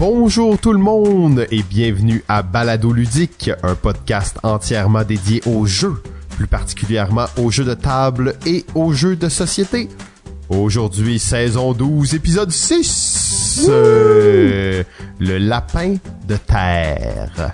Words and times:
Bonjour 0.00 0.56
tout 0.56 0.72
le 0.72 0.78
monde 0.78 1.46
et 1.50 1.62
bienvenue 1.62 2.24
à 2.26 2.40
Balado 2.42 2.90
Ludique, 2.90 3.50
un 3.62 3.74
podcast 3.74 4.38
entièrement 4.42 5.04
dédié 5.04 5.42
aux 5.44 5.66
jeux, 5.66 6.02
plus 6.38 6.46
particulièrement 6.46 7.26
aux 7.36 7.50
jeux 7.50 7.66
de 7.66 7.74
table 7.74 8.36
et 8.46 8.64
aux 8.74 8.94
jeux 8.94 9.14
de 9.14 9.28
société. 9.28 9.90
Aujourd'hui, 10.48 11.18
saison 11.18 11.74
12, 11.74 12.14
épisode 12.14 12.50
6. 12.50 13.66
Euh, 13.68 14.82
le 15.18 15.36
lapin 15.36 15.96
de 16.26 16.36
terre. 16.38 17.52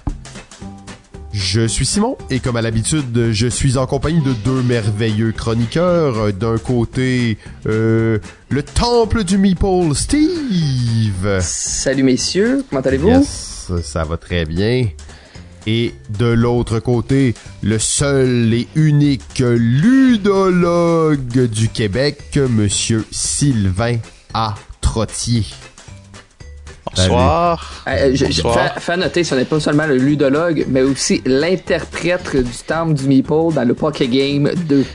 Je 1.39 1.67
suis 1.67 1.85
Simon 1.85 2.17
et 2.31 2.41
comme 2.41 2.57
à 2.57 2.63
l'habitude, 2.63 3.31
je 3.31 3.47
suis 3.47 3.77
en 3.77 3.87
compagnie 3.87 4.23
de 4.23 4.33
deux 4.33 4.63
merveilleux 4.63 5.33
chroniqueurs. 5.33 6.33
D'un 6.33 6.57
côté, 6.57 7.37
euh, 7.67 8.19
le 8.49 8.63
temple 8.63 9.23
du 9.23 9.37
Meeple, 9.37 9.95
Steve. 9.95 11.39
Salut 11.43 12.05
messieurs, 12.05 12.65
comment 12.71 12.81
allez-vous? 12.81 13.09
Yes, 13.09 13.71
ça 13.83 14.05
va 14.05 14.17
très 14.17 14.47
bien. 14.47 14.89
Et 15.67 15.93
de 16.19 16.25
l'autre 16.25 16.79
côté, 16.79 17.35
le 17.63 17.79
seul 17.79 18.55
et 18.55 18.67
unique 18.75 19.41
ludologue 19.41 21.51
du 21.51 21.69
Québec, 21.69 22.41
Monsieur 22.49 23.05
Sylvain 23.11 23.99
A. 24.33 24.55
Trottier. 24.81 25.45
Bonsoir. 26.97 27.85
Euh, 27.89 28.11
je, 28.13 28.27
je- 28.27 28.43
Bonsoir. 28.43 28.75
fais- 28.75 28.81
fais 28.81 28.97
noter, 28.97 29.25
ce 29.25 29.35
n'est 29.35 29.45
pas 29.45 29.61
seulement 29.61 29.87
le 29.87 29.97
ludologue, 29.97 30.65
mais 30.69 30.83
aussi 30.83 31.23
l'interprète 31.27 32.35
du 32.37 32.53
temple 32.67 32.95
du 32.95 33.05
Meeple 33.09 33.53
dans 33.55 33.65
le 33.67 33.75
Poké 33.75 34.09
Game 34.09 34.51
2. 34.55 34.85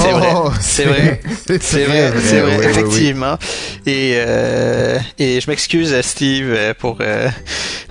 C'est 0.00 0.10
vrai, 0.12 0.28
Oh, 0.34 0.50
c'est 0.60 0.84
vrai, 0.84 1.20
c'est 1.60 1.84
vrai, 1.84 2.12
c'est 2.20 2.40
vrai, 2.40 2.56
oui, 2.56 2.58
oui, 2.58 2.58
oui. 2.58 2.64
effectivement. 2.66 3.36
Et 3.86 4.14
euh, 4.16 4.98
et 5.18 5.40
je 5.40 5.48
m'excuse, 5.50 5.94
Steve, 6.00 6.52
euh, 6.56 6.74
pour 6.76 6.98
euh, 7.00 7.28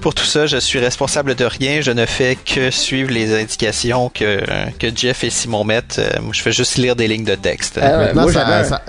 pour 0.01 0.13
tout 0.13 0.25
ça. 0.25 0.47
Je 0.47 0.57
suis 0.57 0.79
responsable 0.79 1.35
de 1.35 1.45
rien. 1.45 1.79
Je 1.81 1.91
ne 1.91 2.05
fais 2.05 2.35
que 2.45 2.71
suivre 2.71 3.11
les 3.11 3.33
indications 3.39 4.09
que 4.09 4.39
que 4.79 4.87
Jeff 4.93 5.23
et 5.23 5.29
Simon 5.29 5.63
mettent. 5.63 6.01
Je 6.31 6.41
fais 6.41 6.51
juste 6.51 6.77
lire 6.77 6.95
des 6.95 7.07
lignes 7.07 7.23
de 7.25 7.35
texte. 7.35 7.77
Ouais, 7.77 7.83
Maintenant, 7.83 8.23
moi, 8.23 8.33
ça, 8.33 8.39
j'avais 8.45 8.53
un- 8.53 8.63
ça- 8.63 8.81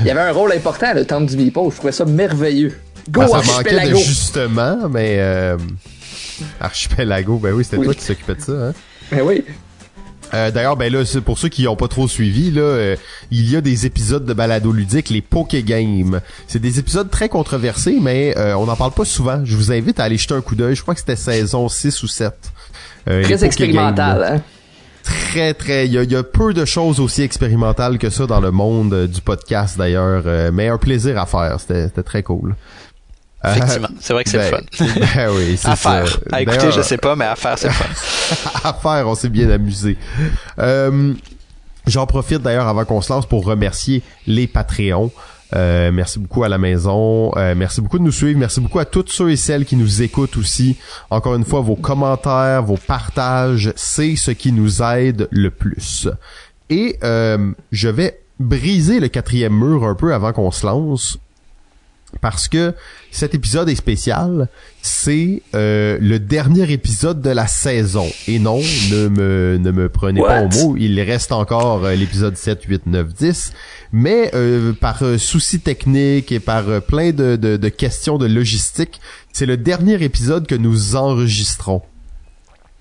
Il 0.00 0.06
y 0.06 0.10
avait 0.10 0.20
un 0.20 0.32
rôle 0.32 0.52
important, 0.52 0.92
le 0.94 1.04
temple 1.04 1.26
du 1.26 1.36
Meeple. 1.36 1.60
Je 1.70 1.76
trouvais 1.76 1.92
ça 1.92 2.04
merveilleux. 2.04 2.78
Go, 3.08 3.20
ben, 3.20 3.28
ça 3.28 3.52
manquait 3.52 3.90
de 3.90 3.96
justement, 3.96 4.88
mais 4.88 5.16
euh, 5.18 5.56
Archipelago, 6.60 7.38
ben 7.38 7.52
oui, 7.52 7.64
c'était 7.64 7.78
Oui. 7.78 7.84
toi 7.86 7.94
qui 7.94 8.02
s'occupais 8.04 8.34
de 8.34 8.40
ça. 8.40 8.52
Hein? 8.52 8.72
Ben 9.10 9.22
oui. 9.22 9.44
Euh, 10.34 10.50
D'ailleurs, 10.50 10.76
ben 10.76 10.92
là, 10.92 11.06
c'est 11.06 11.22
pour 11.22 11.38
ceux 11.38 11.48
qui 11.48 11.64
n'ont 11.64 11.76
pas 11.76 11.88
trop 11.88 12.06
suivi, 12.06 12.50
là, 12.50 12.60
euh, 12.60 12.96
il 13.30 13.48
y 13.50 13.56
a 13.56 13.62
des 13.62 13.86
épisodes 13.86 14.26
de 14.26 14.34
balado 14.34 14.72
ludique, 14.72 15.08
les 15.08 15.22
Poké 15.22 15.62
Games. 15.62 16.20
C'est 16.46 16.58
des 16.58 16.78
épisodes 16.78 17.08
très 17.10 17.30
controversés, 17.30 17.96
mais 18.00 18.36
euh, 18.36 18.54
on 18.56 18.66
n'en 18.66 18.76
parle 18.76 18.92
pas 18.92 19.06
souvent. 19.06 19.40
Je 19.44 19.56
vous 19.56 19.72
invite 19.72 19.98
à 20.00 20.04
aller 20.04 20.18
jeter 20.18 20.34
un 20.34 20.42
coup 20.42 20.54
d'œil. 20.54 20.74
Je 20.74 20.82
crois 20.82 20.92
que 20.94 21.00
c'était 21.00 21.16
saison 21.16 21.68
6 21.70 22.02
ou 22.02 22.08
7. 22.08 22.34
Euh, 23.08 23.18
les 23.20 23.24
Très 23.24 23.44
expérimental, 23.46 24.20
Games, 24.20 24.36
hein? 24.36 24.42
Très, 25.02 25.54
très. 25.54 25.86
Il 25.86 25.92
y, 25.94 26.12
y 26.12 26.16
a 26.16 26.22
peu 26.22 26.52
de 26.52 26.66
choses 26.66 27.00
aussi 27.00 27.22
expérimentales 27.22 27.96
que 27.96 28.10
ça 28.10 28.26
dans 28.26 28.40
le 28.40 28.50
monde 28.50 28.92
euh, 28.92 29.06
du 29.06 29.22
podcast, 29.22 29.78
d'ailleurs. 29.78 30.24
euh, 30.26 30.50
mais 30.52 30.68
un 30.68 30.76
plaisir 30.76 31.18
à 31.18 31.24
faire. 31.24 31.56
C'était 31.58 31.84
c'était 31.86 32.02
très 32.02 32.22
cool. 32.22 32.54
Euh, 33.44 33.54
Effectivement, 33.54 33.88
c'est 34.00 34.12
vrai 34.12 34.24
que 34.24 34.30
c'est 34.30 34.38
ben, 34.50 34.60
le 34.70 34.76
fun. 34.76 35.00
ben 35.14 35.30
oui, 35.32 35.56
c'est 35.56 35.68
À 35.68 35.76
ça. 35.76 36.04
faire. 36.04 36.18
À 36.32 36.42
écouter, 36.42 36.72
je 36.72 36.82
sais 36.82 36.98
pas, 36.98 37.14
mais 37.14 37.24
à 37.24 37.36
faire, 37.36 37.56
c'est 37.56 37.68
le 37.68 37.74
fun. 37.74 37.84
à 38.64 38.72
faire, 38.72 39.06
on 39.08 39.14
s'est 39.14 39.28
bien 39.28 39.48
amusé. 39.50 39.96
Euh, 40.58 41.14
J'en 41.88 42.06
profite 42.06 42.42
d'ailleurs 42.42 42.68
avant 42.68 42.84
qu'on 42.84 43.00
se 43.00 43.10
lance 43.10 43.24
pour 43.26 43.44
remercier 43.46 44.02
les 44.26 44.46
Patreons. 44.46 45.10
Euh, 45.56 45.90
merci 45.90 46.18
beaucoup 46.18 46.44
à 46.44 46.48
la 46.50 46.58
maison. 46.58 47.32
Euh, 47.36 47.54
merci 47.56 47.80
beaucoup 47.80 47.98
de 47.98 48.04
nous 48.04 48.12
suivre. 48.12 48.38
Merci 48.38 48.60
beaucoup 48.60 48.78
à 48.78 48.84
toutes 48.84 49.10
ceux 49.10 49.30
et 49.30 49.36
celles 49.36 49.64
qui 49.64 49.74
nous 49.74 50.02
écoutent 50.02 50.36
aussi. 50.36 50.76
Encore 51.08 51.34
une 51.34 51.46
fois, 51.46 51.62
vos 51.62 51.76
commentaires, 51.76 52.62
vos 52.62 52.76
partages, 52.76 53.72
c'est 53.76 54.16
ce 54.16 54.32
qui 54.32 54.52
nous 54.52 54.82
aide 54.82 55.28
le 55.30 55.50
plus. 55.50 56.08
Et 56.68 56.98
euh, 57.02 57.52
je 57.72 57.88
vais 57.88 58.20
briser 58.38 59.00
le 59.00 59.08
quatrième 59.08 59.54
mur 59.58 59.84
un 59.84 59.94
peu 59.94 60.12
avant 60.12 60.34
qu'on 60.34 60.50
se 60.50 60.66
lance. 60.66 61.18
Parce 62.20 62.48
que 62.48 62.74
cet 63.10 63.34
épisode 63.34 63.68
est 63.68 63.74
spécial, 63.74 64.48
c'est 64.80 65.42
euh, 65.54 65.98
le 66.00 66.18
dernier 66.18 66.72
épisode 66.72 67.20
de 67.20 67.30
la 67.30 67.46
saison. 67.46 68.06
Et 68.26 68.38
non, 68.38 68.60
ne 68.90 69.08
me, 69.08 69.58
ne 69.60 69.70
me 69.70 69.88
prenez 69.88 70.20
pas 70.20 70.42
au 70.42 70.48
mot, 70.48 70.76
il 70.78 70.98
reste 71.02 71.32
encore 71.32 71.84
euh, 71.84 71.94
l'épisode 71.94 72.36
7, 72.36 72.62
8, 72.64 72.86
9, 72.86 73.14
10. 73.14 73.52
Mais 73.92 74.30
euh, 74.34 74.72
par 74.72 75.02
souci 75.18 75.60
technique 75.60 76.32
et 76.32 76.40
par 76.40 76.80
plein 76.82 77.12
de, 77.12 77.36
de, 77.36 77.56
de 77.56 77.68
questions 77.68 78.16
de 78.16 78.26
logistique, 78.26 79.00
c'est 79.32 79.46
le 79.46 79.58
dernier 79.58 80.02
épisode 80.02 80.46
que 80.46 80.54
nous 80.54 80.96
enregistrons. 80.96 81.82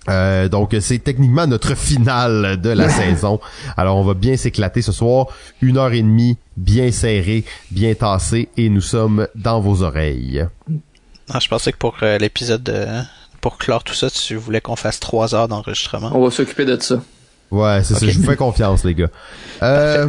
Euh, 0.09 0.47
donc 0.47 0.75
c'est 0.79 0.99
techniquement 0.99 1.47
notre 1.47 1.75
finale 1.75 2.59
de 2.61 2.69
la 2.69 2.89
saison. 3.01 3.39
Alors 3.75 3.97
on 3.97 4.03
va 4.03 4.13
bien 4.13 4.37
s'éclater 4.37 4.81
ce 4.81 4.91
soir, 4.91 5.27
une 5.61 5.77
heure 5.77 5.93
et 5.93 6.01
demie, 6.01 6.37
bien 6.55 6.91
serré, 6.91 7.43
bien 7.71 7.93
tassé, 7.93 8.49
et 8.57 8.69
nous 8.69 8.81
sommes 8.81 9.27
dans 9.35 9.59
vos 9.59 9.83
oreilles. 9.83 10.45
Ah, 11.29 11.39
je 11.39 11.47
pensais 11.47 11.71
que 11.71 11.77
pour 11.77 11.97
euh, 12.03 12.17
l'épisode 12.17 12.63
de 12.63 12.85
pour 13.41 13.57
clore 13.57 13.83
tout 13.83 13.93
ça, 13.93 14.09
tu 14.09 14.35
voulais 14.35 14.61
qu'on 14.61 14.75
fasse 14.75 14.99
trois 14.99 15.35
heures 15.35 15.47
d'enregistrement. 15.47 16.11
On 16.13 16.23
va 16.23 16.31
s'occuper 16.31 16.65
de 16.65 16.81
ça. 16.81 17.01
Ouais, 17.49 17.79
c'est 17.83 17.93
ça, 17.93 18.05
je 18.07 18.17
vous 18.19 18.25
fais 18.25 18.35
confiance 18.35 18.83
les 18.83 18.93
gars. 18.93 19.09
Euh, 19.63 20.05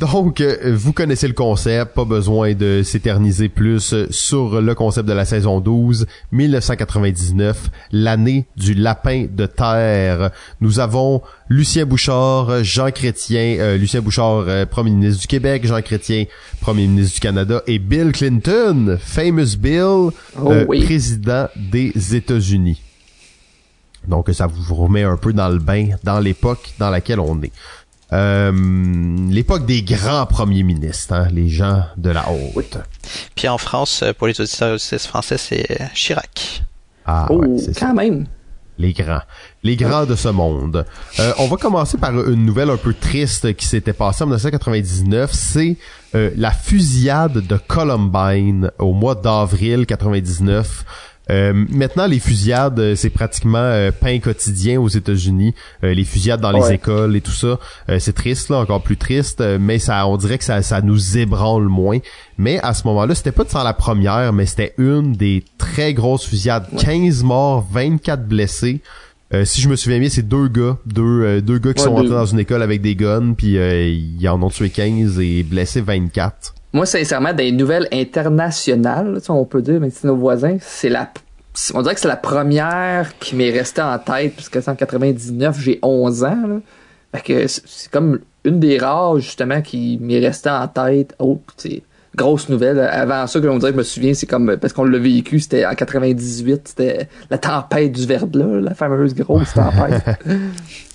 donc 0.00 0.42
vous 0.42 0.92
connaissez 0.92 1.28
le 1.28 1.32
concept, 1.34 1.94
pas 1.94 2.04
besoin 2.04 2.54
de 2.54 2.82
s'éterniser 2.82 3.48
plus 3.48 3.94
sur 4.10 4.60
le 4.60 4.74
concept 4.74 5.08
de 5.08 5.12
la 5.12 5.24
saison 5.24 5.60
12, 5.60 6.06
1999, 6.32 7.70
l'année 7.92 8.46
du 8.56 8.74
lapin 8.74 9.26
de 9.30 9.46
terre. 9.46 10.30
Nous 10.60 10.80
avons 10.80 11.22
Lucien 11.48 11.84
Bouchard, 11.86 12.64
Jean 12.64 12.90
Chrétien, 12.90 13.56
euh, 13.58 13.76
Lucien 13.76 14.00
Bouchard, 14.00 14.44
euh, 14.48 14.66
premier 14.66 14.90
ministre 14.90 15.20
du 15.20 15.26
Québec, 15.26 15.66
Jean 15.66 15.82
Chrétien, 15.82 16.24
premier 16.60 16.86
ministre 16.86 17.14
du 17.14 17.20
Canada, 17.20 17.62
et 17.66 17.78
Bill 17.78 18.12
Clinton, 18.12 18.98
famous 19.00 19.56
Bill, 19.58 20.10
Oh 20.40 20.50
euh, 20.50 20.64
oui. 20.68 20.84
président 20.84 21.48
des 21.56 21.92
États-Unis. 22.16 22.80
Donc 24.08 24.30
ça 24.32 24.46
vous 24.46 24.74
remet 24.74 25.02
un 25.02 25.16
peu 25.16 25.32
dans 25.32 25.48
le 25.48 25.58
bain, 25.58 25.90
dans 26.04 26.20
l'époque 26.20 26.72
dans 26.78 26.90
laquelle 26.90 27.20
on 27.20 27.40
est. 27.42 27.52
Euh, 28.12 28.52
l'époque 29.30 29.64
des 29.64 29.82
grands 29.82 30.26
premiers 30.26 30.62
ministres, 30.62 31.14
hein, 31.14 31.28
les 31.32 31.48
gens 31.48 31.84
de 31.96 32.10
la 32.10 32.26
haute. 32.30 32.76
Puis 33.34 33.48
en 33.48 33.56
France, 33.56 34.02
euh, 34.02 34.12
pour 34.12 34.26
les 34.26 34.38
auditeurs 34.38 34.78
français, 34.78 35.38
c'est 35.38 35.80
euh, 35.80 35.86
Chirac. 35.94 36.62
Ah, 37.06 37.26
oh, 37.30 37.36
ouais, 37.38 37.58
c'est 37.58 37.72
ça. 37.72 37.86
quand 37.86 37.94
même. 37.94 38.26
Les 38.78 38.92
grands. 38.92 39.20
Les 39.62 39.76
grands 39.76 40.06
de 40.06 40.14
ce 40.16 40.28
monde. 40.28 40.84
Euh, 41.20 41.32
on 41.38 41.46
va 41.46 41.56
commencer 41.56 41.98
par 41.98 42.10
une 42.10 42.44
nouvelle 42.44 42.70
un 42.70 42.76
peu 42.76 42.94
triste 42.94 43.54
qui 43.54 43.66
s'était 43.66 43.92
passée 43.92 44.24
en 44.24 44.26
1999. 44.26 45.30
C'est 45.32 45.76
euh, 46.14 46.30
la 46.36 46.50
fusillade 46.50 47.46
de 47.46 47.56
Columbine 47.56 48.70
au 48.78 48.92
mois 48.92 49.14
d'avril 49.14 49.86
99. 49.86 50.84
Euh, 51.30 51.52
maintenant, 51.70 52.06
les 52.06 52.18
fusillades, 52.18 52.78
euh, 52.80 52.94
c'est 52.96 53.08
pratiquement 53.10 53.58
euh, 53.58 53.90
pain 53.92 54.18
quotidien 54.18 54.80
aux 54.80 54.88
États-Unis. 54.88 55.54
Euh, 55.84 55.94
les 55.94 56.04
fusillades 56.04 56.40
dans 56.40 56.50
les 56.50 56.72
écoles 56.72 57.14
et 57.14 57.20
tout 57.20 57.30
ça, 57.32 57.58
euh, 57.88 57.98
c'est 58.00 58.12
triste, 58.12 58.50
là, 58.50 58.58
encore 58.58 58.82
plus 58.82 58.96
triste. 58.96 59.40
euh, 59.40 59.58
mais 59.60 59.78
ça, 59.78 60.06
on 60.08 60.16
dirait 60.16 60.36
que 60.38 60.44
ça, 60.44 60.62
ça 60.62 60.80
nous 60.82 61.16
ébranle 61.18 61.68
moins. 61.68 61.98
Mais 62.38 62.58
à 62.60 62.74
ce 62.74 62.86
moment-là, 62.88 63.14
c'était 63.14 63.30
pas 63.32 63.44
sans 63.46 63.62
la 63.62 63.72
première, 63.72 64.32
mais 64.32 64.46
c'était 64.46 64.74
une 64.78 65.12
des 65.12 65.44
très 65.58 65.94
grosses 65.94 66.24
fusillades. 66.26 66.66
15 66.78 67.22
morts, 67.22 67.66
24 67.70 68.26
blessés. 68.26 68.80
Euh, 69.32 69.44
si 69.46 69.60
je 69.62 69.68
me 69.68 69.76
souviens 69.76 69.98
bien, 70.00 70.10
c'est 70.10 70.28
deux 70.28 70.48
gars, 70.48 70.76
deux, 70.84 71.02
euh, 71.22 71.40
deux 71.40 71.58
gars 71.58 71.72
qui 71.72 71.80
Ouais, 71.82 71.86
sont 71.88 71.94
deux. 71.94 72.00
entrés 72.08 72.14
dans 72.16 72.26
une 72.26 72.40
école 72.40 72.62
avec 72.62 72.82
des 72.82 72.94
guns, 72.96 73.32
puis 73.32 73.56
euh, 73.56 73.88
ils 73.88 74.28
en 74.28 74.42
ont 74.42 74.50
tué 74.50 74.68
15 74.70 75.20
et 75.20 75.42
blessé 75.44 75.80
24. 75.80 76.54
Moi, 76.72 76.86
sincèrement, 76.86 77.32
des 77.34 77.52
nouvelles 77.52 77.88
internationales, 77.92 79.20
on 79.28 79.44
peut 79.44 79.62
dire, 79.62 79.80
mais 79.80 79.90
c'est 79.90 80.06
nos 80.06 80.16
voisins, 80.16 80.56
c'est 80.60 80.88
la, 80.88 81.12
on 81.74 81.82
dirait 81.82 81.94
que 81.94 82.00
c'est 82.00 82.08
la 82.08 82.16
première 82.16 83.18
qui 83.18 83.36
m'est 83.36 83.50
restée 83.50 83.82
en 83.82 83.98
tête, 83.98 84.34
puisque 84.34 84.62
c'est 84.62 84.70
en 84.70 84.74
99, 84.74 85.60
j'ai 85.60 85.78
11 85.82 86.24
ans, 86.24 86.46
là. 86.46 86.60
Fait 87.14 87.20
que 87.20 87.46
c'est 87.46 87.90
comme 87.90 88.20
une 88.44 88.58
des 88.58 88.78
rares, 88.78 89.18
justement, 89.18 89.60
qui 89.60 89.98
m'est 90.00 90.18
restée 90.18 90.48
en 90.48 90.66
tête. 90.66 91.14
Oh, 91.18 91.42
c'est 91.58 91.82
grosse 92.16 92.48
nouvelle. 92.48 92.80
Avant 92.80 93.26
ça, 93.26 93.38
que 93.38 93.46
on 93.46 93.58
dirait 93.58 93.72
que 93.72 93.76
je 93.76 93.78
me 93.78 93.84
souviens, 93.84 94.14
c'est 94.14 94.26
comme, 94.26 94.56
parce 94.56 94.72
qu'on 94.72 94.84
l'a 94.84 94.98
vécu, 94.98 95.40
c'était 95.40 95.66
en 95.66 95.74
98, 95.74 96.68
c'était 96.68 97.08
la 97.30 97.36
tempête 97.36 97.92
du 97.92 98.06
verglas, 98.06 98.60
la 98.60 98.74
fameuse 98.74 99.14
grosse 99.14 99.52
tempête. 99.52 100.02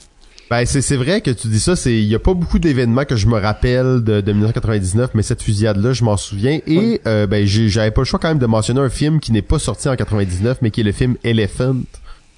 Ben 0.50 0.66
c'est 0.66 0.82
c'est 0.82 0.96
vrai 0.96 1.20
que 1.22 1.30
tu 1.32 1.48
dis 1.48 1.60
ça, 1.60 1.76
c'est 1.76 1.94
il 1.94 2.06
y 2.06 2.16
a 2.16 2.20
pas 2.20 2.34
beaucoup 2.34 2.58
d'événements 2.58 3.04
que 3.04 3.18
je 3.18 3.28
me 3.28 3.38
rappelle 3.38 4.02
de, 4.04 4.22
de 4.22 4.32
1999, 4.32 5.10
mais 5.14 5.22
cette 5.22 5.42
fusillade 5.42 5.78
là, 5.78 5.92
je 5.92 6.04
m'en 6.06 6.16
souviens 6.16 6.60
et 6.66 7.02
euh, 7.06 7.28
ben 7.28 7.46
j'ai- 7.46 7.68
j'avais 7.68 7.92
pas 7.92 8.02
le 8.02 8.06
choix 8.06 8.18
quand 8.20 8.30
même 8.30 8.40
de 8.40 8.46
mentionner 8.46 8.80
un 8.80 8.90
film 8.90 9.20
qui 9.20 9.34
n'est 9.34 9.42
pas 9.42 9.60
sorti 9.60 9.90
en 9.90 9.96
99 9.98 10.60
mais 10.62 10.72
qui 10.72 10.82
est 10.82 10.84
le 10.86 10.94
film 10.94 11.16
Elephant 11.26 11.76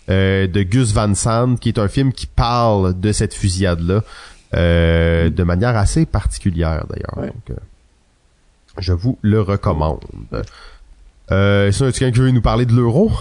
euh, 0.10 0.48
de 0.48 0.64
Gus 0.64 0.92
Van 0.92 1.14
Sant 1.14 1.56
qui 1.58 1.70
est 1.70 1.78
un 1.78 1.88
film 1.88 2.12
qui 2.12 2.26
parle 2.26 3.00
de 3.00 3.12
cette 3.12 3.34
fusillade 3.36 3.82
là 3.82 4.02
de 4.52 5.44
manière 5.44 5.78
assez 5.78 6.08
particulière 6.08 6.86
d'ailleurs. 6.90 7.18
Ouais. 7.18 7.28
Donc, 7.28 7.52
euh, 7.52 7.62
je 8.80 8.94
vous 8.94 9.20
le 9.22 9.42
recommande. 9.42 10.00
Euh, 11.32 11.68
est-ce 11.68 11.84
quelqu'un 11.92 12.12
qui 12.12 12.20
veut 12.20 12.32
nous 12.32 12.42
parler 12.42 12.66
de 12.66 12.74
l'euro? 12.74 13.12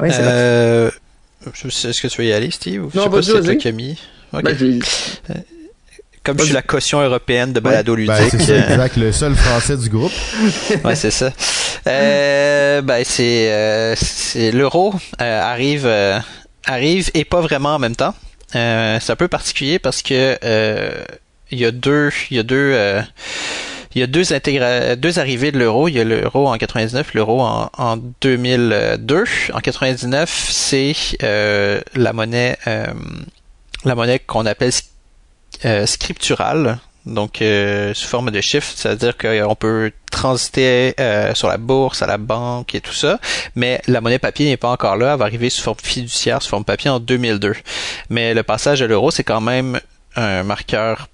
Oui, 0.00 0.08
c'est 0.10 0.18
Euh, 0.20 0.90
Est-ce 1.46 2.00
que 2.02 2.08
tu 2.08 2.22
veux 2.22 2.28
y 2.28 2.32
aller, 2.32 2.50
Steve? 2.50 2.84
Ou 2.84 2.90
je 2.92 2.96
Non, 2.98 3.04
sais 3.04 3.10
pas 3.10 3.22
si 3.22 3.26
c'est 3.26 3.32
toi 3.32 3.40
vas-y. 3.42 3.58
qui 3.58 3.68
as 3.68 3.72
mis? 3.72 3.98
Ok. 4.32 4.42
Ben, 4.44 4.80
Comme 6.24 6.38
je 6.38 6.44
suis 6.44 6.54
la 6.54 6.62
caution 6.62 7.00
européenne 7.00 7.52
de 7.52 7.60
balado 7.60 7.94
ludique. 7.94 8.14
Ben, 8.14 8.28
c'est 8.30 8.40
ça, 8.42 8.52
euh, 8.52 8.68
exact, 8.70 8.96
le 8.96 9.12
seul 9.12 9.34
français 9.34 9.76
du 9.76 9.88
groupe. 9.88 10.12
ouais, 10.84 10.94
c'est 10.94 11.10
ça. 11.10 11.32
Euh, 11.86 12.80
ben, 12.82 13.02
c'est, 13.04 13.50
euh, 13.52 13.94
c'est 13.96 14.52
l'euro 14.52 14.94
euh, 15.20 15.40
arrive, 15.42 15.84
euh, 15.84 16.18
arrive 16.66 17.10
et 17.14 17.24
pas 17.24 17.40
vraiment 17.40 17.74
en 17.74 17.78
même 17.78 17.96
temps. 17.96 18.14
Euh, 18.54 18.98
c'est 19.00 19.10
un 19.12 19.16
peu 19.16 19.28
particulier 19.28 19.78
parce 19.78 20.02
que 20.02 20.38
euh, 20.44 21.04
il 21.50 21.58
y 21.58 21.64
a 21.64 21.70
deux, 21.72 22.10
il 22.30 22.36
y 22.36 22.40
a 22.40 22.42
deux, 22.44 22.56
euh, 22.74 23.02
il 23.94 24.00
y 24.00 24.02
a 24.02 24.06
deux 24.06 24.24
deux 24.96 25.18
arrivées 25.18 25.52
de 25.52 25.58
l'euro. 25.58 25.88
Il 25.88 25.94
y 25.94 26.00
a 26.00 26.04
l'euro 26.04 26.48
en 26.48 26.56
99, 26.56 27.14
l'euro 27.14 27.40
en, 27.42 27.70
en 27.76 27.96
2002. 28.20 29.24
En 29.52 29.60
99, 29.60 30.48
c'est 30.50 30.94
euh, 31.22 31.80
la 31.94 32.12
monnaie, 32.12 32.56
euh, 32.66 32.86
la 33.84 33.94
monnaie 33.94 34.18
qu'on 34.18 34.46
appelle 34.46 34.72
euh, 35.64 35.86
scripturale, 35.86 36.78
donc 37.06 37.40
euh, 37.42 37.94
sous 37.94 38.08
forme 38.08 38.30
de 38.30 38.40
chiffres, 38.40 38.72
c'est-à-dire 38.74 39.16
qu'on 39.16 39.54
peut 39.54 39.92
transiter 40.10 40.94
euh, 40.98 41.34
sur 41.34 41.48
la 41.48 41.56
bourse, 41.56 42.02
à 42.02 42.06
la 42.06 42.18
banque 42.18 42.74
et 42.74 42.80
tout 42.80 42.92
ça, 42.92 43.20
mais 43.54 43.80
la 43.86 44.00
monnaie 44.00 44.18
papier 44.18 44.46
n'est 44.46 44.56
pas 44.56 44.70
encore 44.70 44.96
là, 44.96 45.12
elle 45.12 45.18
va 45.18 45.24
arriver 45.24 45.50
sous 45.50 45.62
forme 45.62 45.78
fiduciaire, 45.82 46.42
sous 46.42 46.48
forme 46.48 46.64
papier 46.64 46.90
en 46.90 46.98
2002. 46.98 47.54
Mais 48.10 48.34
le 48.34 48.42
passage 48.42 48.82
à 48.82 48.86
l'euro, 48.86 49.10
c'est 49.10 49.24
quand 49.24 49.40
même 49.40 49.78
un 50.16 50.42
marqueur 50.42 51.08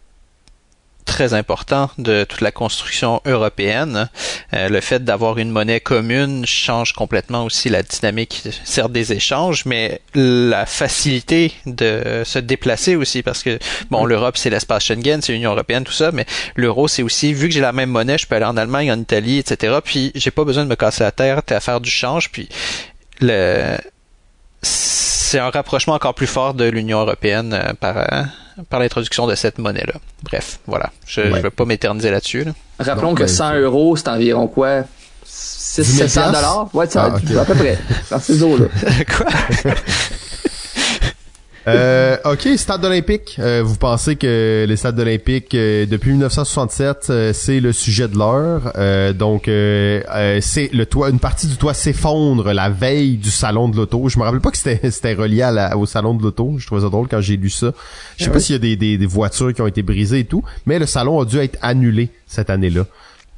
très 1.09 1.35
important 1.35 1.91
de 1.99 2.25
toute 2.25 2.43
la 2.43 2.53
construction 2.53 3.21
européenne. 3.25 4.09
Euh, 4.53 4.69
le 4.69 4.81
fait 4.81 5.03
d'avoir 5.03 5.39
une 5.39 5.51
monnaie 5.51 5.81
commune 5.81 6.47
change 6.47 6.93
complètement 6.93 7.45
aussi 7.45 7.71
la 7.71 7.83
dynamique, 7.83 8.45
certes 8.65 8.93
des 8.93 9.13
échanges, 9.13 9.65
mais 9.65 10.03
la 10.15 10.67
facilité 10.67 11.53
de 11.67 12.23
se 12.25 12.39
déplacer 12.39 12.95
aussi, 12.95 13.23
parce 13.23 13.43
que 13.43 13.59
bon, 13.91 14.05
l'Europe 14.05 14.37
c'est 14.37 14.51
l'espace 14.51 14.85
Schengen, 14.85 15.21
c'est 15.23 15.33
l'Union 15.33 15.53
européenne, 15.53 15.83
tout 15.83 15.93
ça, 15.93 16.13
mais 16.13 16.27
l'euro 16.55 16.87
c'est 16.87 17.03
aussi, 17.03 17.33
vu 17.33 17.49
que 17.49 17.55
j'ai 17.55 17.63
la 17.63 17.73
même 17.73 17.91
monnaie, 17.91 18.19
je 18.19 18.27
peux 18.27 18.37
aller 18.37 18.45
en 18.45 18.57
Allemagne, 18.57 18.93
en 18.93 19.01
Italie, 19.01 19.39
etc. 19.39 19.79
Puis 19.83 20.13
j'ai 20.15 20.31
pas 20.31 20.45
besoin 20.45 20.65
de 20.65 20.69
me 20.69 20.77
casser 20.77 21.05
la 21.05 21.11
tête 21.11 21.51
à 21.51 21.61
faire 21.61 21.81
du 21.81 21.91
change, 21.91 22.31
puis 22.31 22.49
le 23.21 23.79
c'est 24.61 25.39
un 25.39 25.51
rapprochement 25.51 25.95
encore 25.95 26.15
plus 26.15 26.27
fort 26.27 26.55
de 26.55 26.65
l'Union 26.65 27.01
européenne 27.01 27.53
euh, 27.55 27.73
par 27.75 27.97
euh, 27.97 28.23
par 28.69 28.81
l'introduction 28.81 29.27
de 29.27 29.35
cette 29.35 29.59
monnaie-là. 29.59 29.95
Bref, 30.23 30.59
voilà. 30.67 30.91
Je 31.07 31.21
ne 31.23 31.33
Ouais. 31.33 31.41
vais 31.41 31.51
pas 31.51 31.65
m'éterniser 31.65 32.11
là-dessus. 32.11 32.45
là. 32.45 32.53
Rappelons 32.79 33.15
que 33.15 33.21
ben, 33.23 33.29
100 33.29 33.51
c'est- 33.53 33.59
euros, 33.61 33.97
c'est 33.97 34.09
environ 34.09 34.47
quoi? 34.47 34.83
6 35.25 35.83
10 35.83 35.97
000 35.99 36.09
700 36.09 36.27
dollars? 36.33 36.69
Ouais, 36.75 36.87
ça, 36.89 37.13
Ah, 37.13 37.41
à 37.41 37.45
peu 37.45 37.55
près. 37.55 37.79
Dans 38.11 38.19
ces 38.21 38.43
eaux-là. 38.43 38.67
Quoi? 39.17 39.27
Euh, 41.69 42.17
ok, 42.25 42.49
stade 42.56 42.85
olympique. 42.85 43.37
Euh, 43.38 43.62
vous 43.65 43.76
pensez 43.76 44.17
que 44.17 44.65
les 44.69 44.76
stades 44.76 44.99
olympiques 44.99 45.55
euh, 45.55 45.87
depuis 45.87 46.11
1967, 46.11 47.06
euh, 47.11 47.32
c'est 47.32 47.61
le 47.61 47.73
sujet 47.73 48.09
de 48.09 48.17
l'heure. 48.17 48.73
Euh, 48.76 49.12
donc, 49.12 49.49
euh, 49.49 50.00
c'est 50.41 50.70
le 50.73 50.87
toit, 50.87 51.11
une 51.11 51.19
partie 51.20 51.47
du 51.47 51.56
toit 51.56 51.75
s'effondre 51.75 52.53
la 52.53 52.69
veille 52.70 53.17
du 53.17 53.31
salon 53.31 53.69
de 53.69 53.76
l'auto. 53.76 54.09
Je 54.09 54.19
me 54.19 54.25
rappelle 54.25 54.41
pas 54.41 54.50
que 54.50 54.56
c'était 54.59 54.91
c'était 54.91 55.15
relié 55.15 55.43
à 55.43 55.50
la- 55.50 55.76
au 55.76 55.87
salon 55.87 56.15
de 56.15 56.23
l'auto. 56.23 56.55
Je 56.59 56.67
trouvais 56.67 56.82
ça 56.82 56.88
drôle 56.88 57.09
quand 57.09 57.20
j'ai 57.20 57.37
lu 57.37 57.50
ça. 57.50 57.73
Je 58.17 58.25
sais 58.25 58.31
Ah 58.31 58.32
pas 58.32 58.38
oui? 58.38 58.44
s'il 58.44 58.55
y 58.55 58.56
a 58.56 58.61
des, 58.61 58.76
des, 58.76 58.99
des 58.99 59.06
voitures 59.06 59.53
qui 59.53 59.61
ont 59.62 59.67
été 59.67 59.82
brisées 59.82 60.21
et 60.21 60.25
tout, 60.25 60.43
mais 60.67 60.79
le 60.79 60.87
salon 60.87 61.21
a 61.21 61.25
dû 61.25 61.38
être 61.38 61.59
annulé 61.62 62.11
cette 62.26 62.50
année-là. 62.50 62.85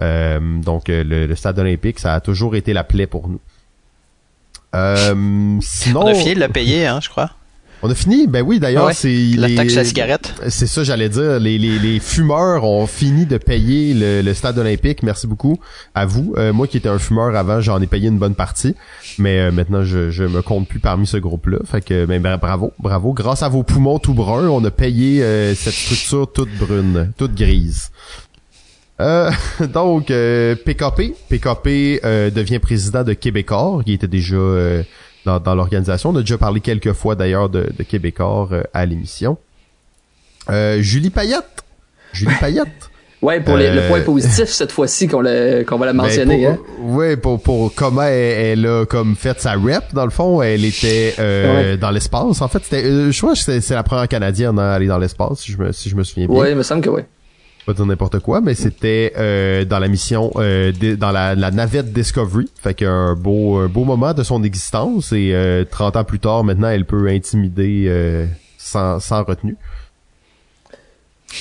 Euh, 0.03 0.38
donc, 0.62 0.85
le, 0.88 1.03
le 1.26 1.37
stade 1.37 1.59
olympique, 1.59 1.99
ça 1.99 2.15
a 2.15 2.21
toujours 2.21 2.56
été 2.56 2.73
la 2.73 2.85
plaie 2.85 3.06
pour 3.06 3.29
nous. 3.29 3.41
Euh, 4.75 5.59
sinon, 5.61 6.03
On 6.05 6.06
a 6.06 6.15
fini 6.15 6.35
de 6.35 6.41
la 6.41 6.49
payer, 6.49 6.87
hein, 6.87 7.00
je 7.03 7.09
crois. 7.09 7.31
On 7.82 7.91
a 7.91 7.94
fini? 7.94 8.27
Ben 8.27 8.43
oui, 8.43 8.59
d'ailleurs, 8.61 8.87
Ouais, 8.87 8.94
c'est... 8.94 9.31
La 9.37 9.49
les- 9.49 9.55
taxe 9.55 9.73
à 9.75 9.77
la 9.77 9.85
cigarette. 9.85 10.35
C'est 10.49 10.67
ça, 10.67 10.85
j'allais 10.85 11.09
dire. 11.09 11.41
Les, 11.41 11.56
les, 11.59 11.79
les 11.79 11.99
fumeurs 12.00 12.65
ont 12.65 12.87
fini 12.87 13.27
de 13.27 13.38
payer 13.38 13.94
le, 13.94 14.23
le 14.23 14.35
stade 14.35 14.59
olympique. 14.59 15.03
Merci 15.03 15.27
beaucoup 15.27 15.59
à 15.94 16.05
vous. 16.06 16.35
Euh, 16.37 16.53
moi 16.53 16.67
qui 16.67 16.77
étais 16.77 16.88
un 16.88 16.99
fumeur 16.99 17.35
avant, 17.37 17.61
j'en 17.61 17.81
ai 17.81 17.87
payé 17.87 18.09
une 18.09 18.19
bonne 18.19 18.35
partie. 18.35 18.75
Mais 19.19 19.38
euh, 19.41 19.50
maintenant, 19.53 19.82
je, 19.82 20.11
je 20.11 20.25
me 20.25 20.43
compte 20.43 20.69
plus 20.69 20.79
parmi 20.81 21.06
ce 21.06 21.17
groupe-là. 21.17 21.59
Fait 21.65 21.81
que, 21.85 22.05
ben, 22.06 22.21
bra- 22.21 22.37
bravo, 22.37 22.73
bravo. 22.79 23.12
Grâce 23.12 23.43
à 23.43 23.49
vos 23.49 23.62
poumons 23.62 23.99
tout 23.99 24.15
bruns, 24.15 24.49
on 24.49 24.65
a 24.65 24.71
payé 24.71 25.23
euh, 25.23 25.55
cette 25.55 25.73
structure 25.75 26.31
toute 26.33 26.50
brune, 26.59 27.12
toute 27.17 27.35
grise. 27.35 27.91
Euh, 29.00 29.31
donc, 29.73 30.11
euh, 30.11 30.55
PKP. 30.55 31.15
PKP 31.31 32.00
euh, 32.05 32.31
devient 32.31 32.59
président 32.59 33.03
de 33.03 33.15
Québécois, 33.15 33.81
qui 33.85 33.94
était 33.94 34.06
déjà 34.09 34.37
euh, 34.37 34.83
dans, 35.25 35.39
dans 35.41 35.55
l'organisation. 35.55 36.11
On 36.11 36.17
a 36.17 36.21
déjà 36.21 36.39
parlé 36.39 36.61
quelques 36.61 36.93
fois 36.93 37.15
d'ailleurs 37.15 37.49
de, 37.49 37.69
de 37.77 37.83
Québécois 37.83 38.49
euh, 38.53 38.63
à 38.75 38.87
l'émission. 38.87 39.39
Euh, 40.51 40.81
Julie 40.81 41.11
Payette. 41.11 41.65
Julie 42.13 42.35
Payette. 42.41 42.69
Ouais, 43.23 43.39
pour 43.39 43.59
les- 43.59 43.71
le 43.71 43.81
Euh, 43.83 43.89
point 43.89 44.01
positif 44.01 44.47
cette 44.47 44.73
fois-ci 44.73 45.07
qu'on 45.07 45.21
l'a- 45.21 45.63
qu'on 45.65 45.77
va 45.77 45.85
la 45.85 45.93
mentionner. 45.93 46.47
Ben, 46.47 46.53
hein. 46.55 46.59
pour, 46.77 46.91
ouais, 46.95 47.17
pour, 47.19 47.43
pour 47.43 47.75
comment 47.75 48.01
elle, 48.03 48.61
elle 48.61 48.67
a 48.67 48.87
comme 48.87 49.15
fait 49.15 49.39
sa 49.39 49.53
rep, 49.57 49.93
dans 49.93 50.05
le 50.07 50.11
fond, 50.11 50.41
elle 50.41 50.65
était 50.65 51.15
euh, 51.19 51.73
Ouais. 51.73 51.77
dans 51.77 51.91
l'espace. 51.91 52.41
En 52.41 52.49
fait, 52.49 52.61
c'était, 52.65 52.83
euh, 52.87 53.13
je 53.13 53.19
crois 53.21 53.35
que 53.35 53.39
c'est 53.39 53.61
c'est 53.61 53.75
la 53.75 53.83
première 53.83 54.09
Canadienne 54.09 54.59
à 54.59 54.73
aller 54.73 54.87
dans 54.87 54.97
l'espace, 54.97 55.41
si 55.41 55.53
je 55.53 55.59
me, 55.59 55.71
si 55.73 55.91
je 55.91 55.97
me 55.97 56.03
souviens 56.03 56.29
bien. 56.29 56.35
Ouais, 56.39 56.51
il 56.53 56.57
me 56.57 56.63
semble 56.63 56.81
que 56.81 56.89
oui. 56.89 57.03
Pas 57.71 57.77
dire 57.77 57.87
n'importe 57.87 58.19
quoi, 58.19 58.41
mais 58.41 58.55
c'était 58.55 59.13
euh, 59.17 59.65
dans 59.65 59.79
la 59.79 59.89
mission, 59.89 60.33
euh, 60.37 60.73
dans 60.99 61.13
la, 61.13 61.35
la 61.35 61.51
navette 61.51 61.93
Discovery. 61.93 62.49
Fait 62.61 62.75
qu'un 62.75 63.15
beau, 63.15 63.59
un 63.59 63.69
beau 63.69 63.85
moment 63.85 64.13
de 64.13 64.23
son 64.23 64.43
existence 64.43 65.13
et 65.13 65.31
euh, 65.35 65.65
30 65.71 65.97
ans 65.97 66.05
plus 66.05 66.19
tard, 66.19 66.45
maintenant, 66.45 66.69
elle 66.69 66.85
peut 66.85 67.09
intimider 67.09 67.85
euh, 67.89 68.27
sans, 68.59 68.99
sans 69.01 69.23
retenue. 69.23 69.57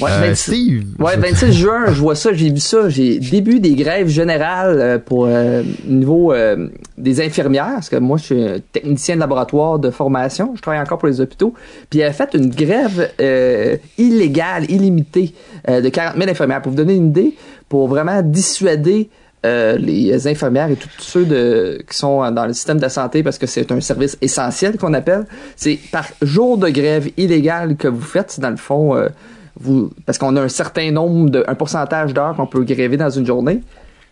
Ouais, 0.02 0.12
Euh, 0.12 0.20
26 0.28 0.36
Steve. 0.36 0.84
Ouais, 1.00 1.18
26 1.18 1.52
juin, 1.52 1.86
je 1.88 2.00
vois 2.00 2.16
ça, 2.16 2.32
j'ai 2.34 2.52
vu 2.52 2.60
ça. 2.60 2.90
J'ai 2.90 3.20
début 3.20 3.60
des 3.60 3.74
grèves 3.76 4.08
générales 4.08 4.80
euh, 4.80 4.98
pour 5.00 5.26
euh, 5.28 5.64
niveau 5.86 6.32
euh, 6.32 6.68
des 6.98 7.22
infirmières, 7.22 7.72
parce 7.74 7.90
que 7.90 7.96
moi, 7.96 8.18
je 8.18 8.24
suis 8.24 8.44
un 8.44 8.58
technicien 8.72 9.16
de 9.16 9.20
laboratoire 9.20 9.80
de 9.80 9.90
formation, 9.90 10.54
je 10.56 10.62
travaille 10.62 10.80
encore 10.82 11.00
pour 11.00 11.08
les 11.10 11.20
hôpitaux. 11.22 11.54
Puis 11.90 12.00
elle 12.02 12.10
a 12.10 12.14
fait 12.14 12.30
une 12.36 12.50
grève 12.50 13.10
euh, 13.20 13.78
illégale, 13.98 14.70
illimitée, 14.70 15.34
euh, 15.68 15.82
de 15.82 15.90
40 15.90 16.18
000 16.18 16.30
infirmières. 16.30 16.62
Pour 16.62 16.72
vous 16.72 16.78
donner 16.78 16.94
une 16.96 17.08
idée, 17.08 17.36
pour 17.68 17.88
vraiment 17.88 18.22
dissuader 18.22 19.10
euh, 19.46 19.78
les 19.78 20.28
infirmières 20.28 20.70
et 20.70 20.76
tous 20.76 20.90
ceux 21.00 21.26
de, 21.26 21.82
qui 21.90 21.98
sont 21.98 22.30
dans 22.32 22.46
le 22.46 22.52
système 22.54 22.78
de 22.80 22.88
santé 22.90 23.24
parce 23.24 23.38
que 23.38 23.48
c'est 23.48 23.72
un 23.72 23.80
service 23.80 24.18
essentiel 24.22 24.78
qu'on 24.78 24.94
appelle. 24.94 25.26
C'est 25.56 25.80
par 25.92 26.06
jour 26.22 26.58
de 26.58 26.68
grève 26.70 27.10
illégale 27.18 27.76
que 27.78 27.88
vous 27.88 28.02
faites, 28.02 28.32
c'est 28.32 28.42
dans 28.42 28.50
le 28.50 28.58
fond, 28.58 28.96
euh, 28.96 29.08
vous, 29.60 29.92
parce 30.06 30.18
qu'on 30.18 30.36
a 30.36 30.42
un 30.42 30.50
certain 30.50 30.92
nombre 30.92 31.30
de, 31.30 31.44
un 31.48 31.56
pourcentage 31.56 32.14
d'heures 32.14 32.36
qu'on 32.36 32.48
peut 32.48 32.64
gréver 32.64 32.98
dans 32.98 33.10
une 33.10 33.26
journée. 33.26 33.62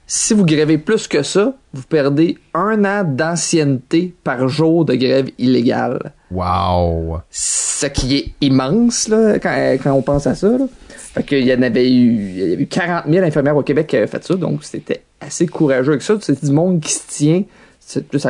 Si 0.09 0.33
vous 0.33 0.45
grévez 0.45 0.77
plus 0.77 1.07
que 1.07 1.21
ça, 1.21 1.53
vous 1.73 1.83
perdez 1.83 2.37
un 2.53 2.85
an 2.85 3.03
d'ancienneté 3.03 4.13
par 4.23 4.47
jour 4.47 4.85
de 4.85 4.95
grève 4.95 5.29
illégale. 5.37 6.13
Wow. 6.31 7.19
Ce 7.29 7.87
qui 7.87 8.17
est 8.17 8.33
immense, 8.39 9.09
là, 9.09 9.37
quand, 9.39 9.77
quand 9.83 9.91
on 9.91 10.01
pense 10.01 10.25
à 10.25 10.35
ça, 10.35 10.49
là. 10.49 10.65
Fait 11.13 11.23
qu'il 11.23 11.45
y 11.45 11.53
en 11.53 11.61
avait 11.61 11.89
eu, 11.89 12.11
il 12.11 12.37
y 12.37 12.53
avait 12.53 12.63
eu 12.63 12.67
40 12.67 13.05
000 13.09 13.25
infirmières 13.25 13.57
au 13.57 13.63
Québec 13.63 13.87
qui 13.87 13.97
avaient 13.97 14.07
fait 14.07 14.23
ça, 14.23 14.35
donc 14.35 14.63
c'était 14.63 15.01
assez 15.19 15.47
courageux 15.47 15.93
avec 15.93 16.03
ça. 16.03 16.15
C'est 16.21 16.43
du 16.43 16.51
monde 16.51 16.79
qui 16.79 16.93
se 16.93 17.07
tient. 17.07 17.43
C'est 17.79 18.07
plus 18.07 18.25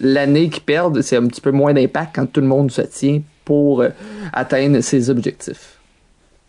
l'année 0.00 0.48
qu'ils 0.48 0.62
perdent, 0.62 1.00
c'est 1.02 1.16
un 1.16 1.26
petit 1.26 1.40
peu 1.40 1.50
moins 1.50 1.72
d'impact 1.72 2.16
quand 2.16 2.26
tout 2.26 2.40
le 2.40 2.46
monde 2.46 2.70
se 2.70 2.82
tient 2.82 3.20
pour 3.44 3.82
euh, 3.82 3.90
atteindre 4.32 4.80
ses 4.80 5.10
objectifs. 5.10 5.79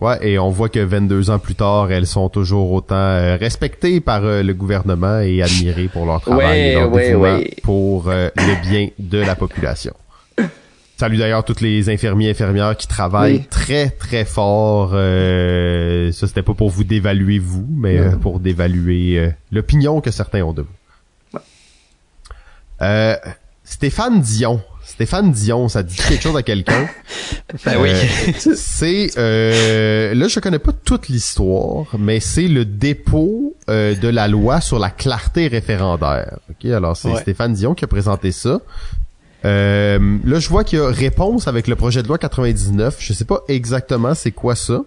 Ouais, 0.01 0.17
et 0.27 0.39
on 0.39 0.49
voit 0.49 0.67
que 0.69 0.79
22 0.79 1.29
ans 1.29 1.37
plus 1.39 1.53
tard, 1.55 1.91
elles 1.91 2.07
sont 2.07 2.27
toujours 2.27 2.71
autant 2.71 2.95
euh, 2.95 3.37
respectées 3.39 4.01
par 4.01 4.25
euh, 4.25 4.41
le 4.41 4.53
gouvernement 4.55 5.19
et 5.19 5.43
admirées 5.43 5.87
pour 5.89 6.07
leur 6.07 6.21
travail 6.21 6.45
Ouais, 6.47 6.69
et 6.71 6.73
leur 6.73 6.91
ouais, 6.91 7.13
ouais. 7.13 7.53
pour 7.61 8.09
euh, 8.09 8.29
le 8.35 8.61
bien 8.67 8.87
de 8.97 9.19
la 9.19 9.35
population. 9.35 9.93
Salut 10.97 11.17
d'ailleurs 11.17 11.43
toutes 11.43 11.61
les 11.61 11.89
infirmiers 11.89 12.27
et 12.27 12.31
infirmières 12.31 12.77
qui 12.77 12.87
travaillent 12.87 13.37
Oui. 13.37 13.47
très 13.49 13.89
très 13.89 14.23
fort. 14.25 14.91
Euh, 14.93 16.11
ça 16.11 16.27
c'était 16.27 16.43
pas 16.43 16.53
pour 16.53 16.69
vous 16.69 16.83
dévaluer 16.83 17.39
vous, 17.39 17.67
mais 17.75 17.97
euh, 17.99 18.11
pour 18.17 18.39
dévaluer 18.39 19.17
euh, 19.19 19.29
l'opinion 19.51 19.99
que 20.01 20.11
certains 20.11 20.41
ont 20.43 20.53
de 20.53 20.61
vous. 20.63 21.39
Euh, 22.83 23.10
Stéphane 23.81 24.21
Dion. 24.21 24.61
Stéphane 24.85 25.31
Dion, 25.31 25.67
ça 25.67 25.81
dit 25.81 25.95
quelque 25.95 26.21
chose 26.21 26.37
à 26.37 26.43
quelqu'un? 26.43 26.87
Ben 27.65 27.81
oui. 27.81 27.89
Euh, 27.89 28.53
c'est 28.55 29.09
euh, 29.17 30.13
là 30.13 30.27
je 30.27 30.39
connais 30.39 30.59
pas 30.59 30.71
toute 30.71 31.07
l'histoire, 31.09 31.87
mais 31.97 32.19
c'est 32.19 32.47
le 32.47 32.63
dépôt 32.63 33.55
euh, 33.71 33.95
de 33.95 34.07
la 34.07 34.27
loi 34.27 34.61
sur 34.61 34.77
la 34.77 34.91
clarté 34.91 35.47
référendaire. 35.47 36.37
Ok, 36.51 36.69
alors 36.69 36.95
c'est 36.95 37.09
Ouais. 37.09 37.19
Stéphane 37.21 37.53
Dion 37.53 37.73
qui 37.73 37.83
a 37.83 37.87
présenté 37.87 38.31
ça. 38.31 38.61
Euh, 39.45 40.17
là 40.23 40.39
je 40.39 40.47
vois 40.47 40.63
qu'il 40.63 40.77
y 40.77 40.81
a 40.81 40.87
réponse 40.87 41.47
avec 41.47 41.67
le 41.67 41.75
projet 41.75 42.03
de 42.03 42.07
loi 42.07 42.19
99. 42.19 42.97
Je 42.99 43.13
sais 43.13 43.25
pas 43.25 43.41
exactement 43.47 44.13
c'est 44.13 44.31
quoi 44.31 44.55
ça. 44.55 44.81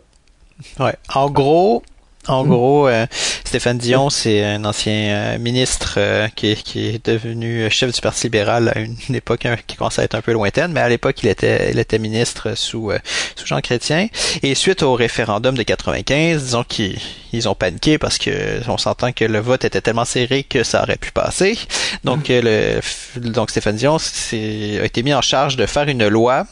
Ouais. 0.78 0.94
En 1.12 1.28
gros, 1.30 1.82
En 2.26 2.44
gros, 2.44 2.88
euh, 2.88 3.06
Stéphane 3.44 3.76
Dion, 3.76 4.08
c'est 4.08 4.42
un 4.42 4.64
ancien 4.64 4.92
euh, 4.92 5.38
ministre 5.38 5.96
euh, 5.98 6.28
qui, 6.34 6.54
qui, 6.56 6.86
est 6.86 7.06
devenu 7.06 7.70
chef 7.70 7.92
du 7.92 8.00
Parti 8.00 8.24
libéral 8.24 8.72
à 8.74 8.78
une, 8.78 8.96
époque 9.14 9.44
hein, 9.44 9.56
qui 9.66 9.76
commence 9.76 9.98
à 9.98 10.04
être 10.04 10.14
un 10.14 10.22
peu 10.22 10.32
lointaine, 10.32 10.72
mais 10.72 10.80
à 10.80 10.88
l'époque, 10.88 11.22
il 11.22 11.28
était, 11.28 11.70
il 11.70 11.78
était 11.78 11.98
ministre 11.98 12.56
sous, 12.56 12.92
sous 13.36 13.46
Jean 13.46 13.60
Chrétien. 13.60 14.08
Et 14.42 14.54
suite 14.54 14.82
au 14.82 14.94
référendum 14.94 15.54
de 15.54 15.62
95, 15.62 16.42
disons 16.42 16.64
qu'ils 16.64 16.98
ils 17.32 17.48
ont 17.48 17.54
paniqué 17.54 17.98
parce 17.98 18.16
que 18.18 18.30
on 18.68 18.78
s'entend 18.78 19.12
que 19.12 19.24
le 19.24 19.40
vote 19.40 19.64
était 19.64 19.80
tellement 19.80 20.04
serré 20.04 20.44
que 20.44 20.62
ça 20.62 20.82
aurait 20.82 20.96
pu 20.96 21.10
passer. 21.10 21.58
Donc, 22.04 22.26
le, 22.28 22.80
donc 23.16 23.50
Stéphane 23.50 23.76
Dion 23.76 23.96
a 23.96 24.84
été 24.84 25.02
mis 25.02 25.12
en 25.12 25.22
charge 25.22 25.56
de 25.56 25.66
faire 25.66 25.88
une 25.88 26.06
loi 26.06 26.46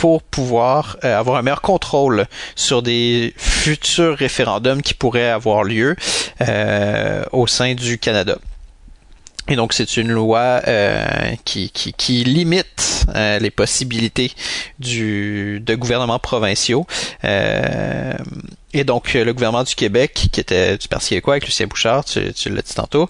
pour 0.00 0.22
pouvoir 0.22 0.96
euh, 1.04 1.18
avoir 1.18 1.36
un 1.36 1.42
meilleur 1.42 1.60
contrôle 1.60 2.24
sur 2.56 2.80
des 2.80 3.34
futurs 3.36 4.16
référendums 4.16 4.80
qui 4.80 4.94
pourraient 4.94 5.28
avoir 5.28 5.62
lieu 5.62 5.94
euh, 6.40 7.22
au 7.32 7.46
sein 7.46 7.74
du 7.74 7.98
Canada. 7.98 8.38
Et 9.48 9.56
donc 9.56 9.74
c'est 9.74 9.98
une 9.98 10.10
loi 10.10 10.62
euh, 10.66 11.34
qui, 11.44 11.68
qui, 11.68 11.92
qui, 11.92 12.24
limite 12.24 13.04
les 13.14 13.50
possibilités 13.50 14.32
du, 14.78 15.60
de 15.60 15.74
gouvernements 15.74 16.18
provinciaux 16.18 16.86
et 18.72 18.84
donc, 18.84 19.14
euh, 19.14 19.24
le 19.24 19.32
gouvernement 19.32 19.64
du 19.64 19.74
Québec, 19.74 20.28
qui 20.32 20.40
était 20.40 20.76
du 20.76 20.86
Parti 20.86 21.10
québécois 21.10 21.34
avec 21.34 21.46
Lucien 21.46 21.66
Bouchard, 21.66 22.04
tu, 22.04 22.32
tu 22.32 22.50
l'as 22.50 22.62
dit 22.62 22.74
tantôt, 22.74 23.08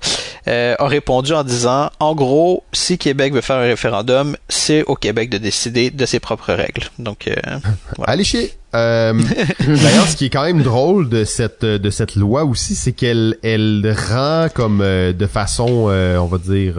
euh, 0.49 0.75
a 0.79 0.87
répondu 0.87 1.35
en 1.35 1.45
disant, 1.45 1.91
en 2.01 2.15
gros, 2.15 2.65
si 2.73 2.97
Québec 2.97 3.35
veut 3.35 3.43
faire 3.43 3.57
un 3.57 3.67
référendum, 3.67 4.37
c'est 4.49 4.85
au 4.85 4.95
Québec 4.95 5.29
de 5.29 5.39
décider 5.39 5.91
de 5.91 6.07
ses 6.07 6.19
propres 6.19 6.55
règles. 6.55 6.85
Donc, 6.99 7.29
euh, 7.29 7.35
Allez 8.05 8.25
chier! 8.25 8.53
Euh, 8.75 9.13
D'ailleurs, 9.61 10.07
ce 10.07 10.17
qui 10.17 10.27
est 10.27 10.31
quand 10.31 10.45
même 10.45 10.63
drôle 10.63 11.09
de 11.09 11.25
cette 11.25 11.65
de 11.65 11.91
cette 11.91 12.15
loi 12.15 12.45
aussi, 12.45 12.77
c'est 12.77 12.93
qu'elle 12.93 13.37
elle 13.43 13.95
rend 14.09 14.47
comme 14.55 14.79
de 14.79 15.27
façon, 15.27 15.91
on 15.91 16.27
va 16.27 16.39
dire 16.39 16.77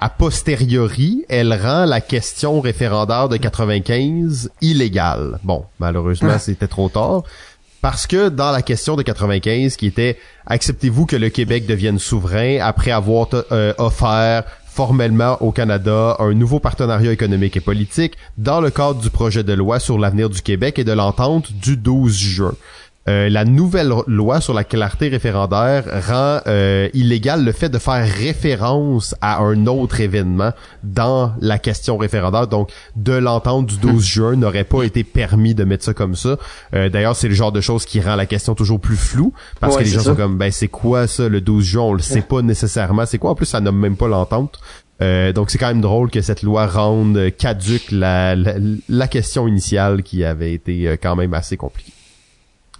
a 0.00 0.10
posteriori, 0.10 1.24
elle 1.28 1.54
rend 1.54 1.86
la 1.86 2.00
question 2.00 2.60
référendaire 2.60 3.28
de 3.28 3.36
95 3.36 4.50
illégale. 4.60 5.38
Bon, 5.42 5.64
malheureusement, 5.78 6.32
ah. 6.34 6.38
c'était 6.38 6.68
trop 6.68 6.88
tard. 6.88 7.22
Parce 7.88 8.08
que 8.08 8.30
dans 8.30 8.50
la 8.50 8.62
question 8.62 8.96
de 8.96 9.02
95 9.02 9.76
qui 9.76 9.86
était 9.86 10.18
acceptez-vous 10.44 11.06
que 11.06 11.14
le 11.14 11.28
Québec 11.28 11.66
devienne 11.66 12.00
souverain 12.00 12.58
après 12.60 12.90
avoir 12.90 13.28
euh, 13.52 13.74
offert 13.78 14.42
formellement 14.66 15.40
au 15.40 15.52
Canada 15.52 16.16
un 16.18 16.34
nouveau 16.34 16.58
partenariat 16.58 17.12
économique 17.12 17.56
et 17.56 17.60
politique 17.60 18.16
dans 18.38 18.60
le 18.60 18.70
cadre 18.70 19.00
du 19.00 19.08
projet 19.08 19.44
de 19.44 19.52
loi 19.52 19.78
sur 19.78 20.00
l'avenir 20.00 20.28
du 20.28 20.42
Québec 20.42 20.80
et 20.80 20.84
de 20.84 20.90
l'entente 20.90 21.52
du 21.52 21.76
12 21.76 22.12
juin? 22.12 22.54
Euh, 23.08 23.28
la 23.28 23.44
nouvelle 23.44 23.92
loi 24.08 24.40
sur 24.40 24.52
la 24.52 24.64
clarté 24.64 25.08
référendaire 25.08 25.84
rend 26.08 26.40
euh, 26.48 26.88
illégal 26.92 27.44
le 27.44 27.52
fait 27.52 27.68
de 27.68 27.78
faire 27.78 28.06
référence 28.06 29.14
à 29.20 29.38
un 29.38 29.66
autre 29.66 30.00
événement 30.00 30.50
dans 30.82 31.32
la 31.40 31.58
question 31.58 31.96
référendaire. 31.96 32.48
Donc, 32.48 32.70
de 32.96 33.12
l'entente 33.12 33.66
du 33.66 33.76
12 33.78 34.04
juin 34.06 34.36
n'aurait 34.36 34.64
pas 34.64 34.82
été 34.82 35.04
permis 35.04 35.54
de 35.54 35.62
mettre 35.62 35.84
ça 35.84 35.94
comme 35.94 36.16
ça. 36.16 36.36
Euh, 36.74 36.88
d'ailleurs, 36.88 37.14
c'est 37.14 37.28
le 37.28 37.34
genre 37.34 37.52
de 37.52 37.60
choses 37.60 37.84
qui 37.84 38.00
rend 38.00 38.16
la 38.16 38.26
question 38.26 38.54
toujours 38.54 38.80
plus 38.80 38.96
floue 38.96 39.32
parce 39.60 39.76
que 39.76 39.84
les 39.84 39.90
gens 39.90 40.00
sont 40.00 40.16
comme, 40.16 40.36
ben 40.36 40.50
c'est 40.50 40.68
quoi 40.68 41.06
ça 41.06 41.28
le 41.28 41.40
12 41.40 41.64
juin? 41.64 41.82
On 41.82 41.92
le 41.92 42.00
sait 42.00 42.22
pas 42.22 42.42
nécessairement. 42.42 43.06
C'est 43.06 43.18
quoi? 43.18 43.30
En 43.30 43.34
plus, 43.34 43.46
ça 43.46 43.60
nomme 43.60 43.78
même 43.78 43.96
pas 43.96 44.08
l'entente. 44.08 44.58
donc 45.00 45.50
c'est 45.50 45.58
quand 45.58 45.68
même 45.68 45.80
drôle 45.80 46.10
que 46.10 46.22
cette 46.22 46.42
loi 46.42 46.66
rende 46.66 47.30
caduque 47.38 47.92
la, 47.92 48.34
la 48.88 49.08
question 49.08 49.46
initiale 49.46 50.02
qui 50.02 50.24
avait 50.24 50.52
été 50.52 50.98
quand 51.00 51.14
même 51.14 51.34
assez 51.34 51.56
compliquée. 51.56 51.92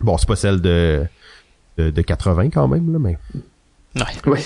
Bon, 0.01 0.17
c'est 0.19 0.29
pas 0.29 0.37
celle 0.37 0.61
de, 0.61 1.07
de, 1.79 2.03
80 2.03 2.51
quand 2.51 2.69
même, 2.69 2.93
là, 2.93 2.99
mais. 2.99 3.19
Oui. 4.27 4.41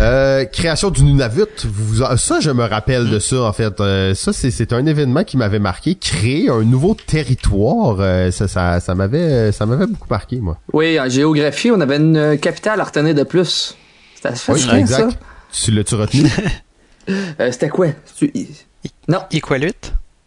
Euh, 0.00 0.44
création 0.44 0.90
du 0.90 1.04
Nunavut, 1.04 1.64
vous, 1.64 2.04
ça 2.18 2.40
je 2.40 2.50
me 2.50 2.64
rappelle 2.64 3.08
de 3.08 3.18
ça 3.18 3.42
en 3.42 3.52
fait. 3.54 3.80
Euh, 3.80 4.14
ça 4.14 4.32
c'est 4.34 4.72
un 4.74 4.84
événement 4.84 5.24
qui 5.24 5.38
m'avait 5.38 5.58
marqué. 5.58 5.94
Créer 5.94 6.50
un 6.50 6.64
nouveau 6.64 6.94
territoire, 6.94 7.96
euh, 8.00 8.30
ça 8.30 8.46
ça 8.46 8.78
ça 8.80 8.94
m'avait 8.94 9.52
ça 9.52 9.64
m'avait 9.64 9.86
beaucoup 9.86 10.08
marqué 10.10 10.36
moi. 10.40 10.58
Oui, 10.74 11.00
en 11.00 11.08
géographie, 11.08 11.70
on 11.70 11.80
avait 11.80 11.96
une 11.96 12.38
capitale 12.38 12.80
à 12.80 12.84
retenir 12.84 13.14
de 13.14 13.22
plus. 13.22 13.74
C'était 14.16 14.34
facile 14.34 14.70
oui, 14.72 14.80
exact. 14.80 15.12
ça. 15.12 15.16
Tu 15.64 15.70
l'as-tu 15.70 15.94
retenu? 15.94 16.28
C'était 17.50 17.70
quoi? 17.70 17.86
Non. 19.08 19.20
Iqaluit. 19.30 19.72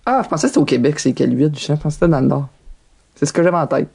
Ah, 0.06 0.22
je 0.24 0.30
pensais 0.30 0.44
que 0.44 0.48
c'était 0.48 0.62
au 0.62 0.66
Québec, 0.66 1.00
c'est 1.00 1.10
Iqaluit. 1.10 1.52
Je 1.56 1.68
pensais 1.74 1.84
que 1.84 1.90
c'était 1.92 2.08
dans 2.08 2.22
le 2.22 2.28
nord. 2.28 2.48
C'est 3.16 3.28
ce 3.28 3.34
que 3.34 3.44
j'avais 3.44 3.58
en 3.58 3.68
tête. 3.68 3.90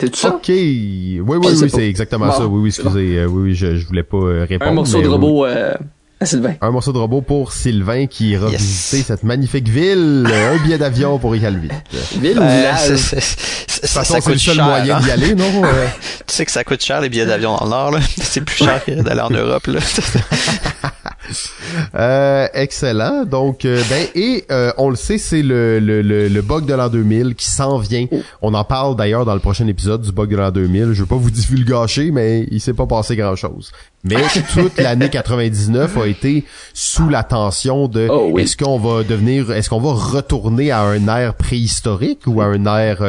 C'est 0.00 0.16
ça? 0.16 0.34
Ok. 0.34 0.48
Oui, 0.48 1.20
oui, 1.24 1.36
oui, 1.38 1.70
c'est 1.70 1.88
exactement 1.88 2.32
ça. 2.32 2.46
Oui, 2.46 2.60
oui, 2.62 2.68
excusez. 2.68 3.18
Euh, 3.18 3.26
oui, 3.26 3.50
oui, 3.50 3.54
je, 3.54 3.76
je 3.76 3.86
voulais 3.86 4.02
pas 4.02 4.16
euh, 4.16 4.46
répondre. 4.48 4.70
Un 4.70 4.74
morceau 4.74 5.02
de 5.02 5.08
robot 5.08 5.44
euh, 5.44 5.74
à 6.20 6.26
Sylvain. 6.26 6.54
Un 6.60 6.70
morceau 6.70 6.92
de 6.92 6.98
robot 6.98 7.20
pour 7.20 7.52
Sylvain 7.52 8.06
qui 8.06 8.30
ira 8.30 8.48
visiter 8.48 9.02
cette 9.02 9.22
magnifique 9.22 9.68
ville. 9.68 10.26
un 10.26 10.62
billet 10.62 10.78
d'avion 10.78 11.18
pour 11.18 11.36
y 11.36 11.44
aller 11.44 11.68
Ville 12.18 12.38
ou? 12.38 12.96
Ça, 13.82 14.04
ça, 14.04 14.20
coûte 14.20 14.34
le 14.34 14.38
seul 14.38 14.56
moyen 14.56 15.00
d'y 15.00 15.10
hein? 15.10 15.14
aller, 15.14 15.34
non? 15.34 15.62
tu 16.26 16.34
sais 16.34 16.44
que 16.44 16.50
ça 16.50 16.64
coûte 16.64 16.82
cher 16.82 17.00
les 17.00 17.08
billets 17.08 17.24
d'avion 17.24 17.56
dans 17.56 17.64
le 17.64 17.70
Nord, 17.70 17.90
là. 17.92 18.00
C'est 18.16 18.42
plus 18.42 18.56
cher 18.56 18.84
que 18.84 18.90
d'aller 18.90 19.22
en 19.22 19.30
Europe, 19.30 19.66
là. 19.66 19.80
Euh, 21.94 22.48
excellent. 22.54 23.24
Donc, 23.24 23.64
euh, 23.64 23.82
ben 23.88 24.06
et 24.14 24.44
euh, 24.50 24.72
on 24.78 24.90
le 24.90 24.96
sait, 24.96 25.18
c'est 25.18 25.42
le, 25.42 25.78
le, 25.78 26.02
le, 26.02 26.42
bug 26.42 26.66
de 26.66 26.74
l'an 26.74 26.88
2000 26.88 27.34
qui 27.34 27.48
s'en 27.48 27.78
vient. 27.78 28.06
Oh. 28.10 28.18
On 28.42 28.54
en 28.54 28.64
parle 28.64 28.96
d'ailleurs 28.96 29.24
dans 29.24 29.34
le 29.34 29.40
prochain 29.40 29.66
épisode 29.66 30.02
du 30.02 30.12
bug 30.12 30.30
de 30.30 30.36
l'an 30.36 30.50
2000. 30.50 30.92
Je 30.92 31.00
veux 31.00 31.06
pas 31.06 31.16
vous 31.16 31.30
divulgacher, 31.30 32.10
mais 32.10 32.46
il 32.50 32.60
s'est 32.60 32.74
pas 32.74 32.86
passé 32.86 33.16
grand 33.16 33.36
chose. 33.36 33.72
Mais 34.02 34.16
toute 34.54 34.78
l'année 34.78 35.10
99 35.10 35.96
a 35.98 36.06
été 36.06 36.44
sous 36.72 37.08
la 37.08 37.22
tension 37.22 37.86
de 37.86 38.08
oh 38.10 38.38
est-ce 38.38 38.56
qu'on 38.56 38.78
va 38.78 39.02
devenir, 39.02 39.50
est-ce 39.52 39.68
qu'on 39.68 39.80
va 39.80 39.92
retourner 39.92 40.70
à 40.70 40.82
un 40.82 41.06
ère 41.06 41.34
préhistorique 41.34 42.26
ou 42.26 42.40
à 42.40 42.46
un 42.46 42.64
ère 42.66 43.04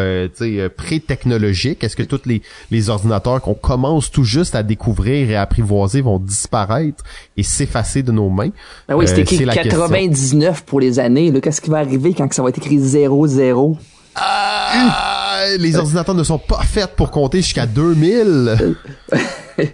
pré-technologique? 0.75 1.83
Est-ce 1.83 1.95
que 1.95 2.03
tous 2.03 2.21
les, 2.25 2.41
les 2.71 2.89
ordinateurs 2.89 3.41
qu'on 3.41 3.53
commence 3.53 4.11
tout 4.11 4.25
juste 4.25 4.55
à 4.55 4.63
découvrir 4.63 5.29
et 5.29 5.35
à 5.35 5.43
apprivoiser 5.43 6.01
vont 6.01 6.19
disparaître 6.19 7.03
et 7.37 7.43
s'effacer 7.43 8.03
de 8.03 8.11
nos 8.11 8.29
mains? 8.29 8.50
Ben 8.87 8.95
oui, 8.95 9.05
euh, 9.09 9.15
écrit 9.17 9.45
99 9.45 10.63
pour 10.63 10.79
les 10.79 10.99
années. 10.99 11.31
Qu'est-ce 11.41 11.61
qui 11.61 11.69
va 11.69 11.79
arriver 11.79 12.13
quand 12.13 12.31
ça 12.33 12.41
va 12.43 12.49
être 12.49 12.57
écrit 12.57 12.79
00? 12.79 13.77
Ah, 14.15 15.43
les 15.57 15.77
ordinateurs 15.77 16.15
ne 16.15 16.23
sont 16.23 16.37
pas 16.37 16.61
faits 16.63 16.95
pour 16.95 17.11
compter 17.11 17.37
jusqu'à 17.37 17.65
2000. 17.65 18.75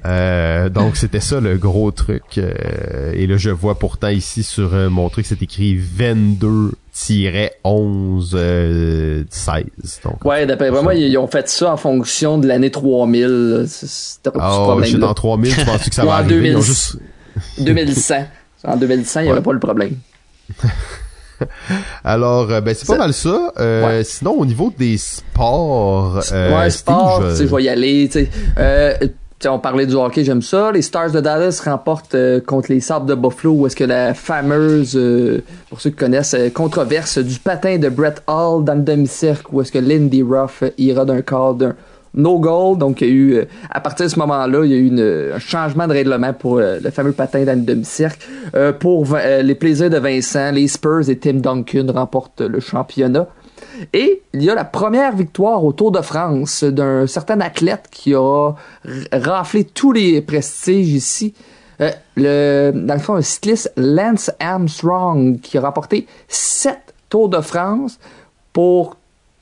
euh, 0.06 0.70
donc 0.70 0.96
c'était 0.96 1.20
ça 1.20 1.40
le 1.40 1.58
gros 1.58 1.92
truc. 1.92 2.38
Euh, 2.38 3.14
et 3.14 3.26
là 3.26 3.38
je 3.38 3.50
vois 3.50 3.80
pourtant 3.80 4.10
ici 4.10 4.44
sur 4.44 4.74
euh, 4.74 4.90
mon 4.90 5.10
truc 5.10 5.26
c'est 5.26 5.42
écrit 5.42 5.76
22 5.76 6.72
11 7.64 8.32
euh, 8.36 9.24
16. 9.30 9.64
Donc, 10.04 10.26
ouais, 10.26 10.46
d'après 10.46 10.72
moi, 10.72 10.96
ils 10.96 11.16
ont 11.18 11.28
fait 11.28 11.48
ça 11.48 11.74
en 11.74 11.78
fonction 11.78 12.38
de 12.38 12.48
l'année 12.48 12.72
3000. 12.72 13.66
C'était 13.68 14.32
pas 14.32 14.52
oh, 14.52 14.64
problème. 14.64 14.94
Dans 14.96 15.14
3000, 15.14 15.56
tu 15.56 15.66
penses 15.66 15.90
que 15.90 15.96
ça 15.96 16.06
va 16.06 16.16
arriver? 16.16 16.54
2000, 16.54 16.62
juste... 16.62 16.98
2100. 17.60 18.26
En 18.64 18.76
2100, 18.76 19.22
il 19.22 19.24
n'y 19.24 19.30
avait 19.30 19.42
pas 19.42 19.54
le 19.54 19.60
problème. 19.60 19.96
Alors, 22.04 22.52
euh, 22.52 22.62
ben 22.62 22.74
c'est 22.74 22.88
pas 22.88 22.98
mal 22.98 23.14
ça. 23.14 23.52
Euh, 23.60 24.02
sinon, 24.04 24.32
au 24.32 24.46
niveau 24.46 24.74
des 24.76 24.98
sports, 24.98 26.20
euh, 26.32 26.58
ouais, 26.58 26.70
sport, 26.70 27.22
je... 27.36 27.44
vais 27.44 27.64
y 27.64 27.70
aller. 27.70 28.10
Euh, 28.58 28.94
on 29.46 29.60
parlait 29.60 29.86
du 29.86 29.94
hockey, 29.94 30.24
j'aime 30.24 30.42
ça. 30.42 30.72
Les 30.72 30.82
Stars 30.82 31.12
de 31.12 31.20
Dallas 31.20 31.62
remportent 31.64 32.18
contre 32.48 32.72
les 32.72 32.80
Sabres 32.80 33.06
de 33.06 33.14
Buffalo, 33.14 33.54
où 33.54 33.68
est-ce 33.68 33.76
que 33.76 33.84
la 33.84 34.16
fameuse, 34.16 35.00
pour 35.70 35.80
ceux 35.80 35.92
qui 35.92 35.96
connaissent, 35.96 36.36
controverse 36.56 37.20
du 37.20 37.38
patin 37.38 37.78
de 37.78 37.90
Brett 37.90 38.24
Hall 38.28 38.64
dans 38.64 38.74
le 38.74 38.82
demi-cercle, 38.82 39.46
où 39.52 39.62
est-ce 39.62 39.72
que 39.72 39.78
Lindy 39.78 40.24
Ruff 40.24 40.64
ira 40.80 41.06
d'un 41.06 41.22
quart 41.22 41.54
d'un 41.54 41.76
no 42.18 42.40
goal. 42.40 42.78
Donc, 42.78 43.02
il 43.02 43.08
y 43.08 43.10
a 43.10 43.14
eu, 43.14 43.34
euh, 43.36 43.46
à 43.70 43.80
partir 43.80 44.06
de 44.06 44.12
ce 44.12 44.20
moment-là, 44.20 44.66
il 44.66 44.72
y 44.72 44.74
a 44.74 44.78
eu 44.78 45.34
un 45.34 45.40
changement 45.40 45.88
de 45.88 45.94
règlement 45.94 46.34
pour 46.34 46.58
euh, 46.58 46.80
le 46.84 46.90
fameux 46.90 47.14
patin 47.14 47.46
dans 47.46 47.58
le 47.58 47.64
demi-cercle. 47.64 48.28
Euh, 48.56 48.74
pour 48.74 49.16
les 49.16 49.56
plaisirs 49.56 49.90
de 49.90 49.98
Vincent, 49.98 50.52
les 50.52 50.68
Spurs 50.68 51.10
et 51.10 51.18
Tim 51.18 51.36
Duncan 51.36 51.86
remportent 51.94 52.42
le 52.42 52.60
championnat. 52.60 53.28
Et 53.94 54.24
il 54.34 54.44
y 54.44 54.50
a 54.50 54.56
la 54.56 54.66
première 54.66 55.16
victoire 55.16 55.64
au 55.64 55.72
Tour 55.72 55.92
de 55.92 56.02
France 56.02 56.64
d'un 56.64 57.06
certain 57.06 57.40
athlète 57.42 57.88
qui 57.92 58.16
a 58.16 58.52
raflé 59.12 59.64
tous 59.64 59.92
les 59.92 60.22
prestiges 60.22 60.90
ici. 60.90 61.34
le, 62.16 62.72
dans 62.74 62.96
le 62.96 63.00
fond, 63.00 63.16
un 63.16 63.22
cycliste 63.22 63.72
Lance 63.78 64.32
Armstrong 64.40 65.40
qui 65.40 65.58
a 65.58 65.62
remporté 65.62 66.08
sept 66.28 66.94
Tours 67.10 67.30
de 67.30 67.40
France 67.40 68.00
pour 68.52 68.97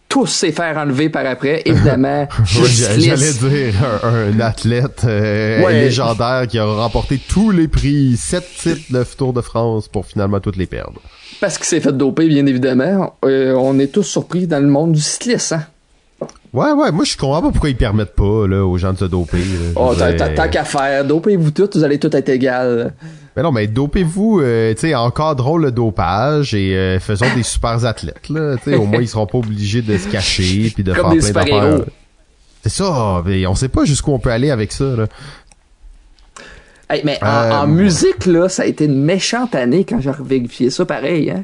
tous 0.09 0.27
s'est 0.27 0.51
faire 0.51 0.77
enlever 0.77 1.09
par 1.09 1.25
après, 1.25 1.61
évidemment. 1.65 2.27
J'allais 2.45 3.33
dire 3.33 3.73
un, 4.03 4.39
athlète 4.39 5.01
euh, 5.05 5.69
légendaire 5.69 6.47
qui 6.47 6.57
a 6.57 6.65
remporté 6.65 7.19
tous 7.19 7.51
les 7.51 7.67
prix, 7.67 8.15
sept 8.17 8.45
titres 8.57 8.91
de 8.91 9.03
Tour 9.17 9.33
de 9.33 9.41
France 9.41 9.87
pour 9.87 10.05
finalement 10.05 10.39
toutes 10.39 10.57
les 10.57 10.67
perdre. 10.67 11.01
Parce 11.41 11.57
qu'il 11.57 11.65
s'est 11.65 11.81
fait 11.81 11.95
doper, 11.95 12.27
bien 12.27 12.45
évidemment. 12.45 13.15
Euh, 13.25 13.53
on 13.53 13.77
est 13.79 13.87
tous 13.87 14.03
surpris 14.03 14.47
dans 14.47 14.59
le 14.59 14.69
monde 14.69 14.93
du 14.93 15.01
cyclisme. 15.01 15.55
Hein? 15.55 16.27
Ouais, 16.53 16.71
ouais, 16.71 16.91
moi 16.93 17.03
je 17.03 17.17
comprends 17.17 17.41
pas 17.41 17.51
pourquoi 17.51 17.69
ils 17.69 17.75
permettent 17.75 18.15
pas 18.15 18.47
là, 18.47 18.65
aux 18.65 18.77
gens 18.77 18.93
de 18.93 18.97
se 18.97 19.05
doper. 19.05 19.39
là. 19.39 19.73
Oh, 19.75 19.93
tant 20.35 20.47
qu'à 20.47 20.63
faire, 20.63 21.03
dopez-vous 21.03 21.51
tous, 21.51 21.71
vous 21.75 21.83
allez 21.83 21.99
tous 21.99 22.15
être 22.15 22.29
égal. 22.29 22.93
Mais 23.35 23.43
non, 23.43 23.51
mais 23.51 23.67
dopez-vous, 23.67 24.39
euh, 24.41 24.73
tu 24.73 24.81
sais, 24.81 24.95
encadrons 24.95 25.57
le 25.57 25.71
dopage 25.71 26.53
et 26.53 26.75
euh, 26.75 26.99
faisons 26.99 27.25
des 27.35 27.43
super 27.43 27.83
athlètes, 27.85 28.29
là. 28.29 28.55
Tu 28.57 28.71
sais, 28.71 28.75
au 28.75 28.85
moins 28.85 29.01
ils 29.01 29.09
seront 29.09 29.27
pas 29.27 29.39
obligés 29.39 29.81
de 29.81 29.97
se 29.97 30.07
cacher 30.07 30.71
puis 30.73 30.83
de 30.83 30.93
Comme 30.93 31.11
faire 31.19 31.21
des 31.21 31.33
plein 31.33 31.43
d'affaires. 31.43 31.85
C'est 32.63 32.69
ça, 32.69 33.21
mais 33.25 33.45
on 33.45 33.53
sait 33.55 33.67
pas 33.67 33.83
jusqu'où 33.85 34.11
on 34.11 34.19
peut 34.19 34.31
aller 34.31 34.51
avec 34.51 34.71
ça, 34.71 34.85
là. 34.85 35.07
Hey, 36.89 37.01
mais 37.03 37.19
en, 37.21 37.27
Euh, 37.27 37.51
en 37.51 37.67
musique, 37.67 38.25
là, 38.25 38.47
ça 38.47 38.63
a 38.63 38.65
été 38.65 38.85
une 38.85 39.03
méchante 39.03 39.55
année 39.55 39.83
quand 39.85 39.99
j'ai 39.99 40.11
vérifié 40.23 40.69
ça 40.69 40.85
pareil, 40.85 41.31
hein. 41.31 41.43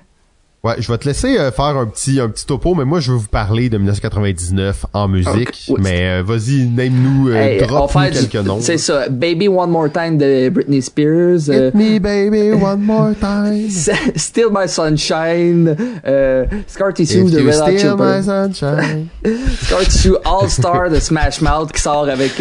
Ouais, 0.64 0.76
je 0.78 0.92
vais 0.92 0.98
te 1.00 1.08
laisser 1.08 1.40
euh, 1.40 1.52
faire 1.52 1.76
un 1.76 1.88
petit 1.88 2.20
un 2.20 2.30
petit 2.30 2.46
topo, 2.46 2.76
mais 2.76 2.86
moi 2.86 3.00
je 3.00 3.12
veux 3.12 3.18
vous 3.18 3.28
parler 3.28 3.68
de 3.68 3.80
1999 3.80 4.86
en 4.94 5.08
musique. 5.08 5.66
Ouais. 5.70 5.76
Mais 5.80 6.02
euh, 6.04 6.24
vas-y, 6.24 6.68
name-nous, 6.68 7.30
euh, 7.30 7.36
Hey, 7.36 7.58
drop 7.66 7.92
du- 7.92 8.12
quelques 8.30 8.46
noms. 8.46 8.60
C'est 8.62 8.78
ça. 8.78 9.10
Baby 9.10 9.48
One 9.48 9.72
More 9.72 9.92
Time 9.92 10.20
de 10.20 10.50
Britney 10.50 10.84
Spears. 10.84 11.48
Hit 11.50 11.74
me 11.74 11.98
baby 11.98 12.52
one 12.52 12.80
more 12.82 13.16
time. 13.20 13.68
Still 14.16 14.50
My 14.52 14.68
Sunshine. 14.70 15.76
Euh, 16.06 16.46
Scar 16.68 16.94
Tissue 16.94 17.24
de 17.32 17.40
Red 17.40 17.56
Hot 17.60 17.78
steal 17.78 17.96
my 17.98 18.22
sunshine. 18.24 19.08
Scar 19.64 19.80
Tissue 19.86 20.16
All 20.24 20.48
Star 20.48 20.92
de 20.92 21.00
Smash 21.00 21.42
Mouth 21.42 21.72
qui 21.72 21.82
sort 21.82 22.08
avec 22.08 22.34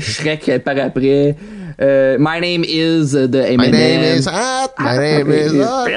Shrek 0.00 0.62
par 0.64 0.78
après. 0.78 1.36
Euh, 1.78 2.16
My 2.18 2.40
Name 2.40 2.64
Is 2.64 3.12
de 3.12 3.28
My 3.38 3.66
Eminem. 3.66 3.72
name 3.72 4.18
is 4.18 4.26
hot. 4.26 4.70
My 4.78 4.96
name 4.96 5.30
is 5.30 5.52
hot. 5.62 5.90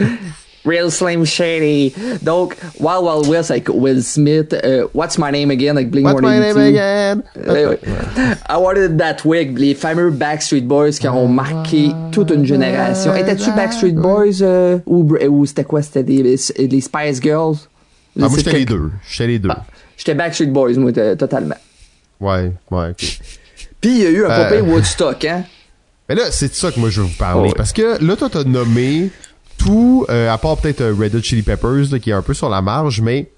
Real 0.64 0.90
Slim 0.90 1.24
Shady. 1.24 1.92
Donc, 2.22 2.54
Wild 2.78 3.02
Wild 3.04 3.26
West 3.28 3.50
avec 3.50 3.68
Will 3.68 4.02
Smith. 4.02 4.54
euh, 4.64 4.86
What's 4.94 5.18
My 5.18 5.30
Name 5.32 5.50
Again 5.50 5.76
avec 5.76 5.90
Blink 5.90 6.06
What's 6.06 6.20
my 6.22 6.38
name 6.38 6.54
182. 6.54 6.78
again? 6.78 8.38
I 8.48 8.56
Wanted 8.58 8.98
That 8.98 9.24
Way, 9.24 9.52
les 9.56 9.74
fameux 9.74 10.10
Backstreet 10.10 10.62
Boys 10.66 10.92
qui 11.00 11.08
ont 11.08 11.28
marqué 11.28 11.90
toute 12.12 12.30
une 12.30 12.44
génération. 12.44 13.14
Étais-tu 13.14 13.50
Backstreet 13.52 13.92
Boys 13.92 14.42
euh, 14.42 14.78
ou, 14.86 15.16
ou 15.28 15.46
c'était 15.46 15.64
quoi? 15.64 15.82
C'était 15.82 16.02
des, 16.02 16.22
les 16.22 16.80
Spice 16.80 17.20
Girls? 17.22 17.56
Ah, 18.20 18.28
moi 18.28 18.30
j'étais 18.36 18.52
les 18.52 18.64
deux. 18.64 18.90
J'étais 19.08 19.26
les 19.28 19.38
deux. 19.38 19.48
Ah, 19.50 19.64
J'étais 19.96 20.14
Backstreet 20.14 20.46
Boys, 20.48 20.74
moi, 20.74 20.92
totalement. 20.92 21.54
Ouais, 22.20 22.52
ouais, 22.70 22.90
ok. 22.90 23.18
Puis 23.80 23.90
il 23.90 23.98
y 23.98 24.06
a 24.06 24.10
eu 24.10 24.24
un 24.26 24.30
Euh. 24.30 24.60
Woodstock, 24.62 25.24
hein? 25.24 25.44
Mais 26.08 26.14
là, 26.16 26.24
c'est 26.32 26.48
de 26.48 26.54
ça 26.54 26.70
que 26.72 26.80
moi 26.80 26.90
je 26.90 27.00
veux 27.00 27.06
vous 27.06 27.16
parler. 27.16 27.40
Oh, 27.44 27.46
oui. 27.46 27.52
Parce 27.56 27.72
que 27.72 28.04
là, 28.04 28.16
toi, 28.16 28.28
t'as 28.30 28.44
nommé 28.44 29.10
tout, 29.64 30.06
euh, 30.08 30.32
à 30.32 30.38
part 30.38 30.56
peut-être 30.56 30.80
euh, 30.80 30.94
Red 30.98 31.14
Hot 31.14 31.22
Chili 31.22 31.42
Peppers, 31.42 31.90
là, 31.92 31.98
qui 31.98 32.10
est 32.10 32.14
un 32.14 32.22
peu 32.22 32.34
sur 32.34 32.48
la 32.48 32.62
marge, 32.62 33.00
mais 33.00 33.30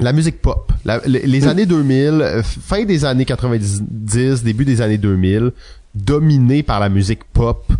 la 0.00 0.12
musique 0.12 0.40
pop. 0.42 0.70
La- 0.84 1.00
les, 1.06 1.26
les 1.26 1.46
années 1.48 1.66
2000, 1.66 2.08
euh, 2.22 2.42
fin 2.42 2.84
des 2.84 3.04
années 3.04 3.24
90, 3.24 4.42
début 4.42 4.64
des 4.64 4.80
années 4.82 4.98
2000, 4.98 5.52
dominé 5.94 6.62
par 6.62 6.78
la 6.80 6.88
musique 6.88 7.24
pop, 7.32 7.72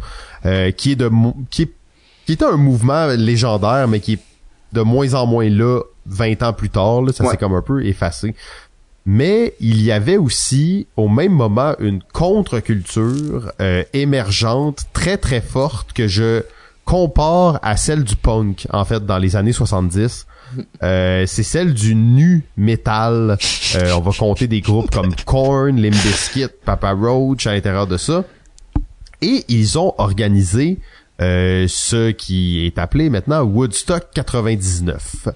euh, 0.47 0.71
qui 0.71 0.93
est 0.93 0.97
de 0.97 1.11
qui 1.51 1.63
est, 1.63 1.71
qui 2.25 2.33
était 2.33 2.45
un 2.47 2.57
mouvement 2.57 3.07
légendaire, 3.09 3.87
mais 3.89 4.01
qui 4.01 4.15
est 4.15 4.21
de 4.73 4.81
moins 4.81 5.13
en 5.15 5.27
moins 5.27 5.49
là 5.49 5.81
20 6.07 6.43
ans 6.43 6.53
plus 6.53 6.71
tard. 6.71 7.03
Là, 7.03 7.13
ça 7.13 7.25
Ouais. 7.25 7.31
s'est 7.31 7.37
comme 7.37 7.55
un 7.55 7.63
peu 7.63 7.85
effacé. 7.85 8.35
Mais 9.09 9.55
il 9.61 9.81
y 9.83 9.93
avait 9.93 10.17
aussi 10.17 10.87
au 10.97 11.09
même 11.09 11.33
moment 11.33 11.75
une 11.79 12.01
contre-culture 12.13 13.53
euh, 13.61 13.85
émergente 13.93 14.87
très 14.93 15.17
très 15.17 15.41
forte 15.41 15.93
que 15.93 16.09
je 16.09 16.43
compare 16.87 17.59
à 17.63 17.77
celle 17.77 18.05
du 18.05 18.17
punk 18.17 18.67
en 18.73 18.87
fait 18.87 19.05
dans 19.05 19.19
les 19.19 19.37
années 19.37 19.53
70. 19.53 20.27
Euh, 20.83 21.25
c'est 21.27 21.43
celle 21.43 21.75
du 21.75 21.95
nu 21.95 22.45
metal. 22.57 23.37
Euh, 23.75 23.93
on 23.97 24.01
va 24.01 24.13
compter 24.13 24.47
des 24.47 24.61
groupes 24.61 24.91
comme 24.91 25.15
Korn, 25.27 25.77
Limp 25.77 25.93
Bizkit, 25.93 26.49
Papa 26.65 26.93
Roach 26.93 27.47
à 27.47 27.53
l'intérieur 27.53 27.89
de 27.89 27.97
ça. 27.97 28.25
Et 29.21 29.45
ils 29.49 29.79
ont 29.79 29.95
organisé 29.99 30.79
euh, 31.21 31.67
ce 31.69 32.13
qui 32.13 32.65
est 32.65 32.79
appelé 32.79 33.11
maintenant 33.11 33.43
Woodstock 33.43 34.07
99. 34.15 35.29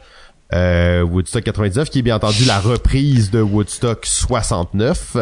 Euh, 0.53 1.03
Woodstock 1.03 1.45
99 1.45 1.91
qui 1.91 2.01
est 2.01 2.03
bien 2.03 2.17
entendu 2.17 2.45
la 2.45 2.61
reprise 2.61 3.31
de 3.31 3.41
Woodstock 3.41 4.07
69. 4.07 5.17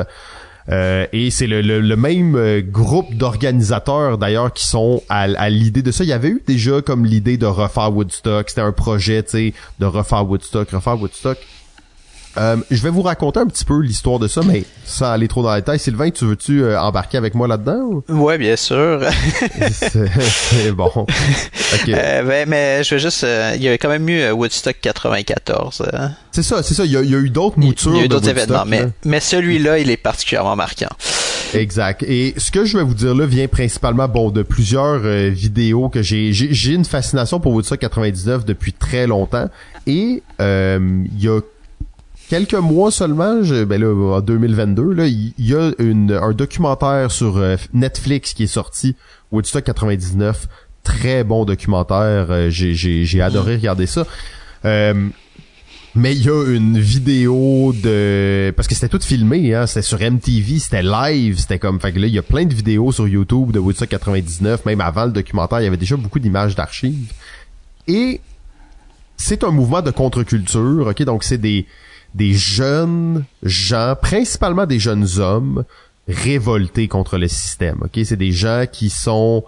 Euh, 0.70 1.06
et 1.12 1.30
c'est 1.30 1.46
le, 1.46 1.62
le- 1.62 1.80
le 1.80 1.96
même 1.96 2.36
euh, 2.36 2.60
groupe 2.62 3.14
d'organisateurs 3.14 4.18
d'ailleurs 4.18 4.52
qui 4.52 4.66
sont 4.66 5.02
à, 5.08 5.22
à 5.22 5.48
l'idée 5.48 5.80
de 5.82 5.90
ça. 5.90 6.04
Il 6.04 6.10
y 6.10 6.12
avait 6.12 6.28
eu 6.28 6.42
déjà 6.46 6.82
comme 6.82 7.06
l'idée 7.06 7.36
de 7.38 7.46
refaire 7.46 7.94
Woodstock. 7.94 8.50
C'était 8.50 8.60
un 8.60 8.72
projet, 8.72 9.22
tu 9.22 9.30
sais, 9.30 9.54
de 9.78 9.86
refaire 9.86 10.28
Woodstock, 10.28 10.70
refaire 10.70 11.00
Woodstock. 11.00 11.38
Euh, 12.38 12.56
je 12.70 12.80
vais 12.82 12.90
vous 12.90 13.02
raconter 13.02 13.40
un 13.40 13.46
petit 13.46 13.64
peu 13.64 13.80
l'histoire 13.80 14.18
de 14.18 14.28
ça, 14.28 14.42
mais 14.46 14.64
sans 14.84 15.10
aller 15.10 15.26
trop 15.28 15.42
dans 15.42 15.52
les 15.54 15.60
détails. 15.60 15.78
Sylvain, 15.78 16.10
tu 16.10 16.24
veux-tu 16.24 16.62
euh, 16.62 16.80
embarquer 16.80 17.18
avec 17.18 17.34
moi 17.34 17.48
là-dedans? 17.48 17.80
ou? 17.80 18.04
Ouais, 18.08 18.38
bien 18.38 18.54
sûr. 18.56 19.00
c'est 19.72 20.72
bon. 20.72 20.90
Ok. 20.94 21.88
Euh, 21.88 22.22
ben, 22.22 22.48
mais 22.48 22.84
je 22.84 22.94
veux 22.94 23.00
juste, 23.00 23.26
il 23.56 23.62
y 23.62 23.68
avait 23.68 23.78
quand 23.78 23.88
même 23.88 24.08
eu 24.08 24.30
Woodstock 24.30 24.76
94. 24.80 25.82
hein. 25.92 26.10
C'est 26.32 26.42
ça, 26.42 26.62
c'est 26.62 26.74
ça. 26.74 26.84
Il 26.84 26.92
y 26.92 26.96
a, 26.96 27.02
il 27.02 27.10
y 27.10 27.14
a 27.14 27.18
eu 27.18 27.30
d'autres 27.30 27.56
Il 27.58 27.66
moutures. 27.66 27.96
y 27.96 28.00
a 28.00 28.04
eu 28.04 28.08
d'autres 28.08 28.28
événements, 28.28 28.64
mais, 28.66 28.82
là. 28.82 28.88
mais 29.04 29.20
celui-là, 29.20 29.78
il 29.78 29.90
est 29.90 29.96
particulièrement 29.96 30.54
marquant. 30.56 30.88
Exact. 31.54 32.02
Et 32.02 32.34
ce 32.36 32.50
que 32.50 32.64
je 32.64 32.76
vais 32.76 32.84
vous 32.84 32.94
dire 32.94 33.14
là 33.14 33.26
vient 33.26 33.48
principalement 33.48 34.06
bon 34.06 34.30
de 34.30 34.42
plusieurs 34.42 35.00
euh, 35.04 35.30
vidéos 35.30 35.88
que 35.88 36.02
j'ai 36.02 36.32
j'ai 36.32 36.72
une 36.74 36.84
fascination 36.84 37.40
pour 37.40 37.52
Woodstock 37.54 37.78
99 37.80 38.44
depuis 38.44 38.74
très 38.74 39.06
longtemps 39.06 39.48
et 39.86 40.22
euh, 40.42 41.04
il 41.16 41.24
y 41.24 41.28
a 41.28 41.40
quelques 42.28 42.54
mois 42.54 42.90
seulement, 42.90 43.42
je, 43.42 43.64
ben 43.64 43.80
là 43.80 44.16
en 44.16 44.20
2022 44.20 44.92
là, 44.92 45.06
il 45.06 45.32
y 45.38 45.54
a 45.54 45.72
une, 45.78 46.12
un 46.12 46.32
documentaire 46.32 47.10
sur 47.10 47.38
euh, 47.38 47.56
Netflix 47.72 48.34
qui 48.34 48.44
est 48.44 48.48
sorti 48.48 48.96
Woodstock 49.32 49.64
99, 49.64 50.46
très 50.84 51.24
bon 51.24 51.44
documentaire, 51.44 52.26
euh, 52.30 52.50
j'ai 52.50 53.20
adoré 53.20 53.56
regarder 53.56 53.86
ça. 53.86 54.06
Euh, 54.64 55.08
mais 55.94 56.14
il 56.14 56.24
y 56.24 56.28
a 56.28 56.44
une 56.44 56.78
vidéo 56.78 57.72
de 57.72 58.52
parce 58.54 58.68
que 58.68 58.74
c'était 58.74 58.88
tout 58.88 59.00
filmé 59.00 59.54
hein, 59.54 59.66
c'était 59.66 59.82
sur 59.82 59.98
MTV, 59.98 60.58
c'était 60.58 60.82
live, 60.82 61.38
c'était 61.38 61.58
comme 61.58 61.80
fait 61.80 61.92
que 61.92 61.98
là 61.98 62.06
il 62.06 62.12
y 62.12 62.18
a 62.18 62.22
plein 62.22 62.44
de 62.44 62.54
vidéos 62.54 62.92
sur 62.92 63.08
YouTube 63.08 63.52
de 63.52 63.58
Woodstock 63.58 63.88
99, 63.88 64.66
même 64.66 64.80
avant 64.80 65.06
le 65.06 65.12
documentaire, 65.12 65.60
il 65.60 65.64
y 65.64 65.66
avait 65.66 65.78
déjà 65.78 65.96
beaucoup 65.96 66.18
d'images 66.18 66.54
d'archives. 66.54 67.12
Et 67.86 68.20
c'est 69.16 69.42
un 69.44 69.50
mouvement 69.50 69.80
de 69.80 69.90
contre-culture, 69.90 70.86
OK 70.88 71.02
donc 71.04 71.24
c'est 71.24 71.38
des 71.38 71.66
des 72.14 72.34
jeunes 72.34 73.24
gens, 73.42 73.94
principalement 74.00 74.66
des 74.66 74.78
jeunes 74.78 75.06
hommes 75.18 75.64
révoltés 76.08 76.88
contre 76.88 77.18
le 77.18 77.28
système, 77.28 77.82
OK? 77.82 78.00
C'est 78.04 78.16
des 78.16 78.32
gens 78.32 78.64
qui 78.70 78.90
sont 78.90 79.44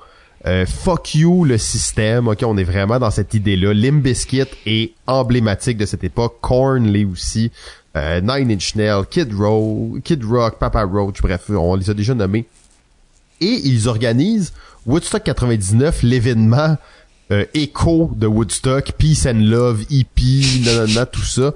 euh, 0.47 0.65
fuck 0.65 1.15
you 1.15 1.45
le 1.45 1.59
système, 1.59 2.29
ok, 2.29 2.43
on 2.45 2.57
est 2.57 2.65
vraiment 2.65 2.99
dans 2.99 3.11
cette 3.11 3.35
idée-là. 3.35 3.75
Limp 3.75 4.03
Bizkit 4.03 4.45
est 4.65 4.93
emblématique 5.07 5.77
de 5.77 5.85
cette 5.85 6.03
époque, 6.03 6.39
Korn 6.41 6.87
l'est 6.87 7.05
aussi, 7.05 7.51
euh, 7.97 8.21
Nine 8.23 8.51
Inch 8.53 8.75
Nails, 8.75 9.05
Kid 9.11 9.35
Kid 10.03 10.25
Rock, 10.25 10.59
Papa 10.59 10.85
Roach, 10.85 11.21
bref, 11.21 11.51
on 11.51 11.75
les 11.75 11.91
a 11.91 11.95
déjà 11.95 12.15
nommés. 12.15 12.47
Et 13.43 13.61
ils 13.65 13.89
organisent 13.89 14.53
Woodstock 14.87 15.23
99, 15.25 16.03
l'événement 16.03 16.79
euh, 17.33 17.45
écho 17.53 18.11
de 18.17 18.27
Woodstock, 18.27 18.93
Peace 18.93 19.27
and 19.27 19.41
Love, 19.41 19.85
hippie, 19.91 20.63
nanana, 20.65 21.05
tout 21.05 21.23
ça. 21.23 21.53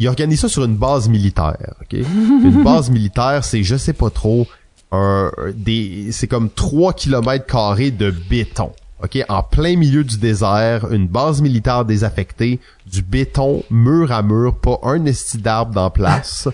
Ils 0.00 0.08
organisent 0.08 0.40
ça 0.40 0.48
sur 0.48 0.64
une 0.64 0.76
base 0.76 1.10
militaire, 1.10 1.74
ok? 1.82 1.92
une 1.92 2.64
base 2.64 2.90
militaire, 2.90 3.44
c'est, 3.44 3.62
je 3.62 3.76
sais 3.76 3.92
pas 3.92 4.08
trop, 4.08 4.48
un, 4.92 5.30
des, 5.54 6.08
c'est 6.10 6.26
comme 6.26 6.48
3 6.48 6.94
kilomètres 6.94 7.44
carrés 7.44 7.90
de 7.90 8.10
béton. 8.10 8.72
OK, 9.04 9.18
en 9.28 9.42
plein 9.42 9.76
milieu 9.76 10.02
du 10.02 10.16
désert, 10.16 10.90
une 10.90 11.06
base 11.06 11.42
militaire 11.42 11.84
désaffectée, 11.84 12.60
du 12.90 13.02
béton 13.02 13.62
mur 13.70 14.10
à 14.10 14.22
mur, 14.22 14.56
pas 14.56 14.78
un 14.84 15.04
esti 15.04 15.36
d'arbre 15.36 15.74
dans 15.74 15.90
place. 15.90 16.48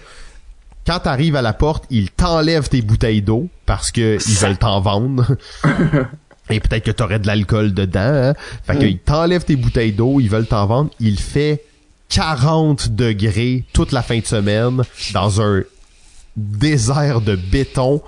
Quand 0.85 0.99
t'arrives 1.01 1.37
à 1.37 1.43
la 1.43 1.53
porte, 1.53 1.85
ils 1.89 2.11
t'enlèvent 2.11 2.69
tes 2.69 2.83
bouteilles 2.83 3.23
d'eau 3.23 3.49
parce 3.65 3.93
que 3.93 4.19
ils 4.29 4.35
veulent 4.39 4.59
t'en 4.59 4.81
vendre. 4.81 5.37
Et 6.51 6.61
peut-être 6.61 6.85
que 6.85 6.93
t'aurais 6.93 7.19
de 7.19 7.27
l'alcool 7.27 7.75
dedans. 7.75 8.01
Hein? 8.01 8.35
Fait 8.65 8.79
qu'ils 8.79 8.99
t'enlèvent 8.99 9.45
tes 9.45 9.57
bouteilles 9.57 9.93
d'eau, 9.93 10.21
ils 10.21 10.31
veulent 10.31 10.47
t'en 10.47 10.67
vendre. 10.67 10.91
Il 11.01 11.19
fait 11.19 11.65
40 12.09 12.91
degrés 12.91 13.65
toute 13.73 13.93
la 13.93 14.03
fin 14.03 14.19
de 14.19 14.27
semaine 14.27 14.83
dans 15.13 15.41
un 15.41 15.63
désert 16.37 17.21
de 17.21 17.37
béton 17.37 18.03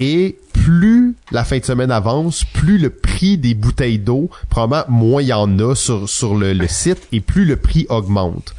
et 0.00 0.38
plus 0.52 1.14
la 1.32 1.44
fin 1.44 1.58
de 1.58 1.64
semaine 1.64 1.90
avance, 1.90 2.44
plus 2.44 2.78
le 2.78 2.90
prix 2.90 3.36
des 3.38 3.54
bouteilles 3.54 3.98
d'eau, 3.98 4.30
probablement 4.48 4.98
moins 4.98 5.22
il 5.22 5.28
y 5.28 5.32
en 5.32 5.58
a 5.58 5.74
sur, 5.74 6.34
le, 6.36 6.66
site 6.68 7.08
et 7.12 7.20
plus 7.20 7.44
le 7.44 7.56
prix 7.56 7.86
augmente. 7.88 8.54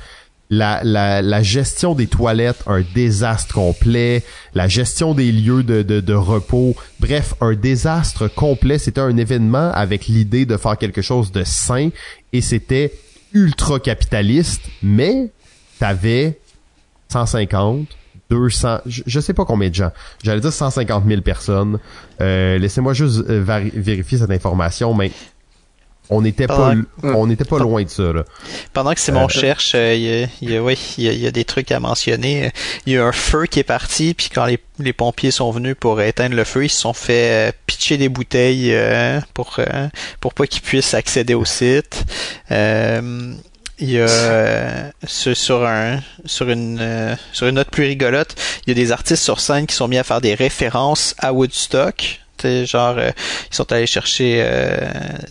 La, 0.49 1.43
gestion 1.43 1.93
des 1.93 2.07
toilettes, 2.07 2.63
un 2.65 2.83
désastre 2.95 3.53
complet. 3.53 4.23
La 4.55 4.67
gestion 4.67 5.13
des 5.13 5.31
lieux 5.31 5.61
de, 5.61 5.83
de, 5.83 5.99
de 5.99 6.13
repos. 6.13 6.75
Bref, 6.99 7.35
un 7.39 7.53
désastre 7.53 8.27
complet. 8.27 8.79
C'était 8.79 9.01
un 9.01 9.15
événement 9.15 9.71
avec 9.71 10.07
l'idée 10.07 10.47
de 10.47 10.57
faire 10.57 10.77
quelque 10.77 11.03
chose 11.03 11.31
de 11.31 11.43
sain 11.43 11.89
et 12.33 12.41
c'était 12.41 12.93
ultra 13.33 13.79
capitaliste, 13.79 14.63
mais 14.81 15.31
t'avais 15.79 16.39
150, 17.09 17.87
200, 18.29 18.79
je, 18.85 19.19
sais 19.19 19.33
pas 19.33 19.45
combien 19.45 19.69
de 19.69 19.75
gens. 19.75 19.91
J'allais 20.23 20.41
dire 20.41 20.53
150 20.53 21.05
000 21.07 21.21
personnes. 21.21 21.79
Euh, 22.21 22.57
Laissez-moi 22.59 22.93
juste 22.93 23.23
euh, 23.27 23.43
vérifier 23.73 24.19
cette 24.19 24.31
information, 24.31 24.93
mais 24.93 25.11
on 26.09 26.21
n'était 26.21 26.47
pas, 26.47 26.73
on 27.03 27.27
n'était 27.27 27.45
pas 27.45 27.59
loin 27.59 27.83
de 27.83 27.89
ça. 27.89 28.11
Là. 28.13 28.23
Pendant 28.73 28.93
que 28.93 28.99
Simon 28.99 29.27
cherche, 29.41 29.73
euh, 29.75 29.93
il 29.93 30.01
y, 30.01 30.23
a, 30.23 30.27
il 30.41 30.49
y 30.51 30.55
a- 30.57 30.63
ouais, 30.63 30.77
il 30.97 31.03
y 31.03 31.09
a- 31.09 31.13
il 31.13 31.19
y 31.19 31.27
a 31.27 31.31
des 31.31 31.45
trucs 31.45 31.71
à 31.71 31.79
mentionner. 31.79 32.47
Euh, 32.47 32.49
Il 32.85 32.93
y 32.93 32.97
a 32.97 33.05
un 33.05 33.11
feu 33.11 33.45
qui 33.45 33.59
est 33.59 33.63
parti, 33.63 34.13
puis 34.15 34.29
quand 34.33 34.45
les, 34.45 34.57
les 34.79 34.93
pompiers 34.93 35.29
sont 35.31 35.51
venus 35.51 35.75
pour 35.79 36.01
éteindre 36.01 36.35
le 36.35 36.43
feu, 36.43 36.65
ils 36.65 36.69
se 36.69 36.81
sont 36.81 36.93
fait 36.93 37.49
euh, 37.49 37.51
pitcher 37.67 37.97
des 37.97 38.09
bouteilles 38.09 38.73
euh, 38.73 39.19
pour 39.35 39.57
euh, 39.59 39.87
pour 40.19 40.33
pas 40.33 40.47
qu'ils 40.47 40.61
puissent 40.63 40.93
accéder 40.95 41.35
au 41.35 41.45
site. 41.45 42.03
Euh, 42.51 43.33
il 43.81 43.91
y 43.91 43.99
a 43.99 44.09
euh, 44.09 44.89
sur, 45.07 45.37
sur 45.37 45.65
un 45.65 45.99
sur 46.25 46.49
une 46.49 46.79
euh, 46.81 47.15
sur 47.31 47.47
une 47.47 47.55
note 47.55 47.69
plus 47.69 47.83
rigolote, 47.85 48.35
il 48.65 48.69
y 48.69 48.71
a 48.71 48.75
des 48.83 48.91
artistes 48.91 49.23
sur 49.23 49.39
scène 49.39 49.67
qui 49.67 49.75
sont 49.75 49.87
mis 49.87 49.97
à 49.97 50.03
faire 50.03 50.19
des 50.21 50.33
références 50.35 51.13
à 51.19 51.31
Woodstock. 51.33 52.19
Genre 52.45 52.95
euh, 52.97 53.11
ils 53.51 53.55
sont 53.55 53.71
allés 53.71 53.85
chercher 53.87 54.41
euh, 54.43 54.77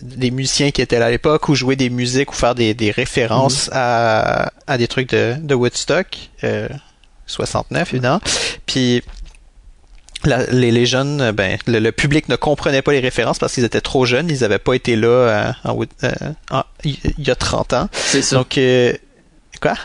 des 0.01 0.31
musiciens 0.31 0.71
qui 0.71 0.81
étaient 0.81 0.99
là 0.99 1.07
à 1.07 1.11
l'époque 1.11 1.49
ou 1.49 1.55
jouer 1.55 1.75
des 1.75 1.89
musiques 1.89 2.31
ou 2.31 2.35
faire 2.35 2.55
des, 2.55 2.73
des 2.73 2.91
références 2.91 3.69
à, 3.73 4.51
à 4.67 4.77
des 4.77 4.87
trucs 4.87 5.09
de, 5.09 5.35
de 5.39 5.55
Woodstock 5.55 6.07
euh, 6.43 6.67
69 7.27 7.93
évidemment. 7.93 8.21
Puis 8.65 9.03
la- 10.25 10.45
les, 10.47 10.71
les 10.71 10.85
jeunes 10.85 11.21
euh, 11.21 11.31
ben 11.31 11.57
le, 11.67 11.79
le 11.79 11.91
public 11.91 12.27
ne 12.29 12.35
comprenait 12.35 12.81
pas 12.81 12.91
les 12.91 12.99
références 12.99 13.39
parce 13.39 13.53
qu'ils 13.53 13.63
étaient 13.63 13.81
trop 13.81 14.05
jeunes. 14.05 14.29
Ils 14.29 14.43
avaient 14.43 14.59
pas 14.59 14.73
été 14.73 14.95
là 14.95 15.07
euh, 15.07 15.51
en, 15.63 15.73
Wood- 15.75 15.87
euh, 16.03 16.09
en- 16.51 16.63
il 16.83 16.97
y 17.19 17.31
a 17.31 17.35
30 17.35 17.73
ans. 17.73 17.89
C'est 17.93 18.21
ça. 18.21 18.35
donc 18.37 18.57
euh, 18.57 18.93
quoi? 19.61 19.75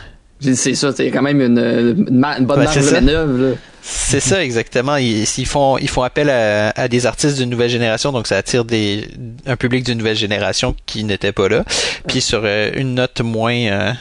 C'est 0.41 0.75
ça, 0.75 0.91
c'est 0.95 1.09
quand 1.11 1.21
même 1.21 1.39
une, 1.41 1.57
une, 1.57 2.19
ma- 2.19 2.37
une 2.37 2.45
bonne 2.45 2.59
Ouais, 2.59 2.65
marge 2.65 2.85
de 2.85 2.91
manœuvre. 2.91 3.57
C'est 3.87 4.19
ça 4.19 4.43
exactement. 4.43 4.95
Ils, 4.95 5.27
font 5.45 5.77
appel 6.01 6.31
à, 6.31 6.71
à 6.71 6.87
des 6.87 7.05
artistes 7.05 7.37
d'une 7.37 7.51
nouvelle 7.51 7.69
génération, 7.69 8.11
donc 8.11 8.25
ça 8.25 8.35
attire 8.35 8.65
des 8.65 9.07
un 9.45 9.55
public 9.57 9.83
d'une 9.85 9.99
nouvelle 9.99 10.15
génération 10.15 10.75
qui 10.87 11.03
n'était 11.03 11.31
pas 11.31 11.47
là. 11.47 11.63
Puis 12.07 12.19
sur 12.21 12.41
euh, 12.45 12.71
une 12.75 12.95
note 12.95 13.21
moins 13.21 13.53
euh, 13.55 13.93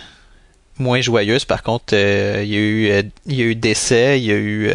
moins 0.79 1.03
joyeuse, 1.03 1.45
par 1.45 1.63
contre, 1.63 1.93
euh, 1.93 2.41
il 2.43 2.51
y 2.51 2.57
a 2.57 2.61
eu 2.61 3.11
il 3.27 3.35
y 3.35 3.43
a 3.43 3.45
eu 3.45 3.55
décès, 3.55 4.19
il 4.19 4.25
y 4.25 4.33
a 4.33 4.37
eu 4.37 4.71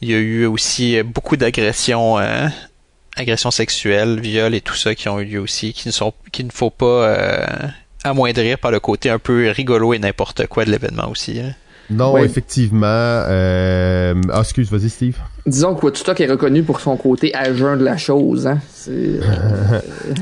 il 0.00 0.10
y 0.10 0.14
a 0.14 0.18
eu 0.18 0.44
aussi 0.46 1.00
beaucoup 1.04 1.36
d'agressions 1.36 2.16
agressions 3.14 3.52
sexuelles, 3.52 4.18
viols 4.18 4.56
et 4.56 4.60
tout 4.60 4.74
ça 4.74 4.96
qui 4.96 5.08
ont 5.08 5.20
eu 5.20 5.24
lieu 5.24 5.40
aussi, 5.40 5.72
qui 5.72 5.86
ne 5.86 5.92
sont 5.92 6.12
ne 6.36 6.50
faut 6.52 6.70
pas 6.70 7.16
amoindrir 8.02 8.58
par 8.58 8.72
le 8.72 8.80
côté 8.80 9.08
un 9.08 9.20
peu 9.20 9.50
rigolo 9.50 9.94
et 9.94 10.00
n'importe 10.00 10.48
quoi 10.48 10.64
de 10.64 10.72
l'événement 10.72 11.08
aussi. 11.08 11.38
hein. 11.38 11.54
Non, 11.90 12.12
Ouais. 12.12 12.24
effectivement. 12.24 12.86
Euh... 12.86 14.14
Ah, 14.32 14.40
excuse, 14.40 14.70
vas-y, 14.70 14.90
Steve. 14.90 15.16
Disons 15.46 15.74
que 15.74 15.86
Woodstock 15.86 16.20
est 16.20 16.26
reconnu 16.26 16.62
pour 16.62 16.80
son 16.80 16.96
côté 16.96 17.34
à 17.34 17.52
jeun 17.54 17.78
de 17.78 17.84
la 17.84 17.96
chose. 17.96 18.46
Hein. 18.46 18.58
C'est, 18.72 18.90
euh, 18.92 19.80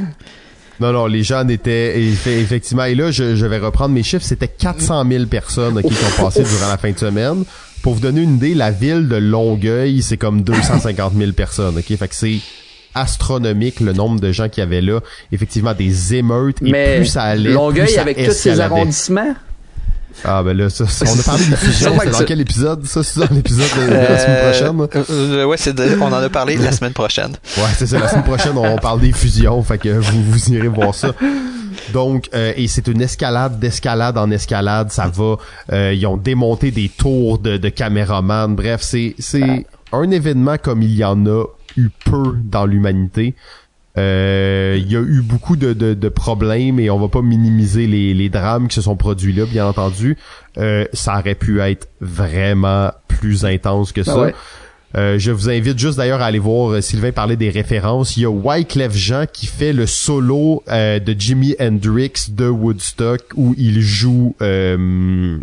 Non, 0.81 0.93
non, 0.93 1.07
les 1.07 1.23
gens 1.23 1.49
étaient 1.49 1.99
effe- 1.99 2.29
effectivement. 2.29 2.85
Et 2.85 2.95
là, 2.95 3.11
je, 3.11 3.35
je 3.35 3.47
vais 3.47 3.59
reprendre 3.59 3.95
mes 3.95 4.03
chiffres. 4.03 4.25
C'était 4.25 4.47
400 4.49 5.05
000 5.11 5.25
personnes 5.27 5.81
qui 5.83 5.93
ont 5.93 6.23
passé 6.23 6.43
durant 6.59 6.69
la 6.69 6.77
fin 6.77 6.91
de 6.93 6.99
semaine. 6.99 7.45
Pour 7.83 7.95
vous 7.95 8.01
donner 8.01 8.21
une 8.23 8.35
idée, 8.37 8.55
la 8.55 8.71
ville 8.71 9.09
de 9.09 9.17
Longueuil, 9.17 10.03
c'est 10.03 10.19
comme 10.19 10.43
250 10.43 11.15
000 11.17 11.33
personnes. 11.33 11.79
Ok, 11.79 11.97
fait 11.97 12.09
que 12.09 12.15
c'est 12.15 12.39
astronomique 12.95 13.81
le 13.81 13.93
nombre 13.93 14.21
de 14.21 14.33
gens 14.33 14.49
qui 14.49 14.61
avaient 14.61 14.81
là. 14.83 15.01
Effectivement, 15.33 15.73
des 15.75 16.15
émeutes. 16.15 16.59
Et 16.63 16.71
mais 16.71 16.97
plus 16.99 17.07
ça 17.07 17.23
allait, 17.23 17.53
Longueuil 17.53 17.87
plus 17.87 17.95
ça 17.95 18.03
avec 18.03 18.23
tous 18.25 18.33
ses 18.33 18.61
arrondissements? 18.61 19.35
Ah 20.25 20.43
ben 20.43 20.57
là, 20.57 20.71
ça, 20.71 20.85
on 21.03 21.19
a 21.19 21.23
parlé 21.25 21.45
des 21.45 21.57
fusions. 21.57 21.93
C'est 22.03 22.11
dans 22.11 22.25
quel 22.25 22.41
épisode 22.41 22.87
Ça, 22.87 23.03
c'est 23.03 23.21
dans 23.21 23.35
l'épisode 23.35 23.69
de, 23.77 23.93
la 23.93 24.19
semaine 24.19 24.77
prochaine. 24.77 24.81
Euh, 24.81 25.05
euh, 25.11 25.45
ouais, 25.45 25.57
c'est 25.57 25.79
on 26.01 26.07
en 26.07 26.13
a 26.15 26.29
parlé 26.29 26.57
la 26.57 26.73
semaine 26.73 26.93
prochaine. 26.93 27.33
Ouais, 27.59 27.65
c'est 27.77 27.87
ça. 27.87 27.99
La 27.99 28.09
semaine 28.09 28.25
prochaine, 28.25 28.57
on 28.57 28.77
parle 28.77 29.01
des 29.01 29.13
fusions, 29.13 29.63
fait 29.63 29.79
que 29.79 29.89
vous, 29.89 30.23
vous 30.23 30.53
irez 30.53 30.69
voir 30.69 30.95
ça. 30.95 31.13
Donc, 31.93 32.29
euh, 32.35 32.53
et 32.57 32.69
c'est 32.69 32.89
une 32.89 33.01
escalade 33.01 33.59
d'escalade 33.59 34.19
en 34.19 34.31
escalade. 34.31 34.91
Ça 34.91 35.07
va. 35.09 35.37
euh, 35.73 35.93
ils 35.95 36.07
ont 36.07 36.17
démonté 36.17 36.71
des 36.71 36.89
tours 36.89 37.39
de, 37.39 37.57
de 37.57 37.69
caméramans. 37.69 38.55
Bref, 38.55 38.81
c'est 38.83 39.15
c'est 39.19 39.67
un 39.93 40.11
événement 40.11 40.57
comme 40.59 40.83
il 40.83 40.95
y 40.95 41.05
en 41.05 41.27
a 41.27 41.45
eu 41.77 41.89
peu 42.05 42.35
dans 42.43 42.67
l'humanité. 42.67 43.35
Euh, 43.99 44.77
Il 44.79 44.91
y 44.91 44.97
a 44.97 45.01
eu 45.01 45.23
beaucoup 45.23 45.57
de, 45.57 45.73
de, 45.73 45.95
de 45.95 46.09
problèmes 46.09 46.79
et 46.81 46.91
on 46.91 46.99
va 46.99 47.09
pas 47.09 47.23
minimiser 47.23 47.87
les, 47.87 48.13
les 48.15 48.29
drames 48.29 48.69
qui 48.69 48.75
se 48.75 48.83
sont 48.83 48.97
produits 48.97 49.33
là, 49.33 49.47
bien 49.47 49.67
entendu. 49.67 50.17
Euh, 50.59 50.85
ça 50.93 51.19
aurait 51.19 51.35
pu 51.35 51.61
être 51.61 51.89
vraiment 52.01 52.93
plus 53.09 53.45
intense 53.45 53.93
que 53.93 54.03
ça. 54.03 54.13
Ah 54.15 54.21
ouais. 54.21 54.35
Euh, 54.97 55.19
je 55.19 55.31
vous 55.31 55.51
invite 55.51 55.79
juste 55.79 55.99
d'ailleurs 55.99 56.23
à 56.23 56.27
aller 56.27 56.39
voir 56.39 56.71
euh, 56.73 56.81
Sylvain 56.81 57.11
parler 57.13 57.37
des 57.37 57.51
références. 57.51 58.17
Il 58.17 58.23
y 58.23 58.25
a 58.25 58.31
Wyclef 58.31 58.95
Jean 58.95 59.25
qui 59.31 59.47
fait 59.47 59.73
le 59.73 59.85
solo 59.87 60.63
euh, 60.69 60.99
de 61.01 61.15
Jimi 61.19 61.55
Hendrix 61.61 62.13
de 62.31 62.49
Woodstock 62.49 63.21
où 63.35 63.55
il 63.59 63.81
joue 63.81 64.35
euh, 64.43 65.39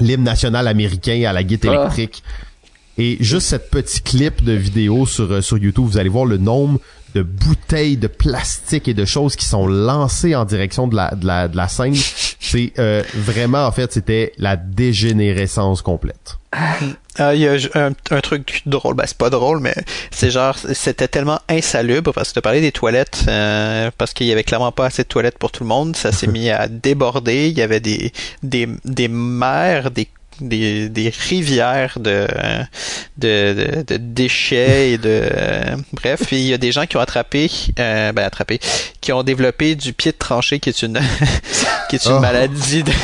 l'hymne 0.00 0.24
national 0.24 0.66
américain 0.68 1.22
à 1.26 1.32
la 1.32 1.42
guitare 1.44 1.72
Ah. 1.74 1.82
électrique. 1.84 2.22
Et 2.98 3.16
juste 3.20 3.46
cette 3.46 3.70
petite 3.70 4.04
clip 4.04 4.44
de 4.44 4.52
vidéo 4.52 5.06
sur 5.06 5.30
euh, 5.32 5.40
sur 5.40 5.56
YouTube, 5.56 5.84
vous 5.86 5.96
allez 5.96 6.10
voir 6.10 6.26
le 6.26 6.36
nombre 6.36 6.78
de 7.14 7.22
bouteilles 7.22 7.96
de 7.96 8.06
plastique 8.06 8.88
et 8.88 8.94
de 8.94 9.04
choses 9.04 9.36
qui 9.36 9.44
sont 9.44 9.66
lancées 9.66 10.34
en 10.34 10.44
direction 10.44 10.88
de 10.88 10.96
la 10.96 11.14
de 11.14 11.26
la, 11.26 11.48
de 11.48 11.56
la 11.56 11.68
scène. 11.68 11.94
C'est 11.94 12.72
euh, 12.78 13.02
vraiment 13.14 13.66
en 13.66 13.72
fait 13.72 13.92
c'était 13.92 14.32
la 14.38 14.56
dégénérescence 14.56 15.82
complète. 15.82 16.38
Ah, 17.18 17.34
il 17.34 17.40
y 17.40 17.48
a 17.48 17.56
un, 17.74 17.92
un 18.10 18.20
truc 18.20 18.62
drôle, 18.66 18.94
ben 18.94 19.04
c'est 19.06 19.16
pas 19.16 19.30
drôle, 19.30 19.60
mais 19.60 19.74
c'est 20.10 20.30
genre, 20.30 20.56
c'était 20.58 21.08
tellement 21.08 21.40
insalubre 21.48 22.12
parce 22.12 22.28
que 22.28 22.34
tu 22.34 22.38
as 22.38 22.42
parlé 22.42 22.60
des 22.60 22.72
toilettes, 22.72 23.24
euh, 23.28 23.90
parce 23.96 24.12
qu'il 24.12 24.26
y 24.26 24.32
avait 24.32 24.44
clairement 24.44 24.72
pas 24.72 24.86
assez 24.86 25.02
de 25.02 25.08
toilettes 25.08 25.38
pour 25.38 25.50
tout 25.50 25.62
le 25.62 25.68
monde, 25.68 25.96
ça 25.96 26.12
s'est 26.12 26.26
mis 26.28 26.50
à 26.50 26.68
déborder, 26.68 27.48
il 27.48 27.56
y 27.56 27.62
avait 27.62 27.80
des, 27.80 28.12
des, 28.42 28.68
des 28.84 29.08
mers, 29.08 29.90
des 29.90 30.08
des, 30.48 30.88
des 30.88 31.08
rivières 31.28 31.98
de, 31.98 32.26
de, 33.16 33.54
de, 33.54 33.82
de 33.86 33.96
déchets 33.96 34.90
et 34.92 34.98
de 34.98 35.22
euh, 35.34 35.76
bref 35.92 36.22
puis 36.26 36.36
il 36.40 36.46
y 36.48 36.54
a 36.54 36.58
des 36.58 36.72
gens 36.72 36.86
qui 36.86 36.96
ont 36.96 37.00
attrapé 37.00 37.50
euh, 37.78 38.12
ben 38.12 38.24
attrapé 38.24 38.60
qui 39.00 39.12
ont 39.12 39.22
développé 39.22 39.74
du 39.74 39.92
pied 39.92 40.12
de 40.12 40.16
tranchée 40.18 40.60
qui 40.60 40.68
est 40.68 40.82
une 40.82 41.00
qui 41.88 41.96
est 41.96 42.04
une 42.06 42.12
Oh. 42.12 42.20
maladie 42.20 42.82
de, 42.82 42.90
de 42.90 42.94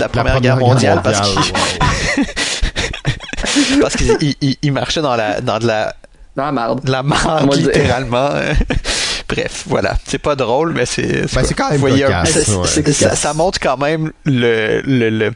la 0.00 0.02
La 0.02 0.08
Première, 0.08 0.40
Guerre 0.40 0.56
mondiale, 0.58 1.00
parce 1.02 1.20
qu'ils 1.28 1.38
wow. 1.38 2.24
parce 3.80 3.96
qu'ils 3.96 4.16
ils- 4.20 4.36
ils- 4.40 4.56
ils 4.62 4.72
marchaient 4.72 5.02
dans 5.02 5.16
la 5.16 5.40
dans 5.40 5.58
de 5.58 5.66
la 5.66 5.94
Dans 6.36 6.44
la 6.46 6.52
marde. 6.52 6.84
de 6.84 6.90
la 6.90 7.02
marde 7.02 7.54
littéralement. 7.54 8.30
Bref, 9.28 9.62
voilà. 9.66 9.96
C'est 10.04 10.18
pas 10.18 10.34
drôle, 10.34 10.72
mais 10.72 10.86
c'est. 10.86 11.32
Ben, 11.32 11.44
c'est 11.44 11.54
quand 11.54 11.70
même 11.70 11.78
voyez, 11.78 12.02
cocasse, 12.02 12.48
ouais. 12.48 12.92
ça, 12.92 13.14
ça 13.14 13.32
montre 13.32 13.60
quand 13.60 13.76
même 13.76 14.10
le, 14.24 14.80
le, 14.84 15.08
le, 15.08 15.30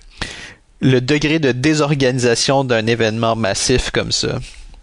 le 0.84 1.00
degré 1.00 1.38
de 1.38 1.50
désorganisation 1.50 2.62
d'un 2.62 2.86
événement 2.86 3.34
massif 3.34 3.90
comme 3.90 4.12
ça. 4.12 4.38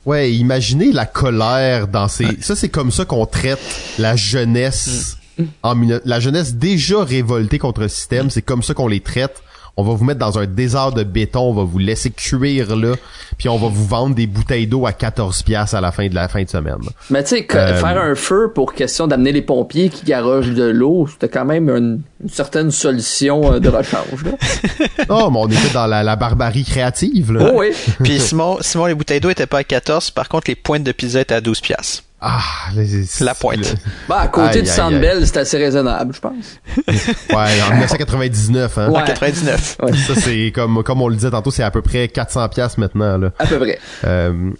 Ouais, 0.05 0.33
imaginez 0.33 0.91
la 0.91 1.05
colère 1.05 1.87
dans 1.87 2.07
ces. 2.07 2.25
Ça, 2.41 2.55
c'est 2.55 2.69
comme 2.69 2.91
ça 2.91 3.05
qu'on 3.05 3.25
traite 3.27 3.59
la 3.99 4.15
jeunesse. 4.15 5.17
En 5.63 5.75
mille- 5.75 6.01
La 6.05 6.19
jeunesse 6.19 6.55
déjà 6.55 7.03
révoltée 7.03 7.59
contre 7.59 7.81
le 7.81 7.87
système, 7.87 8.29
c'est 8.31 8.41
comme 8.41 8.63
ça 8.63 8.73
qu'on 8.73 8.87
les 8.87 8.99
traite. 8.99 9.41
On 9.77 9.83
va 9.83 9.93
vous 9.93 10.03
mettre 10.03 10.19
dans 10.19 10.37
un 10.37 10.45
désert 10.45 10.91
de 10.91 11.03
béton, 11.03 11.41
on 11.49 11.53
va 11.53 11.63
vous 11.63 11.79
laisser 11.79 12.11
cuire 12.11 12.75
là, 12.75 12.93
puis 13.37 13.47
on 13.49 13.57
va 13.57 13.69
vous 13.69 13.85
vendre 13.87 14.13
des 14.15 14.27
bouteilles 14.27 14.67
d'eau 14.67 14.85
à 14.85 14.91
14 14.91 15.43
pièces 15.43 15.73
à 15.73 15.81
la 15.81 15.91
fin 15.91 16.07
de 16.07 16.13
la 16.15 16.27
fin 16.27 16.43
de 16.43 16.49
semaine. 16.49 16.75
Mais 17.09 17.23
tu 17.23 17.37
sais, 17.37 17.47
Euh, 17.55 17.75
faire 17.79 17.97
un 18.01 18.15
feu 18.15 18.51
pour 18.53 18.73
question 18.73 19.07
d'amener 19.07 19.31
les 19.31 19.41
pompiers 19.41 19.89
qui 19.89 20.05
garagent 20.05 20.51
de 20.53 20.63
l'eau, 20.65 21.07
c'était 21.09 21.29
quand 21.29 21.45
même 21.45 21.69
une, 21.69 22.01
une 22.21 22.29
certaine 22.29 22.69
solution 22.69 23.53
euh, 23.53 23.59
de 23.59 23.69
rechange. 23.69 24.23
Là. 24.25 24.31
Oh, 25.09 25.29
mais 25.31 25.39
on 25.39 25.47
était 25.47 25.73
dans 25.73 25.87
la, 25.87 26.03
la 26.03 26.15
barbarie 26.15 26.63
créative 26.63 27.31
là. 27.33 27.51
Oh 27.53 27.59
oui. 27.59 27.71
Puis 28.03 28.19
Simon, 28.19 28.57
Simon, 28.61 28.85
les 28.85 28.93
bouteilles 28.95 29.19
d'eau 29.19 29.29
étaient 29.29 29.47
pas 29.47 29.59
à 29.59 29.63
14, 29.63 30.11
par 30.11 30.29
contre 30.29 30.49
les 30.49 30.55
pointes 30.55 30.83
de 30.83 30.91
pizza 30.91 31.19
étaient 31.21 31.33
à 31.35 31.41
12 31.41 31.59
piastres. 31.61 32.03
Ah, 32.23 32.39
les- 32.75 33.05
La 33.21 33.33
pointe. 33.33 33.75
Bah, 34.07 34.19
à 34.21 34.27
côté 34.27 34.47
Aïe, 34.49 34.53
du 34.63 34.69
aïe, 34.69 34.75
Centre 34.75 34.93
aïe. 34.95 35.01
Bell, 35.01 35.25
c'est 35.25 35.37
assez 35.37 35.57
raisonnable, 35.57 36.13
je 36.13 36.19
pense. 36.19 36.59
Ouais, 36.87 37.61
en 37.67 37.71
1999 37.71 38.77
hein. 38.77 38.89
Ouais. 38.91 39.01
En 39.01 39.03
99. 39.03 39.77
Ouais, 39.81 39.91
Ça 39.93 40.13
c'est 40.15 40.51
comme 40.53 40.83
comme 40.83 41.01
on 41.01 41.07
le 41.07 41.15
disait 41.15 41.31
tantôt, 41.31 41.49
c'est 41.49 41.63
à 41.63 41.71
peu 41.71 41.81
près 41.81 42.07
400 42.07 42.47
pièces 42.49 42.77
maintenant 42.77 43.17
là. 43.17 43.31
à 43.39 43.47
peu 43.47 43.57
près. 43.57 43.79
Euh, 44.05 44.51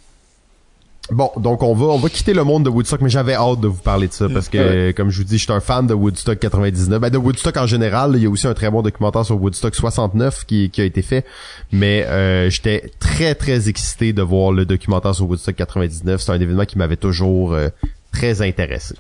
bon, 1.12 1.30
donc 1.38 1.62
on 1.62 1.76
va 1.76 1.86
on 1.86 1.97
va 1.97 2.10
quitter 2.10 2.34
le 2.34 2.43
monde 2.43 2.63
de 2.65 2.69
Woodstock, 2.69 3.02
mais 3.02 3.10
j'avais 3.10 3.36
hâte 3.36 3.60
de 3.60 3.67
vous 3.67 3.82
parler 3.82 4.08
de 4.08 4.13
ça 4.13 4.28
parce 4.30 4.50
que, 4.50 4.91
comme 4.91 5.10
je 5.10 5.19
vous 5.19 5.24
dis, 5.24 5.38
je 5.38 5.43
suis 5.43 5.54
un 5.54 5.60
fan 5.60 5.86
de 5.86 5.93
Woodstock 5.93 6.39
99. 6.39 7.00
Ben, 7.00 7.10
de 7.10 7.17
Woodstock 7.17 7.56
en 7.58 7.67
général, 7.67 8.13
il 8.15 8.24
y 8.24 8.26
a 8.26 8.30
aussi 8.30 8.47
un 8.47 8.54
très 8.54 8.69
bon 8.71 8.82
documentaire 8.82 9.26
sur 9.26 9.39
Woodstock 9.41 9.76
69 9.76 10.45
qui, 10.45 10.69
qui 10.69 10.82
a 10.82 10.86
été 10.86 11.02
fait, 11.02 11.26
mais 11.71 12.06
euh, 12.08 12.50
j'étais 12.50 12.91
très 13.00 13.36
très 13.36 13.69
excité 13.69 14.13
de 14.13 14.21
voir 14.21 14.52
le 14.52 14.65
documentaire 14.65 15.13
sur 15.13 15.30
Woodstock 15.30 15.56
99. 15.56 16.21
C'est 16.21 16.32
un 16.32 16.39
événement 16.39 16.65
qui 16.65 16.78
m'avait 16.78 16.97
toujours 16.97 17.54
euh, 17.54 17.69
très 18.12 18.41
intéressé. 18.41 18.95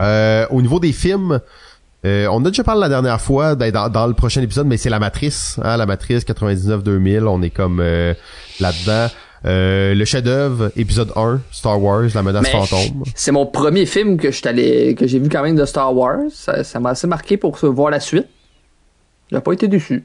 Euh, 0.00 0.46
au 0.50 0.60
niveau 0.62 0.80
des 0.80 0.92
films, 0.92 1.40
Euh, 2.04 2.28
on 2.30 2.44
a 2.44 2.50
déjà 2.50 2.62
parlé 2.62 2.82
la 2.82 2.88
dernière 2.88 3.20
fois 3.20 3.56
dans, 3.56 3.88
dans 3.88 4.06
le 4.06 4.14
prochain 4.14 4.40
épisode, 4.40 4.66
mais 4.66 4.76
c'est 4.76 4.90
la 4.90 5.00
Matrice, 5.00 5.58
hein, 5.64 5.76
la 5.76 5.86
Matrice 5.86 6.24
99-2000. 6.24 7.24
On 7.26 7.42
est 7.42 7.50
comme 7.50 7.80
euh, 7.80 8.14
là-dedans. 8.60 9.08
Euh, 9.44 9.94
le 9.94 10.04
chef-d'œuvre, 10.04 10.70
épisode 10.76 11.12
1, 11.14 11.40
Star 11.52 11.80
Wars, 11.82 12.04
la 12.14 12.22
menace 12.22 12.42
Mais 12.42 12.50
fantôme. 12.50 13.04
C'est 13.14 13.32
mon 13.32 13.46
premier 13.46 13.86
film 13.86 14.16
que 14.16 14.30
je 14.30 14.46
allé- 14.48 14.94
que 14.94 15.06
j'ai 15.06 15.18
vu 15.18 15.28
quand 15.28 15.42
même 15.42 15.56
de 15.56 15.64
Star 15.66 15.94
Wars. 15.94 16.18
Ça 16.32 16.80
m'a 16.80 16.90
assez 16.90 17.06
marqué 17.06 17.36
pour 17.36 17.56
voir 17.56 17.90
la 17.90 18.00
suite. 18.00 18.26
J'ai 19.30 19.40
pas 19.40 19.52
été 19.52 19.68
déçu. 19.68 20.04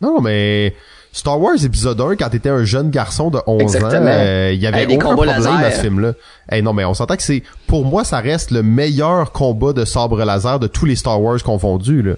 Non, 0.00 0.20
mais 0.20 0.74
Star 1.12 1.40
Wars 1.40 1.54
épisode 1.64 2.00
1, 2.00 2.16
quand 2.16 2.28
t'étais 2.28 2.48
un 2.48 2.64
jeune 2.64 2.90
garçon 2.90 3.30
de 3.30 3.38
11 3.46 3.62
Exactement. 3.62 4.02
ans, 4.02 4.06
euh, 4.08 4.50
il 4.52 4.60
y 4.60 4.66
avait 4.66 4.86
des 4.86 4.96
aucun 4.96 5.04
combats 5.10 5.14
problème 5.32 5.36
laser. 5.36 5.54
à 5.64 5.70
ce 5.70 5.80
film-là. 5.80 6.12
Eh 6.50 6.60
non, 6.60 6.72
mais 6.72 6.84
on 6.84 6.92
s'entend 6.94 7.16
que 7.16 7.22
c'est, 7.22 7.42
pour 7.68 7.84
moi, 7.84 8.02
ça 8.04 8.18
reste 8.18 8.50
le 8.50 8.62
meilleur 8.62 9.30
combat 9.32 9.72
de 9.72 9.84
sabre 9.84 10.22
laser 10.24 10.58
de 10.58 10.66
tous 10.66 10.84
les 10.86 10.96
Star 10.96 11.22
Wars 11.22 11.42
confondus, 11.42 12.02
là. 12.02 12.14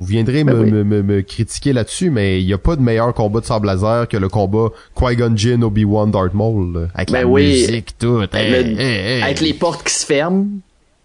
Vous 0.00 0.06
viendrez 0.06 0.42
Ben 0.44 0.54
me, 0.56 0.60
oui. 0.64 0.70
me, 0.72 0.84
me, 0.84 1.02
me 1.02 1.20
critiquer 1.22 1.72
là-dessus, 1.72 2.10
mais 2.10 2.40
il 2.42 2.46
y 2.46 2.52
a 2.52 2.58
pas 2.58 2.76
de 2.76 2.82
meilleur 2.82 3.14
combat 3.14 3.40
de 3.40 3.46
sabre 3.46 3.66
laser 3.66 4.08
que 4.08 4.16
le 4.16 4.28
combat 4.28 4.68
Qui-Gon 4.96 5.36
Jinn, 5.36 5.62
Obi-Wan, 5.64 6.10
Darth 6.10 6.34
Maul, 6.34 6.88
avec 6.94 7.10
Ben 7.12 7.20
la 7.22 7.26
oui. 7.26 7.46
musique, 7.46 7.96
tout. 7.98 8.16
Avec, 8.18 8.34
Hey, 8.34 8.50
le- 8.50 8.80
hey, 8.80 9.16
hey. 9.18 9.22
avec 9.22 9.40
les 9.40 9.54
portes 9.54 9.84
qui 9.86 9.94
se 9.94 10.04
ferment, 10.04 10.46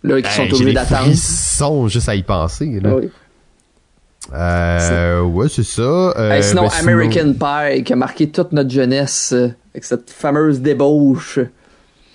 là, 0.04 0.22
qui 0.22 0.32
sont 0.34 0.42
obligés 0.44 0.74
d'attendre. 0.74 1.04
frissons 1.06 1.88
juste 1.88 2.10
à 2.10 2.16
y 2.16 2.24
penser, 2.24 2.80
là. 2.82 2.90
Ah 2.92 2.96
oui. 2.96 3.10
Euh, 4.34 5.22
ouais, 5.22 5.48
c'est 5.50 5.64
ça. 5.64 5.82
Euh, 5.82 6.42
sinon, 6.42 6.64
ben, 6.64 6.70
American 6.80 7.34
Pie, 7.34 7.84
qui 7.84 7.94
a 7.94 7.96
marqué 7.96 8.30
toute 8.30 8.52
notre 8.52 8.70
jeunesse, 8.70 9.32
euh, 9.34 9.50
avec 9.74 9.84
cette 9.84 10.10
fameuse 10.12 10.60
débauche. 10.60 11.40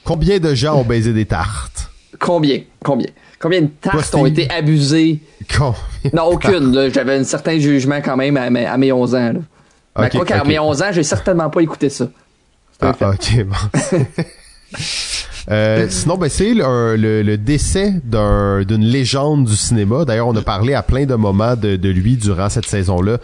Combien 0.05 0.39
de 0.39 0.55
gens 0.55 0.77
ont 0.81 0.85
baisé 0.85 1.13
des 1.13 1.25
tartes? 1.25 1.91
Combien? 2.21 2.61
Combien? 2.85 3.09
Combien 3.44 3.61
de 3.61 3.68
Toi, 3.83 4.00
ont 4.14 4.24
été 4.24 4.50
abusées? 4.50 5.20
Combien? 5.54 5.74
Non, 6.14 6.22
aucune. 6.33 6.88
J'avais 6.94 7.16
un 7.18 7.24
certain 7.24 7.59
jugement 7.59 8.00
quand 8.02 8.16
même 8.16 8.38
à 8.38 8.48
mes, 8.48 8.64
à 8.64 8.78
mes 8.78 8.90
11 8.90 9.14
ans. 9.14 9.18
Là. 9.35 9.40
Mais 9.98 10.07
Ok, 10.07 10.12
quoi 10.12 10.24
qu'à 10.24 10.44
mes 10.44 10.59
11 10.59 10.80
ans, 10.83 10.88
j'ai 10.92 11.02
certainement 11.02 11.50
pas 11.50 11.61
écouté 11.61 11.90
ça. 11.90 12.07
Ah, 12.80 12.94
ok, 13.02 13.44
bon. 13.44 13.90
Euh, 15.50 15.88
sinon, 15.90 16.16
ben, 16.16 16.30
c'est 16.30 16.54
le, 16.54 16.96
le, 16.96 17.22
le 17.22 17.37
décès 17.37 17.92
d'un- 18.02 18.62
d'une 18.62 18.83
légende 18.83 19.44
du 19.44 19.54
cinéma. 19.57 20.07
D'ailleurs, 20.07 20.28
on 20.28 20.37
a 20.37 20.40
parlé 20.40 20.72
à 20.72 20.83
plein 20.83 21.04
de 21.04 21.14
moments 21.16 21.54
de, 21.54 21.76
de 21.76 21.88
lui 21.90 22.16
durant 22.16 22.48
cette 22.48 22.64
saison-là. 22.64 23.18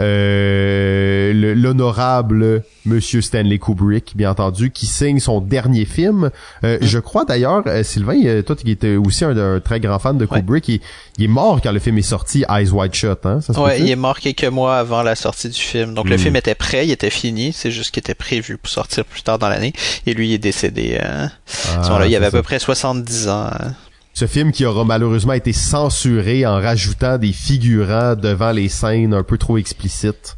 Euh, 0.00 1.32
le- 1.32 1.54
L'honorable 1.54 2.62
Monsieur 2.86 3.22
Stanley 3.22 3.58
Kubrick, 3.58 4.12
bien 4.16 4.30
entendu, 4.30 4.70
qui 4.70 4.84
signe 4.86 5.18
son 5.20 5.40
dernier 5.40 5.84
film. 5.86 6.30
Euh, 6.64 6.78
Je 6.82 6.98
crois 6.98 7.24
d'ailleurs, 7.24 7.62
euh, 7.66 7.82
Sylvain, 7.82 8.42
toi 8.42 8.56
qui 8.56 8.70
étais 8.70 8.96
aussi 8.96 9.24
un, 9.24 9.36
un 9.36 9.60
très 9.60 9.80
grand 9.80 9.98
fan 9.98 10.18
de 10.18 10.26
Ouais. 10.26 10.40
Kubrick, 10.40 10.68
il, 10.68 10.80
il 11.18 11.24
est 11.24 11.28
mort 11.28 11.60
quand 11.62 11.72
le 11.72 11.78
film 11.78 11.96
est 11.98 12.02
sorti, 12.02 12.44
Eyes 12.48 12.70
Wide 12.70 12.92
Shut. 12.94 13.24
Hein? 13.24 13.40
Ça 13.40 13.58
Ouais, 13.60 13.80
il 13.80 13.88
est 13.90 13.96
mort 13.96 14.18
quelques 14.18 14.44
mois 14.44 14.76
avant 14.76 15.02
la 15.02 15.14
sortie 15.14 15.48
du 15.48 15.58
film. 15.60 15.94
Donc 15.94 16.08
le 16.10 16.16
Mm. 16.16 16.18
film 16.18 16.36
était 16.36 16.54
prêt, 16.54 16.86
il 16.86 16.90
était 16.90 17.10
fini, 17.10 17.52
c'est 17.52 17.70
juste 17.70 17.90
qu'il 17.92 18.00
était 18.00 18.14
prévu 18.14 18.58
pour 18.58 18.70
sortir 18.70 19.04
plus 19.04 19.22
tard 19.22 19.38
dans 19.38 19.48
l'année. 19.48 19.72
Et 20.06 20.12
lui, 20.14 20.28
il 20.30 20.32
est 20.34 20.38
décédé. 20.38 20.98
Euh, 21.02 21.24
à 21.24 21.28
ce 21.48 21.68
Ah, 21.76 21.82
moment-là, 21.84 22.06
il 22.06 22.14
avait 22.16 22.26
à 22.26 22.30
peu 22.30 22.42
près 22.42 22.58
70 22.58 23.28
ans. 23.28 23.46
hein. 23.50 23.74
Ce 24.14 24.26
film 24.26 24.52
qui 24.52 24.64
aura 24.64 24.84
malheureusement 24.84 25.32
été 25.32 25.52
censuré 25.52 26.46
en 26.46 26.54
rajoutant 26.54 27.18
des 27.18 27.32
figurants 27.32 28.14
devant 28.14 28.52
les 28.52 28.68
scènes 28.68 29.12
un 29.12 29.24
peu 29.24 29.38
trop 29.38 29.58
explicites. 29.58 30.36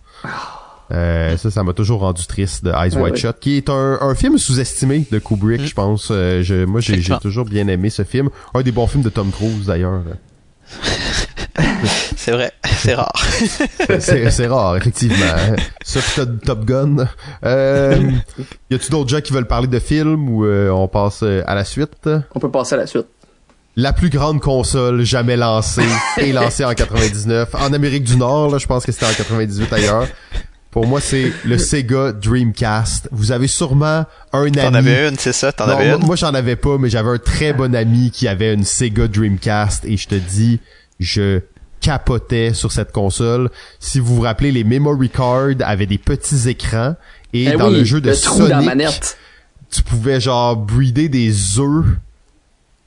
Euh, 0.93 1.37
ça, 1.37 1.51
ça 1.51 1.63
m'a 1.63 1.73
toujours 1.75 2.01
rendu 2.01 2.25
triste 2.27 2.65
de 2.65 2.71
Eyes 2.71 2.95
Ouais, 2.97 3.03
Wide. 3.11 3.17
Shut, 3.17 3.39
qui 3.41 3.57
est 3.57 3.69
un, 3.69 3.99
un 4.01 4.15
film 4.15 4.39
sous-estimé 4.39 5.05
de 5.11 5.19
Kubrick, 5.19 5.61
Mm. 5.63 5.67
je 5.67 5.75
pense. 5.75 6.09
Euh, 6.11 6.43
je, 6.43 6.65
moi, 6.65 6.81
j'ai 6.81 7.03
toujours 7.21 7.45
bien 7.45 7.67
aimé 7.69 7.91
ce 7.91 8.03
film. 8.05 8.31
Un 8.55 8.63
des 8.63 8.73
bons 8.73 8.87
films 8.87 9.03
de 9.03 9.09
Tom 9.11 9.31
Cruise, 9.31 9.67
d'ailleurs. 9.67 10.01
C'est 12.17 12.33
vrai, 12.33 12.51
c'est 12.65 12.95
rare. 12.95 13.13
C'est 14.01 14.31
c'est 14.31 14.47
rare, 14.47 14.77
effectivement. 14.77 15.17
Top, 16.17 16.29
Top 16.45 16.65
Gun. 16.65 17.07
Euh, 17.45 18.11
y 18.71 18.75
a-tu 18.75 18.91
d'autres 18.91 19.09
gens 19.09 19.21
qui 19.21 19.33
veulent 19.33 19.47
parler 19.47 19.69
de 19.69 19.79
films 19.79 20.29
ou 20.29 20.45
euh, 20.45 20.69
on 20.71 20.89
passe 20.89 21.21
euh, 21.23 21.43
à 21.47 21.55
la 21.55 21.65
suite? 21.65 22.09
On 22.35 22.41
peut 22.41 22.51
passer 22.51 22.75
à 22.75 22.79
la 22.79 22.87
suite. 22.87 23.07
La 23.77 23.93
plus 23.93 24.09
grande 24.11 24.41
console 24.41 25.05
jamais 25.05 25.37
lancée 25.37 25.83
et 26.19 26.33
lancée 26.33 26.65
en 26.65 26.73
99 26.75 27.55
en 27.55 27.73
Amérique 27.73 28.05
du 28.05 28.17
Nord 28.17 28.51
là 28.51 28.59
je 28.59 28.67
pense 28.67 28.85
que 28.87 28.93
c'était 28.93 29.07
en 29.07 29.13
98 29.13 29.73
ailleurs 29.73 30.07
pour 30.71 30.87
moi 30.87 31.01
c'est 31.01 31.33
le 31.45 31.59
Sega 31.59 32.13
Dreamcast 32.13 33.09
vous 33.13 33.33
avez 33.33 33.47
sûrement 33.49 34.05
un 34.33 34.51
T'en 34.51 34.75
ami 34.75 34.89
avais 34.91 35.09
une, 35.09 35.19
c'est 35.19 35.33
ça? 35.33 35.53
T'en 35.53 35.65
avais 35.69 35.89
moi, 35.91 35.99
une? 35.99 36.07
moi, 36.07 36.17
j'en 36.17 36.33
avais 36.35 36.57
pas 36.57 36.79
mais 36.79 36.89
j'avais 36.89 37.11
un 37.11 37.19
très 37.19 37.53
bon 37.53 37.75
ami 37.75 38.11
qui 38.11 38.29
avait 38.29 38.55
une 38.55 38.65
Sega 38.65 39.09
Dreamcast 39.09 39.85
et 39.85 39.97
je 39.97 40.09
te 40.09 40.15
dis 40.15 40.61
je 40.99 41.41
capotais 41.81 42.55
sur 42.55 42.73
cette 42.73 42.93
console 42.93 43.51
si 43.79 44.01
vous 44.01 44.17
vous 44.17 44.23
rappelez 44.23 44.53
les 44.53 44.65
memory 44.65 45.11
cards 45.11 45.51
avaient 45.61 45.87
des 45.87 45.99
petits 45.99 46.49
écrans 46.49 46.97
et 47.35 47.45
Eh 47.45 47.53
dans 47.57 47.69
oui, 47.69 47.79
le 47.79 47.85
jeu 47.85 48.01
de 48.01 48.09
le 48.09 48.15
Sonic 48.15 48.65
manette. 48.65 49.19
tu 49.71 49.83
pouvais 49.83 50.19
genre 50.21 50.57
breeder 50.57 51.09
des 51.11 51.59
œufs. 51.61 51.85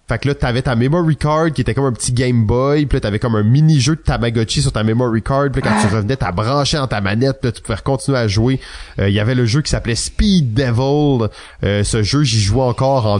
Fait 0.09 0.17
que 0.17 0.27
là, 0.27 0.33
t'avais 0.33 0.63
ta 0.63 0.75
memory 0.75 1.15
card 1.17 1.51
qui 1.53 1.61
était 1.61 1.75
comme 1.75 1.85
un 1.85 1.93
petit 1.93 2.11
Game 2.11 2.45
Boy, 2.45 2.87
puis 2.87 2.95
là, 2.95 2.99
t'avais 3.01 3.19
comme 3.19 3.35
un 3.35 3.43
mini-jeu 3.43 3.95
de 3.95 4.01
Tamagotchi 4.01 4.63
sur 4.63 4.71
ta 4.71 4.83
memory 4.83 5.21
card, 5.21 5.51
puis 5.53 5.61
là, 5.61 5.69
quand 5.69 5.87
tu 5.87 5.95
revenais, 5.95 6.17
t'as 6.17 6.31
branché 6.31 6.77
dans 6.77 6.87
ta 6.87 6.99
manette, 6.99 7.37
puis 7.39 7.49
là, 7.49 7.51
tu 7.51 7.61
pouvais 7.61 7.77
continuer 7.83 8.17
à 8.17 8.27
jouer. 8.27 8.59
Euh, 8.99 9.07
Il 9.07 9.13
y 9.13 9.19
avait 9.19 9.35
le 9.35 9.45
jeu 9.45 9.61
qui 9.61 9.69
s'appelait 9.69 9.93
Speed 9.93 10.55
Devil. 10.55 11.29
Euh, 11.63 11.83
ce 11.83 12.01
jeu, 12.01 12.23
j'y 12.23 12.39
jouais 12.41 12.63
encore 12.63 13.05
en 13.05 13.19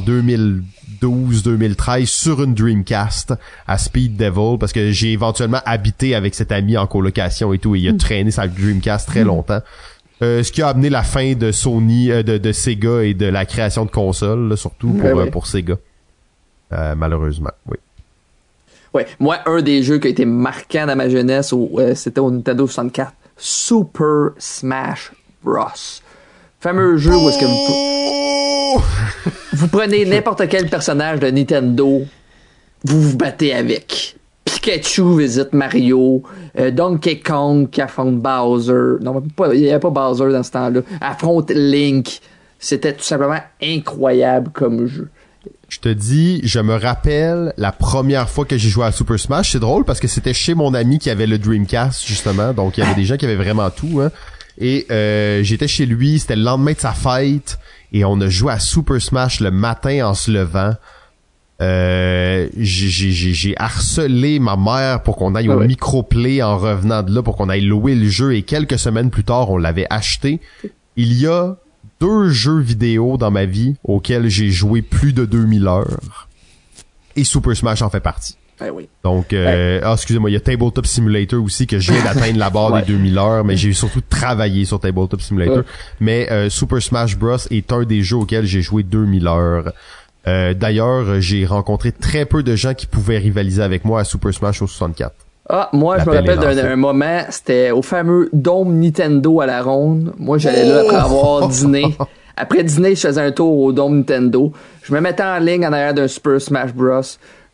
2012-2013 1.02 2.06
sur 2.06 2.42
une 2.44 2.54
Dreamcast 2.56 3.34
à 3.68 3.78
Speed 3.78 4.18
Devil, 4.18 4.58
parce 4.60 4.74
que 4.74 4.92
j'ai 4.92 5.12
éventuellement 5.12 5.62
habité 5.66 6.16
avec 6.16 6.36
cet 6.36 6.52
ami 6.52 6.78
en 6.78 6.88
colocation 6.88 7.54
et 7.54 7.60
tout, 7.60 7.76
et 7.76 7.80
il 7.80 7.90
a 7.90 7.94
traîné 7.94 8.32
sa 8.32 8.48
Dreamcast 8.48 9.08
très 9.08 9.24
longtemps. 9.24 9.62
Euh, 10.22 10.44
ce 10.44 10.52
qui 10.52 10.62
a 10.62 10.68
amené 10.70 10.90
la 10.90 11.04
fin 11.04 11.34
de 11.34 11.52
Sony, 11.54 12.12
euh, 12.12 12.24
de, 12.24 12.38
de 12.38 12.52
Sega 12.52 13.04
et 13.04 13.14
de 13.14 13.26
la 13.26 13.46
création 13.46 13.86
de 13.86 13.90
consoles, 13.92 14.50
là, 14.50 14.58
surtout 14.58 14.90
pour, 14.90 15.06
Ouais, 15.14 15.28
euh, 15.28 15.32
pour 15.32 15.48
Sega. 15.48 15.76
Euh, 16.74 16.96
malheureusement, 16.96 17.52
oui. 17.68 17.78
Ouais, 18.94 19.06
moi, 19.20 19.38
un 19.46 19.62
des 19.62 19.84
jeux 19.84 20.00
qui 20.00 20.08
a 20.08 20.10
été 20.10 20.26
marquant 20.26 20.86
dans 20.88 20.96
ma 20.96 21.10
jeunesse, 21.10 21.54
euh, 21.54 21.94
c'était 21.96 22.20
au 22.20 22.32
Nintendo 22.32 22.66
64. 22.66 23.14
Super 23.38 24.32
Smash 24.38 25.12
Bros. 25.44 25.64
Fameux 26.60 26.98
jeu 26.98 27.16
où 27.16 27.30
est-ce 27.30 27.38
que 27.40 27.46
vous, 27.46 28.82
vous 29.54 29.68
prenez 29.68 30.06
n'importe 30.06 30.48
quel 30.50 30.70
personnage 30.70 31.20
de 31.20 31.28
Nintendo, 31.30 32.02
vous 32.84 33.02
vous 33.02 33.18
battez 33.18 33.54
avec. 33.54 34.16
Pikachu 34.44 35.18
visite 35.20 35.54
Mario, 35.54 36.24
euh, 36.58 36.72
Donkey 36.72 37.20
Kong 37.20 37.70
qui 37.70 37.82
affronte 37.82 38.18
Bowser. 38.20 38.98
Non, 39.02 39.22
pas- 39.22 39.54
il 39.54 39.62
n'y 39.62 39.70
avait 39.70 39.80
pas 39.80 39.90
Bowser 39.92 40.32
dans 40.32 40.44
ce 40.44 40.52
temps-là. 40.52 40.82
Affronte 41.00 41.52
Link. 41.52 42.20
C'était 42.58 42.94
tout 42.94 43.04
simplement 43.04 43.40
incroyable 43.62 44.50
comme 44.52 44.86
jeu. 44.88 45.08
Je 45.70 45.80
te 45.80 45.90
dis, 45.90 46.42
je 46.44 46.60
me 46.60 46.76
rappelle 46.76 47.54
la 47.58 47.72
première 47.72 48.28
fois 48.30 48.44
que 48.46 48.58
j'ai 48.58 48.70
joué 48.70 48.86
à 48.86 48.92
Super 48.92 49.20
Smash. 49.20 49.52
C'est 49.52 49.60
drôle 49.60 49.86
parce 49.86 50.00
que 50.00 50.08
c'était 50.08 50.34
chez 50.34 50.56
mon 50.56 50.74
ami 50.74 50.98
qui 51.00 51.10
avait 51.12 51.28
le 51.28 51.38
Dreamcast, 51.38 52.06
justement. 52.08 52.54
Donc, 52.54 52.78
il 52.78 52.82
y 52.82 52.84
avait 52.84 52.96
des 52.96 53.06
gens 53.06 53.18
qui 53.18 53.26
avaient 53.26 53.36
vraiment 53.36 53.70
tout. 53.70 54.02
Hein. 54.02 54.10
Et 54.58 54.88
euh, 54.92 55.44
j'étais 55.44 55.68
chez 55.68 55.86
lui, 55.86 56.20
c'était 56.20 56.36
le 56.36 56.42
lendemain 56.42 56.74
de 56.74 56.80
sa 56.80 56.92
fête. 56.94 57.60
Et 57.94 58.04
on 58.04 58.20
a 58.20 58.30
joué 58.30 58.52
à 58.52 58.60
Super 58.60 59.00
Smash 59.02 59.40
le 59.42 59.52
matin 59.52 60.08
en 60.08 60.14
se 60.16 60.32
levant. 60.32 60.74
Euh, 61.62 62.48
j'ai- 62.58 63.54
harcelé 63.58 64.40
ma 64.40 64.56
mère 64.56 65.04
pour 65.04 65.18
qu'on 65.18 65.36
aille 65.36 65.50
Ah 65.52 65.56
au 65.56 65.60
ouais. 65.60 65.68
microplay 65.68 66.42
en 66.42 66.58
revenant 66.58 67.04
de 67.04 67.14
là 67.14 67.22
pour 67.22 67.36
qu'on 67.36 67.50
aille 67.50 67.66
louer 67.66 67.96
le 67.96 68.08
jeu 68.08 68.34
et 68.34 68.44
quelques 68.44 68.80
semaines 68.80 69.10
plus 69.10 69.26
tard 69.26 69.50
on 69.50 69.58
l'avait 69.58 69.86
acheté. 69.90 70.40
Il 70.96 71.14
y 71.14 71.28
a 71.28 71.58
deux 72.00 72.30
jeux 72.30 72.60
vidéo 72.60 73.18
dans 73.18 73.32
ma 73.32 73.46
vie 73.46 73.76
auxquels 73.84 74.28
j'ai 74.30 74.50
joué 74.52 74.82
plus 74.82 75.14
de 75.14 75.26
2000 75.26 75.68
heures 75.68 76.28
et 77.16 77.24
Super 77.24 77.56
Smash 77.56 77.82
en 77.82 77.90
fait 77.90 78.00
partie. 78.00 78.36
Ben 78.60 78.72
oui. 78.74 78.90
Donc, 79.06 79.32
euh, 79.32 79.80
ah, 79.84 79.94
excusez-moi, 79.94 80.30
il 80.30 80.34
y 80.34 80.36
a 80.36 80.42
Tabletop 80.42 80.86
Simulator 80.86 81.42
aussi 81.42 81.66
que 81.66 81.80
je 81.80 81.94
viens 81.94 82.04
d'atteindre 82.04 82.38
la 82.40 82.50
barre 82.50 82.74
Ouais. 82.74 82.82
des 82.82 82.88
2000 82.94 83.18
heures, 83.18 83.46
mais 83.46 83.56
j'ai 83.56 83.72
surtout 83.72 84.02
travaillé 84.02 84.66
sur 84.66 84.80
Tabletop 84.82 85.22
Simulator. 85.22 85.58
Ouais. 85.60 85.64
Mais 86.02 86.30
euh, 86.30 86.50
Super 86.50 86.82
Smash 86.82 87.18
Bros 87.18 87.38
est 87.52 87.72
un 87.72 87.84
des 87.84 88.04
jeux 88.04 88.18
auxquels 88.18 88.46
j'ai 88.46 88.62
joué 88.62 88.84
2000 88.84 89.28
heures. 89.28 89.72
Euh, 90.28 90.54
D'ailleurs, 90.54 91.22
j'ai 91.22 91.46
rencontré 91.46 91.94
très 91.94 92.26
peu 92.26 92.44
de 92.44 92.56
gens 92.58 92.74
qui 92.74 92.86
pouvaient 92.86 93.18
rivaliser 93.20 93.62
avec 93.64 93.86
moi 93.86 94.02
à 94.02 94.04
Super 94.04 94.34
Smash 94.34 94.62
au 94.62 94.68
64. 94.68 95.14
Ah, 95.50 95.70
moi, 95.74 95.98
je 95.98 96.06
me 96.06 96.16
rappelle 96.16 96.38
d'un 96.38 96.76
moment, 96.76 97.22
c'était 97.30 97.72
au 97.72 97.82
fameux 97.82 98.30
Dome 98.34 98.80
Nintendo 98.80 99.42
à 99.42 99.48
la 99.48 99.64
ronde. 99.64 100.14
Moi, 100.20 100.38
j'allais 100.38 100.66
là 100.66 100.82
après 100.82 100.96
avoir 100.96 101.48
dîné. 101.48 101.96
Après 102.42 102.64
dîner, 102.64 102.96
je 102.96 103.02
faisais 103.06 103.20
un 103.20 103.32
tour 103.32 103.60
au 103.60 103.74
Dome 103.74 103.98
Nintendo. 103.98 104.54
Je 104.84 104.94
me 104.94 105.02
mettais 105.02 105.24
en 105.24 105.40
ligne 105.40 105.66
en 105.68 105.74
arrière 105.74 105.94
d'un 105.94 106.08
Super 106.08 106.40
Smash 106.40 106.74
Bros. 106.74 107.02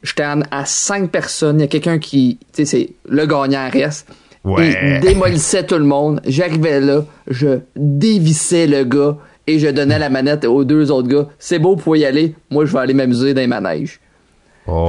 J'étais 0.04 0.22
à 0.22 0.66
cinq 0.66 1.10
personnes. 1.10 1.58
Il 1.58 1.62
y 1.62 1.64
a 1.64 1.68
quelqu'un 1.68 1.98
qui, 1.98 2.38
tu 2.54 2.64
sais, 2.64 2.66
c'est 2.66 2.90
le 3.10 3.26
gagnant 3.26 3.68
reste. 3.74 4.08
Ouais. 4.44 4.76
Il 4.84 5.00
démolissait 5.00 5.66
tout 5.66 5.80
le 5.80 5.86
monde. 5.86 6.22
J'arrivais 6.28 6.82
là, 6.82 7.04
je 7.28 7.62
dévissais 7.76 8.68
le 8.68 8.84
gars 8.84 9.18
et 9.48 9.58
je 9.58 9.70
donnais 9.70 9.98
la 9.98 10.10
manette 10.10 10.46
aux 10.46 10.64
deux 10.64 10.92
autres 10.92 11.08
gars. 11.08 11.26
C'est 11.40 11.58
beau, 11.58 11.76
vous 11.76 11.82
pouvez 11.82 12.00
y 12.02 12.06
aller. 12.06 12.36
Moi, 12.52 12.66
je 12.66 12.74
vais 12.74 12.80
aller 12.80 12.94
m'amuser 12.94 13.34
dans 13.34 13.42
les 13.42 13.48
manèges. 13.48 14.00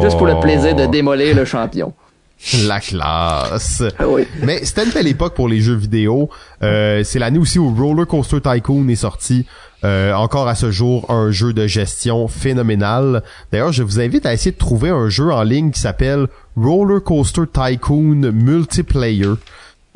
Juste 0.02 0.18
pour 0.18 0.26
le 0.26 0.38
plaisir 0.40 0.74
de 0.74 0.84
Oh. 0.84 0.88
démolir 0.88 1.34
le 1.34 1.46
champion. 1.46 1.94
La 2.66 2.80
classe. 2.80 3.82
Ah 3.98 4.08
oui. 4.08 4.26
Mais 4.42 4.64
c'était 4.64 4.84
une 4.84 4.90
belle 4.90 5.06
époque 5.06 5.34
pour 5.34 5.48
les 5.48 5.60
jeux 5.60 5.74
vidéo. 5.74 6.30
Euh, 6.62 7.02
c'est 7.04 7.18
l'année 7.18 7.38
aussi 7.38 7.58
où 7.58 7.74
Roller 7.74 8.06
Coaster 8.06 8.40
Tycoon 8.40 8.88
est 8.88 8.96
sorti. 8.96 9.46
Euh, 9.84 10.12
encore 10.14 10.48
à 10.48 10.54
ce 10.54 10.70
jour, 10.70 11.10
un 11.10 11.30
jeu 11.30 11.52
de 11.52 11.66
gestion 11.66 12.28
phénoménal. 12.28 13.22
D'ailleurs, 13.52 13.72
je 13.72 13.82
vous 13.82 14.00
invite 14.00 14.26
à 14.26 14.32
essayer 14.32 14.52
de 14.52 14.58
trouver 14.58 14.90
un 14.90 15.08
jeu 15.08 15.32
en 15.32 15.42
ligne 15.42 15.70
qui 15.70 15.80
s'appelle 15.80 16.26
Roller 16.56 17.02
Coaster 17.02 17.42
Tycoon 17.52 18.32
Multiplayer. 18.32 19.34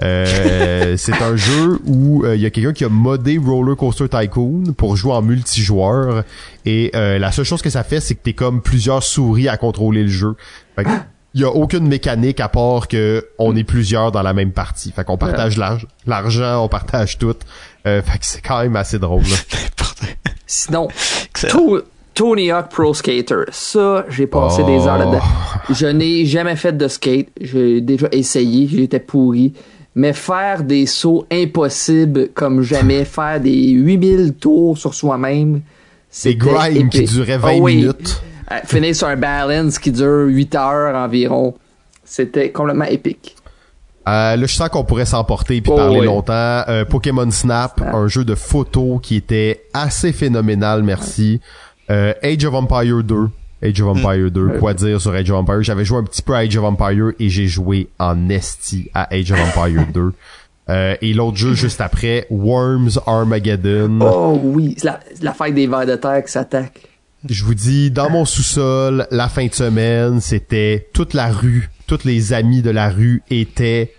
Euh, 0.02 0.96
c'est 0.96 1.20
un 1.22 1.36
jeu 1.36 1.78
où 1.84 2.24
euh, 2.24 2.36
il 2.36 2.40
y 2.40 2.46
a 2.46 2.50
quelqu'un 2.50 2.72
qui 2.72 2.84
a 2.84 2.88
modé 2.88 3.38
Roller 3.38 3.76
Coaster 3.76 4.08
Tycoon 4.08 4.72
pour 4.76 4.96
jouer 4.96 5.12
en 5.12 5.22
multijoueur 5.22 6.24
et 6.64 6.90
euh, 6.94 7.18
la 7.18 7.32
seule 7.32 7.44
chose 7.44 7.60
que 7.60 7.70
ça 7.70 7.84
fait 7.84 8.00
c'est 8.00 8.14
que 8.14 8.22
t'es 8.22 8.32
comme 8.32 8.62
plusieurs 8.62 9.02
souris 9.02 9.48
à 9.48 9.56
contrôler 9.56 10.02
le 10.02 10.08
jeu. 10.08 10.36
Fait 10.76 10.84
que 10.84 10.90
il 11.34 11.40
y 11.42 11.44
a 11.44 11.50
aucune 11.50 11.86
mécanique 11.86 12.40
à 12.40 12.48
part 12.48 12.88
que 12.88 13.26
on 13.38 13.54
est 13.56 13.64
plusieurs 13.64 14.10
dans 14.12 14.22
la 14.22 14.32
même 14.32 14.52
partie. 14.52 14.90
Fait 14.92 15.04
qu'on 15.04 15.16
partage 15.18 15.56
l'arg- 15.56 15.86
l'argent, 16.06 16.64
on 16.64 16.68
partage 16.68 17.18
tout. 17.18 17.34
Euh, 17.86 18.02
fait 18.02 18.18
que 18.18 18.26
c'est 18.26 18.40
quand 18.40 18.60
même 18.62 18.76
assez 18.76 18.98
drôle. 18.98 19.22
là. 19.22 19.36
Sinon, 20.46 20.88
Tony 22.14 22.50
Hawk 22.50 22.68
Pro 22.70 22.92
Skater. 22.92 23.44
Ça, 23.50 24.04
j'ai 24.08 24.26
passé 24.26 24.62
Oh. 24.64 24.66
des 24.66 24.86
heures 24.86 24.98
là-dedans. 24.98 25.22
Je 25.70 25.86
n'ai 25.86 26.26
jamais 26.26 26.56
fait 26.56 26.76
de 26.76 26.88
skate. 26.88 27.28
J'ai 27.40 27.80
déjà 27.80 28.08
essayé. 28.12 28.66
J'étais 28.68 28.98
pourri. 29.00 29.52
Mais 29.94 30.12
faire 30.12 30.62
des 30.62 30.86
sauts 30.86 31.26
impossibles 31.32 32.28
comme 32.34 32.62
jamais, 32.62 33.04
faire 33.04 33.40
des 33.40 33.70
8000 33.70 34.34
tours 34.34 34.78
sur 34.78 34.94
soi-même, 34.94 35.62
C'est 36.10 36.30
c'était 36.32 36.36
grind 36.46 36.90
qui 36.90 37.04
durait 37.04 37.38
20 37.38 37.48
Ah 37.48 37.56
oui. 37.58 37.76
minutes. 37.76 38.22
Euh, 38.52 38.56
Finir 38.64 38.94
sur 38.96 39.06
un 39.08 39.16
balance 39.16 39.78
qui 39.78 39.92
dure 39.92 40.26
8 40.26 40.54
heures 40.56 40.94
environ. 40.96 41.54
C'était 42.04 42.50
complètement 42.50 42.84
épique. 42.86 43.36
Euh, 44.08 44.34
là, 44.36 44.46
je 44.46 44.54
sens 44.54 44.68
qu'on 44.70 44.84
pourrait 44.84 45.04
s'emporter 45.04 45.60
puis 45.60 45.70
Oh, 45.72 45.76
parler 45.76 46.00
oui. 46.00 46.06
longtemps. 46.06 46.32
Euh, 46.68 46.84
Pokémon 46.84 47.30
Snap, 47.30 47.74
Snap. 47.78 47.94
un 47.94 48.08
jeu 48.08 48.24
de 48.24 48.34
photos 48.34 48.98
qui 49.02 49.16
était 49.16 49.62
assez 49.74 50.12
phénoménal, 50.12 50.82
merci. 50.82 51.40
Euh, 51.90 52.12
Age 52.22 52.44
of 52.44 52.54
Empire 52.54 53.04
2. 53.04 53.28
Age 53.62 53.80
of 53.82 53.88
Empire 53.96 54.30
2. 54.30 54.58
Quoi 54.58 54.74
dire 54.74 55.00
sur 55.00 55.12
Age 55.12 55.30
of 55.30 55.36
Empire? 55.36 55.62
J'avais 55.62 55.84
joué 55.84 55.98
un 55.98 56.04
petit 56.04 56.22
peu 56.22 56.34
à 56.34 56.38
Age 56.38 56.56
of 56.56 56.64
Empire 56.64 57.12
et 57.20 57.28
j'ai 57.28 57.46
joué 57.46 57.88
en 57.98 58.28
esti 58.30 58.90
à 58.94 59.12
Age 59.14 59.30
of 59.32 59.38
Empire 59.56 59.86
2. 59.92 60.12
Euh, 60.68 60.94
et 61.02 61.14
l'autre 61.14 61.36
jeu 61.36 61.52
juste 61.54 61.80
après, 61.80 62.28
Worms 62.30 63.00
Armageddon. 63.04 63.98
Oh 64.02 64.38
oui, 64.40 64.76
c'est 64.78 64.84
la, 64.84 65.00
la 65.20 65.32
fête 65.34 65.52
des 65.52 65.66
vers 65.66 65.84
de 65.84 65.96
terre 65.96 66.22
qui 66.24 66.30
s'attaque. 66.30 66.82
Je 67.28 67.44
vous 67.44 67.54
dis, 67.54 67.90
dans 67.90 68.08
mon 68.08 68.24
sous-sol, 68.24 69.06
la 69.10 69.28
fin 69.28 69.46
de 69.46 69.52
semaine, 69.54 70.20
c'était 70.20 70.88
toute 70.94 71.12
la 71.12 71.28
rue, 71.30 71.68
tous 71.86 72.04
les 72.04 72.32
amis 72.32 72.62
de 72.62 72.70
la 72.70 72.88
rue 72.88 73.22
étaient 73.30 73.92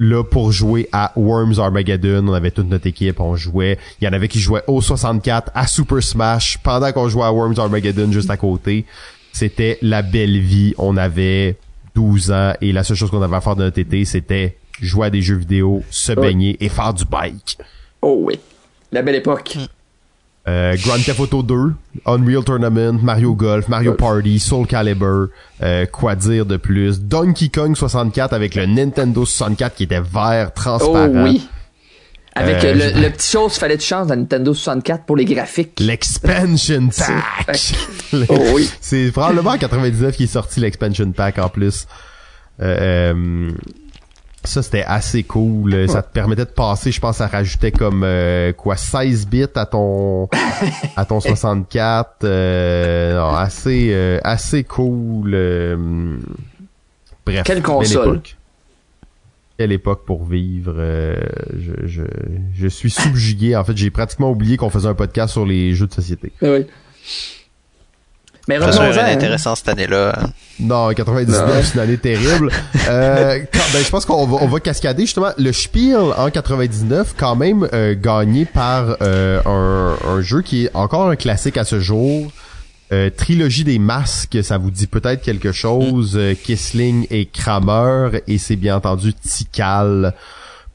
là 0.00 0.24
pour 0.24 0.50
jouer 0.50 0.88
à 0.92 1.12
Worms 1.16 1.58
Armageddon. 1.60 2.26
On 2.26 2.32
avait 2.32 2.50
toute 2.50 2.68
notre 2.68 2.86
équipe, 2.88 3.20
on 3.20 3.36
jouait. 3.36 3.78
Il 4.00 4.04
y 4.04 4.08
en 4.08 4.12
avait 4.12 4.26
qui 4.28 4.40
jouaient 4.40 4.64
au 4.66 4.80
64, 4.80 5.52
à 5.54 5.66
Super 5.68 6.02
Smash, 6.02 6.58
pendant 6.58 6.90
qu'on 6.92 7.08
jouait 7.08 7.24
à 7.24 7.32
Worms 7.32 7.58
Armageddon 7.58 8.10
juste 8.10 8.30
à 8.30 8.36
côté. 8.36 8.86
C'était 9.32 9.78
la 9.80 10.02
belle 10.02 10.38
vie. 10.40 10.74
On 10.78 10.96
avait 10.96 11.56
12 11.94 12.32
ans 12.32 12.52
et 12.60 12.72
la 12.72 12.82
seule 12.82 12.96
chose 12.96 13.10
qu'on 13.10 13.22
avait 13.22 13.36
à 13.36 13.40
faire 13.40 13.54
de 13.56 13.62
notre 13.64 13.78
été, 13.78 14.04
c'était 14.04 14.56
jouer 14.80 15.06
à 15.06 15.10
des 15.10 15.22
jeux 15.22 15.36
vidéo, 15.36 15.82
se 15.90 16.12
Oui. 16.12 16.20
baigner 16.22 16.56
et 16.64 16.68
faire 16.68 16.92
du 16.94 17.04
bike. 17.04 17.58
Oh 18.02 18.18
oui. 18.22 18.38
La 18.90 19.02
belle 19.02 19.16
époque. 19.16 19.56
Euh, 20.48 20.76
Grand 20.82 20.96
Theft 20.96 21.20
Auto 21.20 21.42
2, 21.42 21.74
Unreal 22.06 22.42
Tournament, 22.42 22.98
Mario 23.02 23.34
Golf, 23.34 23.68
Mario. 23.68 23.92
Party, 23.94 24.38
Soul 24.38 24.66
Calibur, 24.66 25.28
euh, 25.62 25.84
quoi 25.86 26.14
dire 26.14 26.46
de 26.46 26.56
plus? 26.56 27.00
Donkey 27.00 27.50
Kong 27.50 27.76
64 27.76 28.32
avec 28.32 28.54
le 28.54 28.64
Nintendo 28.64 29.26
64 29.26 29.74
qui 29.74 29.82
était 29.84 30.00
vert, 30.00 30.48
Oh 30.48 30.52
transparent. 30.54 31.24
oui. 31.24 31.46
Avec 32.34 32.62
Euh, 32.64 32.68
euh, 32.68 32.74
le, 32.74 32.80
je- 32.80 33.02
le 33.02 33.10
petit 33.10 33.30
chose, 33.32 33.54
fallait 33.58 33.76
de 33.76 33.82
chance 33.82 34.06
dans 34.06 34.16
Nintendo 34.16 34.54
64 34.54 35.04
pour 35.04 35.16
les 35.16 35.24
graphiques. 35.26 35.80
L'expansion 35.80 36.88
pack! 36.96 37.74
Oh 38.30 38.38
oui. 38.54 38.70
C'est 38.80 39.10
probablement 39.12 39.50
en 39.50 39.58
99 39.58 40.16
qui 40.16 40.24
est 40.24 40.26
sorti 40.28 40.60
l'expansion 40.60 41.10
pack 41.12 41.38
en 41.38 41.48
plus. 41.50 41.86
Euh, 42.62 43.50
euh, 44.48 44.52
ça 44.52 44.62
c'était 44.62 44.84
assez 44.84 45.22
cool. 45.22 45.88
Ça 45.88 46.02
te 46.02 46.12
permettait 46.12 46.44
de 46.44 46.50
passer, 46.50 46.90
je 46.92 47.00
pense, 47.00 47.16
ça 47.18 47.26
rajoutait 47.26 47.72
comme 47.72 48.02
euh, 48.04 48.52
quoi 48.52 48.76
16 48.76 49.26
bits 49.26 49.44
à 49.54 49.66
ton 49.66 50.28
à 50.96 51.04
ton 51.04 51.20
64. 51.20 52.24
Euh, 52.24 53.18
non, 53.18 53.34
assez 53.36 53.90
euh, 53.92 54.18
assez 54.24 54.64
cool. 54.64 55.32
euh, 55.34 56.16
bref. 57.26 57.42
Quelle 57.44 57.62
console? 57.62 58.08
époque. 58.08 58.36
Quelle 59.58 59.72
époque 59.72 60.04
pour 60.04 60.24
vivre. 60.24 60.74
euh, 60.78 61.16
je, 61.58 61.86
je, 61.86 62.02
je 62.54 62.68
suis 62.68 62.90
subjugué. 62.90 63.56
En 63.56 63.64
fait, 63.64 63.76
j'ai 63.76 63.90
pratiquement 63.90 64.30
oublié 64.30 64.56
qu'on 64.56 64.70
faisait 64.70 64.88
un 64.88 64.94
podcast 64.94 65.32
sur 65.32 65.44
les 65.44 65.74
jeux 65.74 65.86
de 65.88 65.92
société. 65.92 66.32
Oui. 66.42 66.66
Mais 68.48 68.58
Ça 68.58 68.72
serait 68.72 68.88
revenons-en. 68.88 69.12
intéressant 69.12 69.54
cette 69.54 69.68
année-là. 69.68 70.18
Non, 70.58 70.92
99, 70.92 71.46
Non. 71.46 71.52
c'est 71.62 71.74
une 71.74 71.80
année 71.80 71.98
terrible. 71.98 72.50
Euh, 72.88 73.38
quand- 73.52 73.60
ben, 73.72 73.84
je 73.84 73.90
pense 73.90 74.04
qu'on 74.06 74.26
va, 74.26 74.38
on 74.40 74.48
va 74.48 74.58
cascader 74.60 75.02
justement 75.02 75.30
le 75.38 75.52
Spiel 75.52 75.98
en 76.16 76.30
99, 76.30 77.14
quand 77.16 77.36
même 77.36 77.68
euh, 77.74 77.94
gagné 77.94 78.46
par 78.46 78.96
euh, 79.02 79.40
un, 79.44 79.96
un 80.08 80.20
jeu 80.22 80.40
qui 80.42 80.64
est 80.64 80.70
encore 80.74 81.08
un 81.10 81.16
classique 81.16 81.58
à 81.58 81.64
ce 81.64 81.78
jour. 81.78 82.32
Euh, 82.90 83.10
Trilogie 83.14 83.64
des 83.64 83.78
masques, 83.78 84.38
ça 84.42 84.56
vous 84.56 84.70
dit 84.70 84.86
peut-être 84.86 85.20
quelque 85.22 85.52
chose. 85.52 86.14
Euh, 86.16 86.32
Kissling 86.34 87.06
et 87.10 87.26
Kramer, 87.26 88.22
et 88.26 88.38
c'est 88.38 88.56
bien 88.56 88.76
entendu 88.76 89.12
Tikal. 89.12 90.14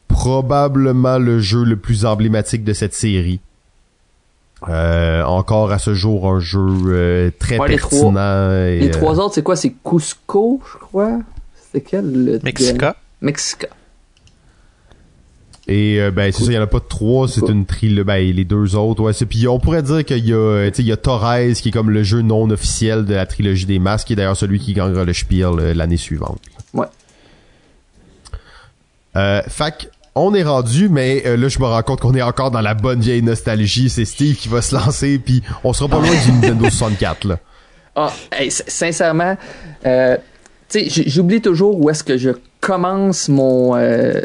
Probablement 0.07 1.17
le 1.17 1.39
jeu 1.39 1.63
le 1.63 1.75
plus 1.75 2.05
emblématique 2.05 2.63
de 2.63 2.73
cette 2.73 2.93
série. 2.93 3.39
Euh, 4.69 5.23
encore 5.23 5.71
à 5.71 5.79
ce 5.79 5.93
jour 5.93 6.29
un 6.29 6.39
jeu 6.39 6.59
euh, 6.87 7.31
très 7.37 7.57
Ouais, 7.57 7.67
les 7.69 7.77
trois- 7.77 7.89
pertinent. 7.99 8.51
et, 8.67 8.79
Les 8.79 8.87
euh, 8.87 8.91
trois 8.91 9.19
autres, 9.19 9.33
c'est 9.35 9.43
quoi? 9.43 9.55
C'est 9.55 9.73
Cusco, 9.83 10.61
je 10.71 10.77
crois? 10.79 11.19
C'est 11.71 11.81
quel? 11.81 12.11
Le 12.11 12.39
Mexica. 12.43 12.95
Mexica. 13.21 13.67
Et 15.67 16.01
euh, 16.01 16.11
ben 16.11 16.29
c'est 16.33 16.43
ça, 16.43 16.51
il 16.51 16.55
y 16.55 16.57
en 16.57 16.61
a 16.61 16.67
pas 16.67 16.79
de 16.79 16.87
trois, 16.89 17.27
c'est 17.29 17.47
une 17.47 17.65
trilogie. 17.65 18.03
Ben 18.03 18.35
les 18.35 18.43
deux 18.43 18.75
autres, 18.75 19.01
ouais. 19.01 19.13
C'est 19.13 19.25
puis 19.25 19.47
on 19.47 19.59
pourrait 19.59 19.81
dire 19.81 20.03
qu'il 20.03 20.25
y 20.27 20.33
a, 20.33 20.35
euh, 20.35 20.69
tu 20.69 20.75
sais, 20.77 20.81
il 20.81 20.87
y 20.89 20.91
a 20.91 20.97
Torres 20.97 21.37
qui 21.55 21.69
est 21.69 21.71
comme 21.71 21.89
le 21.89 22.03
jeu 22.03 22.21
non 22.21 22.49
officiel 22.49 23.05
de 23.05 23.13
la 23.13 23.25
trilogie 23.25 23.65
des 23.65 23.79
masques, 23.79 24.07
qui 24.07 24.13
est 24.13 24.15
d'ailleurs 24.17 24.35
celui 24.35 24.59
qui 24.59 24.73
gagnera 24.73 25.05
le 25.05 25.13
Spiel 25.13 25.47
euh, 25.59 25.73
l'année 25.73 25.95
suivante. 25.97 26.39
Ouais. 26.73 26.87
Euh, 29.15 29.41
fac, 29.47 29.87
on 30.15 30.33
est 30.33 30.43
rendu, 30.43 30.89
mais 30.89 31.23
euh, 31.25 31.37
là 31.37 31.47
je 31.47 31.59
me 31.59 31.65
rends 31.65 31.81
compte 31.81 32.01
qu'on 32.01 32.13
est 32.13 32.21
encore 32.21 32.51
dans 32.51 32.61
la 32.61 32.73
bonne 32.73 32.99
vieille 32.99 33.23
nostalgie. 33.23 33.89
C'est 33.89 34.05
Steve 34.05 34.35
qui 34.35 34.47
va 34.49 34.61
se 34.61 34.75
lancer, 34.75 35.19
puis 35.19 35.41
on 35.63 35.73
sera 35.73 35.89
pas 35.89 35.99
loin 35.99 36.15
du 36.25 36.31
Nintendo 36.31 36.69
64 36.69 37.25
là. 37.25 37.39
Ah, 37.95 38.11
hey, 38.31 38.49
sincèrement, 38.49 39.37
euh, 39.85 40.17
j'oublie 40.87 41.41
toujours 41.41 41.79
où 41.79 41.89
est-ce 41.91 42.03
que 42.03 42.17
je 42.17 42.31
commence 42.59 43.29
mon 43.29 43.75
euh, 43.75 44.21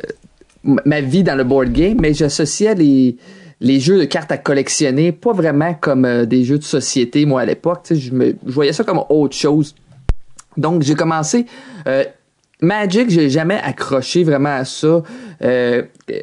ma 0.64 1.00
vie 1.00 1.22
dans 1.22 1.34
le 1.34 1.44
board 1.44 1.72
game, 1.72 1.98
mais 2.00 2.14
j'associais 2.14 2.74
les 2.74 3.16
les 3.60 3.80
jeux 3.80 3.98
de 3.98 4.04
cartes 4.04 4.30
à 4.30 4.38
collectionner 4.38 5.12
pas 5.12 5.32
vraiment 5.32 5.74
comme 5.74 6.04
euh, 6.04 6.24
des 6.24 6.44
jeux 6.44 6.58
de 6.58 6.64
société 6.64 7.26
moi 7.26 7.42
à 7.42 7.44
l'époque, 7.44 7.86
je 7.90 8.12
me 8.12 8.36
je 8.46 8.52
voyais 8.52 8.72
ça 8.72 8.84
comme 8.84 9.02
autre 9.08 9.36
chose. 9.36 9.74
Donc 10.56 10.82
j'ai 10.82 10.94
commencé 10.94 11.46
euh, 11.86 12.04
Magic, 12.60 13.10
j'ai 13.10 13.30
jamais 13.30 13.60
accroché 13.62 14.24
vraiment 14.24 14.56
à 14.56 14.64
ça 14.64 15.02
euh, 15.42 15.82
euh, 16.10 16.20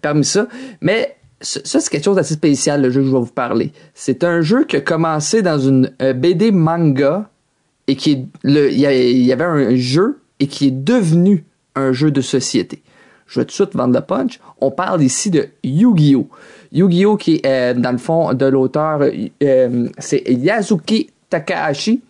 parmi 0.00 0.24
ça, 0.24 0.48
mais 0.80 1.16
ça, 1.40 1.80
c'est 1.80 1.90
quelque 1.90 2.04
chose 2.04 2.16
d'assez 2.16 2.34
spécial, 2.34 2.82
le 2.82 2.90
jeu 2.90 3.00
que 3.00 3.06
je 3.06 3.12
vais 3.12 3.18
vous 3.18 3.26
parler. 3.26 3.72
C'est 3.94 4.24
un 4.24 4.40
jeu 4.40 4.64
qui 4.64 4.76
a 4.76 4.80
commencé 4.80 5.42
dans 5.42 5.58
une 5.58 5.92
euh, 6.00 6.12
BD 6.12 6.50
manga 6.50 7.28
et 7.86 7.96
qui 7.96 8.12
est 8.12 8.24
le, 8.42 8.72
il 8.72 8.78
y, 8.78 9.32
avait 9.32 9.44
un 9.44 9.76
jeu 9.76 10.18
et 10.40 10.46
qui 10.46 10.68
est 10.68 10.72
devenu 10.72 11.44
un 11.74 11.92
jeu 11.92 12.10
de 12.10 12.20
société. 12.20 12.82
Je 13.26 13.40
vais 13.40 13.44
tout 13.44 13.50
de 13.50 13.52
suite 13.52 13.74
vendre 13.74 13.94
le 13.94 14.00
punch. 14.00 14.40
On 14.60 14.70
parle 14.70 15.02
ici 15.02 15.30
de 15.30 15.48
Yu-Gi-Oh! 15.62 16.28
Yu-Gi-Oh! 16.72 17.16
qui 17.16 17.36
est, 17.36 17.46
euh, 17.46 17.74
dans 17.74 17.92
le 17.92 17.98
fond, 17.98 18.32
de 18.32 18.46
l'auteur, 18.46 19.00
euh, 19.42 19.88
c'est 19.98 20.22
Yazuki 20.26 21.10
Takahashi. 21.28 22.00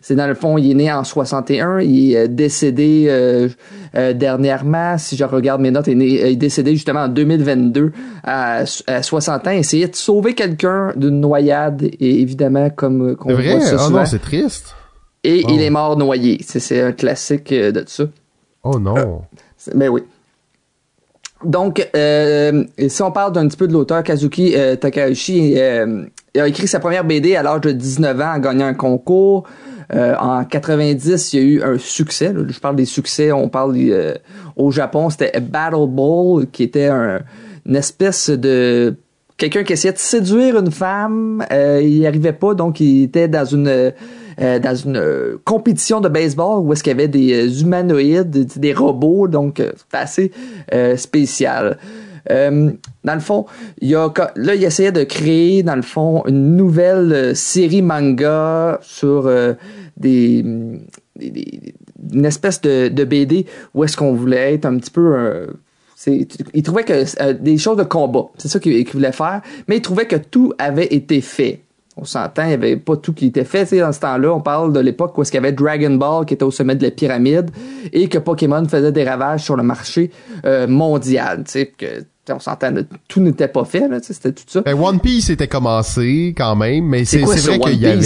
C'est 0.00 0.14
dans 0.14 0.26
le 0.26 0.34
fond, 0.34 0.58
il 0.58 0.70
est 0.70 0.74
né 0.74 0.92
en 0.92 1.02
61, 1.04 1.80
il 1.80 2.12
est 2.12 2.16
euh, 2.16 2.26
décédé 2.28 3.06
euh, 3.08 3.48
euh, 3.96 4.12
dernièrement, 4.12 4.96
si 4.98 5.16
je 5.16 5.24
regarde 5.24 5.60
mes 5.60 5.70
notes, 5.70 5.86
il 5.88 5.92
est, 5.92 5.96
né- 5.96 6.06
il 6.06 6.26
est 6.26 6.36
décédé 6.36 6.72
justement 6.74 7.00
en 7.00 7.08
2022 7.08 7.92
à, 8.24 8.64
à 8.86 9.02
60 9.02 9.46
ans. 9.46 9.60
De 9.60 9.88
sauver 9.94 10.34
quelqu'un 10.34 10.92
d'une 10.96 11.20
noyade 11.20 11.82
et 11.82 12.20
évidemment 12.20 12.70
comme 12.70 13.10
euh, 13.10 13.14
qu'on 13.14 13.30
C'est 13.30 13.34
vrai? 13.34 13.56
voit 13.56 13.60
ça 13.60 13.76
Oh 13.76 13.84
souvent. 13.86 13.98
non, 14.00 14.04
c'est 14.06 14.18
triste. 14.22 14.74
et 15.24 15.42
Oh. 15.46 15.50
il 15.52 15.62
est 15.62 15.70
mort 15.70 15.96
noyé. 15.96 16.38
C'est- 16.46 16.80
un 16.80 16.92
classique 16.92 17.50
euh, 17.52 17.72
de 17.72 17.84
ça. 17.86 18.04
Oh 18.64 18.78
non. 18.78 19.22
C'est- 19.56 19.76
Ben 19.76 19.88
oui. 19.88 20.02
Donc, 21.44 21.88
euh, 21.94 22.64
si 22.88 23.00
on 23.02 23.12
parle 23.12 23.32
d'un 23.32 23.46
petit 23.46 23.56
peu 23.56 23.68
de 23.68 23.72
l'auteur 23.72 24.02
Kazuki 24.02 24.54
euh, 24.56 24.74
Takahashi, 24.74 25.54
euh, 25.56 26.04
il 26.34 26.40
a 26.40 26.48
écrit 26.48 26.66
sa 26.66 26.80
première 26.80 27.04
BD 27.04 27.36
à 27.36 27.44
l'âge 27.44 27.60
de 27.60 27.70
19 27.70 28.20
ans 28.20 28.32
en 28.34 28.38
gagnant 28.40 28.66
un 28.66 28.74
concours. 28.74 29.44
Euh, 29.94 30.14
en 30.16 30.44
90, 30.44 31.32
il 31.32 31.38
y 31.38 31.42
a 31.42 31.46
eu 31.46 31.62
un 31.62 31.78
succès. 31.78 32.32
Là, 32.32 32.42
je 32.46 32.60
parle 32.60 32.76
des 32.76 32.84
succès. 32.84 33.32
On 33.32 33.48
parle 33.48 33.74
euh, 33.76 34.14
au 34.56 34.70
Japon, 34.70 35.10
c'était 35.10 35.40
Battle 35.40 35.86
Ball, 35.88 36.46
qui 36.50 36.64
était 36.64 36.86
un, 36.86 37.20
une 37.66 37.76
espèce 37.76 38.28
de 38.30 38.94
quelqu'un 39.36 39.62
qui 39.62 39.72
essayait 39.72 39.94
de 39.94 39.98
séduire 39.98 40.58
une 40.58 40.70
femme. 40.70 41.44
Euh, 41.52 41.80
il 41.82 42.00
n'y 42.00 42.06
arrivait 42.06 42.32
pas, 42.32 42.54
donc 42.54 42.80
il 42.80 43.04
était 43.04 43.28
dans 43.28 43.44
une 43.44 43.92
dans 44.40 44.76
une 44.76 45.36
compétition 45.44 46.00
de 46.00 46.08
baseball 46.08 46.60
où 46.60 46.72
est-ce 46.72 46.84
qu'il 46.84 46.92
y 46.92 46.94
avait 46.94 47.08
des 47.08 47.60
humanoïdes, 47.60 48.30
des, 48.30 48.72
robots, 48.72 49.26
donc 49.26 49.56
c'était 49.56 50.30
assez 50.70 50.96
spécial. 50.96 51.76
Euh, 52.30 52.70
dans 53.04 53.14
le 53.14 53.20
fond, 53.20 53.46
il 53.80 53.94
a, 53.94 54.12
là, 54.36 54.54
il 54.54 54.64
essayait 54.64 54.92
de 54.92 55.04
créer, 55.04 55.62
dans 55.62 55.76
le 55.76 55.82
fond, 55.82 56.22
une 56.26 56.56
nouvelle 56.56 57.12
euh, 57.12 57.34
série 57.34 57.82
manga 57.82 58.78
sur 58.82 59.26
euh, 59.26 59.54
des, 59.96 60.40
une 60.40 62.24
espèce 62.24 62.60
de, 62.60 62.88
de 62.88 63.04
BD 63.04 63.46
où 63.74 63.84
est-ce 63.84 63.96
qu'on 63.96 64.12
voulait 64.12 64.54
être 64.54 64.66
un 64.66 64.76
petit 64.78 64.90
peu 64.90 65.48
il 66.06 66.62
trouvait 66.62 66.84
que 66.84 67.32
des 67.32 67.58
choses 67.58 67.76
de 67.76 67.82
combat, 67.82 68.26
c'est 68.38 68.46
ça 68.46 68.60
qu'il 68.60 68.88
voulait 68.88 69.10
faire, 69.10 69.42
mais 69.66 69.78
il 69.78 69.82
trouvait 69.82 70.06
que 70.06 70.14
tout 70.14 70.52
avait 70.56 70.86
été 70.86 71.20
fait. 71.20 71.62
On 72.00 72.04
s'entend, 72.04 72.44
il 72.44 72.48
n'y 72.48 72.54
avait 72.54 72.76
pas 72.76 72.96
tout 72.96 73.12
qui 73.12 73.26
était 73.26 73.44
fait. 73.44 73.66
Tu 73.66 73.78
dans 73.78 73.92
ce 73.92 74.00
temps-là, 74.00 74.32
on 74.32 74.40
parle 74.40 74.72
de 74.72 74.80
l'époque 74.80 75.18
où 75.18 75.22
est-ce 75.22 75.32
qu'il 75.32 75.40
y 75.42 75.44
avait 75.44 75.52
Dragon 75.52 75.90
Ball 75.90 76.24
qui 76.24 76.34
était 76.34 76.44
au 76.44 76.50
sommet 76.50 76.76
de 76.76 76.84
la 76.84 76.92
pyramide 76.92 77.50
et 77.92 78.08
que 78.08 78.18
Pokémon 78.18 78.64
faisait 78.68 78.92
des 78.92 79.04
ravages 79.04 79.42
sur 79.42 79.56
le 79.56 79.64
marché 79.64 80.10
mondial. 80.68 81.42
Tu 81.44 81.50
sais, 81.50 81.66
que 81.66 82.04
on 82.32 82.38
s'entend, 82.38 82.72
tout 83.08 83.20
n'était 83.20 83.48
pas 83.48 83.64
fait, 83.64 83.88
là, 83.88 83.98
c'était 84.02 84.32
tout 84.32 84.44
ça. 84.46 84.60
Ben, 84.62 84.74
One 84.74 85.00
Piece 85.00 85.30
était 85.30 85.48
commencé 85.48 86.34
quand 86.36 86.56
même, 86.56 86.84
mais 86.84 87.04
c'est 87.04 87.18
vrai 87.18 87.58
qu'il 87.58 87.80
y 87.80 87.86
avait. 87.86 88.00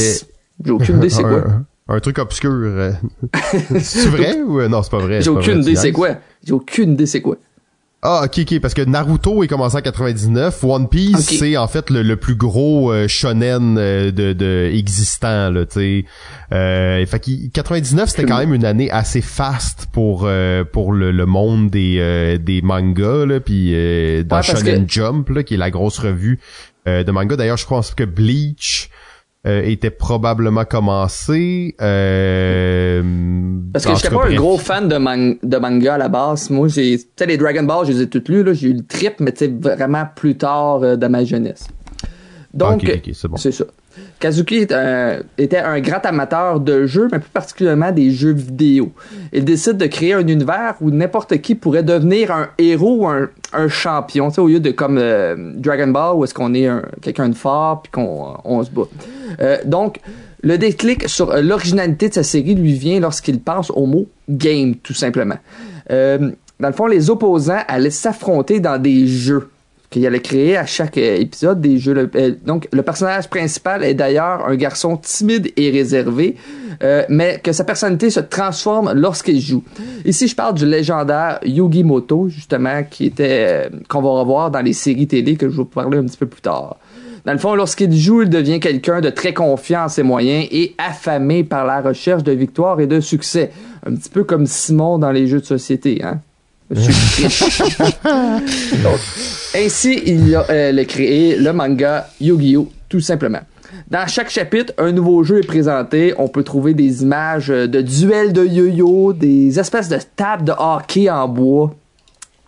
J'ai 0.64 0.70
aucune 0.70 0.99
idée 0.99 1.11
c'est 1.11 1.22
quoi. 1.22 1.45
Un, 1.88 2.01
truc 2.01 2.18
obscur. 2.18 2.51
Euh. 2.53 2.93
c'est 3.80 4.09
vrai 4.09 4.40
ou 4.40 4.61
euh, 4.61 4.68
non, 4.68 4.82
c'est 4.82 4.90
pas 4.90 4.99
vrai? 4.99 5.20
J'ai 5.20 5.30
aucune 5.30 5.62
idée 5.62 5.76
c'est 5.76 5.93
quoi. 5.93 6.11
J'ai 6.45 6.53
aucune 6.53 6.93
idée 6.93 7.07
c'est 7.07 7.20
quoi. 7.20 7.36
Ah, 8.05 8.23
ok, 8.25 8.41
ok, 8.41 8.59
parce 8.59 8.75
que 8.75 8.83
Naruto 8.83 9.45
est 9.45 9.47
commencé 9.47 9.77
en 9.77 9.81
99. 9.81 10.65
One 10.65 10.89
Piece, 10.89 11.39
c'est 11.39 11.57
en 11.57 11.69
fait 11.69 11.89
le, 11.89 12.17
plus 12.17 12.35
gros 12.35 12.91
euh, 12.91 13.07
shonen 13.07 13.79
euh, 13.79 14.11
de, 14.11 14.33
de 14.33 14.69
existant, 14.75 15.51
là, 15.51 15.65
tu 15.67 15.75
sais. 15.75 16.05
Euh, 16.53 17.07
fait 17.07 17.23
99, 17.53 18.09
c'était 18.09 18.25
quand 18.25 18.39
même 18.39 18.55
une 18.55 18.65
année 18.65 18.91
assez 18.91 19.21
faste 19.21 19.87
pour 19.93 20.25
euh, 20.25 20.65
pour 20.65 20.93
le, 20.93 21.13
le, 21.13 21.27
monde 21.27 21.71
des 21.71 22.39
des 22.41 22.61
mangas, 22.61 23.25
là, 23.25 23.39
puis 23.39 23.71
dans 24.25 24.43
Shonen 24.43 24.85
Jump, 24.89 25.29
là, 25.29 25.45
qui 25.45 25.55
est 25.55 25.59
la 25.59 25.71
grosse 25.71 26.01
revue 26.01 26.41
de 26.87 27.09
manga. 27.13 27.37
D'ailleurs, 27.37 27.57
je 27.57 27.67
pense 27.69 27.95
que 27.95 28.03
Bleach 28.03 28.91
euh, 29.45 29.62
était 29.64 29.90
probablement 29.90 30.64
commencé. 30.64 31.74
Euh, 31.80 33.03
Parce 33.72 33.84
que 33.86 33.95
j'étais 33.97 34.11
pas 34.11 34.26
un 34.26 34.34
gros 34.34 34.57
fan 34.57 34.88
de, 34.88 35.47
de 35.47 35.57
manga 35.57 35.95
à 35.95 35.99
la 35.99 36.09
base. 36.09 36.49
Moi, 36.51 36.68
j'ai, 36.68 36.99
tu 36.99 37.05
sais, 37.16 37.26
les 37.26 37.36
Dragon 37.36 37.64
Ball, 37.64 37.86
je 37.86 37.93
les 37.93 38.03
ai 38.03 38.09
toutes 38.09 38.28
lues. 38.28 38.45
Là, 38.45 38.53
j'ai 38.53 38.68
eu 38.68 38.74
le 38.74 38.84
trip, 38.84 39.14
mais 39.18 39.32
tu 39.32 39.53
vraiment 39.59 40.05
plus 40.14 40.36
tard 40.36 40.82
euh, 40.82 40.97
dans 40.97 41.11
ma 41.11 41.24
jeunesse. 41.24 41.66
Donc, 42.55 42.88
c'est 43.36 43.53
ça. 43.53 43.64
Kazuki 44.20 44.57
était 44.57 45.59
un 45.59 45.80
grand 45.80 46.05
amateur 46.05 46.61
de 46.61 46.86
jeux, 46.86 47.09
mais 47.12 47.18
plus 47.18 47.30
particulièrement 47.30 47.93
des 47.93 48.11
jeux 48.11 48.32
vidéo. 48.32 48.93
Il 49.32 49.45
décide 49.45 49.76
de 49.76 49.86
créer 49.86 50.14
un 50.14 50.26
univers 50.26 50.76
où 50.80 50.90
n'importe 50.90 51.40
qui 51.40 51.55
pourrait 51.55 51.82
devenir 51.82 52.30
un 52.30 52.49
héros 52.59 53.05
ou 53.05 53.07
un, 53.07 53.28
champion, 53.68 54.28
au 54.38 54.49
lieu 54.49 54.61
de 54.61 54.70
comme 54.70 54.99
euh, 54.99 55.53
Dragon 55.57 55.88
Ball 55.88 56.16
où 56.16 56.24
est-ce 56.24 56.34
qu'on 56.34 56.55
est, 56.55 56.68
quelqu'un 57.03 57.28
de 57.28 57.34
fort 57.34 57.82
puis 57.82 57.93
qu'on 57.93 58.64
se 58.64 58.70
bat. 58.70 58.82
Euh, 59.40 59.59
donc, 59.64 60.01
le 60.43 60.59
déclic 60.59 61.09
sur 61.09 61.36
l'originalité 61.40 62.09
de 62.09 62.14
sa 62.14 62.22
série 62.22 62.55
lui 62.55 62.72
vient 62.72 62.99
lorsqu'il 62.99 63.40
pense 63.40 63.70
au 63.70 63.86
mot 63.86 64.09
game, 64.28 64.74
tout 64.76 64.95
simplement. 64.95 65.36
Euh, 65.90 66.30
dans 66.59 66.68
le 66.68 66.74
fond, 66.74 66.86
les 66.86 67.11
opposants 67.11 67.62
allaient 67.68 67.90
s'affronter 67.90 68.61
dans 68.61 68.80
des 68.80 69.07
jeux 69.07 69.51
qu'il 69.93 70.05
allait 70.07 70.20
créer 70.20 70.57
à 70.57 70.66
chaque 70.66 70.99
euh, 70.99 71.16
épisode 71.16 71.61
des 71.61 71.78
jeux. 71.78 72.11
Euh, 72.16 72.32
donc, 72.45 72.66
le 72.72 72.82
personnage 72.82 73.28
principal 73.28 73.84
est 73.84 73.95
d'ailleurs 73.95 74.47
un 74.49 74.57
garçon 74.57 74.97
timide 74.97 75.53
et 75.57 75.70
réservé, 75.70 76.36
euh, 76.82 77.05
mais 77.09 77.40
que 77.43 77.53
sa 77.53 77.62
personnalité 77.62 78.11
se 78.11 78.20
transforme 78.20 78.93
lorsqu'il 78.95 79.40
joue. 79.40 79.62
Ici, 80.05 80.26
je 80.26 80.34
parle 80.34 80.55
du 80.55 80.66
légendaire 80.66 81.38
Yugi 81.45 81.84
Moto, 81.84 82.28
justement, 82.28 82.82
qui 82.90 83.07
était 83.07 83.68
qu'on 83.88 84.03
va 84.03 84.11
revoir 84.11 84.51
dans 84.51 84.62
les 84.62 84.72
séries 84.72 85.07
télé 85.07 85.36
que 85.36 85.47
je 85.47 85.53
vais 85.53 85.59
vous 85.59 85.64
parler 85.66 85.99
un 85.99 86.05
petit 86.05 86.16
peu 86.16 86.26
plus 86.26 86.40
tard. 86.40 86.78
Dans 87.24 87.32
le 87.32 87.38
fond, 87.38 87.55
lorsqu'il 87.55 87.93
joue, 87.93 88.22
il 88.22 88.30
devient 88.30 88.59
quelqu'un 88.59 89.01
de 89.01 89.11
très 89.11 89.32
confiant 89.32 89.84
en 89.84 89.88
ses 89.88 90.03
moyens 90.03 90.49
et 90.51 90.74
affamé 90.78 91.45
par 91.45 91.64
la 91.64 91.80
recherche 91.80 92.24
de 92.24 92.32
victoire 92.32 92.80
et 92.80 92.88
de 92.88 92.99
succès. 92.99 93.53
Un 93.86 93.95
petit 93.95 94.11
peu 94.11 94.24
comme 94.24 94.47
Simon 94.47 94.99
dans 94.99 95.12
les 95.12 95.28
jeux 95.28 95.40
de 95.40 95.47
société, 95.47 96.03
hein? 96.03 96.20
ainsi, 99.55 100.03
il 100.07 100.35
a 100.35 100.47
euh, 100.51 100.85
créé 100.85 101.37
le 101.37 101.53
manga 101.53 102.09
Yu-Gi-Oh! 102.20 102.68
tout 102.89 103.01
simplement. 103.01 103.41
Dans 103.91 104.07
chaque 104.07 104.31
chapitre, 104.31 104.73
un 104.79 104.93
nouveau 104.93 105.25
jeu 105.25 105.39
est 105.39 105.47
présenté. 105.47 106.14
On 106.18 106.29
peut 106.29 106.43
trouver 106.43 106.75
des 106.75 107.03
images 107.03 107.49
de 107.49 107.81
duels 107.81 108.33
de 108.33 108.45
yo-yo, 108.45 109.14
des 109.14 109.59
espèces 109.59 109.89
de 109.89 109.99
tables 110.14 110.45
de 110.45 110.53
hockey 110.53 111.09
en 111.09 111.27
bois. 111.27 111.75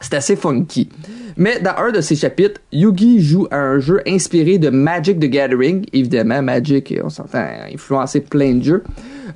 C'est 0.01 0.14
assez 0.14 0.37
funky. 0.37 0.91
Mais 1.37 1.61
dans 1.61 1.75
un 1.79 1.93
de 1.93 2.01
ces 2.01 2.14
chapitres, 2.14 2.61
Yugi 2.72 3.20
joue 3.20 3.47
à 3.51 3.57
un 3.57 3.79
jeu 3.79 4.01
inspiré 4.07 4.59
de 4.59 4.68
Magic 4.68 5.18
the 5.18 5.25
Gathering. 5.25 5.87
Évidemment, 5.93 6.43
Magic, 6.43 6.95
on 7.03 7.09
s'entend 7.09 7.47
influencer 7.72 8.20
plein 8.20 8.55
de 8.55 8.62
jeux. 8.62 8.85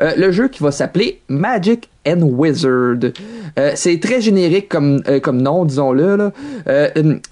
Euh, 0.01 0.15
le 0.17 0.31
jeu 0.31 0.49
qui 0.49 0.63
va 0.63 0.71
s'appeler 0.71 1.21
Magic 1.29 1.89
and 2.07 2.23
Wizard. 2.23 3.13
Euh, 3.59 3.73
c'est 3.75 3.99
très 4.01 4.21
générique 4.21 4.69
comme, 4.69 5.03
euh, 5.09 5.21
comme 5.21 5.41
nom, 5.43 5.65
disons-le. 5.65 6.31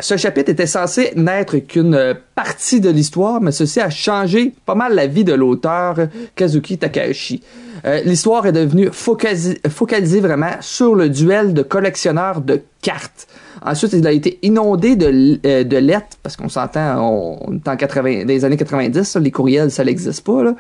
ce 0.01 0.17
chapitre 0.17 0.51
était 0.51 0.67
censé 0.67 1.13
n'être 1.17 1.59
qu'une 1.59 2.15
partie 2.35 2.81
de 2.81 2.91
l'histoire, 2.91 3.41
mais 3.41 3.53
ceci 3.53 3.81
a 3.81 3.91
changé 3.91 4.53
pas 4.65 4.75
mal 4.75 4.95
la 4.95 5.07
vie 5.07 5.25
de 5.25 5.35
l'auteur 5.35 5.97
Kazuki 6.35 6.79
Takahashi. 6.79 7.43
L'histoire 8.05 8.47
est 8.47 8.53
devenue 8.53 8.91
focalisée 8.93 10.21
vraiment 10.21 10.57
sur 10.61 10.95
le 10.95 11.09
duel 11.09 11.55
de 11.55 11.63
collectionneurs 11.63 12.41
de 12.41 12.63
cartes. 12.83 13.27
Ensuite, 13.67 13.95
il 13.95 14.07
a 14.07 14.13
été 14.13 14.39
inondé 14.43 14.97
de, 14.97 15.41
euh, 15.45 15.81
lettres, 15.81 16.17
parce 16.23 16.37
qu'on 16.37 16.49
s'entend, 16.49 17.01
on, 17.01 17.55
est 17.55 17.69
en 17.69 17.77
80, 17.77 18.25
des 18.25 18.45
années 18.45 18.57
90, 18.57 19.17
les 19.17 19.31
courriels, 19.31 19.71
ça 19.71 19.85
n'existe 19.85 20.25
pas. 20.25 20.55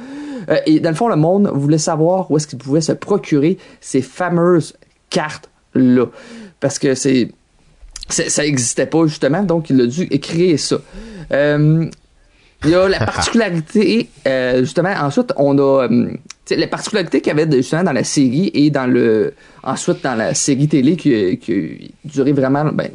Euh, 0.48 0.56
et 0.66 0.80
dans 0.80 0.90
le 0.90 0.96
fond, 0.96 1.08
le 1.08 1.16
monde 1.16 1.50
voulait 1.54 1.78
savoir 1.78 2.30
où 2.30 2.36
est-ce 2.36 2.46
qu'il 2.46 2.58
pouvait 2.58 2.80
se 2.80 2.92
procurer 2.92 3.58
ces 3.80 4.02
fameuses 4.02 4.74
cartes-là. 5.10 6.06
Parce 6.58 6.78
que 6.78 6.94
ça 6.94 8.42
n'existait 8.42 8.86
pas 8.86 9.06
justement, 9.06 9.42
donc 9.42 9.70
il 9.70 9.80
a 9.80 9.86
dû 9.86 10.08
créer 10.18 10.56
ça. 10.56 10.78
Euh, 11.32 11.88
il 12.66 12.72
y 12.72 12.74
a 12.74 12.88
la 12.88 12.98
particularité, 12.98 14.08
euh, 14.26 14.60
justement, 14.60 14.92
ensuite, 15.00 15.32
on 15.36 15.56
a 15.58 15.84
euh, 15.88 16.10
la 16.50 16.66
particularité 16.66 17.20
qu'il 17.20 17.36
y 17.36 17.40
avait 17.40 17.50
justement 17.56 17.84
dans 17.84 17.92
la 17.92 18.04
série 18.04 18.50
et 18.54 18.70
dans 18.70 18.86
le 18.86 19.34
ensuite 19.62 20.04
dans 20.04 20.14
la 20.14 20.32
série 20.32 20.68
télé 20.68 20.96
qui, 20.96 21.38
qui 21.38 21.92
a 22.04 22.08
duré 22.08 22.32
vraiment, 22.32 22.64
ben, 22.66 22.88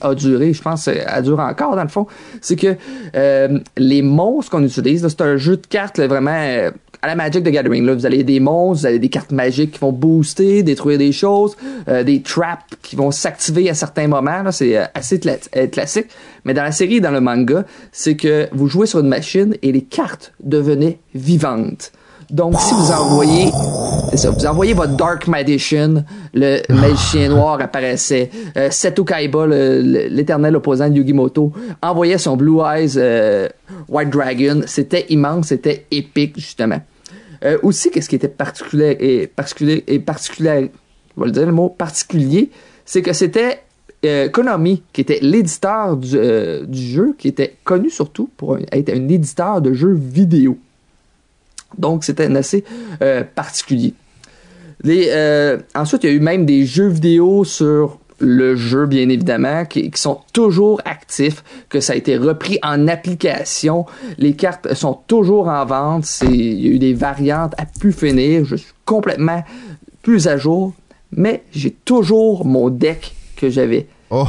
a 0.00 0.14
duré, 0.14 0.52
je 0.52 0.60
pense, 0.60 0.88
a 0.88 1.22
duré 1.22 1.42
encore 1.42 1.76
dans 1.76 1.82
le 1.82 1.88
fond, 1.88 2.06
c'est 2.40 2.56
que 2.56 2.76
euh, 3.14 3.58
les 3.76 4.02
monstres 4.02 4.50
qu'on 4.50 4.64
utilise, 4.64 5.06
c'est 5.06 5.20
un 5.20 5.36
jeu 5.36 5.56
de 5.56 5.66
cartes 5.66 6.00
vraiment 6.00 6.70
à 7.02 7.08
la 7.08 7.14
Magic 7.14 7.44
the 7.44 7.48
Gathering. 7.48 7.84
Là, 7.84 7.94
vous 7.94 8.06
avez 8.06 8.24
des 8.24 8.40
monstres, 8.40 8.82
vous 8.82 8.86
avez 8.86 8.98
des 8.98 9.08
cartes 9.08 9.32
magiques 9.32 9.72
qui 9.72 9.78
vont 9.78 9.92
booster, 9.92 10.62
détruire 10.62 10.98
des 10.98 11.12
choses, 11.12 11.56
euh, 11.88 12.02
des 12.02 12.22
traps 12.22 12.76
qui 12.82 12.96
vont 12.96 13.10
s'activer 13.10 13.68
à 13.70 13.74
certains 13.74 14.08
moments. 14.08 14.50
C'est 14.52 14.76
euh, 14.76 14.84
assez 14.94 15.20
euh, 15.56 15.66
classique. 15.66 16.06
Mais 16.44 16.54
dans 16.54 16.62
la 16.62 16.72
série, 16.72 17.00
dans 17.00 17.10
le 17.10 17.20
manga, 17.20 17.64
c'est 17.92 18.16
que 18.16 18.48
vous 18.52 18.68
jouez 18.68 18.86
sur 18.86 19.00
une 19.00 19.08
machine 19.08 19.56
et 19.62 19.72
les 19.72 19.82
cartes 19.82 20.32
devenaient 20.42 20.98
vivantes. 21.14 21.92
Donc, 22.30 22.58
si 22.58 22.74
vous 22.74 22.90
envoyez, 22.90 23.50
vous 24.12 24.46
envoyez 24.46 24.74
votre 24.74 24.96
Dark 24.96 25.28
Magician, 25.28 26.04
le 26.34 26.60
magicien 26.72 27.28
noir 27.28 27.60
apparaissait, 27.60 28.30
euh, 28.56 28.70
Seto 28.70 29.04
Kaiba, 29.04 29.46
l'éternel 29.46 30.56
opposant 30.56 30.88
de 30.88 30.96
Yugimoto, 30.96 31.52
envoyait 31.82 32.18
son 32.18 32.36
Blue 32.36 32.60
Eyes 32.60 32.98
White 33.88 34.10
Dragon. 34.10 34.62
C'était 34.66 35.06
immense, 35.08 35.48
c'était 35.48 35.86
épique, 35.90 36.36
justement. 36.36 36.80
Euh, 37.44 37.58
aussi, 37.62 37.90
qu'est-ce 37.90 38.08
qui 38.08 38.16
était 38.16 38.28
particulier 38.28 39.26
particulier 39.34 39.82
particulier, 40.00 40.70
je 41.16 41.20
vais 41.20 41.26
le 41.26 41.32
dire 41.32 41.46
le 41.46 41.52
mot 41.52 41.68
particulier, 41.68 42.50
c'est 42.84 43.02
que 43.02 43.12
c'était 43.12 43.60
euh, 44.04 44.28
Konami 44.28 44.82
qui 44.92 45.00
était 45.00 45.18
l'éditeur 45.20 45.98
euh, 46.14 46.64
du, 46.66 46.80
jeu, 46.80 47.14
qui 47.18 47.28
était 47.28 47.56
connu 47.64 47.90
surtout 47.90 48.30
pour 48.36 48.58
être 48.58 48.90
un 48.90 49.08
éditeur 49.08 49.60
de 49.60 49.72
jeux 49.72 49.94
vidéo. 49.94 50.58
Donc, 51.78 52.04
c'était 52.04 52.34
assez 52.36 52.64
particulier. 53.34 53.94
Les, 54.82 55.10
ensuite, 55.74 56.04
il 56.04 56.10
y 56.10 56.12
a 56.12 56.16
eu 56.16 56.20
même 56.20 56.46
des 56.46 56.64
jeux 56.64 56.88
vidéo 56.88 57.44
sur 57.44 57.98
le 58.18 58.56
jeu, 58.56 58.86
bien 58.86 59.08
évidemment, 59.08 59.64
qui, 59.64 59.90
sont 59.94 60.20
toujours 60.32 60.80
actifs, 60.84 61.44
que 61.68 61.80
ça 61.80 61.92
a 61.92 61.96
été 61.96 62.16
repris 62.16 62.58
en 62.62 62.88
application. 62.88 63.86
Les 64.18 64.34
cartes 64.34 64.72
sont 64.74 64.98
toujours 65.06 65.48
en 65.48 65.64
vente. 65.64 66.04
C'est, 66.04 66.26
il 66.26 66.60
y 66.60 66.68
a 66.68 66.70
eu 66.70 66.78
des 66.78 66.94
variantes 66.94 67.54
à 67.58 67.66
plus 67.66 67.92
finir. 67.92 68.44
Je 68.44 68.56
suis 68.56 68.72
complètement 68.84 69.42
plus 70.02 70.28
à 70.28 70.36
jour, 70.36 70.72
mais 71.12 71.42
j'ai 71.52 71.70
toujours 71.70 72.44
mon 72.46 72.70
deck 72.70 73.14
que 73.36 73.50
j'avais. 73.50 73.86
Oh. 74.10 74.26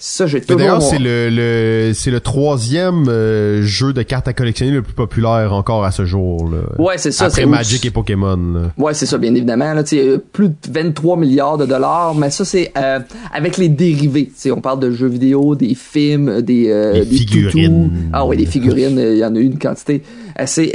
Ça, 0.00 0.28
j'ai 0.28 0.38
D'ailleurs, 0.38 0.80
c'est 0.80 1.00
le, 1.00 1.28
le 1.28 1.92
c'est 1.92 2.12
le 2.12 2.20
troisième 2.20 3.08
euh, 3.08 3.62
jeu 3.62 3.92
de 3.92 4.02
cartes 4.02 4.28
à 4.28 4.32
collectionner 4.32 4.70
le 4.70 4.82
plus 4.82 4.92
populaire 4.92 5.52
encore 5.52 5.84
à 5.84 5.90
ce 5.90 6.04
jour. 6.04 6.48
Là. 6.48 6.58
Ouais, 6.78 6.98
c'est 6.98 7.10
ça. 7.10 7.24
Après 7.24 7.46
Magic 7.46 7.84
et 7.84 7.90
Pokémon. 7.90 8.36
Là. 8.36 8.60
Ouais, 8.78 8.94
c'est 8.94 9.06
ça, 9.06 9.18
bien 9.18 9.34
évidemment. 9.34 9.74
Là, 9.74 9.82
euh, 9.94 10.18
plus 10.32 10.50
de 10.50 10.54
23 10.70 11.16
milliards 11.16 11.58
de 11.58 11.66
dollars, 11.66 12.14
mais 12.14 12.30
ça, 12.30 12.44
c'est 12.44 12.70
euh, 12.78 13.00
avec 13.32 13.56
les 13.56 13.68
dérivés. 13.68 14.30
On 14.52 14.60
parle 14.60 14.78
de 14.78 14.92
jeux 14.92 15.08
vidéo, 15.08 15.56
des 15.56 15.74
films, 15.74 16.42
des, 16.42 16.70
euh, 16.70 17.04
des, 17.04 17.16
figurines. 17.16 17.90
Ah 18.12 18.24
oui, 18.24 18.36
des 18.36 18.46
figurines. 18.46 19.00
Il 19.00 19.18
y 19.18 19.24
en 19.24 19.34
a 19.34 19.38
eu 19.40 19.46
une 19.46 19.58
quantité 19.58 20.04
assez 20.36 20.70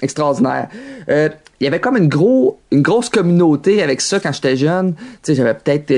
extraordinaire. 0.00 0.68
il 1.06 1.30
y 1.60 1.66
avait 1.66 1.80
comme 1.80 1.98
une, 1.98 2.08
gros, 2.08 2.60
une 2.70 2.80
grosse 2.80 3.10
communauté 3.10 3.82
avec 3.82 4.00
ça 4.00 4.20
quand 4.20 4.32
j'étais 4.32 4.56
jeune. 4.56 4.94
Tu 4.94 5.00
sais, 5.22 5.34
j'avais 5.34 5.52
peut-être 5.52 5.92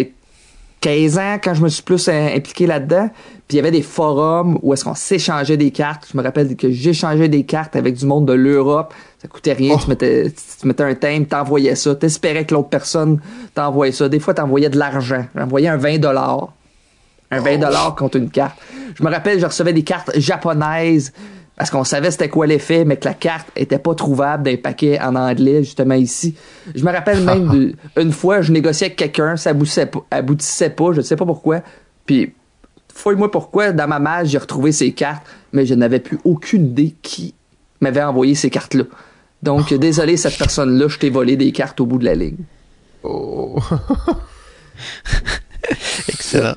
15 0.85 1.19
ans 1.19 1.39
quand 1.43 1.55
je 1.55 1.63
me 1.63 1.69
suis 1.71 1.83
plus 1.83 2.11
impliqué 2.11 2.67
là-dedans. 2.67 3.09
Puis 3.49 3.55
il 3.55 3.57
y 3.57 3.59
avait 3.59 3.71
des 3.71 3.81
forums 3.81 4.59
où 4.63 4.75
est-ce 4.75 4.85
qu'on 4.85 4.95
s'échangeait 4.95 5.57
des 5.57 5.71
cartes. 5.71 6.07
Je 6.13 6.17
me 6.19 6.23
rappelle 6.23 6.55
que 6.57 6.71
j'échangeais 6.71 7.31
des 7.31 7.45
cartes 7.45 7.75
avec 7.75 7.95
du 7.95 8.05
monde 8.05 8.27
de 8.27 8.35
l'Europe. 8.35 8.93
Ça 9.19 9.27
coûtait 9.27 9.55
rien. 9.55 9.77
Tu, 9.77 9.85
oh. 9.87 9.89
mettais, 9.89 10.31
tu 10.61 10.67
mettais 10.67 10.83
un 10.83 10.95
thème, 10.95 11.25
t'envoyais 11.25 11.75
ça. 11.75 11.95
T'espérais 11.95 12.45
que 12.45 12.53
l'autre 12.53 12.69
personne 12.69 13.19
t'envoyait 13.55 13.93
ça. 13.93 14.11
Des 14.11 14.21
fois, 14.21 14.35
t'envoyais 14.35 14.69
de 14.69 14.79
l'argent. 14.79 15.25
J'envoyais 15.35 15.69
un 15.69 15.79
20 15.79 15.99
dollars. 16.01 16.53
Un 17.31 17.41
20 17.41 17.59
dollars 17.59 17.95
contre 17.95 18.19
une 18.19 18.29
carte. 18.29 18.59
Je 18.95 19.03
me 19.03 19.11
rappelle, 19.11 19.41
je 19.41 19.47
recevais 19.47 19.73
des 19.73 19.85
cartes 19.85 20.11
japonaises 20.19 21.15
parce 21.57 21.71
qu'on 21.71 21.85
savait 21.85 22.11
c'était 22.11 22.29
quoi 22.29 22.47
l'effet, 22.47 22.85
mais 22.85 22.97
que 22.97 23.05
la 23.05 23.15
carte 23.15 23.49
était 23.55 23.79
pas 23.79 23.95
trouvable 23.95 24.43
d'un 24.43 24.57
paquet 24.57 25.01
en 25.01 25.15
anglais, 25.15 25.63
justement 25.63 25.95
ici. 25.95 26.35
Je 26.75 26.85
me 26.85 26.91
rappelle 26.91 27.23
même 27.23 27.75
d'une 27.97 28.13
fois, 28.13 28.43
je 28.43 28.51
négociais 28.51 28.87
avec 28.87 28.97
quelqu'un, 28.97 29.37
ça 29.37 29.51
aboutissait 29.51 29.87
pas, 29.87 30.05
aboutissait 30.11 30.71
pas, 30.71 30.93
je 30.93 30.99
ne 30.99 31.03
sais 31.03 31.17
pas 31.17 31.27
pourquoi. 31.27 31.63
Puis, 32.07 32.35
fouille-moi 32.93 33.31
pourquoi, 33.31 33.73
dans 33.73 33.87
ma 33.87 34.01
malle, 34.01 34.27
j'ai 34.27 34.39
retrouvé 34.39 34.73
ces 34.73 34.93
cartes, 34.93 35.25
mais 35.53 35.65
je 35.65 35.75
n'avais 35.75 36.01
plus 36.01 36.19
aucune 36.25 36.67
idée 36.67 36.97
qui 37.03 37.35
m'avait 37.81 38.03
envoyé 38.03 38.35
ces 38.35 38.51
cartes-là. 38.51 38.85
Donc, 39.43 39.73
désolé, 39.75 40.17
cette 40.17 40.37
personne-là, 40.37 40.89
je 40.89 40.99
t'ai 40.99 41.11
volé 41.11 41.37
des 41.37 41.53
cartes 41.53 41.81
au 41.81 41.87
bout 41.87 41.99
de 41.99 42.05
la 42.05 42.17
ligne. 42.17 42.39
Oh. 43.05 43.61
Excellent. 46.09 46.57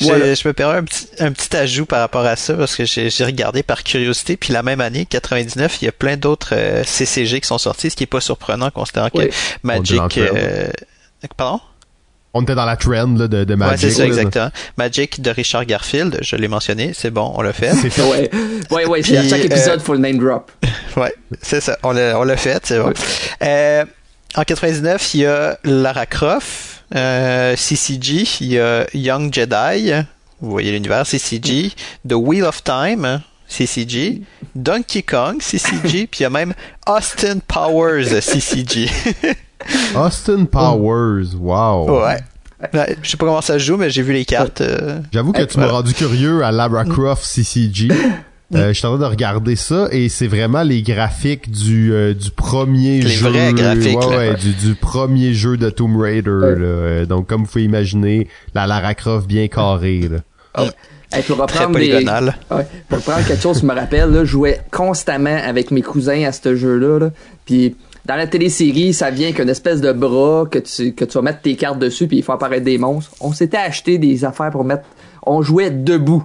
Je, 0.00 0.06
me 0.48 0.52
permets 0.52 0.78
un 0.78 0.84
petit, 0.84 1.06
un 1.18 1.32
petit 1.32 1.56
ajout 1.56 1.86
par 1.86 2.00
rapport 2.00 2.24
à 2.24 2.36
ça 2.36 2.54
parce 2.54 2.76
que 2.76 2.84
j'ai 2.84 3.24
regardé 3.24 3.62
par 3.62 3.84
curiosité. 3.84 4.36
Puis 4.36 4.52
la 4.52 4.62
même 4.62 4.80
année, 4.80 5.06
99, 5.06 5.78
il 5.82 5.84
y 5.86 5.88
a 5.88 5.92
plein 5.92 6.16
d'autres 6.16 6.54
euh, 6.54 6.82
CCG 6.84 7.40
qui 7.40 7.46
sont 7.46 7.58
sortis, 7.58 7.90
ce 7.90 7.96
qui 7.96 8.04
est 8.04 8.08
pas 8.08 8.20
surprenant 8.20 8.70
considérant 8.70 9.10
que 9.10 9.28
Magic. 9.62 10.18
Euh, 10.18 10.68
pardon? 11.36 11.60
On 12.36 12.42
était 12.42 12.56
dans 12.56 12.64
la 12.64 12.76
trend 12.76 13.06
de, 13.06 13.26
de 13.28 13.54
Magic. 13.54 13.84
Ouais, 13.84 13.90
c'est 13.90 13.96
ça, 13.96 14.04
exactement. 14.04 14.50
Magic 14.76 15.20
de 15.20 15.30
Richard 15.30 15.66
Garfield, 15.66 16.18
je 16.20 16.34
l'ai 16.34 16.48
mentionné, 16.48 16.90
c'est 16.92 17.10
bon, 17.10 17.32
on 17.36 17.42
l'a 17.42 17.52
fait. 17.52 17.72
C'est 17.74 18.02
ouais, 18.02 18.28
ouais, 18.72 18.86
ouais 18.86 19.16
à 19.16 19.28
chaque 19.28 19.44
épisode, 19.44 19.80
il 19.80 19.84
faut 19.84 19.94
le 19.94 20.00
name 20.00 20.18
drop. 20.18 20.50
ouais, 20.96 21.14
c'est 21.40 21.60
ça, 21.60 21.78
on 21.84 21.92
l'a 21.92 22.36
fait, 22.36 22.60
c'est 22.66 22.80
bon. 22.80 22.92
Euh, 23.42 23.84
en 24.34 24.42
99, 24.42 25.14
il 25.14 25.20
y 25.20 25.26
a 25.26 25.58
Lara 25.62 26.06
Croft, 26.06 26.73
euh, 26.94 27.56
CCG, 27.56 28.24
il 28.40 28.52
y 28.52 28.58
a 28.58 28.86
Young 28.94 29.32
Jedi, 29.32 29.92
vous 30.40 30.50
voyez 30.50 30.72
l'univers, 30.72 31.06
CCG, 31.06 31.72
The 32.08 32.14
Wheel 32.14 32.44
of 32.44 32.62
Time, 32.62 33.20
CCG, 33.46 34.22
Donkey 34.54 35.02
Kong, 35.02 35.40
CCG, 35.40 36.06
puis 36.10 36.20
il 36.20 36.22
y 36.22 36.26
a 36.26 36.30
même 36.30 36.54
Austin 36.86 37.38
Powers, 37.46 38.20
CCG. 38.20 38.90
Austin 39.94 40.44
Powers, 40.44 41.34
wow. 41.38 42.02
Ouais. 42.02 42.18
Je 43.02 43.10
sais 43.10 43.16
pas 43.16 43.26
comment 43.26 43.40
ça 43.40 43.54
se 43.54 43.64
joue, 43.64 43.76
mais 43.76 43.90
j'ai 43.90 44.02
vu 44.02 44.12
les 44.12 44.24
cartes. 44.24 44.60
Euh. 44.60 45.00
J'avoue 45.12 45.32
que 45.32 45.42
tu 45.42 45.58
m'as 45.58 45.68
rendu 45.68 45.92
curieux 45.92 46.42
à 46.44 46.50
Lara 46.50 46.84
Croft 46.84 47.24
CCG. 47.24 47.88
Euh, 48.54 48.68
je 48.68 48.72
suis 48.74 48.86
en 48.86 48.90
train 48.90 49.06
de 49.06 49.10
regarder 49.10 49.56
ça 49.56 49.88
et 49.90 50.08
c'est 50.08 50.26
vraiment 50.26 50.62
les 50.62 50.82
graphiques 50.82 51.50
du, 51.50 51.92
euh, 51.92 52.14
du 52.14 52.30
premier 52.30 53.00
les 53.00 53.10
jeu. 53.10 53.28
Vrais 53.28 53.52
graphiques, 53.52 54.06
ouais, 54.08 54.34
du, 54.34 54.52
du, 54.52 54.74
premier 54.74 55.34
jeu 55.34 55.56
de 55.56 55.70
Tomb 55.70 55.96
Raider. 55.96 56.30
Là. 56.56 57.06
Donc 57.06 57.26
comme 57.26 57.42
vous 57.42 57.48
pouvez 57.48 57.64
imaginer, 57.64 58.28
la 58.54 58.66
Lara 58.66 58.94
Croft 58.94 59.26
bien 59.26 59.48
carrée. 59.48 60.08
Là. 60.08 60.18
Oh. 60.58 61.20
pour 61.26 61.38
reprendre 61.38 61.78
des... 61.78 61.92
ouais, 61.92 62.66
pour 62.88 62.98
reprendre 62.98 63.26
quelque 63.26 63.42
chose, 63.42 63.60
je 63.60 63.66
me 63.66 63.74
rappelle, 63.74 64.10
là, 64.10 64.24
je 64.24 64.30
jouais 64.30 64.60
constamment 64.70 65.36
avec 65.44 65.70
mes 65.70 65.82
cousins 65.82 66.22
à 66.24 66.32
ce 66.32 66.54
jeu-là. 66.54 66.98
Là. 66.98 67.10
Puis 67.44 67.74
dans 68.06 68.16
la 68.16 68.26
télésérie, 68.26 68.92
ça 68.92 69.10
vient 69.10 69.32
qu'une 69.32 69.48
espèce 69.48 69.80
de 69.80 69.92
bras 69.92 70.44
que 70.48 70.58
tu, 70.60 70.92
que 70.92 71.04
tu 71.04 71.14
vas 71.14 71.22
mettre 71.22 71.40
tes 71.40 71.56
cartes 71.56 71.78
dessus 71.78 72.06
puis 72.06 72.18
il 72.18 72.22
faut 72.22 72.32
apparaître 72.32 72.64
des 72.64 72.78
monstres. 72.78 73.12
On 73.20 73.32
s'était 73.32 73.56
acheté 73.56 73.98
des 73.98 74.24
affaires 74.24 74.50
pour 74.50 74.64
mettre... 74.64 74.84
On 75.26 75.40
jouait 75.42 75.70
debout 75.70 76.22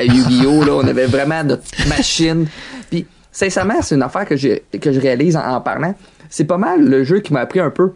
à 0.00 0.04
Yu-Gi-Oh! 0.04 0.64
là, 0.64 0.72
on 0.74 0.86
avait 0.86 1.06
vraiment 1.06 1.44
notre 1.44 1.62
machine. 1.88 2.46
Puis, 2.90 3.06
sincèrement, 3.30 3.82
c'est 3.82 3.94
une 3.94 4.02
affaire 4.02 4.24
que 4.24 4.36
je, 4.36 4.48
que 4.78 4.92
je 4.92 5.00
réalise 5.00 5.36
en, 5.36 5.60
parlant. 5.60 5.94
C'est 6.28 6.44
pas 6.44 6.58
mal 6.58 6.84
le 6.84 7.04
jeu 7.04 7.20
qui 7.20 7.32
m'a 7.32 7.40
appris 7.40 7.60
un 7.60 7.70
peu 7.70 7.92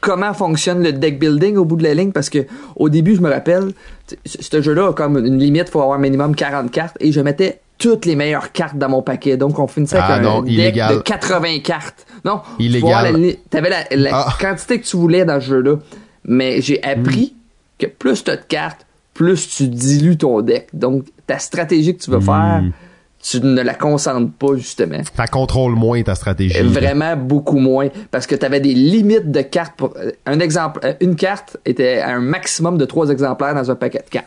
comment 0.00 0.32
fonctionne 0.32 0.82
le 0.82 0.92
deck 0.92 1.18
building 1.18 1.56
au 1.56 1.64
bout 1.64 1.76
de 1.76 1.82
la 1.82 1.92
ligne 1.92 2.12
parce 2.12 2.30
que 2.30 2.46
au 2.76 2.88
début 2.88 3.14
je 3.14 3.20
me 3.20 3.28
rappelle 3.28 3.72
ce 4.24 4.62
jeu-là 4.62 4.88
a 4.88 4.92
comme 4.94 5.18
une 5.18 5.38
limite 5.38 5.68
faut 5.68 5.82
avoir 5.82 5.98
un 5.98 6.00
minimum 6.00 6.34
40 6.34 6.70
cartes 6.70 6.96
et 6.98 7.12
je 7.12 7.20
mettais 7.20 7.60
toutes 7.76 8.06
les 8.06 8.16
meilleures 8.16 8.52
cartes 8.52 8.78
dans 8.78 8.88
mon 8.88 9.02
paquet 9.02 9.36
donc 9.36 9.58
on 9.58 9.66
finissait 9.66 9.98
avec 9.98 10.26
ah 10.26 10.36
un 10.38 10.42
deck 10.42 10.74
de 10.74 10.98
80 11.02 11.58
cartes 11.58 12.06
non 12.24 12.40
illégal 12.58 13.36
t'avais 13.50 13.68
la, 13.68 13.84
la 13.90 14.10
ah. 14.14 14.34
quantité 14.40 14.80
que 14.80 14.86
tu 14.86 14.96
voulais 14.96 15.26
dans 15.26 15.40
ce 15.40 15.46
jeu-là 15.46 15.76
mais 16.24 16.62
j'ai 16.62 16.82
appris 16.82 17.34
que 17.78 17.86
plus 17.86 18.24
t'as 18.24 18.36
de 18.36 18.44
cartes 18.48 18.86
plus 19.14 19.48
tu 19.48 19.68
dilues 19.68 20.16
ton 20.16 20.40
deck. 20.40 20.68
Donc, 20.72 21.04
ta 21.26 21.38
stratégie 21.38 21.96
que 21.96 22.02
tu 22.02 22.10
veux 22.10 22.18
hmm. 22.18 22.22
faire, 22.22 22.62
tu 23.22 23.40
ne 23.40 23.62
la 23.62 23.74
concentres 23.74 24.32
pas, 24.32 24.56
justement. 24.56 24.98
Ça 25.14 25.26
contrôle 25.26 25.74
moins 25.74 26.02
ta 26.02 26.14
stratégie. 26.14 26.60
Vraiment 26.62 27.16
beaucoup 27.16 27.58
moins. 27.58 27.88
Parce 28.10 28.26
que 28.26 28.34
tu 28.34 28.44
avais 28.44 28.60
des 28.60 28.74
limites 28.74 29.30
de 29.30 29.42
cartes. 29.42 29.74
Pour, 29.76 29.94
euh, 29.96 30.10
un 30.26 30.40
exemple, 30.40 30.80
euh, 30.84 30.94
une 31.00 31.14
carte 31.14 31.56
était 31.64 31.98
à 31.98 32.10
un 32.10 32.20
maximum 32.20 32.78
de 32.78 32.84
trois 32.84 33.10
exemplaires 33.10 33.54
dans 33.54 33.70
un 33.70 33.76
paquet 33.76 34.02
de 34.04 34.10
cartes. 34.10 34.26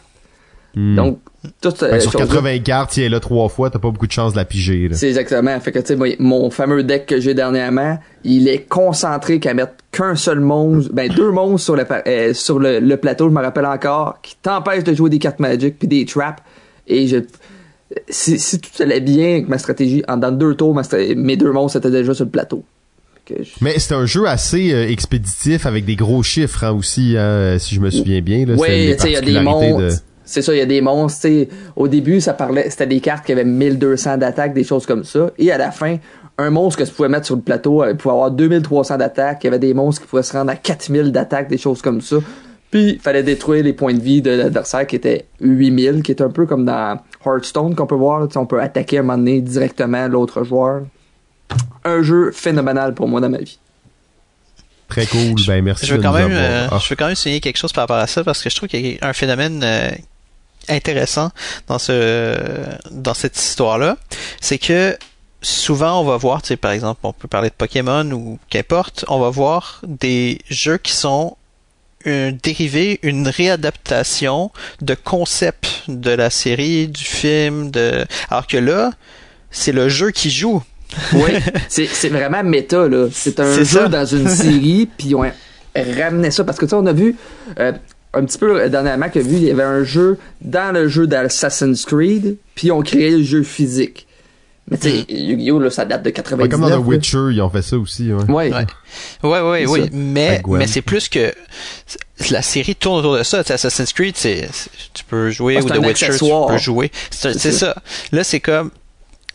Hmm. 0.76 0.96
Donc, 0.96 1.20
tout, 1.62 1.74
ben, 1.80 2.00
sur 2.02 2.12
80 2.12 2.60
cartes, 2.60 2.92
si 2.92 3.02
elle 3.02 3.08
est 3.08 3.10
là 3.10 3.20
trois 3.20 3.48
fois, 3.50 3.70
t'as 3.70 3.80
pas 3.80 3.92
beaucoup 3.92 4.08
de 4.08 4.12
chance 4.12 4.34
de 4.34 4.38
la 4.38 4.46
piger. 4.46 4.90
C'est 4.92 5.08
exactement. 5.08 5.58
Fait 5.60 5.72
que, 5.72 5.80
tu 5.80 5.96
sais, 5.96 6.18
mon 6.20 6.50
fameux 6.50 6.84
deck 6.84 7.06
que 7.06 7.20
j'ai 7.20 7.34
dernièrement, 7.34 7.98
il 8.24 8.48
est 8.48 8.68
concentré 8.68 9.40
qu'à 9.40 9.54
mettre 9.54 9.74
qu'un 9.92 10.16
seul 10.16 10.40
monstre, 10.40 10.92
ben 10.94 11.10
deux 11.10 11.32
monstres 11.32 11.64
sur 11.64 11.76
le, 11.76 11.86
euh, 12.08 12.34
sur 12.34 12.60
le, 12.60 12.96
plateau, 12.96 13.30
je 13.30 13.34
me 13.34 13.42
rappelle 13.42 13.66
encore, 13.66 14.20
qui 14.22 14.36
t'empêchent 14.42 14.84
de 14.84 14.94
jouer 14.94 15.10
des 15.10 15.20
cartes 15.20 15.40
magiques 15.40 15.80
puis 15.80 15.88
des 15.88 16.06
traps. 16.06 16.42
Et 16.88 17.08
je, 17.08 17.18
si, 18.10 18.38
si 18.38 18.60
tout 18.60 18.70
allait 18.82 19.00
bien 19.00 19.34
avec 19.34 19.48
ma 19.48 19.58
stratégie, 19.58 20.04
en 20.08 20.18
dans 20.18 20.32
deux 20.32 20.56
tours, 20.56 20.80
mes 21.16 21.38
deux 21.38 21.52
monstres 21.52 21.78
étaient 21.78 21.92
déjà 21.92 22.14
sur 22.14 22.26
le 22.26 22.32
plateau. 22.32 22.64
Mais 23.62 23.80
c'est 23.80 23.96
un 23.96 24.06
jeu 24.06 24.28
assez 24.28 24.72
euh, 24.72 24.88
expéditif 24.88 25.66
avec 25.66 25.84
des 25.86 25.96
gros 25.96 26.22
chiffres 26.22 26.64
hein, 26.64 26.74
aussi, 26.74 27.16
hein, 27.18 27.58
si 27.58 27.74
je 27.74 27.80
me 27.80 27.90
souviens 27.90 28.22
bien. 28.22 28.46
Là, 28.46 28.54
oui, 28.56 28.96
il 29.04 29.12
y 29.12 29.16
a 29.16 29.22
des 29.22 29.40
monstres. 29.40 30.04
C'est 30.26 30.42
ça, 30.42 30.54
il 30.54 30.58
y 30.58 30.62
a 30.62 30.66
des 30.66 30.82
monstres. 30.82 31.28
Au 31.76 31.88
début, 31.88 32.20
ça 32.20 32.34
parlait, 32.34 32.70
c'était 32.70 32.88
des 32.88 33.00
cartes 33.00 33.26
qui 33.26 33.32
avaient 33.32 33.46
1200 33.46 34.18
d'attaque, 34.18 34.54
des 34.54 34.64
choses 34.64 34.86
comme 34.86 35.04
ça. 35.04 35.32
Et 35.38 35.52
à 35.52 35.58
la 35.58 35.72
fin, 35.72 35.98
un 36.38 36.50
monstre 36.50 36.80
que 36.80 36.88
tu 36.88 36.94
pouvais 36.94 37.10
mettre 37.10 37.26
sur 37.26 37.36
le 37.36 37.42
plateau 37.42 37.84
euh, 37.84 37.94
pouvait 37.94 38.14
avoir 38.14 38.32
2300 38.32 38.98
d'attaque. 38.98 39.40
Il 39.44 39.46
y 39.46 39.50
avait 39.50 39.60
des 39.60 39.74
monstres 39.74 40.02
qui 40.02 40.08
pouvaient 40.08 40.24
se 40.24 40.34
rendre 40.34 40.52
à 40.52 40.56
4000 40.56 41.12
d'attaque, 41.12 41.48
des 41.48 41.58
choses 41.58 41.82
comme 41.82 42.02
ça. 42.02 42.18
Puis, 42.72 42.94
il 42.94 43.00
fallait 43.00 43.24
détruire 43.24 43.64
les 43.64 43.74
points 43.74 43.94
de 43.94 44.02
vie 44.02 44.22
de 44.22 44.32
l'adversaire 44.32 44.86
qui 44.86 44.98
étaient 44.98 45.26
8000, 45.40 46.04
qui 46.04 46.12
est 46.12 46.22
un 46.22 46.30
peu 46.30 46.46
comme 46.46 46.66
dans 46.66 47.00
Hearthstone 47.26 47.76
qu'on 47.76 47.88
peut 47.88 47.96
voir. 47.96 48.28
on 48.36 48.46
peut 48.46 48.62
attaquer 48.62 49.00
un 49.00 49.04
moment 49.04 49.18
donné 49.18 49.40
directement 49.40 50.08
l'autre 50.08 50.44
joueur. 50.44 50.82
Un 51.86 52.02
jeu 52.02 52.32
phénoménal 52.32 52.94
pour 52.94 53.08
moi 53.08 53.22
dans 53.22 53.30
ma 53.30 53.38
vie. 53.38 53.60
Très 54.88 55.06
cool, 55.06 55.36
ben 55.48 55.64
merci. 55.64 55.86
Je 55.86 55.96
veux, 55.96 56.02
quand 56.02 56.14
même, 56.14 56.32
euh, 56.32 56.68
je 56.80 56.90
veux 56.90 56.96
quand 56.96 57.08
même 57.08 57.16
souligner 57.16 57.40
quelque 57.40 57.58
chose 57.58 57.74
par 57.74 57.84
rapport 57.84 57.98
à 57.98 58.08
ça 58.08 58.24
parce 58.24 58.44
que 58.44 58.50
je 58.50 58.56
trouve 58.56 58.70
qu'il 58.70 58.86
y 58.86 59.00
a 59.02 59.08
un 59.08 59.14
phénomène 59.14 59.62
euh, 59.64 59.90
intéressant 60.70 61.32
dans 61.68 61.80
ce 61.80 62.36
dans 62.91 63.13
cette 63.13 63.38
histoire-là, 63.38 63.97
c'est 64.41 64.57
que 64.57 64.97
souvent 65.41 66.01
on 66.01 66.03
va 66.03 66.18
voir, 66.18 66.41
tu 66.41 66.49
sais, 66.49 66.57
par 66.57 66.72
exemple, 66.72 67.01
on 67.03 67.13
peut 67.13 67.28
parler 67.28 67.49
de 67.49 67.55
Pokémon 67.55 68.09
ou 68.11 68.39
qu'importe, 68.49 69.05
on 69.07 69.20
va 69.20 69.30
voir 69.30 69.82
des 69.88 70.39
jeux 70.49 70.78
qui 70.78 70.91
sont 70.91 71.38
un 72.05 72.32
dérivé, 72.32 72.99
une 73.03 73.28
réadaptation 73.28 74.51
de 74.82 74.93
concepts 74.95 75.84
de 75.88 76.11
la 76.11 76.30
série, 76.30 76.88
du 76.88 77.03
film, 77.03 77.72
de 77.72 78.05
alors 78.30 78.47
que 78.47 78.57
là, 78.57 78.91
c'est 79.51 79.72
le 79.72 79.89
jeu 79.89 80.11
qui 80.11 80.30
joue. 80.30 80.61
oui, 81.13 81.32
c'est 81.68 82.09
vraiment 82.09 82.43
méta 82.43 82.88
là. 82.88 83.07
C'est 83.11 83.39
un 83.39 83.63
jeu 83.63 83.89
dans 83.89 84.05
une 84.05 84.30
série, 84.30 84.88
puis 84.97 85.13
ramener 85.76 86.32
ça 86.32 86.43
parce 86.43 86.57
que 86.57 86.66
tu 86.66 86.70
sais, 86.70 86.76
on 86.76 86.86
a 86.86 86.93
vu 86.93 87.16
euh, 87.59 87.74
un 88.16 88.26
petit 88.26 88.38
peu 88.38 88.59
euh, 88.59 88.70
dernièrement 88.70 89.05
a 89.05 89.20
vu, 89.20 89.36
il 89.36 89.43
y 89.43 89.51
avait 89.51 89.63
un 89.63 89.84
jeu 89.84 90.18
dans 90.41 90.74
le 90.74 90.88
jeu 90.88 91.07
d'Assassin's 91.07 91.86
Creed, 91.86 92.38
puis 92.55 92.72
on 92.72 92.82
créé 92.82 93.11
le 93.11 93.24
jeu 93.24 93.43
physique. 93.43 94.07
Mais 94.70 94.78
tu 94.80 94.89
sais, 94.89 95.05
Yu-Gi-Oh, 95.09 95.59
là, 95.59 95.70
ça 95.70 95.86
date 95.86 96.01
de 96.01 96.09
99. 96.09 96.43
Ouais, 96.43 96.49
comme 96.49 96.61
dans 96.61 96.68
The 96.70 96.72
là. 96.72 96.80
Witcher, 96.80 97.28
ils 97.32 97.41
ont 97.41 97.49
fait 97.51 97.61
ça 97.61 97.78
aussi. 97.78 98.11
Ouais. 98.11 98.24
Ouais. 98.28 98.51
Ouais. 98.51 99.41
Ouais, 99.41 99.66
ouais, 99.68 99.89
mais, 99.93 100.41
mais 100.47 100.66
c'est 100.66 100.82
plus 100.82 101.07
que 101.07 101.32
la 102.32 102.41
série 102.41 102.76
tourne 102.76 102.97
autour 102.99 103.16
de 103.16 103.22
ça. 103.22 103.43
Tu 103.43 103.49
sais, 103.49 103.53
Assassin's 103.53 103.93
Creed, 103.93 104.16
c'est, 104.18 104.49
tu 104.93 105.03
peux 105.03 105.30
jouer 105.30 105.57
Ah, 105.57 105.63
ou 105.63 105.68
c'est 105.68 105.76
The 105.76 105.86
Witcher, 105.86 106.18
tu 106.18 106.26
peux 106.47 106.57
jouer. 106.57 106.91
C'est 107.11 107.38
ça. 107.38 107.51
ça. 107.51 107.76
Là, 108.11 108.24
c'est 108.24 108.39
comme, 108.39 108.72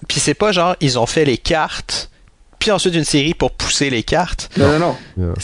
puis 0.08 0.18
c'est 0.18 0.34
pas 0.34 0.50
genre 0.50 0.74
ils 0.80 0.98
ont 0.98 1.06
fait 1.06 1.24
les 1.24 1.38
cartes, 1.38 2.10
puis 2.58 2.72
ensuite 2.72 2.94
une 2.94 3.04
série 3.04 3.34
pour 3.34 3.52
pousser 3.52 3.88
les 3.88 4.02
cartes. 4.02 4.50
Non, 4.56 4.78
non, 4.80 4.96
non. 5.16 5.34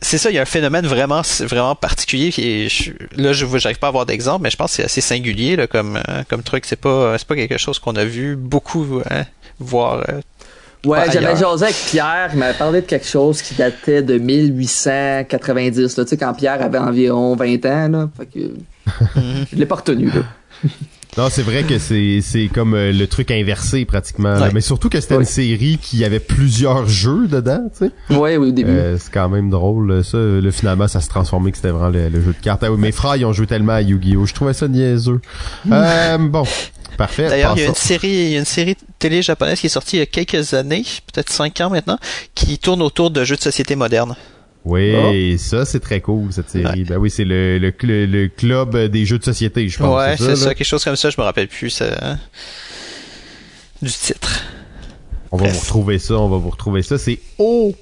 C'est- 0.00 0.18
ça, 0.18 0.30
il 0.30 0.34
y 0.34 0.38
a 0.38 0.42
un 0.42 0.46
phénomène 0.46 0.86
vraiment, 0.86 1.22
vraiment 1.40 1.74
particulier. 1.74 2.32
Et 2.38 2.68
je, 2.68 2.92
là, 3.16 3.32
je 3.32 3.46
j'arrive 3.58 3.78
pas 3.78 3.86
à 3.86 3.88
avoir 3.88 4.06
d'exemple, 4.06 4.42
mais 4.42 4.50
je 4.50 4.56
pense 4.56 4.70
que 4.70 4.76
c'est 4.76 4.84
assez 4.84 5.00
singulier 5.00 5.56
là, 5.56 5.66
comme, 5.66 5.96
euh, 6.08 6.22
comme 6.28 6.42
truc. 6.42 6.64
C'est 6.66 6.76
pas, 6.80 7.16
c'est 7.18 7.26
pas 7.26 7.34
quelque 7.34 7.58
chose 7.58 7.78
qu'on 7.78 7.96
a 7.96 8.04
vu 8.04 8.36
beaucoup 8.36 9.00
hein, 9.10 9.24
voir. 9.58 10.04
euh, 10.08 10.20
Ouais, 10.84 10.98
j'avais 11.10 11.34
jasé 11.36 11.64
avec 11.64 11.76
Pierre, 11.90 12.30
il 12.32 12.38
m'avait 12.38 12.56
parlé 12.56 12.80
de 12.82 12.86
quelque 12.86 13.06
chose 13.08 13.42
qui 13.42 13.54
datait 13.54 14.02
de 14.02 14.18
1890, 14.18 15.96
là, 15.96 16.04
tu 16.04 16.10
sais, 16.10 16.16
quand 16.16 16.32
Pierre 16.34 16.62
avait 16.62 16.78
environ 16.78 17.34
20 17.34 17.64
ans, 17.66 17.88
là. 17.88 18.08
Fait 18.16 18.26
que, 18.26 18.54
je 19.50 19.56
l'ai 19.56 19.66
pas 19.66 19.76
retenu, 19.76 20.10
là. 20.10 20.22
Non, 21.16 21.28
c'est 21.30 21.42
vrai 21.42 21.62
que 21.64 21.78
c'est 21.78 22.20
c'est 22.20 22.48
comme 22.48 22.74
euh, 22.74 22.92
le 22.92 23.06
truc 23.06 23.30
inversé 23.30 23.84
pratiquement. 23.86 24.36
Ouais. 24.38 24.50
Mais 24.52 24.60
surtout 24.60 24.90
que 24.90 25.00
c'était 25.00 25.14
Ouais. 25.14 25.20
une 25.20 25.26
série 25.26 25.78
qui 25.80 26.04
avait 26.04 26.20
plusieurs 26.20 26.86
jeux 26.86 27.26
dedans, 27.26 27.70
tu 27.72 27.86
sais. 27.86 28.14
Ouais, 28.14 28.36
oui, 28.36 28.48
au 28.48 28.52
début. 28.52 28.70
Euh, 28.70 28.98
c'est 28.98 29.10
quand 29.12 29.28
même 29.30 29.48
drôle. 29.48 30.04
Ça, 30.04 30.18
là, 30.18 30.50
finalement, 30.52 30.88
ça 30.88 31.00
se 31.00 31.08
transformait 31.08 31.52
que 31.52 31.56
c'était 31.56 31.70
vraiment 31.70 31.88
le, 31.88 32.08
le 32.10 32.20
jeu 32.20 32.32
de 32.38 32.42
cartes. 32.42 32.62
Ah 32.64 32.70
oui, 32.70 32.78
mes 32.78 32.92
frères, 32.92 33.16
ils 33.16 33.24
ont 33.24 33.32
joué 33.32 33.46
tellement 33.46 33.72
à 33.72 33.80
Yu-Gi-Oh! 33.82 34.26
Je 34.26 34.34
trouvais 34.34 34.52
ça 34.52 34.68
niaiseux. 34.68 35.20
Euh, 35.72 36.18
bon, 36.18 36.44
parfait. 36.98 37.28
D'ailleurs, 37.28 37.54
il 37.56 37.62
y 37.62 37.64
a 37.64 37.68
une 37.68 37.74
série, 37.74 38.08
il 38.08 38.28
y 38.32 38.36
a 38.36 38.38
une 38.38 38.44
série 38.44 38.76
télé 38.98 39.22
japonaise 39.22 39.58
qui 39.60 39.66
est 39.66 39.70
sortie 39.70 39.96
il 39.96 40.00
y 40.00 40.02
a 40.02 40.06
quelques 40.06 40.54
années, 40.54 40.84
peut-être 41.12 41.30
cinq 41.32 41.60
ans 41.60 41.70
maintenant, 41.70 41.98
qui 42.34 42.58
tourne 42.58 42.82
autour 42.82 43.10
de 43.10 43.24
jeux 43.24 43.36
de 43.36 43.40
société 43.42 43.74
modernes. 43.74 44.14
Oui, 44.66 45.38
ça, 45.38 45.64
c'est 45.64 45.78
très 45.80 46.00
cool, 46.00 46.32
cette 46.32 46.50
série. 46.50 46.80
Ouais. 46.80 46.84
Ben 46.84 46.96
oui, 46.98 47.08
c'est 47.08 47.24
le, 47.24 47.58
le, 47.58 47.70
cl- 47.70 48.10
le 48.10 48.26
club 48.28 48.76
des 48.76 49.06
jeux 49.06 49.18
de 49.18 49.24
société, 49.24 49.68
je 49.68 49.78
pense. 49.78 49.96
ouais, 49.96 50.16
c'est 50.18 50.34
ça, 50.36 50.54
quelque 50.54 50.66
chose 50.66 50.82
comme 50.84 50.96
ça, 50.96 51.08
je 51.08 51.14
me 51.18 51.24
rappelle 51.24 51.46
plus 51.48 51.70
ça, 51.70 52.18
du 53.80 53.90
titre. 53.90 54.42
On 55.30 55.36
va 55.36 55.48
vous 55.48 55.58
retrouver 55.58 55.98
ça, 55.98 56.14
on 56.14 56.28
va 56.28 56.38
vous 56.38 56.50
retrouver 56.50 56.82
ça. 56.82 56.98
C'est 56.98 57.20
O 57.38 57.72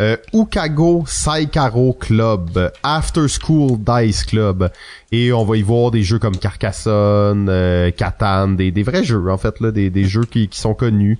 euh, 0.00 0.16
Ukago 0.32 1.04
Saikaro 1.06 1.92
Club, 1.92 2.72
After 2.82 3.26
School 3.28 3.78
Dice 3.78 4.24
Club. 4.24 4.70
Et 5.12 5.32
on 5.32 5.44
va 5.44 5.56
y 5.56 5.62
voir 5.62 5.92
des 5.92 6.02
jeux 6.02 6.18
comme 6.18 6.36
Carcassonne, 6.36 7.48
euh, 7.48 7.90
Catan, 7.92 8.48
des, 8.48 8.72
des 8.72 8.82
vrais 8.82 9.04
jeux 9.04 9.30
en 9.30 9.38
fait, 9.38 9.60
là, 9.60 9.70
des, 9.70 9.90
des 9.90 10.04
jeux 10.04 10.24
qui, 10.24 10.48
qui 10.48 10.58
sont 10.58 10.74
connus. 10.74 11.18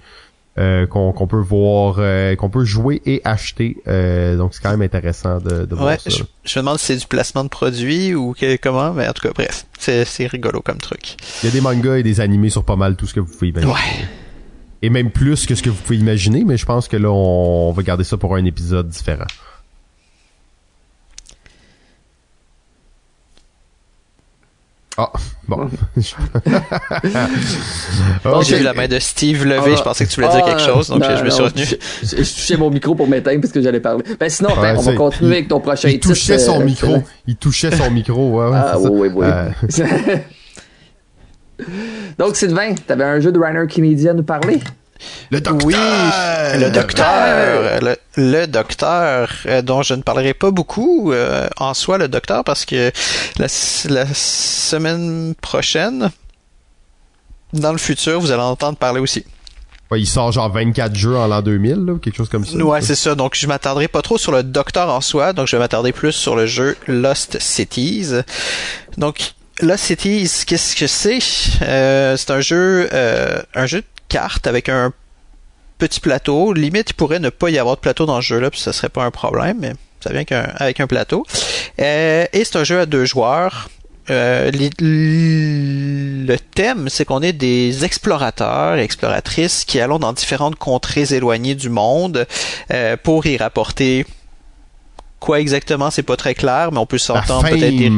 Euh, 0.59 0.87
qu'on 0.87 1.27
peut 1.27 1.41
voir, 1.41 1.97
euh, 1.99 2.37
qu'on 2.37 2.49
peut 2.51 2.65
jouer 2.65 3.03
et 3.07 3.21
acheter. 3.25 3.77
Euh, 3.89 4.37
donc 4.37 4.55
c'est 4.55 4.63
quand 4.63 4.71
même 4.71 4.83
intéressant 4.83 5.39
de, 5.39 5.65
de 5.65 5.75
voir 5.75 5.89
Ouais, 5.89 5.99
ça. 5.99 6.11
je, 6.11 6.23
je 6.45 6.59
me 6.59 6.63
demande 6.63 6.79
si 6.79 6.87
c'est 6.87 6.97
du 6.97 7.07
placement 7.07 7.43
de 7.45 7.49
produit 7.49 8.15
ou 8.15 8.35
que, 8.35 8.57
comment, 8.57 8.93
mais 8.93 9.09
en 9.09 9.13
tout 9.13 9.27
cas, 9.27 9.33
bref, 9.35 9.67
c'est 9.79 10.05
c'est 10.05 10.27
rigolo 10.27 10.61
comme 10.63 10.79
truc. 10.79 11.17
Il 11.43 11.47
y 11.47 11.49
a 11.49 11.53
des 11.53 11.61
mangas 11.61 11.97
et 11.97 12.03
des 12.03 12.21
animés 12.21 12.51
sur 12.51 12.65
pas 12.65 12.77
mal 12.77 12.95
tout 12.97 13.07
ce 13.07 13.15
que 13.15 13.21
vous 13.21 13.33
pouvez 13.33 13.49
imaginer. 13.49 13.73
Ouais. 13.73 13.79
Et 14.83 14.91
même 14.91 15.11
plus 15.11 15.47
que 15.47 15.55
ce 15.55 15.63
que 15.63 15.71
vous 15.71 15.81
pouvez 15.83 15.99
imaginer, 15.99 16.45
mais 16.45 16.57
je 16.59 16.67
pense 16.67 16.89
que 16.89 16.97
là, 16.99 17.11
on, 17.11 17.71
on 17.71 17.73
va 17.73 17.83
garder 17.83 18.05
ça 18.05 18.17
pour 18.19 18.37
un 18.37 18.45
épisode 18.45 18.89
différent. 18.89 19.25
Ah, 24.97 25.11
bon. 25.49 25.69
J'ai 28.43 28.59
vu 28.59 28.63
la 28.65 28.75
main 28.75 28.87
de 28.87 28.99
Steve 29.01 29.45
lever, 29.45 29.73
Ah, 29.73 29.77
je 29.77 29.83
pensais 29.83 30.05
que 30.07 30.11
tu 30.11 30.21
voulais 30.21 30.33
dire 30.33 30.43
ah, 30.45 30.49
quelque 30.51 30.63
chose, 30.63 30.89
donc 30.89 31.01
non, 31.01 31.17
je 31.17 31.25
me 31.25 31.31
suis 31.31 31.41
non, 31.41 31.47
retenu. 31.47 31.65
Je, 31.65 32.17
touchais 32.17 32.57
mon 32.57 32.71
micro 32.71 32.95
pour 32.95 33.09
m'éteindre 33.09 33.41
parce 33.41 33.53
que 33.53 33.61
j'allais 33.61 33.81
parler. 33.81 34.05
Ben 34.21 34.29
sinon, 34.31 34.51
ben, 34.61 34.77
on 34.77 34.81
va 34.83 34.91
c'est- 34.93 34.97
continuer 34.97 35.31
il- 35.31 35.35
avec 35.39 35.49
ton 35.49 35.59
prochain 35.61 35.89
Il 35.89 35.95
titre, 35.95 36.09
touchait 36.09 36.39
son 36.39 36.61
euh, 36.61 36.65
micro. 36.65 37.03
Il 37.27 37.37
touchait 37.37 37.75
son 37.77 37.91
micro. 37.91 38.31
Ouais, 38.31 38.51
ouais, 38.51 38.57
Ah 38.57 38.79
oui, 38.79 39.09
oui, 39.15 39.27
Euh, 39.27 39.49
oui. 41.59 41.65
Donc, 42.19 42.37
Sylvain, 42.37 42.75
t'avais 42.87 43.05
un 43.05 43.21
jeu 43.21 43.33
de 43.33 43.39
Rainer 43.39 43.67
Kennedy 43.69 44.09
à 44.09 44.15
nous 44.15 44.23
parler? 44.23 44.61
Le 45.31 45.41
docteur! 45.41 45.67
Oui, 45.67 45.75
le 46.61 46.71
docteur, 46.71 47.81
le, 47.83 47.97
le 48.17 48.47
docteur, 48.47 49.31
euh, 49.47 49.63
dont 49.63 49.83
je 49.83 49.95
ne 49.95 50.03
parlerai 50.03 50.35
pas 50.35 50.51
beaucoup 50.51 51.13
euh, 51.13 51.49
en 51.59 51.75
soi, 51.75 51.99
le 51.99 52.09
docteur, 52.09 52.45
parce 52.45 52.65
que 52.65 52.91
la, 53.39 53.47
la 53.89 54.07
semaine 54.15 55.35
prochaine, 55.41 56.11
dans 57.53 57.73
le 57.73 57.79
futur, 57.79 58.21
vous 58.21 58.31
allez 58.31 58.43
en 58.43 58.51
entendre 58.51 58.79
parler 58.79 59.01
aussi. 59.01 59.25
Ouais, 59.91 60.01
il 60.01 60.07
sort 60.07 60.33
genre 60.33 60.51
24 60.51 60.95
jeux 60.95 61.17
en 61.17 61.27
l'an 61.27 61.43
2000, 61.43 61.85
là, 61.85 61.93
ou 61.93 61.99
quelque 61.99 62.17
chose 62.17 62.29
comme 62.31 62.45
ça. 62.45 62.57
Ouais, 62.57 62.81
c'est 62.81 62.95
ça. 62.95 63.15
Donc, 63.15 63.35
je 63.35 63.47
m'attarderai 63.47 63.87
pas 63.87 64.01
trop 64.03 64.17
sur 64.17 64.33
le 64.33 64.43
docteur 64.43 64.89
en 64.89 65.01
soi. 65.03 65.33
Donc, 65.35 65.47
je 65.47 65.57
vais 65.57 65.61
m'attarder 65.61 65.93
plus 65.93 66.13
sur 66.13 66.37
le 66.37 66.47
jeu 66.47 66.77
Lost 66.89 67.39
Cities. 67.41 68.07
Donc, 68.97 69.35
Lost 69.61 69.85
Cities, 69.85 70.31
qu'est-ce 70.47 70.75
que 70.75 70.87
c'est? 70.87 71.19
Euh, 71.63 72.17
C'est 72.17 72.31
un 72.31 72.41
jeu, 72.41 72.89
euh, 72.93 73.41
un 73.55 73.67
jeu 73.67 73.83
de 73.83 73.87
cartes 74.15 74.47
avec 74.47 74.69
un 74.69 74.93
petit 75.79 76.01
plateau. 76.01 76.53
Limite, 76.53 76.91
il 76.91 76.95
pourrait 76.95 77.19
ne 77.19 77.31
pas 77.31 77.51
y 77.51 77.59
avoir 77.59 77.75
de 77.77 77.81
plateau 77.81 78.07
dans 78.07 78.21
ce 78.21 78.27
jeu-là, 78.27 78.51
puis 78.51 78.61
ça 78.61 78.73
serait 78.73 78.89
pas 78.89 79.05
un 79.05 79.11
problème. 79.11 79.57
Mais 79.61 79.73
ça 80.01 80.13
vient 80.13 80.25
qu'un- 80.25 80.53
avec 80.57 80.79
un 80.81 80.87
plateau. 80.87 81.25
Euh, 81.81 82.27
et 82.33 82.45
c'est 82.45 82.57
un 82.57 82.65
jeu 82.65 82.79
à 82.81 82.87
deux 82.87 83.05
joueurs. 83.07 83.69
Euh, 84.11 84.51
le 84.59 86.37
thème, 86.37 86.89
c'est 86.89 87.05
qu'on 87.05 87.23
est 87.23 87.33
des 87.33 87.85
explorateurs 87.85 88.77
et 88.77 88.83
exploratrices 88.83 89.65
qui 89.65 89.81
allons 89.81 89.99
dans 89.99 90.13
différentes 90.13 90.57
contrées 90.57 91.07
éloignées 91.15 91.55
du 91.55 91.71
monde 91.71 92.27
euh, 92.73 92.97
pour 93.03 93.27
y 93.27 93.37
rapporter 93.37 94.07
quoi 95.21 95.41
exactement, 95.41 95.91
c'est 95.91 96.03
pas 96.03 96.17
très 96.19 96.35
clair, 96.35 96.71
mais 96.71 96.79
on 96.79 96.87
peut 96.87 96.99
s'entendre 96.99 97.49
peut-être 97.59 97.77
des 97.79 97.89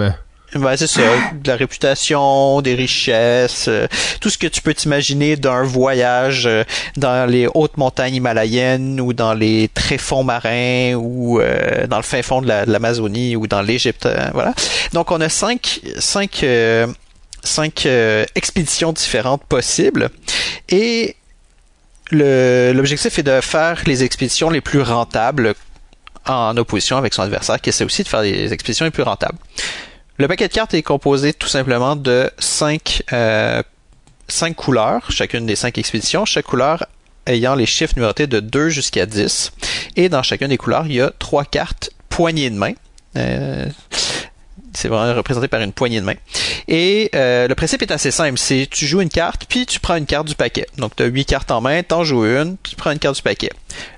Ouais, 0.55 0.77
c'est 0.77 0.87
ça, 0.87 1.03
de 1.35 1.49
la 1.49 1.57
réputation, 1.57 2.63
des 2.63 2.75
richesses, 2.77 3.67
euh, 3.69 3.89
tout 4.21 4.31
ce 4.31 4.39
que 4.39 4.47
tu 4.47 4.63
peux 4.63 4.73
t'imaginer 4.73 5.37
d'un 5.37 5.65
voyage 5.65 6.47
euh, 6.47 6.63
dans 6.97 7.29
les 7.29 7.49
hautes 7.53 7.77
montagnes 7.77 8.15
himalayennes 8.15 9.01
ou 9.01 9.13
dans 9.13 9.35
les 9.35 9.69
tréfonds 9.75 10.23
marins 10.23 10.95
ou 10.95 11.41
euh, 11.41 11.87
dans 11.89 11.97
le 11.97 12.05
fin 12.05 12.23
fond 12.23 12.41
de 12.43 12.47
la- 12.49 12.65
de 12.65 12.71
l'Amazonie 12.71 13.35
ou 13.37 13.47
dans 13.49 13.61
l'Égypte, 13.61 14.07
euh, 14.07 14.31
voilà. 14.33 14.55
Donc 14.93 15.11
on 15.11 15.21
a 15.21 15.29
cinq, 15.29 15.81
cinq, 15.99 16.47
cinq 17.43 17.87
expéditions 18.37 18.93
différentes 18.93 19.45
possibles 19.45 20.11
et 20.69 21.17
l'objectif 22.13 23.19
est 23.19 23.25
de 23.25 23.41
faire 23.41 23.83
les 23.87 24.05
expéditions 24.05 24.49
les 24.49 24.61
plus 24.61 24.81
rentables 24.81 25.55
en 26.25 26.57
opposition 26.57 26.97
avec 26.97 27.15
son 27.15 27.23
adversaire 27.23 27.61
qui 27.61 27.71
essaie 27.71 27.85
aussi 27.85 28.05
de 28.05 28.09
faire 28.09 28.23
les 28.23 28.53
expéditions 28.53 28.85
les 28.85 28.91
plus 28.93 29.03
rentables. 29.03 29.37
Le 30.19 30.29
paquet 30.29 30.49
de 30.49 30.53
cartes 30.53 30.73
est 30.73 30.83
composé 30.83 31.35
tout 31.35 31.49
simplement 31.49 31.95
de 31.95 32.31
cinq, 32.39 33.03
euh, 33.13 33.63
cinq 34.29 34.57
couleurs, 34.57 35.11
chacune 35.11 35.45
des 35.45 35.57
cinq 35.57 35.77
expéditions, 35.77 36.25
chaque 36.25 36.47
couleur 36.47 36.87
ayant 37.27 37.55
les 37.55 37.67
chiffres 37.67 37.95
numérotés 37.97 38.27
de 38.27 38.41
2 38.41 38.69
jusqu'à 38.71 39.05
10. 39.05 39.53
Et 39.97 40.09
dans 40.09 40.23
chacune 40.23 40.49
des 40.49 40.57
couleurs, 40.57 40.87
il 40.87 40.95
y 40.95 41.01
a 41.01 41.13
trois 41.19 41.45
cartes 41.45 41.91
poignées 42.09 42.51
de 42.51 42.57
main. 42.57 42.73
Euh, 43.17 43.67
c'est 44.77 44.89
vraiment 44.89 45.15
représenté 45.15 45.49
par 45.49 45.61
une 45.61 45.73
poignée 45.73 46.01
de 46.01 46.05
main. 46.05 46.15
Et 46.69 47.11
euh, 47.15 47.49
le 47.49 47.55
principe 47.55 47.83
est 47.83 47.91
assez 47.91 48.11
simple. 48.11 48.39
C'est 48.39 48.69
tu 48.71 48.87
joues 48.87 49.01
une 49.01 49.09
carte, 49.09 49.47
puis 49.49 49.67
tu 49.67 49.81
prends 49.81 49.97
une 49.97 50.07
carte 50.07 50.29
du 50.29 50.35
paquet. 50.35 50.67
Donc 50.79 50.95
tu 50.95 51.03
as 51.03 51.07
huit 51.07 51.25
cartes 51.25 51.51
en 51.51 51.61
main, 51.61 51.83
t'en 51.83 52.05
joues 52.05 52.25
une, 52.25 52.57
tu 52.63 52.77
prends 52.77 52.91
une 52.91 52.99
carte 52.99 53.17
du 53.17 53.23
paquet. 53.23 53.51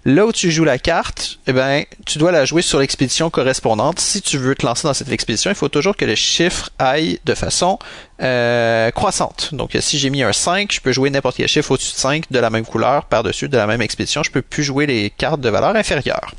Là 0.05 0.27
où 0.27 0.33
tu 0.33 0.51
joues 0.51 0.65
la 0.65 0.79
carte, 0.79 1.39
eh 1.47 1.53
ben, 1.53 1.85
tu 2.07 2.19
dois 2.19 2.33
la 2.33 2.45
jouer 2.45 2.63
sur 2.63 2.79
l'expédition 2.79 3.31
correspondante. 3.31 4.01
Si 4.01 4.23
tu 4.23 4.39
veux 4.39 4.55
te 4.55 4.67
lancer 4.67 4.89
dans 4.89 4.95
cette 4.95 5.13
expédition, 5.13 5.51
il 5.51 5.55
faut 5.57 5.69
toujours 5.69 5.97
que 5.97 6.05
le 6.05 6.15
chiffre 6.15 6.71
aille 6.79 7.21
de 7.25 7.35
façon 7.35 7.79
euh, 8.21 8.91
croissante. 8.91 9.51
Donc 9.53 9.77
si 9.81 9.99
j'ai 9.99 10.11
mis 10.11 10.23
un 10.23 10.33
5, 10.33 10.73
je 10.73 10.81
peux 10.81 10.93
jouer 10.93 11.11
n'importe 11.11 11.37
quel 11.37 11.49
chiffre 11.49 11.71
au-dessus 11.73 11.93
de 11.93 11.99
5 11.99 12.25
de 12.31 12.39
la 12.39 12.51
même 12.51 12.65
couleur, 12.65 13.05
par-dessus 13.05 13.49
de 13.49 13.57
la 13.57 13.67
même 13.67 13.83
expédition. 13.83 14.23
Je 14.23 14.31
peux 14.31 14.43
plus 14.43 14.65
jouer 14.65 14.87
les 14.87 15.11
cartes 15.11 15.41
de 15.41 15.49
valeur 15.49 15.77
inférieure. 15.77 16.33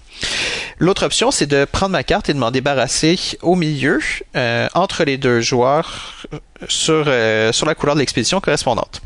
L'autre 0.78 1.06
option, 1.06 1.32
c'est 1.32 1.46
de 1.46 1.66
prendre 1.66 1.92
ma 1.92 2.04
carte 2.04 2.30
et 2.30 2.34
de 2.34 2.40
m'en 2.40 2.52
débarrasser 2.52 3.20
au 3.42 3.56
milieu, 3.56 4.00
euh, 4.36 4.68
entre 4.74 5.04
les 5.04 5.18
deux 5.18 5.42
joueurs, 5.42 6.14
euh, 6.34 6.38
sur, 6.68 7.06
euh, 7.08 7.52
sur 7.52 7.66
la 7.66 7.76
couleur 7.76 7.96
de 7.96 8.00
l'expédition 8.00 8.40
correspondante. 8.40 9.02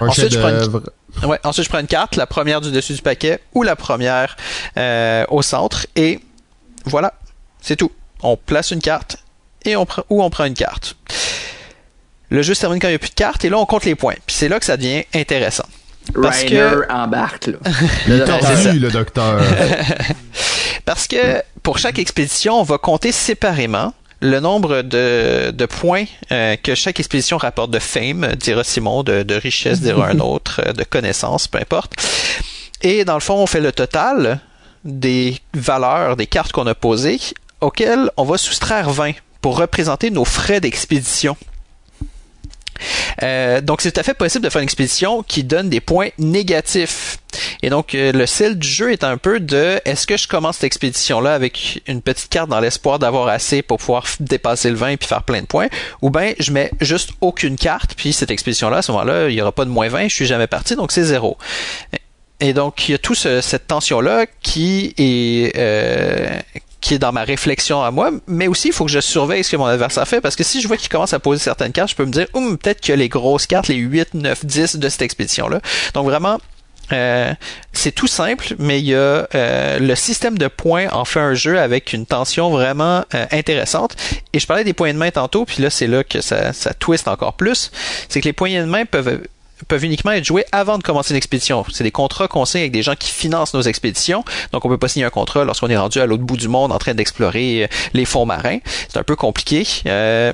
Un 0.00 0.08
Ensuite, 0.08 0.32
je 0.32 0.38
prends 0.38 0.48
une-. 0.48 1.28
Ouais, 1.28 1.38
ensuite, 1.44 1.64
je 1.64 1.68
prends 1.68 1.80
une 1.80 1.86
carte, 1.86 2.16
la 2.16 2.26
première 2.26 2.60
du 2.60 2.70
dessus 2.70 2.94
du 2.94 3.02
paquet 3.02 3.40
ou 3.54 3.62
la 3.62 3.76
première 3.76 4.36
euh, 4.78 5.24
au 5.28 5.42
centre, 5.42 5.86
et 5.94 6.20
voilà, 6.86 7.14
c'est 7.60 7.76
tout. 7.76 7.92
On 8.22 8.36
place 8.36 8.70
une 8.70 8.80
carte 8.80 9.18
et 9.64 9.76
on 9.76 9.84
prend, 9.84 10.04
ou 10.08 10.22
on 10.22 10.30
prend 10.30 10.44
une 10.44 10.54
carte. 10.54 10.96
Le 12.30 12.40
jeu 12.42 12.54
se 12.54 12.60
termine 12.60 12.80
quand 12.80 12.88
il 12.88 12.92
n'y 12.92 12.96
a 12.96 12.98
plus 12.98 13.10
de 13.10 13.14
cartes, 13.14 13.44
et 13.44 13.50
là, 13.50 13.58
on 13.58 13.66
compte 13.66 13.84
les 13.84 13.94
points. 13.94 14.14
Puis 14.26 14.34
c'est 14.36 14.48
là 14.48 14.58
que 14.58 14.64
ça 14.64 14.76
devient 14.78 15.04
intéressant. 15.14 15.66
Parce 16.20 16.38
Rainer 16.42 16.50
que- 16.88 16.92
embarque, 16.92 17.46
là. 17.46 17.54
Il 18.08 18.18
ça. 18.18 18.38
tordu, 18.38 18.78
le 18.78 18.90
docteur. 18.90 19.42
Parce 20.84 21.06
que 21.06 21.42
pour 21.62 21.78
chaque 21.78 21.98
expédition, 21.98 22.60
on 22.60 22.64
va 22.64 22.78
compter 22.78 23.12
séparément 23.12 23.94
le 24.20 24.38
nombre 24.40 24.82
de, 24.82 25.50
de 25.50 25.66
points 25.66 26.04
euh, 26.30 26.56
que 26.62 26.74
chaque 26.74 27.00
expédition 27.00 27.38
rapporte 27.38 27.70
de 27.70 27.78
fame, 27.80 28.34
dira 28.36 28.62
Simon, 28.64 29.02
de, 29.02 29.22
de 29.22 29.34
richesse, 29.34 29.80
dira 29.80 30.08
un 30.08 30.18
autre, 30.20 30.60
euh, 30.66 30.72
de 30.72 30.84
connaissance, 30.84 31.48
peu 31.48 31.58
importe. 31.58 31.92
Et 32.82 33.04
dans 33.04 33.14
le 33.14 33.20
fond, 33.20 33.34
on 33.34 33.46
fait 33.46 33.60
le 33.60 33.72
total 33.72 34.40
des 34.84 35.38
valeurs 35.54 36.16
des 36.16 36.26
cartes 36.26 36.52
qu'on 36.52 36.66
a 36.66 36.74
posées, 36.74 37.20
auxquelles 37.60 38.10
on 38.16 38.24
va 38.24 38.38
soustraire 38.38 38.90
20 38.90 39.12
pour 39.40 39.56
représenter 39.58 40.10
nos 40.10 40.24
frais 40.24 40.60
d'expédition. 40.60 41.36
Euh, 43.22 43.60
donc 43.60 43.80
c'est 43.80 43.92
tout 43.92 44.00
à 44.00 44.02
fait 44.02 44.14
possible 44.14 44.44
de 44.44 44.50
faire 44.50 44.60
une 44.60 44.66
expédition 44.66 45.22
qui 45.22 45.44
donne 45.44 45.68
des 45.68 45.80
points 45.80 46.08
négatifs. 46.18 47.18
Et 47.62 47.70
donc 47.70 47.94
euh, 47.94 48.12
le 48.12 48.26
style 48.26 48.58
du 48.58 48.68
jeu 48.68 48.92
est 48.92 49.04
un 49.04 49.16
peu 49.16 49.40
de 49.40 49.80
est-ce 49.84 50.06
que 50.06 50.16
je 50.16 50.28
commence 50.28 50.56
cette 50.56 50.64
expédition 50.64 51.20
là 51.20 51.34
avec 51.34 51.82
une 51.86 52.02
petite 52.02 52.28
carte 52.28 52.48
dans 52.50 52.60
l'espoir 52.60 52.98
d'avoir 52.98 53.28
assez 53.28 53.62
pour 53.62 53.78
pouvoir 53.78 54.04
dépasser 54.20 54.70
le 54.70 54.76
20 54.76 54.88
et 54.88 54.96
puis 54.96 55.08
faire 55.08 55.22
plein 55.22 55.40
de 55.40 55.46
points? 55.46 55.68
Ou 56.02 56.10
bien 56.10 56.32
je 56.38 56.52
mets 56.52 56.70
juste 56.80 57.10
aucune 57.20 57.56
carte 57.56 57.94
puis 57.96 58.12
cette 58.12 58.30
expédition 58.30 58.68
là 58.68 58.78
à 58.78 58.82
ce 58.82 58.92
moment-là 58.92 59.28
il 59.28 59.34
y 59.34 59.40
aura 59.40 59.52
pas 59.52 59.64
de 59.64 59.70
moins 59.70 59.88
20 59.88 60.08
je 60.08 60.14
suis 60.14 60.26
jamais 60.26 60.46
parti 60.46 60.76
donc 60.76 60.92
c'est 60.92 61.04
zéro. 61.04 61.38
Et 62.42 62.54
donc, 62.54 62.88
il 62.88 62.92
y 62.92 62.94
a 62.96 62.98
tout 62.98 63.14
cette 63.14 63.68
tension-là 63.68 64.26
qui 64.42 64.94
est 64.98 65.56
euh, 65.56 66.40
qui 66.82 66.94
est 66.94 66.98
dans 66.98 67.12
ma 67.12 67.22
réflexion 67.22 67.82
à 67.82 67.90
moi, 67.90 68.10
mais 68.26 68.48
aussi 68.48 68.68
il 68.68 68.74
faut 68.74 68.84
que 68.84 68.90
je 68.90 69.00
surveille 69.00 69.44
ce 69.44 69.52
que 69.52 69.56
mon 69.56 69.64
adversaire 69.64 70.06
fait, 70.06 70.20
parce 70.20 70.36
que 70.36 70.44
si 70.44 70.60
je 70.60 70.68
vois 70.68 70.76
qu'il 70.76 70.90
commence 70.90 71.14
à 71.14 71.20
poser 71.20 71.40
certaines 71.40 71.72
cartes, 71.72 71.90
je 71.90 71.96
peux 71.96 72.04
me 72.04 72.10
dire, 72.10 72.26
peut-être 72.32 72.90
a 72.90 72.96
les 72.96 73.08
grosses 73.08 73.46
cartes, 73.46 73.68
les 73.68 73.76
8, 73.76 74.14
9, 74.14 74.44
10 74.44 74.76
de 74.76 74.88
cette 74.88 75.02
expédition-là. 75.02 75.60
Donc 75.94 76.04
vraiment, 76.06 76.38
euh, 76.92 77.32
c'est 77.72 77.92
tout 77.92 78.08
simple, 78.08 78.54
mais 78.58 78.80
il 78.80 78.86
y 78.86 78.94
a 78.94 79.28
euh, 79.34 79.78
le 79.78 79.94
système 79.94 80.36
de 80.36 80.48
points 80.48 80.88
en 80.90 81.04
fait 81.04 81.20
un 81.20 81.34
jeu 81.34 81.60
avec 81.60 81.92
une 81.92 82.04
tension 82.04 82.50
vraiment 82.50 83.04
euh, 83.14 83.26
intéressante. 83.30 83.96
Et 84.32 84.40
je 84.40 84.46
parlais 84.46 84.64
des 84.64 84.72
points 84.72 84.92
de 84.92 84.98
main 84.98 85.12
tantôt, 85.12 85.44
puis 85.44 85.62
là 85.62 85.70
c'est 85.70 85.86
là 85.86 86.02
que 86.02 86.20
ça, 86.20 86.52
ça 86.52 86.74
twist 86.74 87.06
encore 87.06 87.34
plus. 87.34 87.70
C'est 88.08 88.20
que 88.20 88.26
les 88.26 88.32
poignées 88.32 88.60
de 88.60 88.66
main 88.66 88.84
peuvent 88.84 89.20
peuvent 89.68 89.84
uniquement 89.84 90.12
être 90.12 90.24
joués 90.24 90.44
avant 90.52 90.78
de 90.78 90.82
commencer 90.82 91.12
une 91.12 91.16
expédition. 91.16 91.64
C'est 91.72 91.84
des 91.84 91.90
contrats 91.90 92.28
qu'on 92.28 92.44
signe 92.44 92.62
avec 92.62 92.72
des 92.72 92.82
gens 92.82 92.94
qui 92.94 93.10
financent 93.10 93.54
nos 93.54 93.62
expéditions. 93.62 94.24
Donc, 94.52 94.64
on 94.64 94.68
peut 94.68 94.78
pas 94.78 94.88
signer 94.88 95.04
un 95.04 95.10
contrat 95.10 95.44
lorsqu'on 95.44 95.68
est 95.68 95.76
rendu 95.76 96.00
à 96.00 96.06
l'autre 96.06 96.22
bout 96.22 96.36
du 96.36 96.48
monde 96.48 96.72
en 96.72 96.78
train 96.78 96.94
d'explorer 96.94 97.64
euh, 97.64 97.66
les 97.94 98.04
fonds 98.04 98.26
marins. 98.26 98.58
C'est 98.88 98.98
un 98.98 99.02
peu 99.02 99.16
compliqué. 99.16 99.66
Euh, 99.86 100.32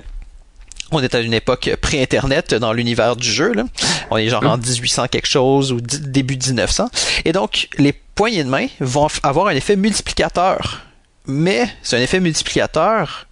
on 0.90 1.02
est 1.02 1.14
à 1.14 1.20
une 1.20 1.34
époque 1.34 1.70
pré-internet 1.80 2.54
dans 2.54 2.72
l'univers 2.72 3.16
du 3.16 3.30
jeu. 3.30 3.52
Là. 3.52 3.64
On 4.10 4.16
est 4.16 4.28
genre 4.28 4.44
en 4.44 4.56
1800 4.56 5.08
quelque 5.08 5.28
chose 5.28 5.72
ou 5.72 5.80
début 5.80 6.36
1900. 6.36 6.88
Et 7.24 7.32
donc, 7.32 7.68
les 7.76 7.92
poignées 7.92 8.44
de 8.44 8.48
main 8.48 8.66
vont 8.80 9.08
avoir 9.22 9.48
un 9.48 9.54
effet 9.54 9.76
multiplicateur. 9.76 10.80
Mais 11.26 11.68
c'est 11.82 11.98
un 11.98 12.00
effet 12.00 12.20
multiplicateur 12.20 13.27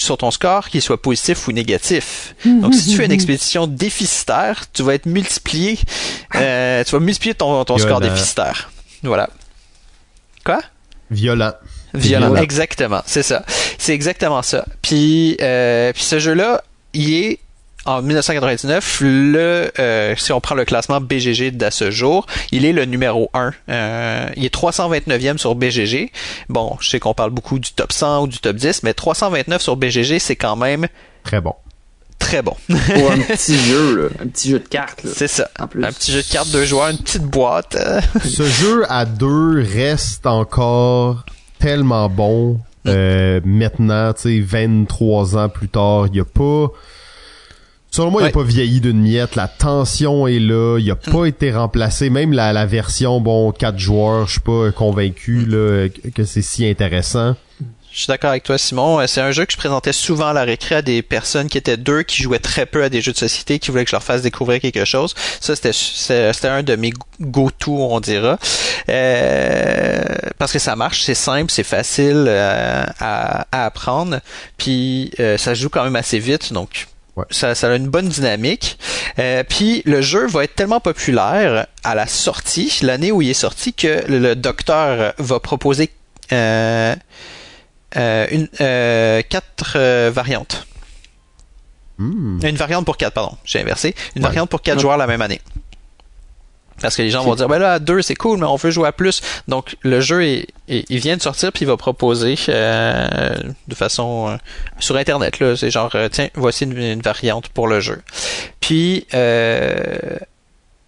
sur 0.00 0.18
ton 0.18 0.30
score, 0.30 0.68
qu'il 0.68 0.82
soit 0.82 1.00
positif 1.00 1.48
ou 1.48 1.52
négatif. 1.52 2.34
Donc, 2.44 2.74
si 2.74 2.90
tu 2.90 2.96
fais 2.96 3.06
une 3.06 3.12
expédition 3.18 3.66
déficitaire, 3.66 4.64
tu 4.72 4.82
vas 4.82 4.94
être 4.94 5.06
multiplié, 5.06 5.78
euh, 6.34 6.84
tu 6.84 6.92
vas 6.92 7.00
multiplier 7.00 7.34
ton, 7.34 7.64
ton 7.64 7.78
score 7.78 8.00
déficitaire. 8.00 8.70
Voilà. 9.02 9.28
Quoi? 10.44 10.60
Violent. 11.10 11.52
Violent, 11.94 12.34
exactement, 12.36 13.02
c'est 13.06 13.22
ça. 13.22 13.44
C'est 13.78 13.94
exactement 13.94 14.42
ça. 14.42 14.66
Puis, 14.82 15.36
euh, 15.40 15.92
puis 15.92 16.02
ce 16.02 16.18
jeu-là, 16.18 16.62
il 16.92 17.14
est 17.14 17.38
en 17.84 18.02
1999, 18.02 19.00
le, 19.00 19.72
euh, 19.78 20.14
si 20.16 20.32
on 20.32 20.40
prend 20.40 20.54
le 20.54 20.64
classement 20.64 21.00
BGG 21.00 21.52
d'à 21.52 21.70
ce 21.70 21.90
jour, 21.90 22.26
il 22.52 22.64
est 22.64 22.72
le 22.72 22.84
numéro 22.84 23.30
1. 23.34 23.52
Euh, 23.68 24.28
il 24.36 24.44
est 24.44 24.54
329e 24.54 25.38
sur 25.38 25.54
BGG. 25.54 26.12
Bon, 26.48 26.76
je 26.80 26.90
sais 26.90 27.00
qu'on 27.00 27.14
parle 27.14 27.30
beaucoup 27.30 27.58
du 27.58 27.72
top 27.72 27.92
100 27.92 28.22
ou 28.22 28.26
du 28.26 28.38
top 28.38 28.56
10, 28.56 28.82
mais 28.82 28.94
329 28.94 29.62
sur 29.62 29.76
BGG, 29.76 30.18
c'est 30.18 30.36
quand 30.36 30.56
même... 30.56 30.86
Très 31.24 31.40
bon. 31.40 31.54
Très 32.18 32.42
bon. 32.42 32.56
Pour 32.66 33.12
un 33.12 33.18
petit 33.28 33.56
jeu, 33.56 34.10
un 34.20 34.26
petit 34.26 34.50
jeu 34.50 34.58
de 34.58 34.68
cartes. 34.68 35.06
C'est 35.14 35.28
ça. 35.28 35.48
Un 35.58 35.66
petit 35.66 36.12
jeu 36.12 36.22
de 36.22 36.28
cartes 36.28 36.50
de 36.50 36.64
joueurs, 36.64 36.88
une 36.88 36.98
petite 36.98 37.22
boîte. 37.22 37.76
Ce 38.24 38.42
jeu 38.42 38.84
à 38.90 39.04
deux 39.04 39.62
reste 39.62 40.26
encore 40.26 41.24
tellement 41.58 42.08
bon. 42.08 42.54
Mm. 42.84 42.88
Euh, 42.88 43.40
maintenant, 43.44 44.12
tu 44.12 44.22
sais, 44.22 44.40
23 44.40 45.36
ans 45.36 45.48
plus 45.48 45.68
tard, 45.68 46.06
il 46.08 46.12
n'y 46.12 46.20
a 46.20 46.24
pas 46.24 46.72
Selon 47.98 48.12
moi, 48.12 48.22
il 48.22 48.26
n'a 48.26 48.30
pas 48.30 48.44
vieilli 48.44 48.80
d'une 48.80 49.00
miette. 49.00 49.34
La 49.34 49.48
tension 49.48 50.28
est 50.28 50.38
là. 50.38 50.78
Il 50.78 50.88
a 50.88 50.94
pas 50.94 51.24
été 51.24 51.50
remplacé. 51.50 52.10
Même 52.10 52.32
la, 52.32 52.52
la 52.52 52.64
version, 52.64 53.20
bon, 53.20 53.50
quatre 53.50 53.76
joueurs, 53.76 54.28
je 54.28 54.32
suis 54.34 54.40
pas 54.40 54.70
convaincu 54.70 55.44
là, 55.44 55.88
que 56.14 56.22
c'est 56.22 56.42
si 56.42 56.64
intéressant. 56.64 57.34
Je 57.90 57.98
suis 57.98 58.06
d'accord 58.06 58.30
avec 58.30 58.44
toi, 58.44 58.56
Simon. 58.56 59.00
Euh, 59.00 59.08
c'est 59.08 59.20
un 59.20 59.32
jeu 59.32 59.44
que 59.46 59.52
je 59.52 59.56
présentais 59.56 59.92
souvent 59.92 60.28
à 60.28 60.32
la 60.32 60.44
récré 60.44 60.76
à 60.76 60.82
des 60.82 61.02
personnes 61.02 61.48
qui 61.48 61.58
étaient 61.58 61.76
deux, 61.76 62.04
qui 62.04 62.22
jouaient 62.22 62.38
très 62.38 62.66
peu 62.66 62.84
à 62.84 62.88
des 62.88 63.00
jeux 63.00 63.10
de 63.10 63.16
société, 63.16 63.58
qui 63.58 63.72
voulaient 63.72 63.82
que 63.82 63.90
je 63.90 63.96
leur 63.96 64.04
fasse 64.04 64.22
découvrir 64.22 64.60
quelque 64.60 64.84
chose. 64.84 65.16
Ça, 65.40 65.56
c'était 65.56 65.72
c'était 65.72 66.46
un 66.46 66.62
de 66.62 66.76
mes 66.76 66.92
go-to, 67.20 67.72
on 67.72 67.98
dira. 67.98 68.38
Euh, 68.88 70.04
parce 70.38 70.52
que 70.52 70.60
ça 70.60 70.76
marche, 70.76 71.02
c'est 71.02 71.16
simple, 71.16 71.50
c'est 71.50 71.64
facile 71.64 72.26
euh, 72.28 72.84
à, 73.00 73.44
à, 73.50 73.64
apprendre, 73.64 74.20
puis 74.56 75.10
ça 75.36 75.54
joue 75.54 75.68
quand 75.68 75.82
même 75.82 75.96
assez 75.96 76.20
vite, 76.20 76.52
donc 76.52 76.86
ça, 77.30 77.54
ça, 77.54 77.70
a 77.70 77.76
une 77.76 77.88
bonne 77.88 78.08
dynamique. 78.08 78.78
Euh, 79.18 79.42
puis 79.48 79.82
le 79.84 80.00
jeu 80.00 80.26
va 80.26 80.44
être 80.44 80.54
tellement 80.54 80.80
populaire 80.80 81.66
à 81.84 81.94
la 81.94 82.06
sortie, 82.06 82.78
l'année 82.82 83.12
où 83.12 83.22
il 83.22 83.30
est 83.30 83.34
sorti, 83.34 83.72
que 83.72 84.04
le, 84.08 84.34
docteur 84.34 85.14
va 85.18 85.40
proposer 85.40 85.90
euh, 86.32 86.94
euh, 87.96 88.26
une, 88.30 88.48
euh, 88.60 89.22
quatre 89.28 89.74
euh, 89.76 90.10
variantes. 90.12 90.66
Hmm. 91.98 92.38
Une 92.44 92.56
variante 92.56 92.84
pour 92.84 92.96
quatre, 92.96 93.14
pardon, 93.14 93.36
j'ai 93.44 93.60
inversé. 93.60 93.94
Une 94.14 94.22
variante 94.22 94.50
pour 94.50 94.62
quatre 94.62 94.80
joueurs 94.80 94.98
la 94.98 95.06
même 95.06 95.22
année. 95.22 95.40
Parce 96.80 96.96
que 96.96 97.02
les 97.02 97.10
gens 97.10 97.24
vont 97.24 97.34
dire, 97.34 97.48
ben 97.48 97.58
là, 97.58 97.74
à 97.74 97.78
deux, 97.78 98.02
c'est 98.02 98.14
cool, 98.14 98.38
mais 98.38 98.46
on 98.46 98.56
veut 98.56 98.70
jouer 98.70 98.88
à 98.88 98.92
plus. 98.92 99.20
Donc, 99.48 99.76
le 99.82 100.00
jeu, 100.00 100.24
il 100.68 100.98
vient 100.98 101.16
de 101.16 101.22
sortir, 101.22 101.52
puis 101.52 101.64
il 101.64 101.68
va 101.68 101.76
proposer 101.76 102.36
euh, 102.48 103.36
de 103.66 103.74
façon 103.74 104.28
euh, 104.28 104.36
sur 104.78 104.96
Internet. 104.96 105.40
là 105.40 105.56
C'est 105.56 105.70
genre, 105.70 105.90
euh, 105.94 106.08
tiens, 106.10 106.28
voici 106.34 106.64
une, 106.64 107.00
variante 107.00 107.48
pour 107.48 107.66
le 107.66 107.80
jeu. 107.80 108.00
Puis, 108.60 109.06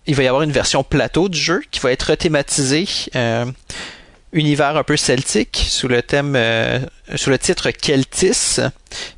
il 0.07 0.15
va 0.15 0.23
y 0.23 0.27
avoir 0.27 0.43
une 0.43 0.53
version 0.53 0.83
plateau 0.83 1.29
du 1.29 1.39
jeu 1.39 1.63
qui 1.71 1.81
va 1.81 1.93
être 1.93 2.15
thématisée 2.15 2.87
univers 4.33 4.77
un 4.77 4.85
peu 4.85 4.97
celtique 4.97 5.67
sous 5.69 5.89
le 5.89 6.03
thème 6.03 6.39
sous 7.17 7.31
le 7.31 7.39
titre 7.39 7.71
Keltis. 7.71 8.61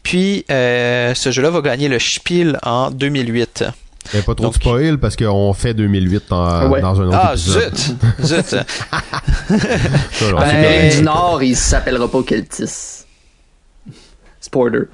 Puis 0.03 0.45
ce 0.49 1.31
jeu-là 1.31 1.51
va 1.51 1.61
gagner 1.61 1.89
le 1.89 1.99
Spiel 1.99 2.59
en 2.63 2.91
2008. 2.91 3.65
Il 4.13 4.17
n'y 4.17 4.21
a 4.21 4.23
pas 4.25 4.35
trop 4.35 4.49
de 4.49 4.55
spoil 4.55 4.99
parce 4.99 5.17
qu'on 5.17 5.53
fait 5.53 5.75
2008 5.75 6.25
dans, 6.29 6.41
un 6.41 6.71
autre 6.71 7.19
ah, 7.21 7.33
épisode. 7.33 7.77
zut! 7.77 7.97
Zut! 8.23 8.57
ben, 10.21 10.91
du 10.91 11.03
Nord, 11.03 11.43
il 11.43 11.57
s'appellera 11.57 12.11
pas 12.11 12.23
Keltis. 12.23 13.05
Sporter. 14.41 14.89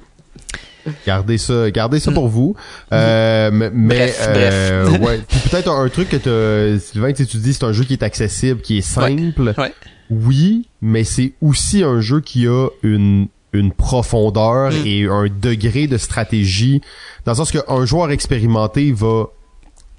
Gardez 1.05 1.37
ça, 1.37 1.69
gardez 1.71 1.99
ça 1.99 2.11
pour 2.11 2.27
vous. 2.27 2.55
Euh, 2.93 3.69
mais 3.73 4.13
euh, 4.21 4.89
ouais. 4.99 5.21
Puis 5.27 5.39
peut-être 5.49 5.69
un, 5.69 5.89
truc 5.89 6.09
que 6.09 6.17
tu 6.17 6.79
Sylvain, 6.79 7.13
tu 7.13 7.25
dis, 7.25 7.53
c'est 7.53 7.65
un 7.65 7.73
jeu 7.73 7.83
qui 7.83 7.93
est 7.93 8.03
accessible, 8.03 8.61
qui 8.61 8.77
est 8.77 8.81
simple. 8.81 9.53
Ouais. 9.57 9.73
Oui, 10.09 10.67
mais 10.81 11.03
c'est 11.03 11.33
aussi 11.41 11.83
un 11.83 11.99
jeu 12.01 12.21
qui 12.21 12.47
a 12.47 12.67
une 12.83 13.27
une 13.53 13.71
profondeur 13.71 14.71
mm. 14.71 14.85
et 14.85 15.05
un 15.05 15.27
degré 15.27 15.87
de 15.87 15.97
stratégie 15.97 16.81
dans 17.25 17.33
le 17.33 17.37
sens 17.37 17.51
qu'un 17.51 17.85
joueur 17.85 18.11
expérimenté 18.11 18.91
va 18.91 19.25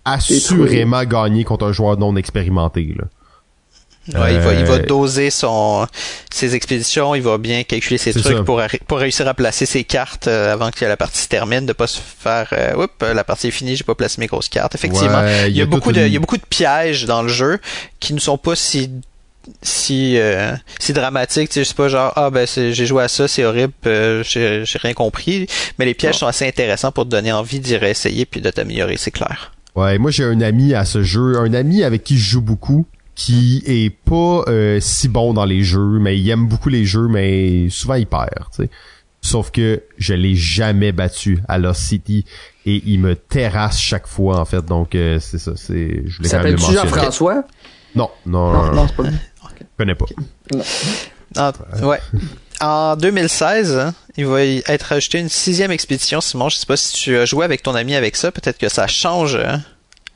assurément 0.05 1.05
gagner 1.05 1.45
contre 1.45 1.67
un 1.67 1.73
joueur 1.73 1.99
non 1.99 2.17
expérimenté 2.17 2.95
là. 2.97 3.05
Ouais, 4.19 4.35
il, 4.35 4.41
va, 4.41 4.55
il 4.55 4.65
va 4.65 4.75
euh, 4.75 4.87
doser 4.87 5.29
son 5.29 5.87
ses 6.33 6.55
expéditions, 6.55 7.15
il 7.15 7.23
va 7.23 7.37
bien 7.37 7.63
calculer 7.65 7.99
ses 7.99 8.15
trucs 8.15 8.45
pour, 8.45 8.61
pour 8.89 8.99
réussir 8.99 9.29
à 9.29 9.35
placer 9.35 9.67
ses 9.67 9.85
cartes 9.85 10.27
euh, 10.27 10.55
avant 10.55 10.71
que 10.71 10.85
la 10.87 10.97
partie 10.97 11.21
se 11.21 11.29
termine, 11.29 11.67
de 11.67 11.75
pas 11.75 11.87
se 11.87 12.01
faire 12.01 12.49
euh, 12.53 12.85
oups, 12.85 13.15
la 13.15 13.25
partie 13.25 13.49
est 13.49 13.53
finie, 13.53 13.77
j'ai 13.77 13.85
pas 13.85 13.95
placé 13.95 14.19
mes 14.19 14.27
grosses 14.27 14.49
cartes. 14.49 14.75
Effectivement, 14.75 15.23
il, 15.47 15.55
y 15.55 15.61
a, 15.61 15.67
beaucoup 15.67 15.93
de 15.93 16.01
il 16.01 16.13
y 16.13 16.17
a 16.17 16.21
beaucoup 16.21 16.39
de 16.39 16.47
pièges 16.49 17.05
dans 17.05 17.23
le 17.23 17.29
jeu 17.29 17.61
qui 18.01 18.15
ne 18.15 18.21
sont 18.21 18.39
pas 18.39 18.57
si 18.57 18.91
si 19.63 20.19
euh, 20.19 20.53
si 20.79 20.93
dramatique 20.93 21.51
tu 21.51 21.65
sais 21.65 21.75
pas 21.75 21.89
genre 21.89 22.13
ah 22.17 22.31
ben 22.31 22.47
j'ai 22.47 22.87
joué 22.87 23.03
à 23.03 23.09
ça 23.09 23.29
c'est 23.29 23.45
horrible 23.45 23.73
euh, 23.87 24.23
j'ai 24.25 24.65
rien 24.79 24.95
compris. 24.95 25.47
Mais 25.79 25.85
les 25.85 25.95
pièges 25.95 26.17
sont 26.19 26.27
assez 26.27 26.47
intéressants 26.47 26.93
pour 26.93 27.05
te 27.05 27.11
donner 27.11 27.33
envie 27.33 27.61
d'y 27.61 27.77
réessayer 27.77 28.27
puis 28.27 28.41
de 28.41 28.51
t'améliorer 28.51 28.97
c'est 28.97 29.11
clair. 29.11 29.53
Ouais 29.77 29.99
moi 29.99 30.11
j'ai 30.11 30.25
un 30.25 30.41
ami 30.41 30.75
à 30.75 30.85
ce 30.85 31.03
jeu 31.03 31.39
un 31.39 31.55
ami 31.55 31.83
avec 31.83 32.05
qui 32.05 32.19
je 32.19 32.31
joue 32.31 32.43
beaucoup 32.43 32.87
qui 33.15 33.63
est 33.67 33.91
pas 33.91 34.45
euh, 34.49 34.79
si 34.81 35.09
bon 35.09 35.35
dans 35.35 35.45
les 35.45 35.63
jeux 35.63 35.99
mais 36.01 36.19
il 36.19 36.29
aime 36.31 36.47
beaucoup 36.47 36.69
les 36.69 36.85
jeux 36.85 37.09
mais 37.09 37.69
souvent 37.69 37.95
il 37.95 38.07
perd 38.07 38.31
tu 38.55 38.65
sais. 38.65 38.71
Sauf 39.23 39.51
que 39.51 39.83
je 39.99 40.15
l'ai 40.15 40.35
jamais 40.35 40.93
battu 40.93 41.41
à 41.47 41.59
Lost 41.59 41.83
City 41.83 42.25
et 42.65 42.83
il 42.87 43.01
me 43.01 43.15
terrasse 43.15 43.79
chaque 43.79 44.07
fois 44.07 44.41
en 44.41 44.47
fait. 44.47 44.65
Donc 44.65 44.93
c'est 44.93 45.39
ça 45.39 45.53
c'est 45.57 46.05
je 46.07 46.17
voulais 46.17 46.57
Jean-François? 46.57 47.45
Non 47.95 48.09
non 48.25 48.53
non, 48.53 48.73
non, 48.73 48.87
c'est 48.87 48.97
pas 48.97 49.03
connais 49.81 49.95
pas. 49.95 50.07
En, 51.37 51.53
ouais. 51.87 52.01
En 52.61 52.97
2016, 52.97 53.77
hein, 53.77 53.95
il 54.17 54.27
va 54.27 54.45
y 54.45 54.63
être 54.67 54.93
ajouté 54.93 55.19
une 55.19 55.31
sixième 55.31 55.71
expédition. 55.71 56.21
Simon, 56.21 56.51
je 56.51 56.59
sais 56.59 56.67
pas 56.67 56.77
si 56.77 56.93
tu 56.93 57.17
as 57.17 57.25
joué 57.25 57.45
avec 57.45 57.63
ton 57.63 57.75
ami 57.75 57.95
avec 57.95 58.17
ça. 58.17 58.31
Peut-être 58.31 58.59
que 58.59 58.69
ça 58.69 58.87
change. 58.87 59.37
Hein? 59.37 59.63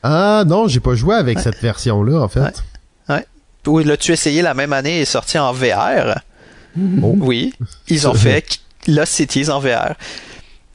Ah 0.03 0.43
non, 0.45 0.67
j'ai 0.67 0.79
pas 0.79 0.93
joué 0.93 1.15
avec 1.15 1.39
cette 1.39 1.59
version-là, 1.59 2.21
en 2.21 2.27
fait. 2.27 2.41
Ouais. 2.41 2.51
ouais. 3.09 3.25
Ou 3.65 3.79
l'as-tu 3.79 4.11
essayé 4.11 4.43
la 4.43 4.53
même 4.53 4.73
année 4.73 4.99
et 5.01 5.05
sorti 5.05 5.39
en 5.39 5.51
VR? 5.51 6.19
Oh. 6.77 7.15
Oui. 7.19 7.53
Ils 7.87 8.07
ont 8.07 8.13
fait 8.13 8.59
Lost 8.87 9.13
Cities 9.13 9.49
en 9.49 9.59
VR. 9.59 9.95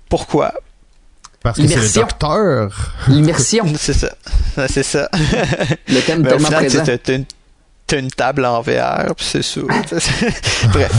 Pourquoi? 0.09 0.53
Parce 1.43 1.59
que 1.59 1.69
c'est 1.69 1.77
le 1.77 1.95
docteur. 1.95 2.93
L'immersion. 3.07 3.65
c'est 3.79 3.93
ça. 3.93 4.13
C'est 4.69 4.83
ça. 4.83 5.09
Le 5.89 6.01
thème 6.01 6.23
Mais 6.23 6.29
au 6.29 6.33
tellement 6.33 6.49
final, 6.49 6.67
présent. 6.67 6.99
une, 7.09 7.25
t'as 7.91 7.99
une 7.99 8.11
table 8.11 8.45
en 8.45 8.61
VR, 8.63 9.15
puis 9.17 9.27
c'est 9.27 9.43
ça. 9.43 9.61
Bref, 10.73 10.93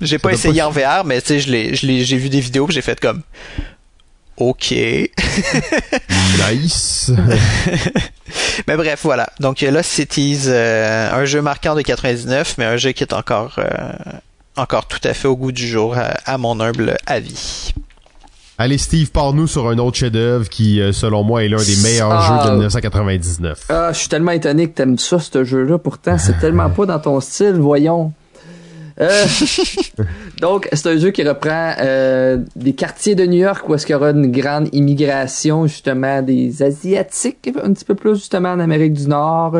j'ai 0.00 0.18
pas 0.18 0.32
essayé 0.32 0.60
pas- 0.60 0.68
en 0.68 0.70
VR, 0.70 1.04
mais 1.04 1.20
tu 1.20 1.40
sais, 1.40 1.74
j'ai 1.74 2.16
vu 2.16 2.28
des 2.28 2.40
vidéos, 2.40 2.66
j'ai 2.70 2.80
fait 2.82 2.98
comme, 3.00 3.22
ok. 4.36 4.72
Nice. 6.50 7.10
mais 8.66 8.76
bref, 8.76 9.00
voilà. 9.02 9.28
Donc 9.40 9.60
là, 9.60 9.82
Cities, 9.82 10.42
euh, 10.46 11.12
un 11.12 11.24
jeu 11.24 11.42
marquant 11.42 11.74
de 11.74 11.82
99, 11.82 12.54
mais 12.58 12.64
un 12.64 12.76
jeu 12.76 12.92
qui 12.92 13.02
est 13.04 13.12
encore, 13.12 13.56
euh, 13.58 13.68
encore 14.56 14.86
tout 14.86 15.00
à 15.04 15.14
fait 15.14 15.28
au 15.28 15.36
goût 15.36 15.52
du 15.52 15.66
jour, 15.66 15.96
à, 15.96 16.14
à 16.24 16.38
mon 16.38 16.58
humble 16.60 16.96
avis. 17.06 17.72
Allez, 18.62 18.78
Steve, 18.78 19.10
parle-nous 19.10 19.48
sur 19.48 19.68
un 19.68 19.78
autre 19.78 19.96
chef-d'œuvre 19.96 20.48
qui, 20.48 20.80
euh, 20.80 20.92
selon 20.92 21.24
moi, 21.24 21.42
est 21.42 21.48
l'un 21.48 21.56
des 21.56 21.74
meilleurs 21.82 22.12
Ah. 22.12 22.42
jeux 22.44 22.48
de 22.48 22.54
1999. 22.54 23.64
Ah, 23.68 23.88
je 23.92 23.98
suis 23.98 24.08
tellement 24.08 24.30
étonné 24.30 24.68
que 24.68 24.74
t'aimes 24.76 24.98
ça, 24.98 25.18
ce 25.18 25.42
jeu-là. 25.42 25.78
Pourtant, 25.78 26.16
c'est 26.16 26.38
tellement 26.38 26.70
pas 26.76 26.86
dans 26.86 27.00
ton 27.00 27.18
style, 27.18 27.54
voyons. 27.54 28.12
Euh, 29.00 29.24
donc, 30.40 30.68
c'est 30.72 30.86
un 30.86 30.96
jeu 30.96 31.10
qui 31.10 31.24
reprend 31.26 31.74
euh, 31.80 32.38
des 32.54 32.72
quartiers 32.72 33.16
de 33.16 33.26
New 33.26 33.40
York 33.40 33.68
où 33.68 33.74
est-ce 33.74 33.84
qu'il 33.84 33.94
y 33.94 33.96
aura 33.96 34.10
une 34.10 34.30
grande 34.30 34.68
immigration, 34.72 35.66
justement, 35.66 36.22
des 36.22 36.62
Asiatiques, 36.62 37.50
un 37.60 37.72
petit 37.72 37.84
peu 37.84 37.96
plus, 37.96 38.14
justement, 38.14 38.50
en 38.52 38.60
Amérique 38.60 38.92
du 38.92 39.08
Nord. 39.08 39.56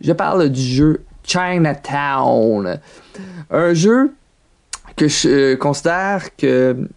Je 0.00 0.12
parle 0.14 0.48
du 0.48 0.62
jeu 0.62 1.02
Chinatown. 1.22 2.80
Un 3.50 3.74
jeu 3.74 4.10
que 4.96 5.06
je 5.06 5.28
euh, 5.28 5.56
considère 5.56 6.34
que 6.38 6.88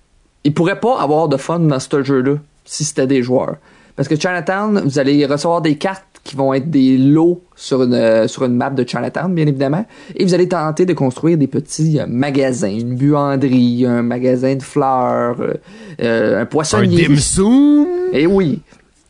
il 0.44 0.54
pourrait 0.54 0.80
pas 0.80 1.00
avoir 1.00 1.28
de 1.28 1.38
fun 1.38 1.60
dans 1.60 1.80
ce 1.80 2.04
jeu-là 2.04 2.36
si 2.66 2.84
c'était 2.84 3.08
des 3.08 3.22
joueurs. 3.24 3.56
Parce 3.96 4.08
que 4.08 4.16
Chinatown, 4.16 4.82
vous 4.86 5.00
allez 5.00 5.26
recevoir 5.26 5.62
des 5.62 5.76
cartes 5.76 6.06
qui 6.24 6.36
vont 6.36 6.54
être 6.54 6.70
des 6.70 6.98
lots 6.98 7.42
sur 7.56 7.84
une, 7.84 7.94
euh, 7.94 8.28
sur 8.28 8.46
une 8.46 8.56
map 8.56 8.70
de 8.70 8.88
Chinatown, 8.88 9.34
bien 9.34 9.48
évidemment. 9.48 9.86
Et 10.16 10.24
vous 10.24 10.34
allez 10.34 10.48
tenter 10.48 10.86
de 10.86 10.94
construire 10.94 11.38
des 11.38 11.48
petits 11.48 12.00
euh, 12.00 12.06
magasins, 12.08 12.70
une 12.72 12.96
buanderie, 12.96 13.86
un 13.88 14.04
magasin 14.04 14.56
de 14.56 14.62
fleurs, 14.62 15.42
euh, 15.42 15.54
euh, 16.02 16.38
un 16.38 16.42
Un 16.42 16.46
poissonnier. 16.46 17.08
dim 17.08 17.16
sum. 17.18 17.88
Et 18.14 18.28
oui. 18.28 18.62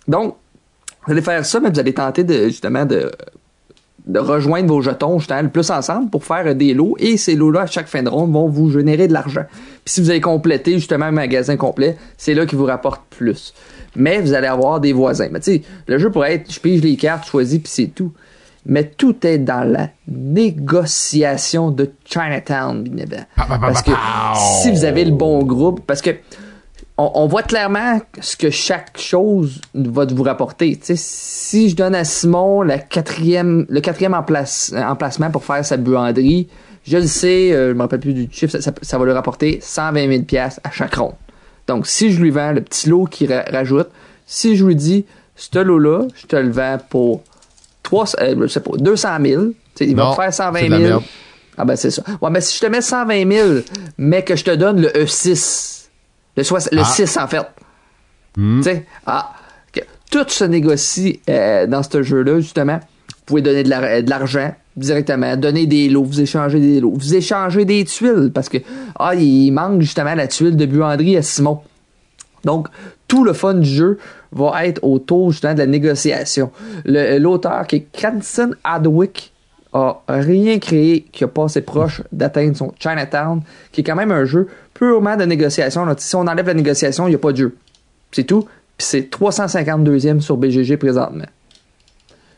Donc, 0.07 0.35
vous 1.05 1.11
allez 1.11 1.21
faire 1.21 1.45
ça, 1.45 1.59
mais 1.59 1.69
vous 1.69 1.79
allez 1.79 1.93
tenter 1.93 2.23
de, 2.23 2.45
justement, 2.45 2.85
de, 2.85 3.11
de 4.07 4.19
rejoindre 4.19 4.67
vos 4.67 4.81
jetons, 4.81 5.19
justement, 5.19 5.41
le 5.41 5.49
plus 5.49 5.69
ensemble 5.69 6.09
pour 6.09 6.23
faire 6.23 6.55
des 6.55 6.73
lots. 6.73 6.95
Et 6.99 7.17
ces 7.17 7.35
lots-là, 7.35 7.61
à 7.61 7.65
chaque 7.67 7.87
fin 7.87 8.03
de 8.03 8.09
ronde, 8.09 8.31
vont 8.31 8.47
vous 8.47 8.71
générer 8.71 9.07
de 9.07 9.13
l'argent. 9.13 9.45
Puis 9.85 9.93
si 9.93 10.01
vous 10.01 10.09
avez 10.09 10.21
complété, 10.21 10.73
justement, 10.73 11.05
un 11.05 11.11
magasin 11.11 11.57
complet, 11.57 11.97
c'est 12.17 12.33
là 12.33 12.45
qui 12.45 12.55
vous 12.55 12.65
rapporte 12.65 13.01
plus. 13.09 13.53
Mais 13.95 14.21
vous 14.21 14.33
allez 14.33 14.47
avoir 14.47 14.79
des 14.79 14.93
voisins. 14.93 15.27
Mais 15.31 15.39
tu 15.39 15.51
sais, 15.53 15.61
le 15.87 15.97
jeu 15.97 16.09
pourrait 16.09 16.35
être, 16.35 16.51
je 16.51 16.59
pige 16.59 16.81
les 16.81 16.95
cartes, 16.95 17.27
choisis, 17.27 17.59
puis 17.59 17.71
c'est 17.71 17.87
tout. 17.87 18.11
Mais 18.65 18.83
tout 18.85 19.25
est 19.25 19.39
dans 19.39 19.67
la 19.67 19.89
négociation 20.07 21.71
de 21.71 21.91
Chinatown, 22.05 22.83
bien 22.83 22.97
évidemment. 22.97 23.25
Parce 23.35 23.81
que 23.81 23.91
si 24.61 24.71
vous 24.71 24.85
avez 24.85 25.03
le 25.03 25.11
bon 25.11 25.43
groupe, 25.43 25.81
parce 25.85 26.01
que 26.01 26.11
on, 26.97 27.11
on 27.15 27.27
voit 27.27 27.43
clairement 27.43 27.99
ce 28.21 28.35
que 28.35 28.49
chaque 28.49 28.97
chose 28.99 29.61
va 29.73 30.05
vous 30.05 30.23
rapporter. 30.23 30.79
Si 30.83 31.69
je 31.69 31.75
donne 31.75 31.95
à 31.95 32.03
Simon 32.03 32.61
la 32.61 32.77
quatrième, 32.79 33.65
le 33.69 33.81
quatrième 33.81 34.13
emplace- 34.13 34.73
emplacement 34.75 35.31
pour 35.31 35.43
faire 35.45 35.65
sa 35.65 35.77
buanderie, 35.77 36.47
je 36.85 36.97
le 36.97 37.07
sais, 37.07 37.51
euh, 37.53 37.69
je 37.69 37.73
me 37.73 37.81
rappelle 37.81 37.99
plus 37.99 38.13
du 38.13 38.27
chiffre, 38.31 38.51
ça, 38.51 38.61
ça- 38.61 38.73
ça 38.81 38.97
va 38.97 39.05
lui 39.05 39.11
rapporter 39.13 39.59
120 39.61 40.07
000 40.09 40.23
pièces 40.23 40.59
à 40.63 40.71
chaque 40.71 40.95
ronde. 40.95 41.13
Donc, 41.67 41.87
si 41.87 42.11
je 42.11 42.21
lui 42.21 42.31
vends 42.31 42.51
le 42.51 42.61
petit 42.61 42.89
lot 42.89 43.05
qu'il 43.05 43.31
ra- 43.31 43.45
rajoute, 43.51 43.89
si 44.25 44.55
je 44.55 44.65
lui 44.65 44.75
dis, 44.75 45.05
ce 45.35 45.59
lot-là, 45.59 46.07
je 46.15 46.25
te 46.27 46.35
le 46.35 46.49
vends 46.49 46.77
pour 46.89 47.21
300, 47.83 48.17
euh, 48.21 48.35
je 48.41 48.47
sais 48.47 48.59
pas, 48.59 48.71
200 48.77 49.09
000, 49.23 49.43
tu 49.45 49.53
sais, 49.75 49.85
il 49.87 49.95
va 49.95 50.13
faire 50.13 50.33
120 50.33 50.59
c'est 50.59 50.65
de 50.65 50.71
la 50.71 50.77
000. 50.77 50.89
merde. 50.89 51.03
Ah 51.57 51.65
ben 51.65 51.75
c'est 51.75 51.91
ça. 51.91 52.01
Ouais, 52.21 52.31
ben 52.31 52.39
si 52.41 52.55
je 52.57 52.61
te 52.61 52.65
mets 52.71 52.81
120 52.81 53.29
000, 53.31 53.49
mais 53.97 54.23
que 54.23 54.35
je 54.35 54.43
te 54.43 54.51
donne 54.55 54.81
le 54.81 54.89
E6, 54.89 55.80
le, 56.37 56.43
soix- 56.43 56.69
le 56.71 56.81
Ah. 56.81 56.85
6 56.85 57.17
en 57.17 57.27
fait. 57.27 57.45
Hmm. 58.37 58.57
Tu 58.61 58.63
sais, 58.63 58.85
ah, 59.05 59.33
tout 60.09 60.25
se 60.27 60.43
négocie 60.43 61.19
euh, 61.29 61.67
dans 61.67 61.83
ce 61.83 62.01
jeu-là, 62.03 62.39
justement. 62.39 62.79
Vous 62.79 63.25
pouvez 63.25 63.41
donner 63.41 63.63
de 63.63 63.69
la- 63.69 64.01
de 64.01 64.09
l'argent 64.09 64.53
directement, 64.75 65.35
donner 65.37 65.67
des 65.67 65.89
lots, 65.89 66.03
vous 66.03 66.21
échangez 66.21 66.59
des 66.59 66.79
lots, 66.81 66.93
vous 66.95 67.15
échangez 67.15 67.65
des 67.65 67.83
tuiles, 67.85 68.31
parce 68.33 68.49
que, 68.49 68.57
ah, 68.99 69.15
il 69.15 69.51
manque 69.51 69.81
justement 69.81 70.13
la 70.15 70.27
tuile 70.27 70.55
de 70.57 70.65
buanderie 70.65 71.17
à 71.17 71.21
Simon. 71.21 71.59
Donc, 72.43 72.67
tout 73.07 73.23
le 73.23 73.33
fun 73.33 73.53
du 73.55 73.69
jeu 73.69 73.99
va 74.31 74.65
être 74.65 74.79
autour 74.83 75.31
justement 75.31 75.53
de 75.53 75.59
la 75.59 75.67
négociation. 75.67 76.51
Le- 76.85 77.17
L'auteur 77.19 77.67
qui 77.67 77.75
est 77.77 77.87
Cranston 77.93 78.51
Adwick 78.63 79.33
a 79.73 80.01
rien 80.09 80.57
créé 80.59 81.05
qui 81.11 81.23
a 81.23 81.27
passé 81.27 81.61
proche 81.61 82.01
d'atteindre 82.11 82.57
son 82.57 82.73
Chinatown, 82.79 83.41
qui 83.71 83.81
est 83.81 83.83
quand 83.83 83.95
même 83.95 84.11
un 84.11 84.25
jeu 84.25 84.47
purement 84.81 85.15
de 85.15 85.23
négociation. 85.25 85.85
là. 85.85 85.93
Si 85.97 86.15
on 86.15 86.21
enlève 86.21 86.47
la 86.47 86.55
négociation, 86.55 87.05
il 87.07 87.11
n'y 87.11 87.15
a 87.15 87.19
pas 87.19 87.31
de 87.31 87.37
jeu. 87.37 87.55
C'est 88.11 88.23
tout. 88.25 88.41
Puis 88.77 88.87
c'est 88.87 89.09
352e 89.11 90.19
sur 90.21 90.37
BGG 90.37 90.75
présentement. 90.77 91.25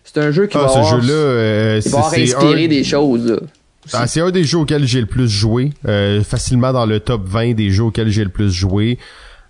C'est 0.03 0.17
un 0.19 0.31
jeu 0.31 0.47
qui 0.47 0.57
Ah, 0.57 0.63
va 0.63 0.67
ce 0.67 0.77
avoir, 0.79 0.99
euh, 1.09 1.79
va 1.85 1.89
avoir 1.97 2.09
c'est 2.11 2.25
c'est 2.25 2.35
inspiré 2.35 2.65
un- 2.65 2.67
des 2.67 2.83
choses. 2.83 3.39
Ah, 3.93 4.07
c'est 4.07 4.19
un 4.21 4.29
des 4.31 4.43
jeux 4.43 4.59
auxquels 4.59 4.85
j'ai 4.85 4.99
le 4.99 5.07
plus 5.07 5.29
joué, 5.29 5.71
euh, 5.87 6.21
facilement 6.23 6.71
dans 6.73 6.85
le 6.85 6.99
top 6.99 7.25
20 7.25 7.53
des 7.53 7.69
jeux 7.71 7.85
auxquels 7.85 8.09
j'ai 8.09 8.23
le 8.23 8.29
plus 8.29 8.51
joué. 8.51 8.97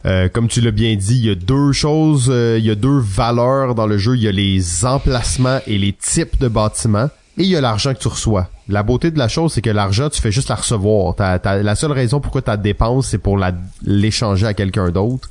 Euh, 0.06 0.28
comme 0.30 0.48
tu 0.48 0.62
l'as 0.62 0.72
bien 0.72 0.96
dit, 0.96 1.16
il 1.18 1.26
y 1.26 1.30
a 1.32 1.36
deux 1.36 1.72
choses, 1.72 2.28
il 2.58 2.64
y 2.66 2.70
a 2.70 2.76
deux 2.76 3.00
valeurs 3.00 3.74
dans 3.74 3.88
le 3.88 3.98
jeu. 3.98 4.16
Il 4.16 4.22
y 4.22 4.28
a 4.28 4.32
les 4.32 4.86
emplacements 4.86 5.60
et 5.66 5.78
les 5.78 5.94
types 5.94 6.39
de 6.39 6.48
bâtiments, 6.48 7.10
et 7.38 7.44
il 7.44 7.48
y 7.50 7.56
a 7.56 7.62
l'argent 7.62 7.94
que 7.94 8.00
tu 8.00 8.08
reçois. 8.08 8.50
La 8.70 8.84
beauté 8.84 9.10
de 9.12 9.18
la 9.18 9.28
chose, 9.28 9.54
c'est 9.54 9.62
que 9.62 9.70
l'argent, 9.70 10.10
tu 10.10 10.22
fais 10.22 10.32
juste 10.32 10.50
la 10.50 10.56
recevoir. 10.56 11.16
T'as- 11.16 11.40
t'as- 11.40 11.64
la 11.64 11.76
seule 11.76 11.92
raison 11.92 12.20
pourquoi 12.20 12.42
tu 12.42 12.56
dépenses, 12.60 13.08
c'est 13.08 13.18
pour 13.18 13.38
la- 13.38 13.54
l'échanger 13.84 14.46
à 14.48 14.54
quelqu'un 14.54 14.90
d'autre. 14.90 15.30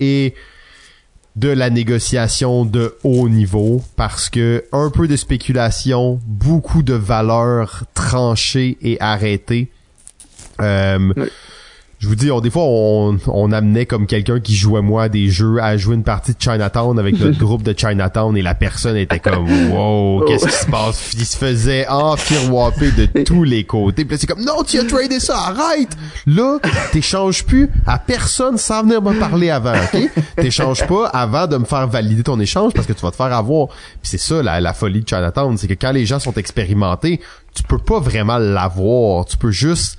Et 0.00 0.34
de 1.36 1.48
la 1.48 1.70
négociation 1.70 2.64
de 2.66 2.96
haut 3.04 3.28
niveau 3.28 3.82
parce 3.96 4.28
que 4.28 4.64
un 4.72 4.90
peu 4.90 5.08
de 5.08 5.16
spéculation, 5.16 6.20
beaucoup 6.26 6.82
de 6.82 6.92
valeurs 6.94 7.84
tranchées 7.94 8.76
et 8.82 8.98
arrêtées. 9.00 9.70
Euh. 10.60 11.12
Je 12.02 12.08
vous 12.08 12.16
dis, 12.16 12.32
on, 12.32 12.40
des 12.40 12.50
fois, 12.50 12.64
on, 12.64 13.16
on 13.28 13.52
amenait 13.52 13.86
comme 13.86 14.08
quelqu'un 14.08 14.40
qui 14.40 14.56
jouait 14.56 14.82
moi 14.82 15.08
des 15.08 15.28
jeux 15.28 15.62
à 15.62 15.76
jouer 15.76 15.94
une 15.94 16.02
partie 16.02 16.32
de 16.32 16.36
Chinatown 16.40 16.98
avec 16.98 17.16
notre 17.20 17.38
groupe 17.44 17.62
de 17.62 17.72
Chinatown 17.78 18.36
et 18.36 18.42
la 18.42 18.56
personne 18.56 18.96
était 18.96 19.20
comme 19.20 19.48
wow, 19.70 20.24
qu'est-ce 20.26 20.46
qui 20.46 20.52
se 20.52 20.66
passe? 20.66 21.12
Il 21.16 21.24
se 21.24 21.36
faisait 21.36 21.86
enfirouaper 21.86 22.90
de 22.90 23.22
tous 23.24 23.44
les 23.44 23.62
côtés. 23.62 24.04
Puis 24.04 24.18
c'est 24.18 24.26
comme 24.26 24.42
non, 24.42 24.64
tu 24.64 24.80
as 24.80 24.84
tradé 24.84 25.20
ça, 25.20 25.38
arrête! 25.38 25.96
Là, 26.26 26.58
t'échanges 26.90 27.44
plus 27.44 27.70
à 27.86 28.00
personne 28.00 28.58
sans 28.58 28.82
venir 28.82 29.00
me 29.00 29.16
parler 29.20 29.50
avant, 29.50 29.74
ok? 29.74 30.10
T'échanges 30.34 30.84
pas 30.88 31.06
avant 31.06 31.46
de 31.46 31.56
me 31.56 31.64
faire 31.64 31.86
valider 31.86 32.24
ton 32.24 32.40
échange 32.40 32.72
parce 32.72 32.88
que 32.88 32.94
tu 32.94 33.02
vas 33.02 33.12
te 33.12 33.16
faire 33.16 33.32
avoir. 33.32 33.68
Puis 33.68 34.10
c'est 34.10 34.18
ça 34.18 34.42
la, 34.42 34.60
la 34.60 34.72
folie 34.72 35.02
de 35.02 35.08
Chinatown, 35.08 35.56
c'est 35.56 35.68
que 35.68 35.74
quand 35.74 35.92
les 35.92 36.04
gens 36.04 36.18
sont 36.18 36.34
expérimentés, 36.34 37.20
tu 37.54 37.62
peux 37.62 37.78
pas 37.78 38.00
vraiment 38.00 38.38
l'avoir. 38.38 39.24
Tu 39.26 39.36
peux 39.36 39.52
juste 39.52 39.98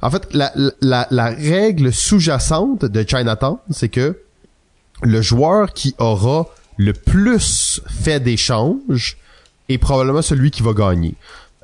en 0.00 0.10
fait, 0.10 0.28
la, 0.32 1.30
règle 1.30 1.92
sous-jacente 1.92 2.84
de 2.84 3.04
Chinatown, 3.06 3.58
c'est 3.70 3.88
que 3.88 4.18
le 5.02 5.22
joueur 5.22 5.72
qui 5.72 5.94
aura 5.98 6.46
le 6.76 6.92
plus 6.92 7.80
fait 7.88 8.20
d'échanges 8.20 9.16
est 9.68 9.78
probablement 9.78 10.22
celui 10.22 10.50
qui 10.50 10.62
va 10.62 10.72
gagner. 10.72 11.14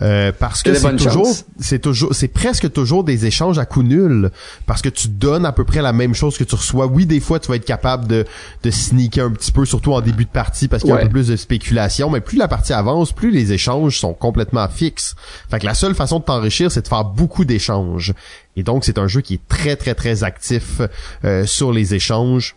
Euh, 0.04 0.32
parce 0.38 0.62
que 0.62 0.74
c'est 0.74 0.96
toujours, 0.96 1.34
c'est 1.58 1.78
toujours, 1.78 2.14
c'est 2.14 2.28
presque 2.28 2.70
toujours 2.70 3.04
des 3.04 3.24
échanges 3.24 3.58
à 3.58 3.64
coût 3.64 3.82
nul 3.82 4.30
parce 4.66 4.82
que 4.82 4.90
tu 4.90 5.08
donnes 5.08 5.46
à 5.46 5.52
peu 5.52 5.64
près 5.64 5.80
la 5.80 5.94
même 5.94 6.14
chose 6.14 6.36
que 6.36 6.44
tu 6.44 6.54
reçois. 6.54 6.86
Oui, 6.86 7.06
des 7.06 7.20
fois 7.20 7.40
tu 7.40 7.48
vas 7.48 7.56
être 7.56 7.64
capable 7.64 8.06
de, 8.06 8.26
de 8.62 8.70
sneaker 8.70 9.26
un 9.26 9.30
petit 9.30 9.50
peu, 9.50 9.64
surtout 9.64 9.94
en 9.94 10.02
début 10.02 10.26
de 10.26 10.30
partie 10.30 10.68
parce 10.68 10.82
qu'il 10.82 10.90
y 10.90 10.92
a 10.92 10.96
un 10.96 11.02
peu 11.02 11.08
plus 11.08 11.28
de 11.28 11.36
spéculation. 11.36 12.10
Mais 12.10 12.20
plus 12.20 12.36
la 12.36 12.48
partie 12.48 12.74
avance, 12.74 13.12
plus 13.12 13.30
les 13.30 13.52
échanges 13.52 13.98
sont 13.98 14.12
complètement 14.12 14.68
fixes. 14.68 15.14
Fait 15.50 15.58
que 15.58 15.64
la 15.64 15.74
seule 15.74 15.94
façon 15.94 16.18
de 16.18 16.24
t'enrichir, 16.24 16.70
c'est 16.70 16.82
de 16.82 16.88
faire 16.88 17.04
beaucoup 17.04 17.46
d'échanges. 17.46 18.12
Et 18.56 18.62
donc 18.62 18.84
c'est 18.84 18.98
un 18.98 19.08
jeu 19.08 19.22
qui 19.22 19.34
est 19.34 19.48
très 19.48 19.76
très 19.76 19.94
très 19.94 20.22
actif 20.22 20.82
euh, 21.24 21.46
sur 21.46 21.72
les 21.72 21.94
échanges 21.94 22.56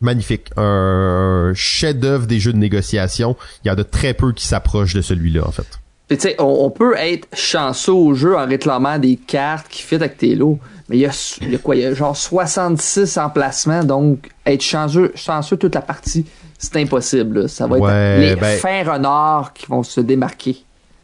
magnifique. 0.00 0.50
Un 0.56 1.52
chef-d'œuvre 1.54 2.26
des 2.26 2.40
jeux 2.40 2.52
de 2.52 2.58
négociation. 2.58 3.36
Il 3.64 3.68
y 3.68 3.70
a 3.70 3.76
de 3.76 3.82
très 3.82 4.14
peu 4.14 4.32
qui 4.32 4.46
s'approchent 4.46 4.94
de 4.94 5.00
celui-là, 5.00 5.46
en 5.46 5.52
fait. 5.52 5.80
Tu 6.08 6.16
sais, 6.18 6.36
on, 6.38 6.70
peut 6.70 6.94
être 6.96 7.26
chanceux 7.32 7.92
au 7.92 8.14
jeu 8.14 8.36
en 8.36 8.46
réclamant 8.46 8.98
des 8.98 9.16
cartes 9.16 9.66
qui 9.68 9.82
fit 9.82 9.96
avec 9.96 10.16
tes 10.18 10.34
lots. 10.34 10.58
Mais 10.88 10.98
il 10.98 11.00
y 11.00 11.06
a, 11.06 11.38
y 11.42 11.54
a 11.54 11.58
quoi? 11.58 11.74
Il 11.74 11.82
y 11.82 11.84
a 11.84 11.94
genre 11.94 12.16
66 12.16 13.18
emplacements, 13.18 13.82
donc 13.82 14.30
être 14.44 14.62
chanceux, 14.62 15.10
chanceux 15.16 15.56
toute 15.56 15.74
la 15.74 15.80
partie, 15.80 16.24
c'est 16.58 16.76
impossible. 16.76 17.48
Ça 17.48 17.66
va 17.66 17.78
être 17.78 18.20
les 18.20 18.36
ben... 18.36 18.58
fins 18.58 18.84
renards 18.84 19.52
qui 19.52 19.66
vont 19.66 19.82
se 19.82 20.00
démarquer. 20.00 20.58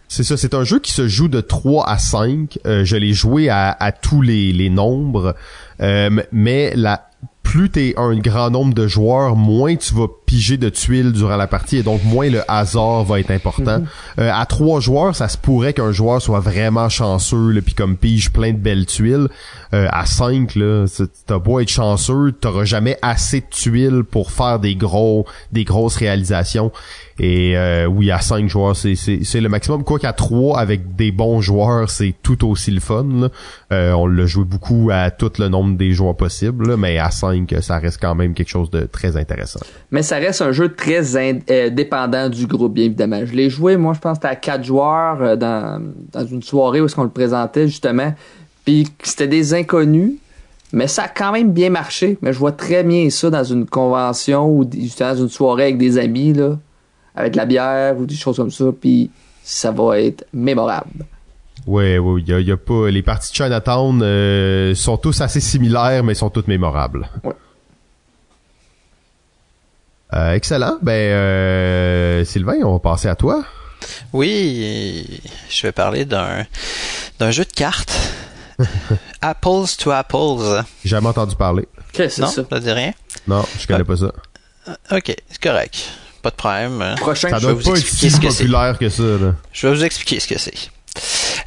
C'est 0.06 0.24
ça, 0.24 0.36
c'est 0.36 0.54
un 0.54 0.62
jeu 0.62 0.78
qui 0.78 0.92
se 0.92 1.08
joue 1.08 1.28
de 1.28 1.40
3 1.40 1.88
à 1.88 1.98
5. 1.98 2.58
Euh, 2.66 2.84
je 2.84 2.96
l'ai 2.96 3.14
joué 3.14 3.48
à, 3.48 3.70
à, 3.70 3.92
tous 3.92 4.20
les, 4.20 4.52
les 4.52 4.68
nombres. 4.68 5.34
Euh, 5.80 6.10
mais 6.30 6.74
la, 6.76 7.08
plus 7.42 7.70
t'es 7.70 7.94
un 7.96 8.16
grand 8.16 8.50
nombre 8.50 8.72
de 8.74 8.86
joueurs, 8.86 9.36
moins 9.36 9.76
tu 9.76 9.94
vas 9.94 10.06
piger 10.26 10.56
de 10.56 10.68
tuiles 10.68 11.12
durant 11.12 11.36
la 11.36 11.46
partie 11.46 11.76
et 11.76 11.82
donc 11.82 12.02
moins 12.04 12.30
le 12.30 12.42
hasard 12.50 13.04
va 13.04 13.20
être 13.20 13.30
important. 13.30 13.80
Mhm. 13.80 13.86
Euh, 14.20 14.30
à 14.32 14.46
trois 14.46 14.80
joueurs, 14.80 15.14
ça 15.14 15.28
se 15.28 15.36
pourrait 15.36 15.74
qu'un 15.74 15.92
joueur 15.92 16.22
soit 16.22 16.40
vraiment 16.40 16.88
chanceux 16.88 17.60
puis 17.62 17.74
comme 17.74 17.96
pige 17.96 18.30
plein 18.30 18.52
de 18.52 18.58
belles 18.58 18.86
tuiles. 18.86 19.28
Euh, 19.74 19.88
à 19.90 20.06
cinq, 20.06 20.54
là, 20.54 20.86
t'as 21.26 21.38
beau 21.38 21.60
être 21.60 21.68
chanceux, 21.68 22.32
t'auras 22.32 22.64
jamais 22.64 22.98
assez 23.02 23.40
de 23.40 23.46
tuiles 23.50 24.04
pour 24.04 24.30
faire 24.30 24.58
des 24.58 24.74
gros, 24.74 25.26
des 25.50 25.64
grosses 25.64 25.96
réalisations. 25.96 26.72
Et 27.18 27.56
euh, 27.56 27.86
oui, 27.86 28.10
à 28.10 28.20
5 28.20 28.48
joueurs, 28.48 28.74
c'est, 28.74 28.94
c'est, 28.96 29.40
le 29.40 29.48
maximum. 29.48 29.84
Quoi 29.84 29.98
qu'à 29.98 30.12
3, 30.12 30.58
avec 30.58 30.96
des 30.96 31.12
bons 31.12 31.40
joueurs, 31.40 31.90
c'est 31.90 32.14
tout 32.22 32.48
aussi 32.48 32.70
le 32.70 32.80
fun. 32.80 33.30
Euh, 33.72 33.92
on 33.92 34.06
l'a 34.06 34.26
joué 34.26 34.44
beaucoup 34.44 34.90
à 34.92 35.10
tout 35.10 35.30
le 35.38 35.48
nombre 35.48 35.76
des 35.76 35.92
joueurs 35.92 36.16
possibles, 36.16 36.76
mais 36.76 36.98
à 36.98 37.10
5, 37.10 37.54
ça 37.60 37.78
reste 37.78 38.00
quand 38.00 38.14
même 38.14 38.34
quelque 38.34 38.48
chose 38.48 38.70
de 38.70 38.80
très 38.80 39.16
intéressant. 39.16 39.60
Mais 39.90 40.02
ça 40.02 40.16
reste 40.16 40.42
un 40.42 40.52
jeu 40.52 40.74
très 40.74 41.16
euh, 41.16 41.70
dépendant 41.70 42.28
du 42.28 42.46
groupe, 42.46 42.74
bien 42.74 42.86
évidemment. 42.86 43.24
Je 43.24 43.34
l'ai 43.34 43.50
joué, 43.50 43.76
moi, 43.76 43.92
je 43.94 44.00
pense, 44.00 44.18
à 44.22 44.34
4 44.34 44.64
joueurs 44.64 45.36
dans, 45.36 45.82
dans 46.12 46.26
une 46.26 46.42
soirée 46.42 46.80
où 46.80 46.86
est-ce 46.86 46.96
qu'on 46.96 47.04
le 47.04 47.10
présentait, 47.10 47.68
justement. 47.68 48.14
Puis 48.64 48.88
c'était 49.02 49.28
des 49.28 49.54
inconnus. 49.54 50.14
Mais 50.74 50.86
ça 50.88 51.02
a 51.02 51.08
quand 51.08 51.32
même 51.32 51.52
bien 51.52 51.68
marché. 51.68 52.16
Mais 52.22 52.32
je 52.32 52.38
vois 52.38 52.52
très 52.52 52.82
bien 52.82 53.10
ça 53.10 53.28
dans 53.28 53.44
une 53.44 53.66
convention 53.66 54.48
ou 54.48 54.64
dans 54.64 55.14
une 55.14 55.28
soirée 55.28 55.64
avec 55.64 55.78
des 55.78 55.98
amis, 55.98 56.32
là 56.32 56.56
avec 57.14 57.32
de 57.32 57.36
la 57.36 57.46
bière 57.46 57.98
ou 57.98 58.06
des 58.06 58.14
choses 58.14 58.36
comme 58.36 58.50
ça, 58.50 58.66
puis 58.78 59.10
ça 59.42 59.70
va 59.70 60.00
être 60.00 60.26
mémorable. 60.32 61.06
Ouais, 61.66 61.98
ouais, 61.98 62.22
il 62.26 62.48
y 62.48 62.52
a, 62.52 62.56
pas 62.56 62.90
les 62.90 63.02
parties 63.02 63.30
de 63.30 63.36
Chinatown 63.36 64.00
euh, 64.02 64.74
sont 64.74 64.96
tous 64.96 65.20
assez 65.20 65.40
similaires, 65.40 66.02
mais 66.02 66.14
sont 66.14 66.30
toutes 66.30 66.48
mémorables. 66.48 67.08
Ouais. 67.22 67.32
Euh, 70.14 70.32
excellent. 70.34 70.78
Ben, 70.82 70.92
euh, 70.92 72.24
Sylvain, 72.24 72.56
on 72.64 72.72
va 72.72 72.78
passer 72.80 73.08
à 73.08 73.14
toi. 73.14 73.44
Oui, 74.12 75.20
je 75.48 75.62
vais 75.66 75.72
parler 75.72 76.04
d'un 76.04 76.44
d'un 77.18 77.30
jeu 77.30 77.44
de 77.44 77.52
cartes. 77.52 78.12
apples 79.20 79.76
to 79.78 79.90
Apples. 79.90 80.64
J'ai 80.84 80.90
jamais 80.90 81.08
entendu 81.08 81.36
parler. 81.36 81.68
Qu'est-ce 81.92 82.20
que 82.20 82.26
c'est 82.26 82.34
ça? 82.34 82.44
Ça 82.48 82.60
dit 82.60 82.70
rien? 82.70 82.92
Non, 83.26 83.44
je 83.58 83.66
connais 83.66 83.84
pas 83.84 83.96
ça. 83.96 84.12
Ok, 84.90 85.14
c'est 85.28 85.42
correct 85.42 85.88
pas 86.22 86.30
de 86.30 86.36
problème. 86.36 86.94
Prochain, 86.98 87.28
ça 87.28 87.40
doit 87.40 87.58
pas 87.58 87.78
être 87.78 87.86
si 87.86 88.10
populaire 88.10 88.78
que 88.78 88.88
ça. 88.88 89.02
Là. 89.02 89.34
Je 89.52 89.66
vais 89.66 89.74
vous 89.74 89.84
expliquer 89.84 90.20
ce 90.20 90.28
que 90.28 90.38
c'est. 90.38 90.70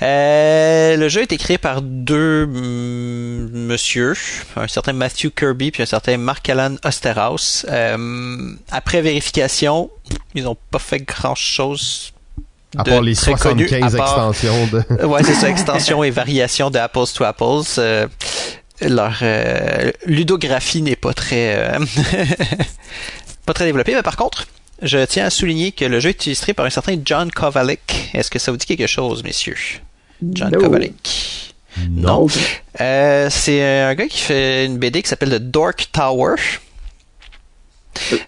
Euh, 0.01 0.97
le 0.97 1.07
jeu 1.07 1.22
est 1.22 1.32
écrit 1.32 1.57
par 1.57 1.82
deux 1.82 2.45
mm, 2.45 3.49
monsieur, 3.68 4.13
un 4.55 4.68
certain 4.68 4.93
Matthew 4.93 5.30
Kirby 5.30 5.72
puis 5.72 5.84
un 5.84 5.86
certain 5.86 6.18
Mark 6.18 6.47
Alan 6.49 6.76
Osterhaus. 6.84 7.66
Euh, 7.70 8.55
après 8.72 9.01
vérification, 9.01 9.89
ils 10.34 10.43
n'ont 10.43 10.57
pas 10.72 10.80
fait 10.80 10.99
grand 10.99 11.36
chose. 11.36 12.11
À 12.78 12.84
part 12.84 13.02
les 13.02 13.16
75 13.16 13.96
extensions 13.96 14.68
de. 14.68 15.06
ouais, 15.06 15.24
c'est 15.24 15.34
ça, 15.34 15.50
extensions 15.50 16.04
et 16.04 16.12
variations 16.12 16.70
de 16.70 16.78
Apples 16.78 17.08
to 17.14 17.24
Apples. 17.24 17.64
Euh, 17.78 18.08
leur 18.82 19.18
euh, 19.22 19.92
ludographie 20.06 20.82
n'est 20.82 20.96
pas 20.96 21.14
très 21.14 21.78
pas 23.46 23.54
très 23.54 23.66
développée, 23.66 23.96
mais 23.96 24.04
par 24.04 24.18
contre, 24.18 24.48
je 24.82 25.04
tiens 25.06 25.26
à 25.26 25.30
souligner 25.30 25.72
que 25.72 25.86
le 25.86 26.00
jeu 26.00 26.10
est 26.10 26.26
illustré 26.26 26.54
par 26.54 26.66
un 26.66 26.70
certain 26.70 26.98
John 27.04 27.32
Kovalik. 27.32 28.10
Est-ce 28.14 28.30
que 28.30 28.40
ça 28.40 28.52
vous 28.52 28.58
dit 28.58 28.66
quelque 28.66 28.88
chose, 28.88 29.24
messieurs? 29.24 29.58
John 30.22 30.52
Kovalik. 30.52 31.54
Non. 31.90 32.28
Euh, 32.82 33.30
c'est 33.30 33.64
un 33.64 33.96
gars 33.96 34.08
qui 34.08 34.20
fait 34.20 34.66
une 34.66 34.78
BD 34.78 35.02
qui 35.02 35.10
s'appelle 35.10 35.32
The 35.32 35.42
Dork 35.52 35.90
Tower. 35.92 36.36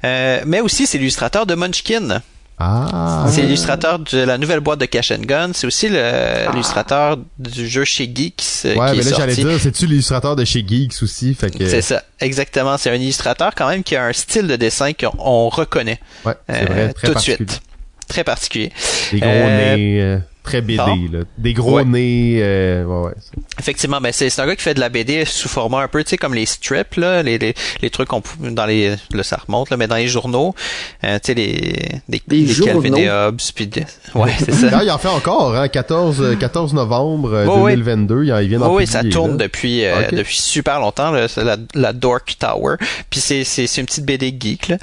Euh, 0.04 0.42
mais 0.46 0.62
aussi, 0.62 0.88
c'est 0.88 0.98
l'illustrateur 0.98 1.46
de 1.46 1.56
Munchkin. 1.56 2.22
Ah. 2.60 3.28
C'est 3.30 3.44
l'illustrateur 3.44 4.00
de 4.00 4.18
la 4.18 4.40
nouvelle 4.40 4.62
boîte 4.62 4.80
de 4.80 4.86
Cash 4.86 5.12
and 5.12 5.22
Gun. 5.22 5.52
C'est 5.54 5.68
aussi 5.68 5.88
ah. 5.88 6.50
l'illustrateur 6.52 7.18
du 7.38 7.68
jeu 7.68 7.84
chez 7.84 8.12
Geeks. 8.14 8.66
Euh, 8.66 8.76
ouais, 8.76 8.96
mais 8.96 9.04
là, 9.04 9.12
j'allais 9.16 9.36
dire, 9.36 9.60
c'est-tu 9.60 9.86
l'illustrateur 9.86 10.36
de 10.36 10.44
chez 10.44 10.66
Geeks 10.68 11.04
aussi? 11.04 11.36
Fait 11.36 11.56
que... 11.56 11.70
C'est 11.70 11.82
ça, 11.82 12.04
exactement. 12.20 12.78
C'est 12.78 12.90
un 12.90 12.96
illustrateur 12.96 13.54
quand 13.56 13.70
même 13.70 13.84
qui 13.84 13.96
a 13.96 14.06
un 14.06 14.14
style 14.14 14.48
de 14.48 14.56
dessin 14.56 14.94
qu'on 14.94 15.50
reconnaît. 15.50 16.00
Ouais, 16.26 16.34
c'est 16.50 16.66
vrai, 16.66 16.80
euh, 16.80 16.94
tout 17.04 17.14
de 17.14 17.20
suite. 17.20 17.62
Très 18.08 18.24
particulier. 18.24 18.72
Des 19.12 19.20
gros 19.20 19.30
euh, 19.30 19.76
nez 19.76 20.20
très 20.48 20.62
BD, 20.62 21.10
là. 21.12 21.20
Des 21.38 21.54
gros 21.54 21.84
nez. 21.84 22.40
Euh, 22.42 22.86
ouais, 22.86 23.08
ouais, 23.08 23.14
Effectivement, 23.60 24.00
ben 24.02 24.12
c'est 24.14 24.40
un 24.40 24.48
gars 24.48 24.56
qui 24.56 24.62
fait 24.62 24.74
de 24.74 24.80
la 24.80 24.90
BD 24.90 25.26
sous 25.26 25.50
format 25.50 25.82
un 25.82 25.88
peu, 25.88 26.04
tu 26.04 26.12
sais, 26.12 26.18
comme 26.18 26.34
les 26.34 26.46
strips, 26.46 26.96
là, 26.96 27.22
les, 27.24 27.38
les, 27.38 27.54
les 27.82 27.90
trucs 27.90 28.08
qu'on 28.08 28.22
dans 28.40 28.66
les, 28.66 28.96
le 29.12 29.24
ça 29.24 29.40
remonte, 29.46 29.70
là, 29.70 29.78
mais 29.78 29.88
dans 29.88 29.96
les 29.96 30.08
journaux, 30.08 30.56
euh, 31.04 31.20
tu 31.24 31.28
sais, 31.28 31.34
les, 31.34 32.02
des, 32.08 32.22
les, 32.28 32.54
Calvin 32.54 32.96
et 32.96 33.10
Hobbes, 33.10 33.42
puis 33.56 33.70
ouais, 34.16 34.32
c'est 34.40 34.54
ça. 34.54 34.84
il 34.84 34.92
en 34.92 34.98
fait 34.98 35.08
encore, 35.08 35.56
hein, 35.56 35.68
14, 35.68 36.38
14 36.40 36.74
novembre 36.74 37.44
2022, 37.66 38.24
il, 38.24 38.28
il 38.44 38.50
vient 38.50 38.60
d'en 38.60 38.74
Oui, 38.74 38.88
ça 38.88 39.04
tourne 39.04 39.38
depuis, 39.38 39.86
euh, 39.86 40.10
depuis 40.12 40.38
super 40.38 40.80
longtemps, 40.80 41.12
là, 41.12 41.28
la, 41.38 41.58
la 41.74 41.94
Dork 41.94 42.38
Tower, 42.40 42.76
puis 43.10 43.20
c'est, 43.20 43.44
c'est, 43.44 43.68
c'est 43.68 43.82
une 43.82 43.88
petite 43.88 44.06
BD 44.06 44.36
geek, 44.40 44.70
là. 44.70 44.78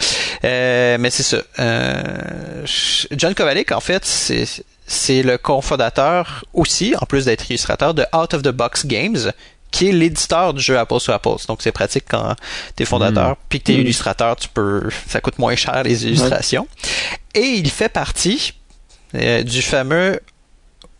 Euh, 0.44 0.98
mais 1.00 1.10
c'est 1.10 1.22
ça. 1.22 1.38
Euh, 1.58 2.02
John 3.12 3.34
Kovalik, 3.34 3.72
en 3.72 3.80
fait, 3.80 4.04
c'est 4.04 4.46
c'est 4.86 5.22
le 5.22 5.38
cofondateur 5.38 6.44
aussi, 6.52 6.94
en 7.00 7.06
plus 7.06 7.24
d'être 7.24 7.48
illustrateur, 7.50 7.94
de 7.94 8.04
Out 8.14 8.34
of 8.34 8.42
the 8.42 8.48
Box 8.48 8.86
Games, 8.86 9.32
qui 9.70 9.88
est 9.88 9.92
l'éditeur 9.92 10.54
du 10.54 10.62
jeu 10.62 10.78
Apple 10.78 11.00
sur 11.00 11.12
Apple. 11.12 11.36
Donc 11.48 11.60
c'est 11.62 11.72
pratique 11.72 12.04
quand 12.08 12.36
t'es 12.76 12.84
fondateur, 12.84 13.30
mm. 13.30 13.36
puis 13.48 13.60
que 13.60 13.64
t'es 13.64 13.72
mm. 13.76 13.80
illustrateur, 13.80 14.36
tu 14.36 14.48
peux, 14.48 14.88
ça 15.08 15.20
coûte 15.20 15.38
moins 15.38 15.56
cher 15.56 15.82
les 15.82 16.06
illustrations. 16.06 16.68
Et 17.34 17.40
il 17.40 17.68
fait 17.70 17.88
partie 17.88 18.54
euh, 19.14 19.42
du 19.42 19.62
fameux 19.62 20.20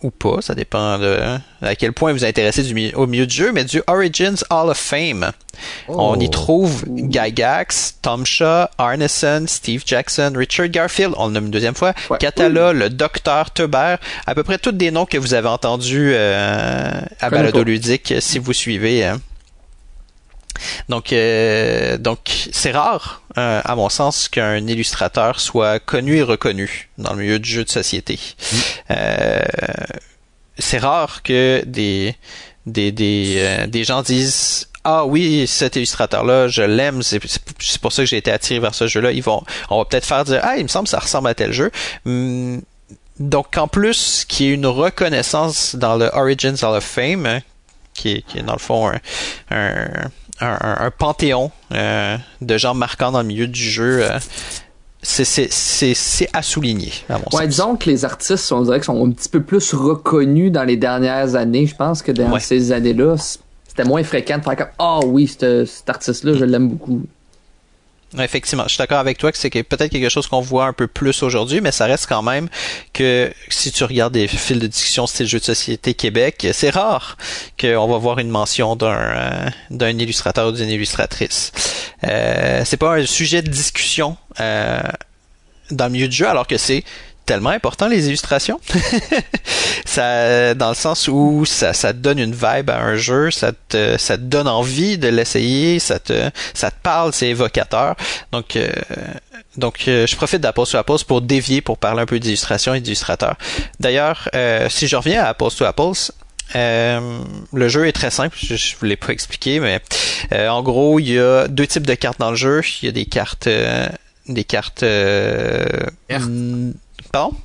ou 0.05 0.11
pas, 0.11 0.42
ça 0.42 0.55
dépend 0.55 0.98
de 0.98 1.18
à 1.62 1.74
quel 1.74 1.92
point 1.92 2.12
vous 2.12 2.24
êtes 2.24 2.38
intéressé 2.38 2.62
du, 2.62 2.92
au 2.94 3.07
milieu 3.07 3.26
du 3.26 3.34
jeu, 3.34 3.52
mais 3.52 3.64
du 3.64 3.82
Origins 3.86 4.36
Hall 4.50 4.70
of 4.70 4.76
Fame. 4.76 5.32
On 5.88 6.20
y 6.20 6.26
oh. 6.26 6.28
trouve 6.28 6.84
Gygax, 7.09 7.98
Tom 8.02 8.26
Shaw, 8.26 8.66
Arneson, 8.76 9.44
Steve 9.46 9.82
Jackson, 9.86 10.32
Richard 10.36 10.68
Garfield, 10.68 11.14
on 11.16 11.28
le 11.28 11.32
nomme 11.32 11.46
une 11.46 11.50
deuxième 11.50 11.74
fois, 11.74 11.94
Catala, 12.20 12.72
le 12.72 12.90
Docteur 12.90 13.52
Tuber, 13.52 13.96
à 14.26 14.34
peu 14.34 14.42
près 14.42 14.59
tous 14.59 14.72
des 14.72 14.90
noms 14.90 15.07
que 15.07 15.16
vous 15.16 15.32
avez 15.32 15.48
entendus 15.48 16.12
euh, 16.14 17.00
à 17.20 17.30
Balado 17.30 17.64
Ludique 17.64 18.14
si 18.20 18.38
vous 18.38 18.52
suivez. 18.52 19.05
Hein. 19.05 19.20
Donc, 20.88 21.12
euh, 21.12 21.98
donc 21.98 22.48
c'est 22.52 22.72
rare, 22.72 23.22
euh, 23.38 23.61
à 23.64 23.76
mon 23.76 23.88
sens, 23.88 24.28
qu'un 24.28 24.66
illustrateur 24.66 25.40
soit 25.40 25.78
connu 25.78 26.16
et 26.16 26.22
reconnu 26.22 26.88
dans 26.98 27.12
le 27.12 27.22
milieu 27.22 27.38
du 27.38 27.48
jeu 27.48 27.64
de 27.64 27.70
société. 27.70 28.18
Mm. 28.18 28.57
Euh, 28.90 29.42
c'est 30.59 30.78
rare 30.78 31.22
que 31.22 31.62
des 31.66 32.16
des 32.66 32.92
des, 32.92 33.66
des 33.68 33.84
gens 33.84 34.02
disent 34.02 34.68
ah 34.84 35.07
oui, 35.07 35.46
cet 35.46 35.76
illustrateur-là, 35.76 36.48
je 36.48 36.62
l'aime, 36.62 37.02
c'est 37.02 37.18
pour 37.80 37.90
ça 37.90 38.02
que 38.02 38.07
j'ai 38.07 38.18
été 38.18 38.30
attiré 38.30 38.61
vers 38.61 38.74
ce 38.74 38.86
jeu-là. 38.86 39.12
Ils 39.12 39.22
vont, 39.22 39.42
on 39.70 39.78
va 39.78 39.86
peut-être 39.86 40.05
faire 40.05 40.24
dire, 40.24 40.40
ah, 40.42 40.59
il 40.59 40.62
me 40.62 40.68
semble 40.68 40.84
que 40.84 40.90
ça 40.90 40.98
ressemble 40.98 41.28
à 41.28 41.34
tel 41.34 41.52
jeu. 41.52 41.70
Hmm, 42.05 42.59
donc, 43.18 43.57
en 43.57 43.66
plus, 43.66 44.26
qu'il 44.28 44.46
y 44.46 44.50
ait 44.50 44.52
une 44.52 44.66
reconnaissance 44.66 45.74
dans 45.74 45.96
le 45.96 46.11
Origins 46.12 46.57
Hall 46.62 46.76
of 46.76 46.84
Fame, 46.84 47.24
hein, 47.24 47.40
qui, 47.94 48.11
est, 48.11 48.22
qui 48.22 48.38
est 48.38 48.42
dans 48.42 48.52
le 48.52 48.59
fond 48.59 48.88
un 48.88 49.00
un, 49.50 50.11
panthéon 50.99 51.51
euh, 51.72 52.16
de 52.41 52.59
gens 52.59 52.74
marquants 52.74 53.12
dans 53.12 53.22
le 53.22 53.26
milieu 53.26 53.47
du 53.47 53.62
jeu. 53.62 54.03
Euh, 54.03 54.18
c'est 55.03 56.28
à 56.32 56.43
souligner. 56.43 56.93
À 57.09 57.18
mon 57.18 57.39
ouais, 57.39 57.47
disons 57.47 57.76
que 57.76 57.91
les 57.91 58.05
artistes, 58.05 58.51
on 58.53 58.62
dirait, 58.62 58.82
sont 58.82 59.07
un 59.07 59.11
petit 59.11 59.28
peu 59.28 59.43
plus 59.43 59.74
reconnus 59.74 60.51
dans 60.51 60.64
les 60.64 60.76
dernières 60.76 61.35
années. 61.35 61.66
Je 61.66 61.76
pense 61.76 62.03
que 62.03 62.11
dans 62.11 62.39
ces 62.39 62.72
années-là, 62.72 63.16
c'était 63.66 63.85
moins 63.85 64.03
fréquent 64.03 64.39
de 64.39 64.45
faire 64.45 64.57
comme 64.57 64.66
Ah 64.78 65.01
oh, 65.03 65.07
oui, 65.07 65.26
cet 65.28 65.89
artiste-là, 65.89 66.35
je 66.35 66.45
l'aime 66.45 66.68
beaucoup. 66.68 67.03
Effectivement, 68.18 68.64
je 68.64 68.70
suis 68.70 68.78
d'accord 68.78 68.98
avec 68.98 69.18
toi 69.18 69.32
que 69.32 69.38
c'est 69.38 69.50
peut-être 69.50 69.90
quelque 69.90 70.09
chose 70.09 70.28
qu'on 70.28 70.40
voit 70.40 70.66
un 70.66 70.72
peu 70.72 70.86
plus 70.86 71.22
aujourd'hui, 71.22 71.61
mais 71.61 71.72
ça 71.72 71.86
reste 71.86 72.07
quand 72.07 72.22
même 72.22 72.48
que 72.92 73.32
si 73.48 73.72
tu 73.72 73.82
regardes 73.82 74.12
des 74.12 74.28
fils 74.28 74.59
de 74.59 74.66
discussion 74.66 75.07
style 75.07 75.26
jeu 75.26 75.40
de 75.40 75.44
société 75.44 75.94
Québec, 75.94 76.46
c'est 76.52 76.70
rare 76.70 77.16
qu'on 77.61 77.88
va 77.88 77.98
voir 77.98 78.20
une 78.20 78.30
mention 78.30 78.76
d'un 78.76 78.92
euh, 78.94 79.50
d'un 79.70 79.98
illustrateur 79.98 80.48
ou 80.48 80.52
d'une 80.52 80.70
illustratrice. 80.70 81.50
Euh, 82.05 82.62
c'est 82.64 82.76
pas 82.76 82.94
un 82.94 83.07
sujet 83.07 83.42
de 83.42 83.50
discussion 83.50 84.16
euh, 84.38 84.80
dans 85.70 85.86
le 85.86 85.92
milieu 85.92 86.09
du 86.09 86.16
jeu, 86.16 86.28
alors 86.28 86.46
que 86.46 86.57
c'est 86.57 86.84
tellement 87.27 87.51
important 87.51 87.89
les 87.89 88.07
illustrations. 88.07 88.61
ça, 89.85 90.55
dans 90.55 90.70
le 90.70 90.75
sens 90.75 91.09
où 91.09 91.45
ça, 91.45 91.72
ça 91.72 91.93
donne 91.93 92.18
une 92.18 92.33
vibe 92.33 92.70
à 92.70 92.81
un 92.81 92.97
jeu, 92.97 93.31
ça 93.31 93.53
te, 93.53 93.97
ça 93.99 94.16
te 94.16 94.22
donne 94.22 94.49
envie 94.49 94.99
de 94.99 95.09
l'essayer, 95.09 95.79
ça 95.79 95.99
te, 95.99 96.31
ça 96.53 96.70
te 96.70 96.77
parle, 96.83 97.12
c'est 97.12 97.29
évocateur. 97.29 97.97
Donc, 98.33 98.57
euh, 98.57 98.70
donc, 99.57 99.85
euh, 99.89 100.07
je 100.07 100.16
profite 100.16 100.41
d'Apples 100.41 100.66
to 100.70 100.77
Apples 100.77 101.05
pour 101.07 101.20
dévier, 101.20 101.61
pour 101.61 101.79
parler 101.79 102.03
un 102.03 102.07
peu 102.07 102.18
d'illustration 102.18 102.75
et 102.75 102.81
d'illustrateur. 102.81 103.37
D'ailleurs, 103.81 104.29
euh, 104.35 104.68
si 104.68 104.87
je 104.87 104.97
reviens 104.97 105.22
à 105.22 105.29
Apples 105.29 105.51
to 105.57 105.64
Apples, 105.64 106.12
le 106.55 107.68
jeu 107.68 107.87
est 107.87 107.93
très 107.93 108.11
simple, 108.11 108.37
je, 108.41 108.55
je 108.57 108.77
vous 108.79 108.87
l'ai 108.87 108.97
pas 108.97 109.12
expliqué, 109.12 109.61
mais 109.61 109.81
en 110.33 110.62
gros, 110.62 110.99
il 110.99 111.12
y 111.12 111.18
a 111.18 111.49
deux 111.49 111.66
types 111.66 111.87
de 111.87 111.95
cartes 111.95 112.20
dans 112.20 112.31
le 112.31 112.37
jeu. 112.37 112.61
Il 112.83 112.87
y 112.87 112.89
a 112.89 112.93
des 112.93 113.07
cartes, 113.07 113.49
des 114.29 114.45
cartes. 114.45 114.85
Pardon? 117.15 117.37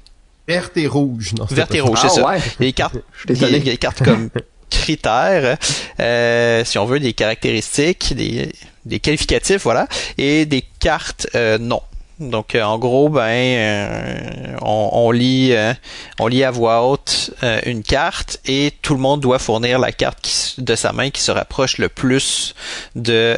Verte 0.48 0.78
et 0.78 0.88
rouge. 0.88 1.34
Non, 1.38 1.46
Verte 1.46 1.76
et 1.76 1.80
rouge, 1.80 2.00
c'est 2.02 2.08
ah, 2.08 2.10
ça. 2.10 2.26
Ouais. 2.26 2.40
Les 2.60 2.74
cartes, 2.74 2.96
il 3.30 3.38
y 3.38 3.46
a 3.46 3.60
des 3.60 3.78
cartes 3.78 4.04
comme 4.04 4.32
critères, 4.72 5.60
euh, 6.00 6.66
si 6.66 6.80
on 6.80 6.86
veut, 6.86 7.00
des 7.00 7.14
caractéristiques, 7.14 8.16
des, 8.16 8.52
des 8.86 9.00
qualificatifs, 9.00 9.62
voilà, 9.62 9.88
et 10.18 10.48
des 10.48 10.64
cartes 10.80 11.28
euh, 11.36 11.60
non. 11.60 11.84
Donc 12.20 12.56
euh, 12.56 12.64
en 12.64 12.80
gros, 12.80 13.10
ben 13.10 13.30
euh, 13.30 14.58
on, 14.64 14.90
on, 14.92 15.12
lit 15.12 15.54
on 16.20 16.26
lit 16.26 16.44
à 16.44 16.50
voix 16.50 16.88
haute 16.88 17.30
une 17.68 17.84
carte 17.84 18.40
et 18.46 18.74
tout 18.82 18.96
le 18.96 19.00
monde 19.00 19.22
doit 19.22 19.38
fournir 19.38 19.78
la 19.78 19.92
carte 19.92 20.18
qui, 20.22 20.62
de 20.62 20.76
sa 20.76 20.94
main 20.94 21.12
qui 21.12 21.22
se 21.22 21.32
rapproche 21.32 21.78
le 21.78 21.90
plus 21.90 22.56
de 22.96 23.38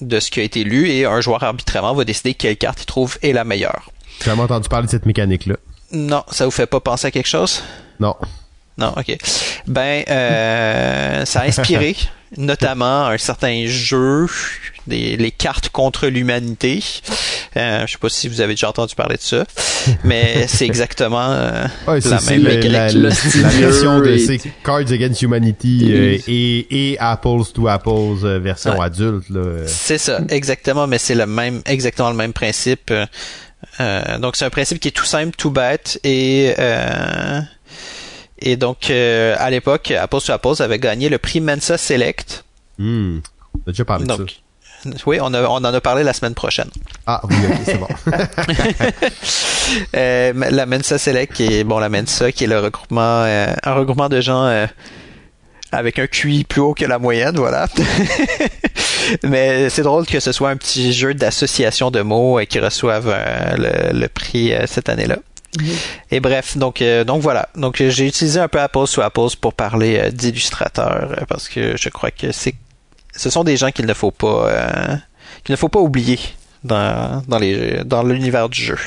de 0.00 0.20
ce 0.20 0.30
qui 0.30 0.40
a 0.40 0.42
été 0.44 0.64
lu 0.64 0.88
et 0.88 1.04
un 1.04 1.20
joueur 1.20 1.42
arbitrairement 1.42 1.94
va 1.94 2.04
décider 2.04 2.34
quelle 2.34 2.56
carte 2.56 2.82
il 2.82 2.86
trouve 2.86 3.18
est 3.22 3.32
la 3.32 3.44
meilleure. 3.44 3.90
J'ai 4.20 4.26
jamais 4.26 4.42
entendu 4.42 4.68
parler 4.68 4.86
de 4.86 4.90
cette 4.90 5.06
mécanique-là. 5.06 5.56
Non, 5.92 6.24
ça 6.30 6.44
vous 6.44 6.50
fait 6.50 6.66
pas 6.66 6.80
penser 6.80 7.06
à 7.06 7.10
quelque 7.10 7.28
chose? 7.28 7.62
Non. 8.00 8.14
Non, 8.76 8.92
ok. 8.96 9.16
Ben, 9.66 10.04
euh, 10.08 11.24
ça 11.24 11.40
a 11.40 11.46
inspiré 11.46 11.96
notamment 12.36 13.06
un 13.06 13.18
certain 13.18 13.66
jeu, 13.66 14.26
des, 14.86 15.16
les 15.16 15.30
cartes 15.30 15.68
contre 15.68 16.08
l'humanité. 16.08 16.82
Euh, 17.56 17.86
je 17.86 17.92
sais 17.92 17.98
pas 17.98 18.08
si 18.08 18.28
vous 18.28 18.40
avez 18.40 18.54
déjà 18.54 18.68
entendu 18.68 18.94
parler 18.94 19.16
de 19.16 19.22
ça, 19.22 19.44
mais 20.04 20.46
c'est 20.48 20.66
exactement 20.66 21.30
euh, 21.30 21.66
la 21.86 22.20
même 22.22 22.42
mécanique. 22.42 22.72
La, 22.72 22.90
la, 22.92 23.48
version 23.50 24.00
de 24.00 24.16
ces 24.18 24.40
Cards 24.64 24.90
Against 24.90 25.22
Humanity 25.22 25.90
euh, 25.92 26.18
et, 26.26 26.90
et 26.92 26.98
Apples 26.98 27.44
to 27.54 27.68
Apples 27.68 28.24
euh, 28.24 28.40
version 28.40 28.80
adulte. 28.80 29.26
C'est 29.66 29.98
ça, 29.98 30.20
exactement, 30.28 30.86
mais 30.86 30.98
c'est 30.98 31.14
le 31.14 31.26
même, 31.26 31.62
exactement 31.66 32.10
le 32.10 32.16
même 32.16 32.32
principe. 32.32 32.92
Euh, 33.80 34.18
donc 34.18 34.36
c'est 34.36 34.44
un 34.44 34.50
principe 34.50 34.80
qui 34.80 34.88
est 34.88 34.92
tout 34.92 35.04
simple, 35.04 35.34
tout 35.36 35.50
bête 35.50 36.00
et 36.04 36.54
euh, 36.58 37.40
et 38.38 38.56
donc 38.56 38.90
euh, 38.90 39.36
à 39.38 39.50
l'époque, 39.50 39.90
Apples 39.90 40.20
to 40.24 40.32
Apples 40.32 40.62
avait 40.62 40.78
gagné 40.78 41.08
le 41.08 41.18
prix 41.18 41.40
Mensa 41.40 41.78
Select. 41.78 42.44
Hmm. 42.78 43.18
On 43.54 43.68
a 43.68 43.72
déjà 43.72 43.84
parlé 43.84 44.06
de 44.06 44.12
ça. 44.12 44.18
Oui, 45.06 45.16
on, 45.22 45.32
a, 45.32 45.42
on 45.44 45.54
en 45.54 45.64
a 45.64 45.80
parlé 45.80 46.02
la 46.02 46.12
semaine 46.12 46.34
prochaine. 46.34 46.68
Ah 47.06 47.22
oui, 47.24 47.36
ok, 47.48 47.56
c'est 47.64 47.78
bon. 47.78 47.88
la 50.50 50.66
Mensa 50.66 50.98
Select, 50.98 51.32
qui 51.32 51.44
est 51.44 51.64
bon, 51.64 51.78
la 51.78 51.88
Mensa, 51.88 52.32
qui 52.32 52.44
est 52.44 52.46
le 52.46 52.58
regroupement, 52.58 53.22
un 53.22 53.74
regroupement 53.74 54.10
de 54.10 54.20
gens 54.20 54.66
avec 55.72 55.98
un 55.98 56.06
QI 56.06 56.44
plus 56.44 56.60
haut 56.60 56.74
que 56.74 56.84
la 56.84 56.98
moyenne, 56.98 57.36
voilà. 57.36 57.66
Mais 59.22 59.70
c'est 59.70 59.82
drôle 59.82 60.06
que 60.06 60.20
ce 60.20 60.32
soit 60.32 60.50
un 60.50 60.56
petit 60.56 60.92
jeu 60.92 61.14
d'association 61.14 61.90
de 61.90 62.00
mots 62.02 62.38
euh, 62.38 62.44
qui 62.44 62.58
reçoivent 62.58 63.12
euh, 63.14 63.92
le, 63.92 64.08
prix 64.08 64.52
euh, 64.52 64.66
cette 64.66 64.88
année-là. 64.88 65.18
Et 66.10 66.18
bref, 66.18 66.56
donc 66.56 66.82
donc 67.06 67.22
voilà. 67.22 67.48
Donc 67.54 67.76
j'ai 67.76 68.08
utilisé 68.08 68.40
un 68.40 68.48
peu 68.48 68.58
Apples 68.58 68.88
to 68.92 69.02
Apples 69.02 69.36
pour 69.40 69.54
parler 69.54 70.10
d'illustrateurs 70.10 71.24
parce 71.28 71.48
que 71.48 71.76
je 71.76 71.88
crois 71.90 72.10
que 72.10 72.32
c'est 72.32 72.56
ce 73.14 73.30
sont 73.30 73.44
des 73.44 73.56
gens 73.56 73.70
qu'il 73.70 73.86
ne 73.86 73.94
faut 73.94 74.10
pas 74.10 74.50
qu'il 75.44 75.52
ne 75.52 75.56
faut 75.56 75.68
pas 75.68 75.78
oublier 75.78 76.18
dans 76.64 77.22
dans 77.28 77.38
les 77.38 77.84
dans 77.84 78.02
l'univers 78.02 78.48
du 78.48 78.60
jeu. 78.60 78.78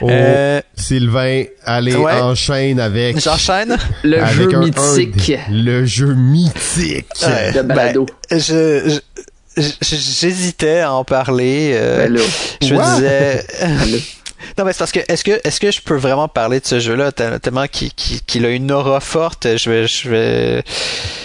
Oh, 0.00 0.08
euh, 0.10 0.60
Sylvain, 0.74 1.44
allez, 1.64 1.94
enchaîne 1.94 2.80
avec. 2.80 3.20
J'enchaîne. 3.20 3.76
Le 4.02 4.24
jeu 4.26 4.58
mythique. 4.58 5.32
le 5.50 5.84
jeu 5.84 6.14
mythique. 6.14 7.06
de 7.54 7.62
balado. 7.62 8.06
Ben, 8.30 8.40
je, 8.40 8.98
j'hésitais 9.56 10.80
à 10.80 10.92
en 10.92 11.04
parler. 11.04 11.72
Euh, 11.74 12.08
je 12.60 12.74
me 12.74 12.94
disais. 12.96 13.46
Non, 14.58 14.64
mais 14.64 14.72
c'est 14.72 14.80
parce 14.80 14.92
que 14.92 15.00
est-ce 15.08 15.24
que 15.24 15.40
est-ce 15.44 15.60
que 15.60 15.70
je 15.70 15.80
peux 15.80 15.96
vraiment 15.96 16.28
parler 16.28 16.60
de 16.60 16.66
ce 16.66 16.80
jeu-là 16.80 17.12
tellement 17.12 17.66
qu'il 17.68 18.44
a 18.44 18.50
une 18.50 18.70
aura 18.70 19.00
forte? 19.00 19.56
Je 19.56 19.70
vais 19.70 19.86
je 19.86 20.10
vais 20.10 20.64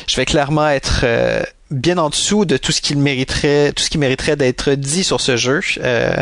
je 0.07 0.15
vais 0.15 0.25
clairement 0.25 0.69
être 0.69 1.01
euh, 1.03 1.41
bien 1.71 1.97
en 1.97 2.09
dessous 2.09 2.45
de 2.45 2.57
tout 2.57 2.71
ce 2.71 2.81
qu'il 2.81 2.97
mériterait, 2.97 3.71
tout 3.73 3.83
ce 3.83 3.89
qui 3.89 3.97
mériterait 3.97 4.35
d'être 4.35 4.73
dit 4.73 5.03
sur 5.03 5.21
ce 5.21 5.35
jeu. 5.37 5.61
Euh, 5.81 6.15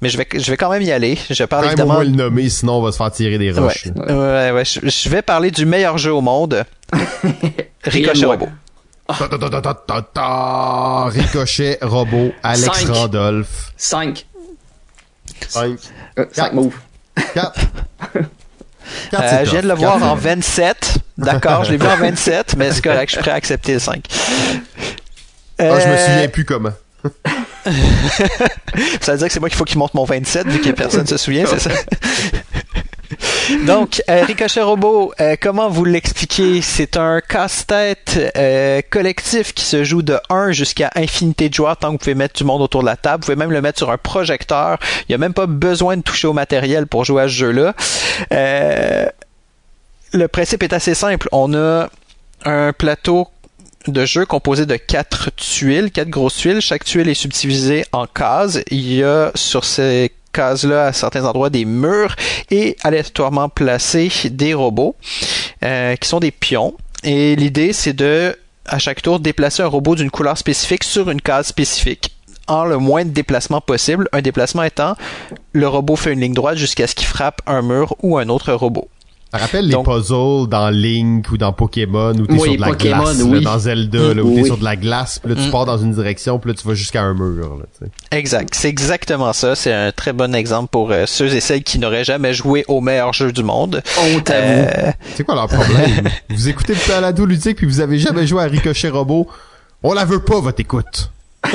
mais 0.00 0.08
je 0.08 0.16
vais, 0.16 0.26
je 0.34 0.50
vais 0.50 0.56
quand 0.56 0.70
même 0.70 0.82
y 0.82 0.92
aller. 0.92 1.18
Je 1.30 1.44
parle 1.44 1.66
évidemment. 1.66 2.00
le 2.00 2.08
nommer, 2.08 2.48
sinon 2.48 2.74
on 2.74 2.82
va 2.82 2.92
se 2.92 2.96
faire 2.96 3.10
tirer 3.10 3.38
des 3.38 3.52
roches. 3.52 3.86
Ouais, 3.94 4.50
ouais, 4.52 4.64
Je, 4.64 5.08
vais 5.08 5.22
parler 5.22 5.50
du 5.50 5.66
meilleur 5.66 5.98
jeu 5.98 6.12
au 6.12 6.20
monde. 6.20 6.64
Ricochet 7.84 8.24
Robot. 8.24 8.48
Ricochet 11.08 11.78
Robot, 11.82 12.32
Alex 12.42 12.80
Cinq. 12.80 12.88
Randolph. 12.88 13.72
5. 13.76 14.26
5. 15.48 15.78
5 16.32 16.52
moves. 16.52 16.76
4. 17.34 17.60
Euh, 19.14 19.44
je 19.44 19.50
viens 19.50 19.62
de 19.62 19.68
le 19.68 19.74
voir 19.74 20.02
en 20.02 20.14
27. 20.14 20.98
D'accord, 21.18 21.64
je 21.64 21.72
l'ai 21.72 21.78
vu 21.78 21.86
en 21.86 21.96
27, 21.96 22.56
mais 22.56 22.70
c'est 22.72 22.82
correct, 22.82 23.08
je 23.08 23.14
suis 23.14 23.22
prêt 23.22 23.30
à 23.30 23.34
accepter 23.34 23.74
le 23.74 23.78
5. 23.78 24.04
Ah, 25.58 25.64
je 25.80 25.88
me 25.88 25.92
euh, 25.92 26.06
souviens 26.06 26.28
plus 26.28 26.44
comment. 26.44 26.72
ça 29.00 29.12
veut 29.12 29.18
dire 29.18 29.26
que 29.28 29.32
c'est 29.32 29.40
moi 29.40 29.48
qu'il 29.48 29.56
faut 29.56 29.64
qu'il 29.64 29.78
monte 29.78 29.94
mon 29.94 30.04
27 30.04 30.48
vu 30.48 30.60
que 30.60 30.70
personne 30.70 31.02
ne 31.02 31.06
se 31.06 31.16
souvient, 31.16 31.46
c'est 31.46 31.60
ça? 31.60 31.70
Donc, 33.64 34.02
euh, 34.10 34.24
Ricochet 34.24 34.62
Robot, 34.62 35.12
euh, 35.20 35.36
comment 35.40 35.68
vous 35.68 35.84
l'expliquez? 35.84 36.62
C'est 36.62 36.96
un 36.96 37.20
casse-tête 37.20 38.32
euh, 38.36 38.80
collectif 38.90 39.54
qui 39.54 39.64
se 39.64 39.84
joue 39.84 40.02
de 40.02 40.18
1 40.30 40.52
jusqu'à 40.52 40.90
infinité 40.96 41.48
de 41.48 41.54
joueurs 41.54 41.76
tant 41.76 41.88
que 41.88 41.92
vous 41.92 41.98
pouvez 41.98 42.14
mettre 42.14 42.34
du 42.34 42.44
monde 42.44 42.62
autour 42.62 42.80
de 42.80 42.86
la 42.86 42.96
table. 42.96 43.22
Vous 43.22 43.26
pouvez 43.26 43.36
même 43.36 43.52
le 43.52 43.62
mettre 43.62 43.78
sur 43.78 43.90
un 43.90 43.98
projecteur. 43.98 44.78
Il 45.02 45.04
n'y 45.10 45.14
a 45.14 45.18
même 45.18 45.34
pas 45.34 45.46
besoin 45.46 45.96
de 45.96 46.02
toucher 46.02 46.26
au 46.26 46.32
matériel 46.32 46.86
pour 46.86 47.04
jouer 47.04 47.22
à 47.22 47.28
ce 47.28 47.34
jeu-là. 47.34 47.74
le 50.12 50.28
principe 50.28 50.62
est 50.62 50.72
assez 50.72 50.94
simple. 50.94 51.28
On 51.30 51.54
a 51.54 51.88
un 52.44 52.72
plateau 52.72 53.28
de 53.86 54.04
jeu 54.04 54.26
composé 54.26 54.66
de 54.66 54.76
quatre 54.76 55.30
tuiles, 55.36 55.90
quatre 55.92 56.08
grosses 56.08 56.36
tuiles. 56.36 56.60
Chaque 56.60 56.84
tuile 56.84 57.08
est 57.08 57.14
subdivisée 57.14 57.84
en 57.92 58.06
cases. 58.06 58.58
Il 58.70 58.92
y 58.92 59.04
a 59.04 59.30
sur 59.34 59.64
ces 59.64 60.12
cases-là, 60.36 60.86
à 60.86 60.92
certains 60.92 61.24
endroits, 61.24 61.50
des 61.50 61.64
murs 61.64 62.14
et 62.50 62.76
aléatoirement 62.82 63.48
placés 63.48 64.10
des 64.30 64.54
robots 64.54 64.96
euh, 65.64 65.96
qui 65.96 66.08
sont 66.08 66.20
des 66.20 66.30
pions. 66.30 66.74
Et 67.02 67.36
l'idée, 67.36 67.72
c'est 67.72 67.92
de, 67.92 68.36
à 68.66 68.78
chaque 68.78 69.02
tour, 69.02 69.20
déplacer 69.20 69.62
un 69.62 69.66
robot 69.66 69.94
d'une 69.94 70.10
couleur 70.10 70.36
spécifique 70.38 70.84
sur 70.84 71.10
une 71.10 71.20
case 71.20 71.46
spécifique 71.46 72.12
en 72.48 72.64
le 72.64 72.78
moins 72.78 73.04
de 73.04 73.10
déplacement 73.10 73.60
possible. 73.60 74.08
Un 74.12 74.22
déplacement 74.22 74.62
étant, 74.62 74.94
le 75.52 75.68
robot 75.68 75.96
fait 75.96 76.12
une 76.12 76.20
ligne 76.20 76.34
droite 76.34 76.58
jusqu'à 76.58 76.86
ce 76.86 76.94
qu'il 76.94 77.06
frappe 77.06 77.40
un 77.46 77.62
mur 77.62 77.96
ou 78.02 78.18
un 78.18 78.28
autre 78.28 78.52
robot. 78.52 78.88
Ça 79.32 79.38
rappelle 79.38 79.66
les 79.66 79.76
puzzles 79.82 80.48
dans 80.48 80.70
Link 80.70 81.30
ou 81.30 81.36
dans 81.36 81.52
Pokémon 81.52 82.12
où 82.12 82.26
t'es 82.26 82.38
sur 82.38 82.54
de 82.54 82.60
la 82.60 82.70
glace, 82.70 83.18
dans 83.42 83.58
Zelda, 83.58 84.14
là, 84.14 84.22
où 84.22 84.34
t'es 84.34 84.44
sur 84.44 84.56
de 84.56 84.64
la 84.64 84.76
glace, 84.76 85.18
puis 85.18 85.34
là 85.34 85.40
tu 85.40 85.48
mm. 85.48 85.50
pars 85.50 85.66
dans 85.66 85.78
une 85.78 85.92
direction, 85.92 86.38
puis 86.38 86.50
là 86.50 86.54
tu 86.54 86.66
vas 86.66 86.74
jusqu'à 86.74 87.02
un 87.02 87.12
mur. 87.12 87.58
Là, 87.58 87.88
exact, 88.12 88.54
c'est 88.54 88.68
exactement 88.68 89.32
ça. 89.32 89.56
C'est 89.56 89.72
un 89.72 89.90
très 89.90 90.12
bon 90.12 90.34
exemple 90.34 90.68
pour 90.70 90.92
euh, 90.92 91.04
ceux 91.06 91.34
et 91.34 91.40
celles 91.40 91.64
qui 91.64 91.80
n'auraient 91.80 92.04
jamais 92.04 92.34
joué 92.34 92.64
au 92.68 92.80
meilleur 92.80 93.12
jeu 93.12 93.32
du 93.32 93.42
monde. 93.42 93.82
Euh... 94.30 94.92
C'est 95.16 95.24
quoi 95.24 95.34
leur 95.34 95.48
problème? 95.48 96.08
Vous 96.30 96.48
écoutez 96.48 96.74
le 96.74 96.88
balado 96.88 97.26
ludique 97.26 97.56
puis 97.56 97.66
vous 97.66 97.80
avez 97.80 97.98
jamais 97.98 98.26
joué 98.26 98.42
à 98.42 98.46
Ricochet 98.46 98.88
Robot. 98.88 99.26
On 99.82 99.92
la 99.92 100.04
veut 100.04 100.20
pas 100.20 100.40
votre 100.40 100.60
écoute. 100.60 101.10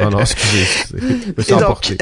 non 0.00 0.10
non, 0.10 0.20
excusez. 0.20 0.66
Je 0.92 1.54
me 1.54 1.60
donc, 1.60 1.96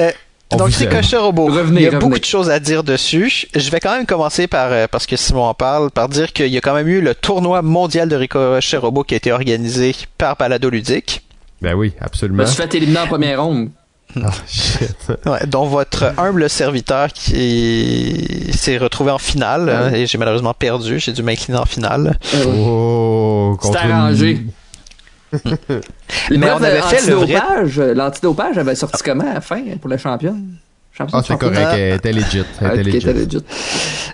Ricochet 0.53 1.17
Robot. 1.17 1.51
il 1.69 1.81
y 1.81 1.87
a 1.87 1.99
beaucoup 1.99 2.19
de 2.19 2.25
choses 2.25 2.51
à 2.51 2.59
dire 2.59 2.83
dessus. 2.83 3.47
Je 3.55 3.71
vais 3.71 3.81
quand 3.81 3.95
même 3.97 4.07
commencer 4.07 4.47
par, 4.47 4.73
euh, 4.73 4.87
parce 4.91 5.07
que 5.07 5.17
Simon 5.17 5.45
en 5.45 5.55
parle, 5.55 5.91
par 5.91 6.09
dire 6.09 6.33
qu'il 6.33 6.49
y 6.49 6.57
a 6.59 6.61
quand 6.61 6.75
même 6.75 6.89
eu 6.89 7.01
le 7.01 7.15
tournoi 7.15 7.63
mondial 7.63 8.09
de 8.09 8.17
Ricochet 8.17 8.77
Robot 8.77 9.05
qui 9.05 9.15
a 9.15 9.17
été 9.17 9.33
organisé 9.33 9.95
par 10.19 10.37
Balado 10.37 10.69
Ludique. 10.71 11.23
Ben 11.63 11.75
oui, 11.75 11.93
absolument. 12.01 12.39
Je 12.45 12.49
me 12.49 12.55
suis 12.55 12.63
fait 12.63 12.75
éliminer 12.75 13.01
en 13.01 13.07
première 13.07 13.43
ronde? 13.43 13.71
Oh, 14.17 14.21
shit. 14.49 14.97
Ouais, 15.25 15.47
dont 15.47 15.67
votre 15.67 16.13
humble 16.19 16.51
serviteur 16.51 17.13
qui 17.13 18.51
s'est 18.53 18.77
retrouvé 18.77 19.13
en 19.13 19.19
finale 19.19 19.69
hein, 19.69 19.95
et 19.95 20.07
j'ai 20.07 20.19
malheureusement 20.19 20.55
perdu. 20.55 20.99
J'ai 20.99 21.13
dû 21.13 21.23
m'incliner 21.23 21.59
en 21.59 21.65
finale. 21.65 22.19
Oh, 22.45 23.57
C'était 23.63 23.79
arrangé. 23.79 24.43
Mais 26.31 26.51
on 26.51 26.63
avait 26.63 26.83
fait 26.83 27.07
le 27.07 27.15
vrai... 27.15 27.95
L'antidopage 27.95 28.59
avait 28.59 28.75
sorti 28.75 29.03
comment 29.03 29.31
à 29.31 29.35
la 29.35 29.41
fin 29.41 29.63
pour 29.81 29.91
la 29.91 29.99
championne? 29.99 30.57
Ah, 31.13 31.23
c'est 31.27 31.39
correct, 31.39 31.57
elle 31.73 31.95
était 31.95 32.13
legit. 32.13 32.43
Elle 32.61 32.87
était 32.87 33.13
legit. 33.13 33.39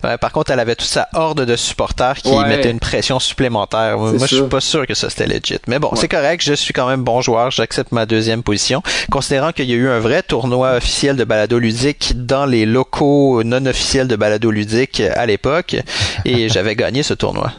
Ouais, 0.04 0.18
par 0.18 0.30
contre, 0.30 0.52
elle 0.52 0.60
avait 0.60 0.76
toute 0.76 0.86
sa 0.86 1.08
horde 1.14 1.44
de 1.44 1.56
supporters 1.56 2.14
qui 2.16 2.32
mettaient 2.44 2.70
une 2.70 2.78
pression 2.78 3.18
supplémentaire. 3.18 3.98
Moi, 3.98 4.26
je 4.26 4.36
suis 4.36 4.42
pas 4.42 4.60
sûr 4.60 4.86
que 4.86 4.94
ça 4.94 5.10
c'était 5.10 5.26
legit. 5.26 5.58
Mais 5.66 5.80
bon, 5.80 5.90
c'est 5.96 6.06
correct, 6.06 6.44
je 6.44 6.52
suis 6.52 6.72
quand 6.72 6.86
même 6.86 7.02
bon 7.02 7.22
joueur, 7.22 7.50
j'accepte 7.50 7.90
ma 7.90 8.06
deuxième 8.06 8.44
position. 8.44 8.82
Considérant 9.10 9.50
qu'il 9.50 9.64
y 9.68 9.72
a 9.72 9.76
eu 9.76 9.88
un 9.88 9.98
vrai 9.98 10.22
tournoi 10.22 10.76
officiel 10.76 11.16
de 11.16 11.24
balado 11.24 11.58
ludique 11.58 12.12
dans 12.14 12.46
les 12.46 12.66
locaux 12.66 13.42
non 13.42 13.66
officiels 13.66 14.06
de 14.06 14.14
balado 14.14 14.52
ludique 14.52 15.00
à 15.00 15.26
l'époque, 15.26 15.76
et 16.24 16.48
j'avais 16.48 16.76
gagné 16.76 17.02
ce 17.02 17.14
tournoi. 17.14 17.52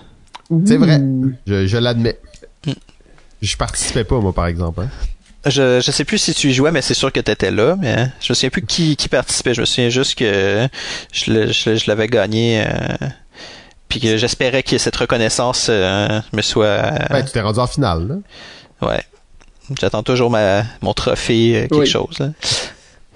C'est 0.66 0.78
vrai, 0.78 1.02
je, 1.48 1.68
je 1.68 1.78
l'admets. 1.78 2.18
Je 3.42 3.56
participais 3.58 4.04
pas, 4.04 4.20
moi, 4.20 4.34
par 4.34 4.48
exemple. 4.48 4.82
Hein. 4.82 4.90
Je, 5.46 5.80
je 5.80 5.92
sais 5.92 6.04
plus 6.04 6.18
si 6.18 6.34
tu 6.34 6.50
y 6.50 6.54
jouais, 6.54 6.72
mais 6.72 6.82
c'est 6.82 6.94
sûr 6.94 7.12
que 7.12 7.20
tu 7.20 7.32
étais 7.32 7.52
là. 7.52 7.76
Mais 7.80 8.10
je 8.20 8.32
me 8.32 8.36
souviens 8.36 8.50
plus 8.50 8.66
qui, 8.66 8.96
qui 8.96 9.08
participait. 9.08 9.54
Je 9.54 9.62
me 9.62 9.66
souviens 9.66 9.90
juste 9.90 10.16
que 10.16 10.68
je, 11.12 11.52
je, 11.52 11.88
l'avais 11.88 12.08
gagné. 12.08 12.66
Euh, 12.66 13.08
puis 13.88 14.00
que 14.00 14.18
j'espérais 14.18 14.64
que 14.64 14.78
cette 14.78 14.96
reconnaissance 14.96 15.68
euh, 15.70 16.20
me 16.34 16.42
soit. 16.42 16.82
Ben, 17.10 17.24
tu 17.24 17.32
t'es 17.32 17.42
rendu 17.42 17.60
en 17.60 17.68
finale, 17.68 18.08
là. 18.08 18.88
Ouais. 18.88 19.02
J'attends 19.80 20.04
toujours 20.04 20.30
ma, 20.30 20.64
mon 20.82 20.94
trophée, 20.94 21.56
euh, 21.56 21.68
quelque 21.68 21.86
chose. 21.86 22.20
Là. 22.20 22.30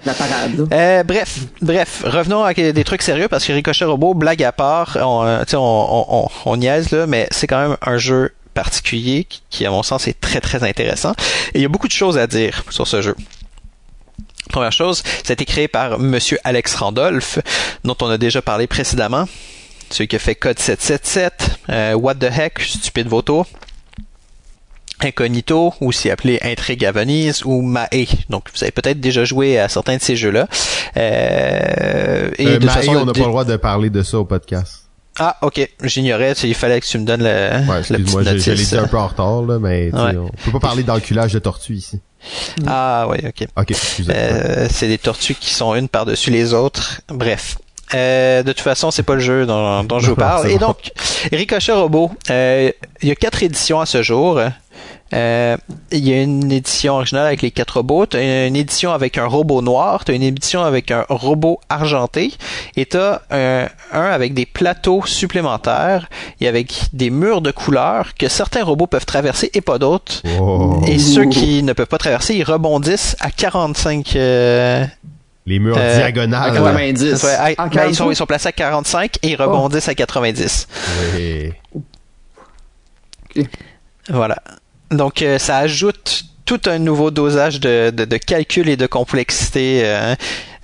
La 0.04 0.14
parade. 0.14 0.68
Euh, 0.72 1.04
bref, 1.04 1.38
bref, 1.60 2.02
revenons 2.04 2.42
à 2.42 2.52
des 2.52 2.84
trucs 2.84 3.02
sérieux 3.02 3.28
parce 3.28 3.44
que 3.44 3.52
Ricochet 3.52 3.84
Robot, 3.84 4.14
blague 4.14 4.42
à 4.42 4.50
part, 4.50 4.98
on, 5.00 5.24
on, 5.24 5.58
on, 5.58 6.06
on, 6.08 6.28
on 6.44 6.56
niaise 6.56 6.90
là, 6.90 7.06
mais 7.06 7.28
c'est 7.30 7.46
quand 7.46 7.68
même 7.68 7.76
un 7.82 7.98
jeu 7.98 8.32
particulier 8.52 9.26
qui, 9.50 9.66
à 9.66 9.70
mon 9.70 9.82
sens, 9.82 10.08
est 10.08 10.20
très 10.20 10.40
très 10.40 10.62
intéressant. 10.64 11.12
Et 11.54 11.58
il 11.58 11.62
y 11.62 11.64
a 11.64 11.68
beaucoup 11.68 11.88
de 11.88 11.92
choses 11.92 12.18
à 12.18 12.26
dire 12.26 12.64
sur 12.70 12.86
ce 12.86 13.02
jeu. 13.02 13.16
Première 14.50 14.72
chose, 14.72 15.02
été 15.28 15.44
créé 15.44 15.66
par 15.66 15.98
Monsieur 15.98 16.38
Alex 16.44 16.74
Randolph, 16.74 17.38
dont 17.84 17.96
on 18.02 18.08
a 18.08 18.18
déjà 18.18 18.42
parlé 18.42 18.66
précédemment. 18.66 19.26
Celui 19.90 20.08
qui 20.08 20.16
a 20.16 20.18
fait 20.18 20.34
Code 20.34 20.58
777, 20.58 21.60
euh, 21.70 21.94
What 21.94 22.16
the 22.16 22.24
Heck, 22.24 22.60
Stupide 22.60 23.08
Voto, 23.08 23.46
Incognito, 25.00 25.74
aussi 25.80 26.10
appelé 26.10 26.38
Intrigue 26.42 26.84
à 26.84 26.92
Venise, 26.92 27.44
ou 27.44 27.62
Mae. 27.62 28.06
Donc, 28.30 28.48
vous 28.54 28.62
avez 28.62 28.72
peut-être 28.72 29.00
déjà 29.00 29.24
joué 29.24 29.58
à 29.58 29.68
certains 29.68 29.96
de 29.96 30.02
ces 30.02 30.16
jeux-là. 30.16 30.48
Euh, 30.96 32.30
et 32.38 32.46
euh, 32.46 32.58
de 32.58 32.66
Mae, 32.66 32.72
façon, 32.72 32.96
on 32.96 33.04
n'a 33.04 33.12
pas 33.12 33.20
le 33.20 33.26
droit 33.26 33.44
de 33.44 33.56
parler 33.56 33.90
de 33.90 34.02
ça 34.02 34.18
au 34.18 34.24
podcast. 34.24 34.81
Ah, 35.18 35.36
ok. 35.42 35.68
J'ignorais. 35.82 36.32
Il 36.42 36.54
fallait 36.54 36.80
que 36.80 36.86
tu 36.86 36.98
me 36.98 37.04
donnes 37.04 37.22
le, 37.22 37.68
ouais, 37.68 37.80
excuse-moi, 37.80 38.22
je, 38.24 38.50
l'ai 38.50 38.64
dit 38.64 38.76
un 38.76 38.86
peu 38.86 38.98
en 38.98 39.06
retard, 39.06 39.42
là, 39.42 39.58
mais 39.58 39.90
on 39.92 40.30
peut 40.44 40.52
pas 40.52 40.60
parler 40.60 40.82
d'enculage 40.82 41.32
de 41.32 41.38
tortues 41.38 41.74
ici. 41.74 42.00
Ah, 42.66 43.06
oui, 43.10 43.18
ok. 43.24 43.48
Ok, 43.56 43.70
excusez. 43.70 44.12
Euh, 44.14 44.68
c'est 44.70 44.88
des 44.88 44.98
tortues 44.98 45.34
qui 45.34 45.52
sont 45.52 45.74
une 45.74 45.88
par-dessus 45.88 46.30
les 46.30 46.54
autres. 46.54 47.00
Bref. 47.08 47.58
Euh, 47.94 48.42
de 48.42 48.52
toute 48.52 48.62
façon, 48.62 48.90
c'est 48.90 49.02
pas 49.02 49.14
le 49.14 49.20
jeu 49.20 49.44
dont, 49.44 49.84
dont 49.84 49.98
je 49.98 50.10
vous 50.10 50.16
parle. 50.16 50.50
Et 50.50 50.58
donc, 50.58 50.92
Ricochet 51.32 51.72
Robot, 51.72 52.10
euh, 52.30 52.70
il 53.02 53.08
y 53.08 53.12
a 53.12 53.14
quatre 53.14 53.42
éditions 53.42 53.80
à 53.80 53.86
ce 53.86 54.02
jour. 54.02 54.40
Euh, 55.12 55.56
il 55.90 56.08
y 56.08 56.12
a 56.12 56.22
une 56.22 56.50
édition 56.50 56.94
originale 56.94 57.26
avec 57.26 57.42
les 57.42 57.50
quatre 57.50 57.76
robots, 57.76 58.06
t'as 58.06 58.46
une 58.46 58.56
édition 58.56 58.92
avec 58.92 59.18
un 59.18 59.26
robot 59.26 59.60
noir, 59.62 60.04
t'as 60.04 60.14
une 60.14 60.22
édition 60.22 60.62
avec 60.62 60.90
un 60.90 61.04
robot 61.08 61.60
argenté, 61.68 62.32
et 62.76 62.86
t'as 62.86 63.20
un, 63.30 63.68
un 63.92 64.04
avec 64.04 64.34
des 64.34 64.46
plateaux 64.46 65.02
supplémentaires 65.04 66.08
et 66.40 66.48
avec 66.48 66.74
des 66.92 67.10
murs 67.10 67.42
de 67.42 67.50
couleurs 67.50 68.14
que 68.14 68.28
certains 68.28 68.64
robots 68.64 68.86
peuvent 68.86 69.06
traverser 69.06 69.50
et 69.54 69.60
pas 69.60 69.78
d'autres. 69.78 70.22
Et 70.86 70.98
ceux 70.98 71.26
qui 71.26 71.62
ne 71.62 71.72
peuvent 71.72 71.86
pas 71.86 71.98
traverser, 71.98 72.34
ils 72.34 72.44
rebondissent 72.44 73.16
à 73.20 73.30
45 73.30 74.16
euh, 74.16 74.84
les 75.46 75.58
murs 75.58 75.76
euh, 75.78 75.96
diagonales. 75.96 76.50
À 76.50 76.54
90. 76.54 77.22
Ben, 77.22 77.88
ils, 77.88 77.94
sont, 77.94 78.10
ils 78.10 78.16
sont 78.16 78.26
placés 78.26 78.48
à 78.48 78.52
45 78.52 79.18
et 79.22 79.30
ils 79.30 79.36
rebondissent 79.36 79.88
à 79.88 79.94
90. 79.94 80.68
Oui. 81.14 81.52
Voilà. 84.08 84.36
Donc, 84.92 85.22
euh, 85.22 85.38
ça 85.38 85.58
ajoute 85.58 86.24
tout 86.44 86.60
un 86.66 86.78
nouveau 86.78 87.10
dosage 87.10 87.60
de, 87.60 87.90
de, 87.90 88.16
calcul 88.16 88.68
et 88.68 88.76
de 88.76 88.86
complexité 88.86 89.82
euh, 89.84 90.14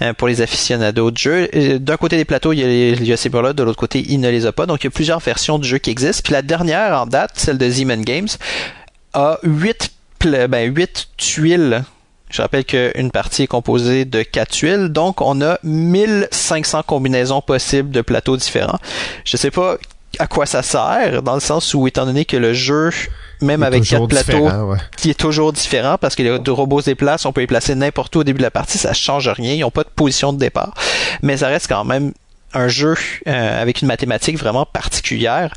hein, 0.00 0.14
pour 0.14 0.28
les 0.28 0.40
aficionados 0.40 1.10
de 1.10 1.16
jeu. 1.16 1.48
D'un 1.78 1.96
côté 1.96 2.16
des 2.16 2.24
plateaux, 2.24 2.52
il 2.52 2.60
y 3.06 3.12
a, 3.12 3.16
ces 3.16 3.30
murs-là, 3.30 3.52
de 3.52 3.62
l'autre 3.62 3.78
côté, 3.78 4.05
il 4.09 4.20
ne 4.20 4.28
les 4.28 4.46
a 4.46 4.52
pas. 4.52 4.66
Donc, 4.66 4.82
il 4.82 4.86
y 4.86 4.88
a 4.88 4.90
plusieurs 4.90 5.20
versions 5.20 5.59
du 5.59 5.68
jeu 5.68 5.78
qui 5.78 5.90
existent. 5.90 6.22
Puis 6.24 6.32
la 6.32 6.42
dernière 6.42 7.00
en 7.00 7.06
date, 7.06 7.32
celle 7.36 7.59
de 7.59 7.70
Zeman 7.70 8.02
Games, 8.02 8.28
a 9.14 9.38
8, 9.42 9.92
ben, 10.48 10.74
8 10.74 11.09
tuiles 11.16 11.84
je 12.30 12.42
rappelle 12.42 12.64
qu'une 12.64 13.10
partie 13.10 13.44
est 13.44 13.46
composée 13.46 14.05
de 14.05 14.22
4 14.22 14.50
tuiles, 14.50 14.88
donc 14.88 15.20
on 15.20 15.40
a 15.40 15.59
1500 15.62 16.82
combinaisons 16.86 17.40
possibles 17.40 17.90
de 17.90 18.02
plateaux 18.02 18.36
différents. 18.36 18.78
Je 19.24 19.36
sais 19.36 19.50
pas 19.50 19.78
à 20.19 20.27
quoi 20.27 20.47
ça 20.47 20.62
sert, 20.62 21.23
dans 21.23 21.35
le 21.35 21.40
sens 21.40 21.74
où, 21.74 21.86
étant 21.86 22.07
donné 22.07 22.24
que 22.24 22.36
le 22.36 22.53
jeu, 22.53 22.90
même 23.40 23.62
avec 23.62 23.85
quatre 23.85 24.07
plateaux, 24.07 24.49
qui 24.97 25.11
est 25.11 25.19
toujours 25.19 25.53
différent, 25.53 25.97
parce 26.01 26.15
que 26.15 26.23
les 26.23 26.51
robots 26.51 26.81
se 26.81 26.86
déplacent, 26.86 27.27
on 27.27 27.32
peut 27.32 27.40
les 27.40 27.47
placer 27.47 27.74
n'importe 27.74 28.15
où 28.16 28.20
au 28.20 28.24
début 28.24 28.39
de 28.39 28.45
la 28.45 28.51
partie, 28.51 28.78
ça 28.78 28.93
change 28.93 29.28
rien, 29.28 29.55
ils 29.55 29.61
n'ont 29.61 29.70
pas 29.70 29.85
de 29.85 29.90
position 29.95 30.32
de 30.32 30.39
départ, 30.39 30.74
mais 31.23 31.39
ça 31.39 31.49
reste 31.49 31.69
quand 31.69 31.85
même 31.85 32.12
un 32.55 32.69
jeu 32.69 32.95
euh, 33.27 33.62
avec 33.62 33.82
une 33.82 33.89
mathématique 33.89 34.39
vraiment 34.39 34.65
particulière. 34.65 35.55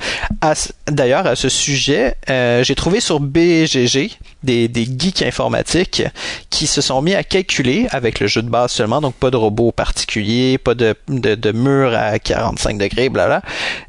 D'ailleurs, 0.88 1.26
à 1.26 1.36
ce 1.36 1.50
sujet, 1.50 2.16
euh, 2.30 2.64
j'ai 2.64 2.76
trouvé 2.76 3.00
sur 3.00 3.20
BGG 3.20 4.12
des, 4.44 4.68
des 4.68 4.86
geeks 4.86 5.22
informatiques 5.22 6.04
qui 6.50 6.68
se 6.68 6.82
sont 6.82 7.02
mis 7.02 7.16
à 7.16 7.24
calculer 7.24 7.88
avec 7.92 8.20
le 8.20 8.28
jeu 8.28 8.42
de 8.42 8.50
base 8.50 8.72
seulement, 8.72 9.00
donc 9.00 9.16
pas 9.16 9.32
de 9.32 9.38
robot 9.38 9.72
particulier, 9.72 10.58
pas 10.58 10.74
de, 10.74 10.96
de, 11.08 11.36
de 11.36 11.52
mur 11.52 11.94
à 11.96 12.20
45 12.20 12.78
degrés, 12.78 13.10
bla. 13.10 13.42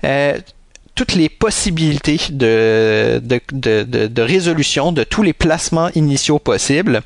Euh, 0.04 0.38
toutes 0.94 1.14
les 1.14 1.28
possibilités 1.28 2.18
de, 2.30 3.20
de, 3.22 3.40
de, 3.52 4.06
de, 4.06 4.22
résolution 4.22 4.92
de 4.92 5.04
tous 5.04 5.22
les 5.22 5.32
placements 5.32 5.88
initiaux 5.94 6.38
possibles. 6.38 7.02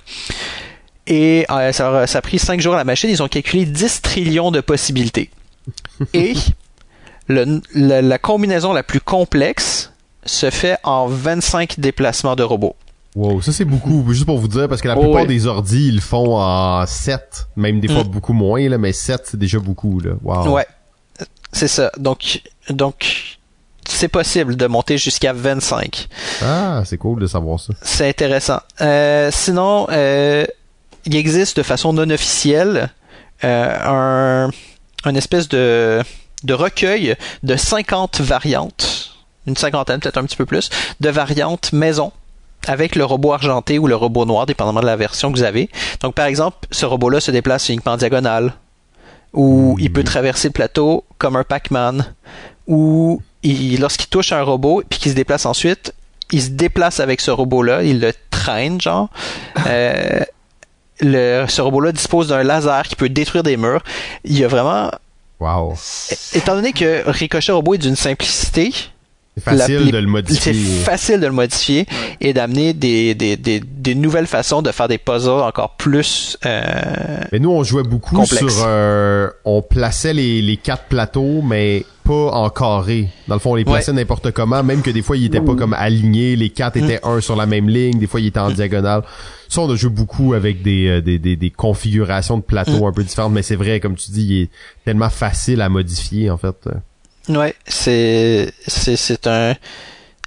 Et 1.07 1.47
euh, 1.51 1.73
ça, 1.73 2.07
ça, 2.07 2.19
a 2.19 2.21
pris 2.21 2.39
5 2.39 2.61
jours 2.61 2.75
à 2.75 2.79
la 2.79 2.85
machine, 2.85 3.09
ils 3.09 3.23
ont 3.23 3.29
calculé 3.29 3.65
10 3.65 4.03
trillions 4.03 4.51
de 4.51 4.61
possibilités. 4.61 5.31
Et 6.15 6.35
le, 7.29 7.61
la, 7.75 8.19
combinaison 8.19 8.73
la 8.73 8.83
plus 8.83 9.01
complexe 9.01 9.93
se 10.25 10.51
fait 10.51 10.79
en 10.83 11.07
25 11.07 11.79
déplacements 11.79 12.35
de 12.35 12.43
robots. 12.43 12.75
Wow, 13.15 13.41
ça 13.41 13.53
c'est 13.53 13.65
beaucoup, 13.65 14.05
juste 14.13 14.27
pour 14.27 14.39
vous 14.39 14.49
dire, 14.49 14.69
parce 14.69 14.83
que 14.83 14.89
la 14.89 14.97
plupart 14.97 15.27
des 15.27 15.47
ordis, 15.47 15.89
ils 15.89 15.95
le 15.95 16.01
font 16.01 16.37
en 16.39 16.85
7, 16.85 17.49
même 17.57 17.81
des 17.81 17.89
fois 17.89 18.05
mm. 18.05 18.09
beaucoup 18.09 18.35
moins, 18.35 18.69
là, 18.69 18.77
mais 18.77 18.93
7 18.93 19.23
c'est 19.25 19.39
déjà 19.39 19.59
beaucoup. 19.59 20.01
Là. 20.01 20.13
Wow. 20.23 20.51
Ouais, 20.51 20.67
c'est 21.53 21.69
ça. 21.69 21.91
Donc, 21.97 22.43
donc 22.69 23.39
c'est 23.89 24.09
possible 24.09 24.57
de 24.57 24.67
monter 24.67 24.99
jusqu'à 24.99 25.33
25. 25.33 26.09
Ah, 26.43 26.83
c'est 26.85 26.99
cool 26.99 27.21
de 27.21 27.27
savoir 27.27 27.61
ça. 27.61 27.73
C'est 27.83 28.09
intéressant. 28.09 28.61
Euh, 28.81 29.31
sinon, 29.33 29.87
euh, 29.91 30.45
il 31.05 31.17
existe 31.17 31.57
de 31.57 31.63
façon 31.63 31.93
non 31.93 32.11
officielle 32.11 32.91
euh, 33.45 34.47
un 34.47 34.51
une 35.09 35.17
espèce 35.17 35.49
de, 35.49 36.03
de 36.43 36.55
recueil 36.55 37.17
de 37.43 37.57
50 37.57 38.21
variantes, 38.21 39.17
une 39.47 39.57
cinquantaine, 39.57 40.01
peut-être 40.01 40.19
un 40.19 40.25
petit 40.25 40.37
peu 40.37 40.47
plus, 40.47 40.71
de 41.01 41.09
variantes 41.09 41.73
maison 41.73 42.13
avec 42.67 42.97
le 42.97 43.05
robot 43.05 43.33
argenté 43.33 43.79
ou 43.79 43.87
le 43.87 43.95
robot 43.95 44.25
noir, 44.25 44.47
dépendamment 44.47 44.81
de 44.81 44.87
la 44.87 44.97
version 44.97 45.31
que 45.31 45.39
vous 45.39 45.45
avez. 45.45 45.71
Donc, 46.01 46.15
par 46.15 46.27
exemple, 46.27 46.67
ce 46.73 46.85
robot-là 46.85 47.21
se 47.21 47.31
déplace 47.31 47.69
uniquement 47.69 47.93
en 47.93 47.97
diagonale, 47.97 48.53
ou 49.33 49.77
il 49.79 49.93
peut 49.93 50.03
traverser 50.03 50.49
le 50.49 50.53
plateau 50.53 51.05
comme 51.19 51.37
un 51.37 51.45
Pac-Man, 51.45 52.05
ou 52.67 53.23
lorsqu'il 53.79 54.09
touche 54.09 54.33
un 54.33 54.43
robot 54.43 54.83
puis 54.89 54.99
qu'il 54.99 55.13
se 55.13 55.17
déplace 55.17 55.47
ensuite, 55.47 55.93
il 56.33 56.43
se 56.43 56.49
déplace 56.51 57.01
avec 57.01 57.21
ce 57.21 57.31
robot-là, 57.31 57.83
il 57.83 58.01
le 58.01 58.13
traîne, 58.31 58.81
genre. 58.81 59.09
Euh, 59.67 60.21
le, 61.01 61.47
ce 61.49 61.61
robot-là 61.61 61.93
dispose 61.93 62.29
d'un 62.29 62.43
laser 62.43 62.85
qui 62.85 62.95
peut 62.95 63.09
détruire 63.09 63.43
des 63.43 63.57
murs. 63.57 63.83
Il 64.25 64.39
y 64.39 64.45
a 64.45 64.49
vraiment. 64.49 64.91
Wow. 65.41 65.75
Étant 66.35 66.55
donné 66.55 66.73
que 66.73 67.03
Ricochet 67.07 67.53
Robot 67.53 67.75
est 67.75 67.79
d'une 67.79 67.97
simplicité, 67.97 68.73
c'est 69.37 69.45
facile 69.45 69.91
de 69.91 69.99
le 69.99 70.07
modifier. 70.07 70.55
C'est 70.55 70.85
facile 70.85 71.21
de 71.21 71.27
le 71.27 71.33
modifier 71.33 71.87
et 72.23 72.33
d'amener 72.33 72.73
des, 72.73 73.15
des, 73.15 73.37
des, 73.37 73.61
des, 73.61 73.95
nouvelles 73.95 74.27
façons 74.27 74.63
de 74.63 74.71
faire 74.71 74.89
des 74.89 74.97
puzzles 74.97 75.43
encore 75.43 75.77
plus. 75.77 76.39
Euh, 76.47 76.63
mais 77.33 77.39
nous, 77.39 77.51
on 77.51 77.63
jouait 77.63 77.83
beaucoup 77.83 78.25
sur. 78.25 78.49
Euh, 78.67 79.29
on 79.45 79.61
plaçait 79.61 80.15
les, 80.15 80.41
les 80.41 80.57
quatre 80.57 80.85
plateaux, 80.85 81.43
mais 81.43 81.85
pas 82.03 82.31
en 82.31 82.49
carré. 82.49 83.11
Dans 83.29 83.35
le 83.35 83.41
fond, 83.41 83.53
on 83.53 83.55
les 83.57 83.67
plaçait 83.67 83.93
n'importe 83.93 84.31
comment, 84.31 84.63
même 84.63 84.81
que 84.81 84.91
des 84.91 85.03
fois, 85.03 85.19
ils 85.19 85.27
étaient 85.27 85.43
pas 85.43 85.55
comme 85.55 85.75
alignés. 85.75 86.35
Les 86.35 86.49
quatre 86.49 86.79
étaient 86.79 87.01
mm. 87.05 87.09
un 87.09 87.21
sur 87.21 87.37
la 87.37 87.45
même 87.45 87.69
ligne. 87.69 87.99
Des 87.99 88.07
fois, 88.07 88.21
ils 88.21 88.29
étaient 88.29 88.41
en 88.41 88.51
mm. 88.51 88.55
diagonale. 88.55 89.03
Ça, 89.51 89.61
on 89.61 89.71
a 89.71 89.77
joué 89.77 89.91
beaucoup 89.91 90.33
avec 90.33 90.63
des, 90.63 90.89
euh, 90.89 91.03
des, 91.03 91.19
des, 91.19 91.37
des 91.37 91.51
configurations 91.51 92.39
de 92.39 92.43
plateaux 92.43 92.85
mm. 92.85 92.89
un 92.89 92.93
peu 92.93 93.05
différentes, 93.05 93.33
mais 93.33 93.43
c'est 93.43 93.57
vrai, 93.57 93.81
comme 93.81 93.97
tu 93.97 94.13
dis, 94.13 94.25
il 94.25 94.43
est 94.45 94.51
tellement 94.87 95.11
facile 95.11 95.61
à 95.61 95.69
modifier, 95.69 96.31
en 96.31 96.39
fait. 96.39 96.57
Ouais, 97.29 97.55
c'est 97.67 98.53
c'est 98.67 98.97
c'est 98.97 99.27
un 99.27 99.55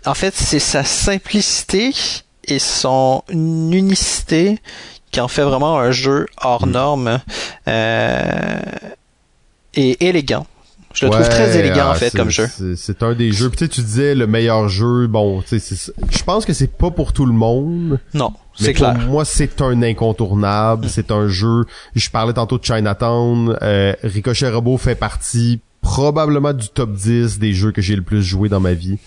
en 0.06 0.14
fait, 0.14 0.34
c'est 0.36 0.60
sa 0.60 0.84
simplicité 0.84 1.94
et 2.46 2.60
son 2.60 3.24
unicité 3.30 4.60
qui 5.12 5.20
en 5.22 5.28
fait 5.28 5.44
vraiment 5.44 5.78
un 5.80 5.92
jeu 5.92 6.26
hors 6.42 6.66
Mm. 6.68 6.72
norme 6.72 7.20
euh, 7.68 8.60
et 9.76 10.08
élégant. 10.08 10.46
Je 10.94 11.06
le 11.06 11.12
trouve 11.12 11.30
très 11.30 11.56
élégant 11.58 11.84
ah, 11.86 11.92
en 11.92 11.94
fait 11.94 12.10
c'est- 12.10 12.18
comme 12.18 12.32
jeu. 12.32 12.48
c'est- 12.52 12.76
C'est 12.76 13.04
un 13.04 13.14
des 13.14 13.32
jeux. 13.32 13.50
Puis 13.50 13.60
tu 13.60 13.66
sais, 13.66 13.70
tu 13.70 13.82
disais 13.82 14.16
le 14.16 14.26
meilleur 14.26 14.68
jeu. 14.70 15.06
Bon, 15.08 15.42
tu 15.42 15.60
sais, 15.60 15.60
c'est- 15.60 15.94
je 16.10 16.24
pense 16.24 16.46
que 16.46 16.54
c'est 16.54 16.76
pas 16.76 16.90
pour 16.90 17.14
tout 17.14 17.26
le 17.28 17.32
monde. 17.34 18.00
Non, 18.16 18.34
c'est 18.58 18.74
pour 18.74 18.88
clair. 18.92 18.98
moi, 19.08 19.24
c'est 19.24 19.62
un 19.62 19.82
incontournable. 19.84 20.88
C'est 20.90 21.12
un 21.12 21.28
jeu. 21.28 21.66
Je 21.96 22.10
parlais 22.10 22.34
tantôt 22.34 22.58
de 22.58 22.66
Chinatown. 22.66 23.56
Euh, 23.62 23.94
Ricochet 24.04 24.50
Robot 24.50 24.78
fait 24.78 24.96
partie 24.96 25.60
probablement 25.82 26.54
du 26.54 26.70
top 26.70 26.94
10 26.94 27.40
des 27.40 27.54
jeux 27.54 27.72
que 27.72 27.82
j'ai 27.82 27.96
le 27.96 28.02
plus 28.02 28.24
joué 28.24 28.50
dans 28.50 28.60
ma 28.60 28.74
vie. 28.74 28.98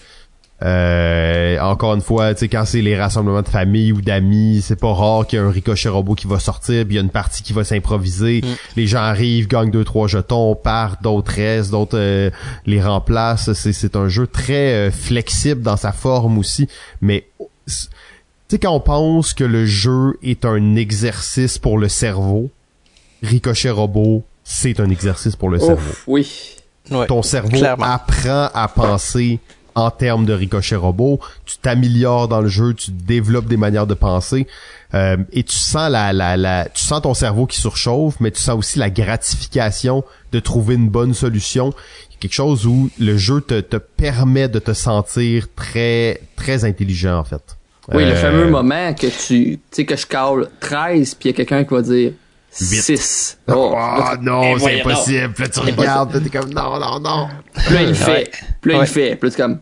Euh, 0.65 1.59
encore 1.59 1.94
une 1.94 2.01
fois, 2.03 2.35
tu 2.35 2.40
sais, 2.40 2.49
quand 2.49 2.65
c'est 2.65 2.82
les 2.82 2.97
rassemblements 2.97 3.43
de 3.43 3.49
famille 3.49 3.93
ou 3.93 4.01
d'amis, 4.01 4.61
c'est 4.62 4.78
pas 4.78 4.93
rare 4.93 5.27
qu'il 5.27 5.39
y 5.39 5.43
ait 5.43 5.44
un 5.44 5.51
ricochet 5.51 5.89
robot 5.89 6.15
qui 6.15 6.28
va 6.28 6.39
sortir, 6.39 6.85
puis 6.85 6.94
il 6.94 6.97
y 6.97 6.99
a 6.99 7.03
une 7.03 7.11
partie 7.11 7.43
qui 7.43 7.53
va 7.53 7.65
s'improviser. 7.65 8.43
Mm. 8.43 8.55
Les 8.77 8.86
gens 8.86 9.01
arrivent, 9.01 9.49
gagnent 9.49 9.73
deux 9.73 9.85
trois 9.85 10.07
jetons, 10.07 10.55
partent, 10.55 11.03
d'autres 11.03 11.32
restent, 11.32 11.73
d'autres 11.73 11.99
euh, 11.99 12.31
les 12.66 12.81
remplacent. 12.81 13.53
C'est 13.55 13.73
c'est 13.73 13.97
un 13.97 14.09
jeu 14.09 14.27
très 14.27 14.74
euh, 14.74 14.90
flexible 14.93 15.62
dans 15.62 15.77
sa 15.77 15.90
forme 15.90 16.39
aussi, 16.39 16.69
mais 17.01 17.27
tu 17.66 17.74
sais 18.49 18.59
quand 18.59 18.73
on 18.73 18.81
pense 18.81 19.35
que 19.35 19.44
le 19.44 19.66
jeu 19.66 20.16
est 20.23 20.44
un 20.44 20.77
exercice 20.77 21.59
pour 21.59 21.77
le 21.77 21.89
cerveau, 21.89 22.51
ricochet 23.23 23.70
robot, 23.70 24.23
c'est 24.44 24.78
un 24.78 24.90
exercice 24.90 25.35
pour 25.35 25.49
le 25.49 25.59
cerveau 25.59 25.93
oui. 26.07 26.61
Ouais. 26.94 27.06
ton 27.06 27.23
cerveau 27.23 27.48
clairement. 27.56 27.85
apprend 27.86 28.48
à 28.55 28.69
penser 28.69 29.39
en 29.74 29.90
termes 29.90 30.27
de 30.27 30.35
ricochet 30.35 30.77
robot, 30.77 31.19
tu 31.47 31.56
t'améliores 31.56 32.28
dans 32.28 32.43
le 32.43 32.48
jeu, 32.48 32.74
tu 32.74 32.90
développes 32.90 33.47
des 33.47 33.56
manières 33.56 33.86
de 33.86 33.94
penser 33.94 34.47
euh, 34.93 35.16
et 35.32 35.43
tu 35.44 35.56
sens 35.56 35.90
la, 35.90 36.12
la, 36.12 36.36
la 36.36 36.66
tu 36.69 36.82
sens 36.82 37.01
ton 37.01 37.14
cerveau 37.14 37.47
qui 37.47 37.59
surchauffe, 37.59 38.16
mais 38.20 38.31
tu 38.31 38.40
sens 38.40 38.59
aussi 38.59 38.78
la 38.78 38.90
gratification 38.90 40.05
de 40.32 40.40
trouver 40.40 40.74
une 40.74 40.89
bonne 40.89 41.14
solution. 41.14 41.73
Quelque 42.20 42.35
chose 42.35 42.66
où 42.66 42.90
le 43.01 43.16
jeu 43.16 43.40
te, 43.40 43.60
te 43.60 43.77
permet 43.77 44.48
de 44.48 44.59
te 44.59 44.73
sentir 44.74 45.47
très 45.56 46.20
très 46.36 46.64
intelligent 46.64 47.19
en 47.19 47.24
fait. 47.24 47.43
Oui, 47.93 48.05
le 48.05 48.12
Euh, 48.12 48.16
fameux 48.16 48.48
moment 48.51 48.93
que 48.94 49.06
tu, 49.09 49.59
tu 49.59 49.60
sais, 49.73 49.85
que 49.85 49.97
je 49.97 50.06
cale 50.06 50.48
13 50.60 51.14
puis 51.14 51.31
il 51.31 51.32
y 51.32 51.35
a 51.35 51.36
quelqu'un 51.36 51.64
qui 51.64 51.74
va 51.74 51.82
dire. 51.82 52.12
6. 52.53 53.39
Oh, 53.49 53.74
tu- 54.19 54.24
non, 54.24 54.57
Eh, 54.57 54.61
c'est 54.61 54.81
impossible. 54.81 55.33
Puis 55.35 55.43
là, 55.45 55.49
tu 55.49 55.61
regardes, 55.61 56.23
t'es 56.23 56.31
comme 56.39 56.53
non, 56.53 56.79
non, 56.79 57.01
non. 57.01 57.29
Puis 57.55 57.74
là, 57.74 57.83
il 57.83 57.89
le 57.89 57.95
fait. 57.95 58.31
Puis 58.61 58.73
là, 58.73 58.79
il 58.83 58.87
fait. 58.87 59.16
Puis 59.16 59.29
là, 59.29 59.35
c'est 59.37 59.43
comme, 59.43 59.61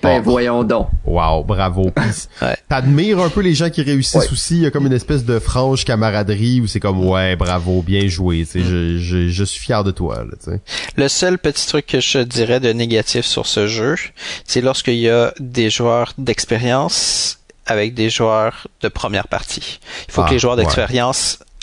ben, 0.00 0.22
voyons 0.22 0.62
donc. 0.62 0.88
Wow, 1.04 1.42
bravo. 1.42 1.90
Ouais. 2.40 2.56
T'admires 2.68 3.18
un 3.18 3.30
peu 3.30 3.40
les 3.40 3.54
gens 3.54 3.68
qui 3.70 3.82
réussissent 3.82 4.14
Ouais. 4.14 4.28
aussi? 4.32 4.56
Il 4.58 4.62
y 4.62 4.66
a 4.66 4.70
comme 4.70 4.86
une 4.86 4.92
espèce 4.92 5.24
de 5.24 5.40
franche 5.40 5.84
camaraderie 5.84 6.60
où 6.60 6.68
c'est 6.68 6.78
comme 6.78 7.04
ouais, 7.04 7.34
bravo, 7.34 7.82
bien 7.82 8.06
joué. 8.06 8.44
Tu 8.44 8.46
sais, 8.46 8.60
je, 8.60 8.98
je, 8.98 9.28
je 9.28 9.44
suis 9.44 9.58
fier 9.60 9.82
de 9.82 9.90
toi. 9.90 10.18
Là, 10.18 10.36
tu 10.42 10.52
sais. 10.52 10.60
Le 10.96 11.08
seul 11.08 11.38
petit 11.38 11.66
truc 11.66 11.86
que 11.86 11.98
je 12.00 12.18
dirais 12.20 12.60
de 12.60 12.72
négatif 12.72 13.24
sur 13.26 13.46
ce 13.46 13.66
jeu, 13.66 13.96
c'est 14.44 14.60
lorsqu'il 14.60 14.94
y 14.98 15.08
a 15.08 15.32
des 15.40 15.68
joueurs 15.70 16.12
d'expérience 16.18 17.40
avec 17.66 17.94
des 17.94 18.08
joueurs 18.10 18.68
de 18.82 18.88
première 18.88 19.26
partie. 19.28 19.80
Il 20.08 20.12
faut 20.12 20.22
Ah, 20.22 20.28
que 20.28 20.32
les 20.34 20.38
joueurs 20.38 20.56
ouais. 20.56 20.62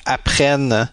Apprennent 0.06 0.90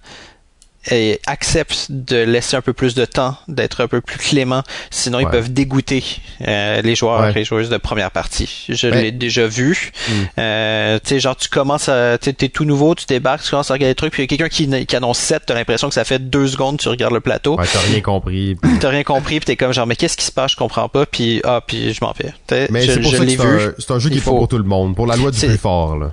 et 0.91 1.21
acceptent 1.29 1.87
de 1.91 2.17
laisser 2.17 2.57
un 2.57 2.61
peu 2.61 2.73
plus 2.73 2.97
de 2.97 3.05
temps, 3.05 3.37
d'être 3.47 3.83
un 3.83 3.87
peu 3.87 4.01
plus 4.01 4.19
clément, 4.19 4.65
sinon 4.91 5.21
ils 5.21 5.29
peuvent 5.29 5.53
dégoûter 5.53 6.03
euh, 6.41 6.83
les 6.83 6.97
joueurs 6.97 7.21
Ouais. 7.21 7.41
et 7.41 7.45
joueuses 7.45 7.69
de 7.71 7.77
première 7.77 8.11
partie. 8.11 8.65
Je 8.69 8.89
Ben- 8.89 9.01
l'ai 9.01 9.13
déjà 9.13 9.47
vu. 9.47 9.93
Mm. 10.09 10.13
Euh, 10.39 10.99
tu 10.99 11.11
sais, 11.11 11.21
genre 11.21 11.37
tu 11.37 11.49
commences 11.49 11.89
à, 11.89 12.19
t'es 12.19 12.33
tout 12.49 12.65
nouveau, 12.65 12.97
tu 12.97 13.05
débarques, 13.07 13.45
tu 13.45 13.51
commences 13.51 13.71
à 13.71 13.75
regarder 13.75 13.93
des 13.93 13.95
trucs, 13.95 14.13
puis 14.13 14.25
il 14.25 14.25
y 14.25 14.35
a 14.35 14.37
quelqu'un 14.37 14.49
qui, 14.81 14.87
qui 14.87 14.97
annonce 14.97 15.19
7, 15.21 15.45
t'as 15.47 15.55
l'impression 15.55 15.87
que 15.87 15.95
ça 15.95 16.03
fait 16.03 16.19
deux 16.19 16.49
secondes, 16.49 16.81
tu 16.81 16.89
regardes 16.89 17.15
le 17.15 17.21
plateau, 17.21 17.57
Ouais, 17.57 17.67
t'as 17.73 17.79
rien 17.79 18.01
compris. 18.01 18.57
t'as 18.81 18.89
rien 18.91 19.05
compris, 19.05 19.39
puis 19.39 19.47
t'es 19.47 19.57
comme 19.57 19.73
genre 19.73 19.87
mais 19.87 19.95
qu'est-ce 19.95 20.17
qui 20.17 20.25
se 20.25 20.33
passe, 20.33 20.51
je 20.51 20.57
comprends 20.57 20.89
pas, 20.89 21.07
puis 21.07 21.43
ah 21.45 21.61
puis 21.65 21.95
je 21.95 22.05
m'en 22.05 22.11
vais. 22.11 22.35
T'sais, 22.49 22.67
Mais 22.73 22.85
c'est 22.89 22.99
pour 23.01 23.13
je 23.13 23.19
ça 23.19 23.25
que 23.25 23.31
c'est 23.79 23.91
un, 23.93 23.95
un 23.95 23.99
jeu 24.01 24.11
qui 24.11 24.19
est 24.19 24.21
pas 24.21 24.33
faut- 24.33 24.39
pour 24.39 24.49
tout 24.49 24.59
le 24.59 24.65
monde. 24.65 24.97
Pour 24.97 25.07
la 25.07 25.15
loi 25.15 25.31
du 25.31 25.39
plus 25.39 25.57
fort. 25.59 25.97
Là. 25.97 26.13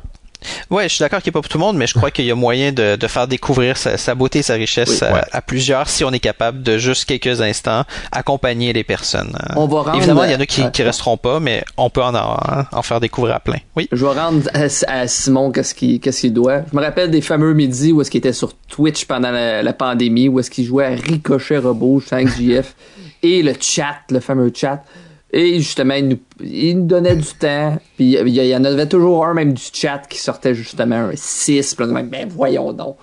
Ouais, 0.69 0.83
je 0.87 0.95
suis 0.95 1.01
d'accord 1.01 1.21
qu'il 1.21 1.29
est 1.29 1.31
pas 1.33 1.41
pour 1.41 1.49
tout 1.49 1.57
le 1.57 1.63
monde, 1.63 1.77
mais 1.77 1.87
je 1.87 1.93
crois 1.93 2.11
qu'il 2.15 2.25
y 2.25 2.31
a 2.31 2.35
moyen 2.35 2.71
de, 2.71 2.95
de 2.95 3.07
faire 3.07 3.27
découvrir 3.27 3.75
sa, 3.77 3.97
sa 3.97 4.15
beauté, 4.15 4.41
sa 4.41 4.53
richesse 4.53 4.99
Oui. 5.01 5.07
à, 5.07 5.13
Ouais. 5.13 5.21
à 5.31 5.41
plusieurs 5.41 5.89
si 5.89 6.03
on 6.03 6.11
est 6.11 6.19
capable 6.19 6.63
de 6.63 6.77
juste 6.77 7.05
quelques 7.05 7.41
instants 7.41 7.83
accompagner 8.11 8.71
les 8.73 8.83
personnes. 8.83 9.37
On 9.55 9.67
va 9.67 9.81
rendre- 9.81 9.97
Évidemment, 9.97 10.23
il 10.23 10.31
y 10.31 10.35
en 10.35 10.39
a 10.39 10.45
qui, 10.45 10.61
Ouais. 10.63 10.71
qui 10.71 10.83
resteront 10.83 11.17
pas, 11.17 11.39
mais 11.39 11.63
on 11.77 11.89
peut 11.89 12.03
en, 12.03 12.15
en, 12.15 12.37
en 12.71 12.81
faire 12.81 12.99
découvrir 12.99 13.35
à 13.35 13.39
plein. 13.39 13.57
Oui. 13.75 13.87
Je 13.91 14.05
vais 14.05 14.13
rendre 14.19 14.49
à, 14.53 14.67
à 14.91 15.07
Simon 15.07 15.51
qu'est-ce 15.51 15.73
qu'il 15.73 16.33
doit. 16.33 16.61
Je 16.71 16.77
me 16.77 16.81
rappelle 16.81 17.11
des 17.11 17.21
fameux 17.21 17.53
midis 17.53 17.91
où 17.91 18.01
est-ce 18.01 18.09
qu'il 18.11 18.19
était 18.19 18.33
sur 18.33 18.53
Twitch 18.67 19.05
pendant 19.05 19.31
la, 19.31 19.61
la 19.63 19.73
pandémie, 19.73 20.29
où 20.29 20.39
est-ce 20.39 20.49
qu'il 20.51 20.65
jouait 20.65 20.85
à 20.85 20.89
Ricochet 20.89 21.57
Robot 21.57 22.01
5JF 22.09 22.65
et 23.23 23.43
le 23.43 23.53
chat, 23.59 23.95
le 24.09 24.19
fameux 24.21 24.51
chat. 24.55 24.83
Et 25.31 25.59
justement, 25.59 25.93
il 25.93 26.07
nous, 26.07 26.19
il 26.41 26.79
nous 26.79 26.85
donnait 26.87 27.15
du 27.15 27.27
temps. 27.39 27.77
Puis 27.97 28.17
il 28.19 28.29
y, 28.29 28.55
en 28.55 28.63
avait 28.63 28.87
toujours 28.87 29.25
un 29.25 29.33
même 29.33 29.53
du 29.53 29.63
chat 29.71 30.01
qui 30.09 30.17
sortait 30.17 30.55
justement 30.55 30.95
un 30.95 31.11
6. 31.13 31.75
Puis 31.75 31.85
là, 31.85 32.01
ben 32.01 32.27
voyons 32.29 32.73
donc. 32.73 32.97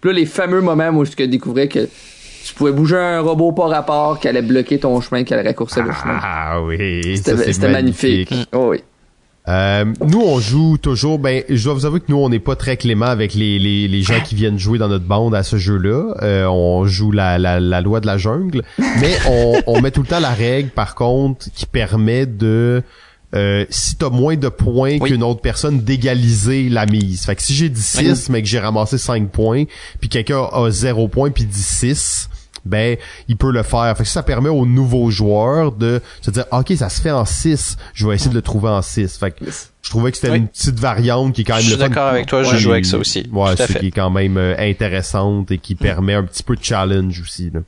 Puis 0.00 0.10
là, 0.10 0.16
les 0.16 0.26
fameux 0.26 0.60
moments 0.60 0.90
où 0.90 1.04
je 1.04 1.12
découvrais 1.12 1.68
que 1.68 1.88
tu 2.44 2.54
pouvais 2.54 2.72
bouger 2.72 2.96
un 2.96 3.20
robot 3.20 3.52
par 3.52 3.68
rapport 3.68 4.18
qui 4.18 4.26
allait 4.26 4.42
bloquer 4.42 4.78
ton 4.78 5.00
chemin, 5.00 5.22
qui 5.22 5.34
allait 5.34 5.48
raccourcir 5.48 5.84
le 5.84 5.92
chemin. 5.92 6.18
Ah 6.22 6.62
oui, 6.62 7.16
C'était 7.16 7.52
c'était 7.52 7.68
magnifique. 7.68 8.32
Oh 8.52 8.70
oui. 8.70 8.82
Euh, 9.48 9.84
nous, 10.06 10.20
on 10.20 10.38
joue 10.40 10.76
toujours. 10.76 11.18
Ben, 11.18 11.42
je 11.48 11.64
dois 11.64 11.72
vous 11.74 11.86
avouer 11.86 12.00
que 12.00 12.06
nous, 12.08 12.18
on 12.18 12.28
n'est 12.28 12.38
pas 12.38 12.54
très 12.56 12.76
clément 12.76 13.06
avec 13.06 13.34
les, 13.34 13.58
les, 13.58 13.88
les 13.88 14.02
gens 14.02 14.20
qui 14.20 14.34
viennent 14.34 14.58
jouer 14.58 14.78
dans 14.78 14.88
notre 14.88 15.06
bande 15.06 15.34
à 15.34 15.42
ce 15.42 15.56
jeu-là. 15.56 16.14
Euh, 16.22 16.46
on 16.46 16.84
joue 16.86 17.10
la, 17.12 17.38
la, 17.38 17.58
la 17.58 17.80
loi 17.80 18.00
de 18.00 18.06
la 18.06 18.18
jungle, 18.18 18.62
mais 19.00 19.16
on, 19.28 19.54
on 19.66 19.80
met 19.80 19.90
tout 19.90 20.02
le 20.02 20.06
temps 20.08 20.20
la 20.20 20.30
règle, 20.34 20.68
par 20.70 20.94
contre, 20.94 21.46
qui 21.54 21.64
permet 21.66 22.26
de 22.26 22.82
euh, 23.34 23.64
si 23.70 23.96
t'as 23.96 24.10
moins 24.10 24.36
de 24.36 24.48
points 24.48 24.96
Oui. 25.00 25.10
qu'une 25.10 25.22
autre 25.22 25.40
personne 25.40 25.80
d'égaliser 25.80 26.68
la 26.68 26.86
mise. 26.86 27.24
Fait 27.24 27.36
que 27.36 27.42
si 27.42 27.54
j'ai 27.54 27.68
dit 27.68 27.80
6 27.82 28.30
mais 28.30 28.40
que 28.42 28.48
j'ai 28.48 28.58
ramassé 28.58 28.96
5 28.98 29.28
points, 29.30 29.64
puis 30.00 30.08
quelqu'un 30.08 30.44
a 30.52 30.70
0 30.70 31.08
points 31.08 31.30
puis 31.30 31.44
dit 31.44 31.62
6, 31.62 32.28
ben 32.68 32.96
il 33.28 33.36
peut 33.36 33.50
le 33.50 33.62
faire. 33.62 33.96
Fait 33.96 34.04
que 34.04 34.08
ça 34.08 34.22
permet 34.22 34.48
aux 34.48 34.66
nouveaux 34.66 35.10
joueurs 35.10 35.72
de 35.72 36.00
se 36.20 36.30
dire 36.30 36.44
OK, 36.52 36.72
ça 36.76 36.88
se 36.88 37.00
fait 37.00 37.10
en 37.10 37.24
6, 37.24 37.76
je 37.94 38.06
vais 38.06 38.14
essayer 38.14 38.30
de 38.30 38.36
le 38.36 38.42
trouver 38.42 38.68
en 38.68 38.82
6. 38.82 39.18
Fait 39.18 39.30
que 39.32 39.44
je 39.82 39.90
trouvais 39.90 40.10
que 40.10 40.18
c'était 40.18 40.30
Oui. 40.32 40.38
une 40.38 40.48
petite 40.48 40.78
variante 40.78 41.34
qui 41.34 41.40
est 41.40 41.44
quand 41.44 41.54
même 41.54 41.62
Je 41.62 41.68
suis 41.70 41.76
d'accord 41.78 42.08
avec 42.08 42.26
toi, 42.26 42.42
je 42.42 42.56
joue 42.56 42.72
avec 42.72 42.84
ça 42.86 42.98
aussi. 42.98 43.28
Ouais, 43.32 43.54
c'est 43.56 43.78
qui 43.78 43.86
est 43.88 43.90
quand 43.90 44.10
même 44.10 44.36
euh, 44.36 44.54
intéressante 44.58 45.50
et 45.50 45.58
qui 45.58 45.74
permet 45.74 46.14
un 46.14 46.24
petit 46.24 46.42
peu 46.42 46.54
de 46.56 46.62
challenge 46.62 47.20
aussi 47.20 47.50
là. 47.52 47.60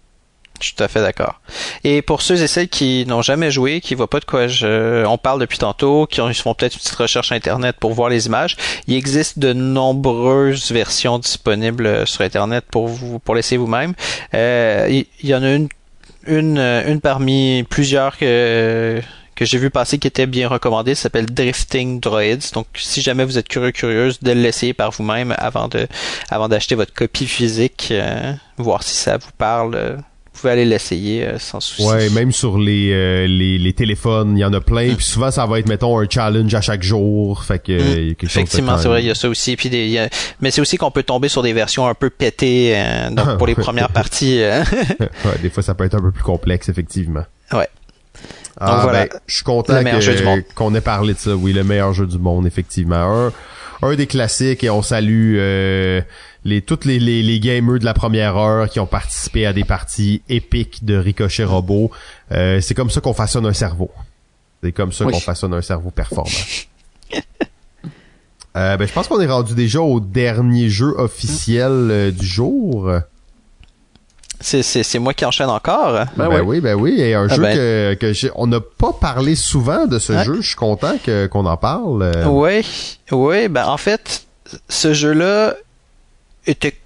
Je 0.60 0.66
suis 0.66 0.74
tout 0.74 0.84
à 0.84 0.88
fait 0.88 1.00
d'accord. 1.00 1.40
Et 1.84 2.02
pour 2.02 2.22
ceux 2.22 2.42
et 2.42 2.46
celles 2.46 2.68
qui 2.68 3.04
n'ont 3.06 3.22
jamais 3.22 3.50
joué, 3.50 3.80
qui 3.80 3.94
voient 3.94 4.10
pas 4.10 4.20
de 4.20 4.24
quoi 4.26 4.46
je, 4.46 5.04
on 5.06 5.16
parle 5.18 5.40
depuis 5.40 5.58
tantôt, 5.58 6.06
qui 6.06 6.20
ont- 6.20 6.32
font 6.34 6.54
peut-être 6.54 6.74
une 6.74 6.80
petite 6.80 6.94
recherche 6.94 7.32
internet 7.32 7.76
pour 7.80 7.92
voir 7.94 8.08
les 8.10 8.26
images, 8.26 8.56
il 8.86 8.94
existe 8.94 9.38
de 9.38 9.52
nombreuses 9.52 10.70
versions 10.70 11.18
disponibles 11.18 11.86
euh, 11.86 12.06
sur 12.06 12.22
internet 12.22 12.64
pour 12.70 12.88
vous, 12.88 13.18
pour 13.18 13.34
l'essayer 13.34 13.56
vous-même. 13.58 13.94
Euh, 14.34 14.86
il, 14.90 15.28
y 15.28 15.34
en 15.34 15.42
a 15.42 15.50
une, 15.54 15.68
une, 16.26 16.58
euh, 16.58 16.90
une 16.92 17.00
parmi 17.00 17.64
plusieurs 17.68 18.16
que 18.18 19.00
que 19.36 19.46
j'ai 19.46 19.56
vu 19.56 19.70
passer 19.70 19.96
qui 19.96 20.06
était 20.06 20.26
bien 20.26 20.48
recommandée, 20.48 20.94
ça 20.94 21.04
s'appelle 21.04 21.24
Drifting 21.24 21.98
Droids. 21.98 22.50
Donc, 22.52 22.66
si 22.74 23.00
jamais 23.00 23.24
vous 23.24 23.38
êtes 23.38 23.48
curieux, 23.48 23.70
curieuse, 23.70 24.20
de 24.20 24.32
l'essayer 24.32 24.74
par 24.74 24.90
vous-même 24.90 25.34
avant 25.38 25.66
avant 26.28 26.48
d'acheter 26.48 26.74
votre 26.74 26.92
copie 26.92 27.26
physique, 27.26 27.88
euh, 27.90 28.34
voir 28.58 28.82
si 28.82 28.94
ça 28.94 29.16
vous 29.16 29.30
parle. 29.38 30.02
Euh, 30.30 30.34
vous 30.34 30.40
pouvez 30.40 30.52
aller 30.52 30.64
l'essayer 30.64 31.24
euh, 31.26 31.38
sans 31.38 31.60
souci. 31.60 31.82
Ouais, 31.86 32.08
même 32.10 32.32
sur 32.32 32.56
les, 32.58 32.92
euh, 32.92 33.26
les, 33.26 33.58
les 33.58 33.72
téléphones, 33.72 34.36
il 34.38 34.40
y 34.40 34.44
en 34.44 34.52
a 34.52 34.60
plein. 34.60 34.94
Puis 34.94 35.04
souvent, 35.04 35.30
ça 35.30 35.44
va 35.46 35.58
être, 35.58 35.68
mettons, 35.68 35.98
un 35.98 36.06
challenge 36.08 36.54
à 36.54 36.60
chaque 36.60 36.82
jour. 36.82 37.44
Fait 37.44 37.58
que, 37.58 37.72
Mm. 37.72 37.98
il 37.98 38.08
y 38.08 38.10
a 38.10 38.14
quelque 38.14 38.24
Effectivement, 38.24 38.78
c'est 38.78 38.88
vrai, 38.88 39.02
il 39.02 39.06
y 39.06 39.10
a 39.10 39.14
ça 39.14 39.28
aussi. 39.28 39.56
Puis 39.56 39.68
des, 39.70 39.86
y 39.88 39.98
a- 39.98 40.08
mais 40.40 40.50
c'est 40.50 40.60
aussi 40.60 40.76
qu'on 40.76 40.90
peut 40.90 41.02
tomber 41.02 41.28
sur 41.28 41.42
des 41.42 41.52
versions 41.52 41.86
un 41.86 41.94
peu 41.94 42.10
pétées. 42.10 42.72
euh, 42.76 43.10
donc 43.10 43.36
pour 43.38 43.46
les 43.46 43.54
premières 43.54 43.90
parties, 43.90 44.40
euh, 44.42 44.62
Ouais, 45.00 45.38
des 45.42 45.50
fois, 45.50 45.62
ça 45.62 45.74
peut 45.74 45.84
être 45.84 45.94
un 45.96 46.00
peu 46.00 46.12
plus 46.12 46.22
complexe, 46.22 46.68
effectivement. 46.68 47.24
Ouais. 47.52 47.68
Ah, 48.58 48.80
voilà. 48.82 49.06
ben, 49.06 49.18
je 49.26 49.34
suis 49.36 49.44
content 49.44 49.80
qu'on 50.54 50.74
ait 50.74 50.80
parlé 50.80 51.14
de 51.14 51.18
ça. 51.18 51.34
Oui, 51.34 51.52
le 51.52 51.64
meilleur 51.64 51.92
jeu 51.94 52.06
du 52.06 52.18
monde, 52.18 52.46
effectivement. 52.46 52.96
Un, 53.26 53.32
un 53.82 53.94
des 53.94 54.06
classiques 54.06 54.62
et 54.64 54.68
on 54.70 54.82
salue 54.82 55.36
euh, 55.38 56.02
les 56.44 56.62
toutes 56.62 56.84
les, 56.84 56.98
les, 56.98 57.22
les 57.22 57.40
gamers 57.40 57.78
de 57.78 57.84
la 57.84 57.94
première 57.94 58.36
heure 58.36 58.68
qui 58.68 58.80
ont 58.80 58.86
participé 58.86 59.44
à 59.46 59.52
des 59.52 59.64
parties 59.64 60.22
épiques 60.28 60.84
de 60.84 60.96
Ricochet 60.96 61.44
Robot. 61.44 61.90
Euh, 62.32 62.60
c'est 62.60 62.74
comme 62.74 62.90
ça 62.90 63.00
qu'on 63.00 63.12
façonne 63.14 63.46
un 63.46 63.52
cerveau. 63.52 63.90
C'est 64.62 64.72
comme 64.72 64.92
ça 64.92 65.04
Oui. 65.04 65.12
qu'on 65.12 65.20
façonne 65.20 65.54
un 65.54 65.62
cerveau 65.62 65.90
performant. 65.90 66.30
Euh, 68.56 68.76
ben, 68.76 68.86
je 68.88 68.92
pense 68.92 69.06
qu'on 69.06 69.20
est 69.20 69.28
rendu 69.28 69.54
déjà 69.54 69.80
au 69.80 70.00
dernier 70.00 70.70
jeu 70.70 70.92
officiel 70.98 71.70
euh, 71.70 72.10
du 72.10 72.26
jour. 72.26 72.90
c'est, 74.40 74.64
c'est, 74.64 74.82
c'est 74.82 74.98
moi 74.98 75.14
qui 75.14 75.24
enchaîne 75.24 75.48
encore? 75.50 75.92
Ben 75.92 76.08
Ben, 76.16 76.28
ouais. 76.28 76.40
oui, 76.40 76.60
ben 76.60 76.74
oui. 76.74 76.96
Et 77.00 77.14
un 77.14 77.28
Ah 77.30 77.36
jeu 77.36 77.42
ben. 77.42 77.54
que, 77.56 77.94
que 78.00 78.12
j'ai, 78.12 78.28
on 78.34 78.48
n'a 78.48 78.58
pas 78.60 78.92
parlé 78.92 79.36
souvent 79.36 79.86
de 79.86 80.00
ce 80.00 80.24
jeu. 80.24 80.40
Je 80.40 80.48
suis 80.48 80.56
content 80.56 80.94
que, 81.04 81.28
qu'on 81.28 81.46
en 81.46 81.56
parle. 81.56 82.02
euh. 82.02 82.24
Oui, 82.26 82.66
oui, 83.12 83.46
ben 83.46 83.66
en 83.66 83.76
fait, 83.76 84.26
ce 84.68 84.94
jeu-là, 84.94 85.54
était 86.46 86.76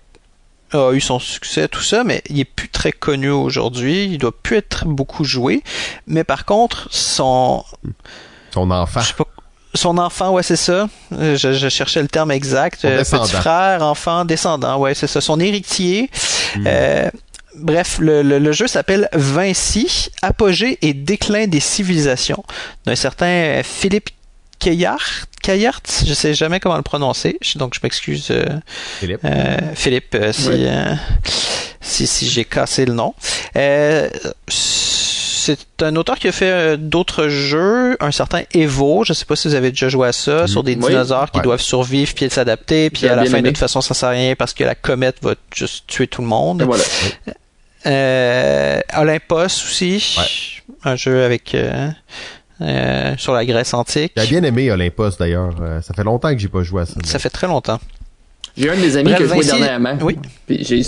a 0.73 0.93
eu 0.93 1.01
son 1.01 1.19
succès, 1.19 1.69
tout 1.69 1.83
ça, 1.83 2.05
mais 2.05 2.23
il 2.29 2.41
est 2.41 2.45
plus 2.45 2.69
très 2.69 2.93
connu 2.93 3.31
aujourd'hui. 3.31 4.07
Il 4.07 4.19
doit 4.19 4.37
plus 4.37 4.57
être 4.57 4.87
beaucoup 4.87 5.25
joué. 5.25 5.63
Mais 6.07 6.25
par 6.25 6.45
contre, 6.45 6.89
son 6.91 7.65
son 8.51 8.71
enfant. 8.71 9.01
son 9.75 9.99
enfant, 9.99 10.33
ouais, 10.33 10.43
c'est 10.43 10.57
ça. 10.57 10.89
Je, 11.11 11.37
je, 11.37 11.69
cherchais 11.69 12.03
le 12.03 12.09
terme 12.09 12.31
exact. 12.31 12.83
Petit 12.83 13.33
frère, 13.33 13.83
enfant, 13.83 14.25
descendant, 14.25 14.79
ouais, 14.79 14.95
c'est 14.95 15.07
ça. 15.07 15.21
Son 15.21 15.41
héritier. 15.41 16.11
Hmm. 16.57 16.65
Euh, 16.67 17.11
bref, 17.57 17.99
le, 18.01 18.23
le, 18.23 18.53
jeu 18.53 18.67
s'appelle 18.67 19.09
Vinci, 19.13 20.11
apogée 20.23 20.79
et 20.83 20.95
déclin 20.95 21.47
des 21.47 21.61
civilisations 21.61 22.45
d'un 22.87 22.97
certain 22.97 23.63
Philippe 23.65 24.11
Kayart, 24.59 25.27
Kayart, 25.45 25.83
je 26.07 26.15
sais 26.15 26.33
jamais 26.33 26.59
comment 26.59 26.79
le 26.79 26.83
prononcer, 26.83 27.39
donc 27.57 27.75
je 27.75 27.81
m'excuse. 27.83 28.29
Euh, 28.31 28.47
Philippe. 28.99 29.21
Euh, 29.27 29.59
Philippe, 29.75 30.15
euh, 30.15 30.33
si, 30.33 30.67
si, 31.83 32.07
si 32.07 32.29
j'ai 32.31 32.47
cassé 32.47 32.87
le 32.87 32.95
nom. 32.95 33.15
c'est 34.49 35.59
un 35.83 35.97
auteur 35.97 36.19
qui 36.19 36.29
a 36.29 36.33
fait 36.33 36.79
d'autres 36.79 37.29
jeux, 37.29 37.99
un 38.01 38.11
certain 38.11 38.45
Evo, 38.55 39.05
je 39.05 39.13
sais 39.13 39.27
pas 39.27 39.37
si 39.37 39.49
vous 39.49 39.55
avez 39.55 39.69
déjà 39.69 39.91
joué 39.91 40.09
à 40.09 40.13
ça, 40.13 40.47
sur 40.47 40.63
des 40.63 40.77
dinosaures 40.77 41.31
qui 41.31 41.43
doivent 41.43 41.61
survivre 41.61 42.15
puis 42.15 42.31
s'adapter, 42.31 42.89
puis 42.89 43.07
à 43.07 43.15
la 43.15 43.27
fin 43.27 43.43
de 43.43 43.49
toute 43.49 43.59
façon 43.59 43.83
ça 43.83 43.93
sert 43.93 44.09
à 44.09 44.13
rien 44.13 44.35
parce 44.37 44.55
que 44.55 44.65
la 44.65 44.75
comète 44.75 45.17
va 45.21 45.35
juste 45.55 45.87
tuer 45.87 46.07
tout 46.07 46.23
le 46.23 46.29
monde. 46.29 46.63
voilà. 46.63 46.85
Olympos 48.97 49.45
aussi, 49.45 50.17
un 50.85 50.97
jeu 50.97 51.23
avec 51.23 51.55
euh, 51.55 51.91
sur 53.19 53.33
la 53.33 53.45
Grèce 53.45 53.75
antique. 53.75 54.13
J'ai 54.17 54.27
bien 54.27 54.43
aimé 54.43 54.71
Olympus 54.71 55.17
d'ailleurs. 55.19 55.55
Euh, 55.61 55.81
ça 55.81 55.95
fait 55.95 56.05
longtemps 56.05 56.33
que 56.33 56.39
j'ai 56.39 56.49
pas 56.49 56.63
joué 56.63 56.83
à 56.83 56.87
ça. 56.87 56.95
Ça 57.05 57.19
fait 57.19 57.31
très 57.31 57.47
longtemps. 57.47 57.81
J'ai 58.57 58.71
un 58.71 58.77
de 58.77 58.81
mes 58.81 58.97
amis 58.97 59.15
qui 59.15 59.23
a 59.23 59.27
joué 59.27 59.45
dernièrement. 59.45 59.99
Oui. 60.01 60.17
j'ai, 60.49 60.83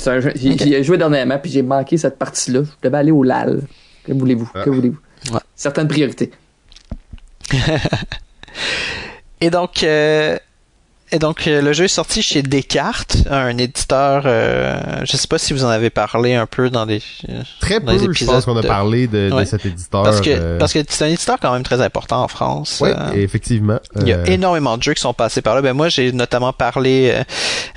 joué 0.85 0.99
dernièrement, 0.99 1.39
puis 1.39 1.51
j'ai 1.51 1.63
manqué 1.63 1.97
cette 1.97 2.19
partie-là. 2.19 2.63
Je 2.63 2.89
devais 2.89 2.99
aller 2.99 3.11
au 3.11 3.25
LAL. 3.25 3.63
Que 4.05 4.13
voulez-vous? 4.13 4.49
Que 4.65 4.71
voulez-vous? 4.71 5.01
Ouais. 5.33 5.41
Certaines 5.57 5.89
priorités. 5.89 6.31
Et 9.41 9.51
donc, 9.51 9.83
euh, 9.83 10.39
et 11.13 11.21
donc, 11.21 11.47
euh, 11.47 11.63
le 11.63 11.73
jeu 11.73 11.85
est 11.85 11.89
sorti 11.89 12.21
chez 12.21 12.43
Descartes, 12.43 13.19
un 13.31 13.57
éditeur. 13.59 14.25
Euh, 14.27 14.77
je 15.05 15.17
sais 15.17 15.29
pas 15.29 15.39
si 15.39 15.53
vous 15.53 15.65
en 15.65 15.69
avez 15.69 15.89
parlé 15.89 16.35
un 16.35 16.47
peu 16.47 16.69
dans 16.69 16.85
des 16.85 17.01
euh, 17.29 17.43
très 17.61 17.79
peu. 17.79 17.97
je 18.13 18.25
pense 18.25 18.45
qu'on 18.45 18.57
a 18.57 18.63
parlé 18.63 19.07
de, 19.07 19.31
cet 19.45 19.67
éditeur. 19.67 20.03
Parce 20.03 20.21
que 20.21 20.59
parce 20.59 20.73
que 20.73 20.81
c'est 20.89 21.05
un 21.05 21.09
éditeur 21.09 21.37
quand 21.41 21.53
même 21.53 21.63
très 21.63 21.81
important 21.81 22.25
en 22.25 22.29
France. 22.29 22.83
Oui, 22.83 22.91
effectivement. 23.15 23.79
Il 24.01 24.09
y 24.09 24.13
a 24.13 24.27
énormément 24.27 24.77
de 24.77 24.83
jeux 24.83 24.95
qui 24.95 25.03
sont 25.03 25.15
passés 25.15 25.43
par 25.43 25.55
là. 25.55 25.63
Ben 25.63 25.75
moi, 25.75 25.89
j'ai 25.89 26.11
notamment 26.11 26.53
parlé 26.53 27.15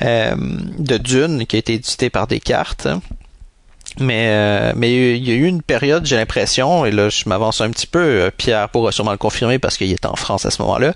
de 0.01 0.97
Dune, 0.97 1.45
qui 1.45 1.55
a 1.55 1.59
été 1.59 1.73
édité 1.73 2.09
par 2.09 2.25
Descartes. 2.25 2.87
Mais 3.99 4.73
mais 4.75 5.17
il 5.17 5.27
y 5.27 5.31
a 5.31 5.35
eu 5.35 5.45
une 5.45 5.61
période, 5.61 6.05
j'ai 6.05 6.15
l'impression, 6.15 6.85
et 6.85 6.91
là 6.91 7.09
je 7.09 7.27
m'avance 7.27 7.61
un 7.61 7.69
petit 7.69 7.87
peu, 7.87 8.31
Pierre 8.37 8.69
pourra 8.69 8.91
sûrement 8.91 9.11
le 9.11 9.17
confirmer 9.17 9.59
parce 9.59 9.77
qu'il 9.77 9.91
est 9.91 10.05
en 10.05 10.15
France 10.15 10.45
à 10.45 10.51
ce 10.51 10.61
moment-là, 10.61 10.93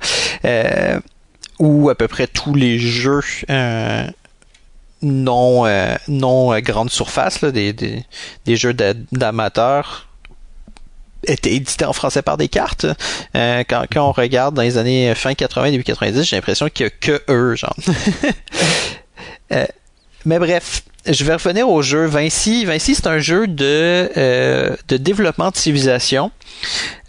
où 1.59 1.89
à 1.89 1.95
peu 1.95 2.07
près 2.07 2.27
tous 2.27 2.55
les 2.55 2.79
jeux 2.79 3.21
euh, 3.49 4.07
non 5.01 5.65
euh, 5.65 5.95
non 6.07 6.57
grande 6.59 6.89
surface, 6.89 7.41
là, 7.41 7.51
des, 7.51 7.73
des, 7.73 8.03
des 8.45 8.55
jeux 8.55 8.73
d'amateurs 8.73 10.07
étaient 11.25 11.53
édités 11.53 11.85
en 11.85 11.93
français 11.93 12.21
par 12.21 12.37
des 12.37 12.49
cartes. 12.49 12.85
Euh, 13.35 13.63
quand, 13.67 13.85
quand 13.91 14.07
on 14.07 14.11
regarde 14.11 14.55
dans 14.55 14.61
les 14.61 14.77
années 14.77 15.13
fin 15.15 15.33
80, 15.33 15.71
début 15.71 15.83
90, 15.83 16.23
j'ai 16.23 16.35
l'impression 16.35 16.69
qu'il 16.69 16.85
y 16.85 16.87
a 16.87 16.89
que 16.89 17.21
eux, 17.29 17.55
genre. 17.55 17.75
mais 20.25 20.39
bref, 20.39 20.83
je 21.05 21.23
vais 21.25 21.33
revenir 21.33 21.69
au 21.69 21.81
jeu 21.81 22.05
Vinci. 22.05 22.65
Vinci, 22.65 22.95
c'est 22.95 23.07
un 23.07 23.19
jeu 23.19 23.47
de, 23.47 24.09
euh, 24.15 24.75
de 24.87 24.97
développement 24.97 25.49
de 25.51 25.57
civilisation. 25.57 26.31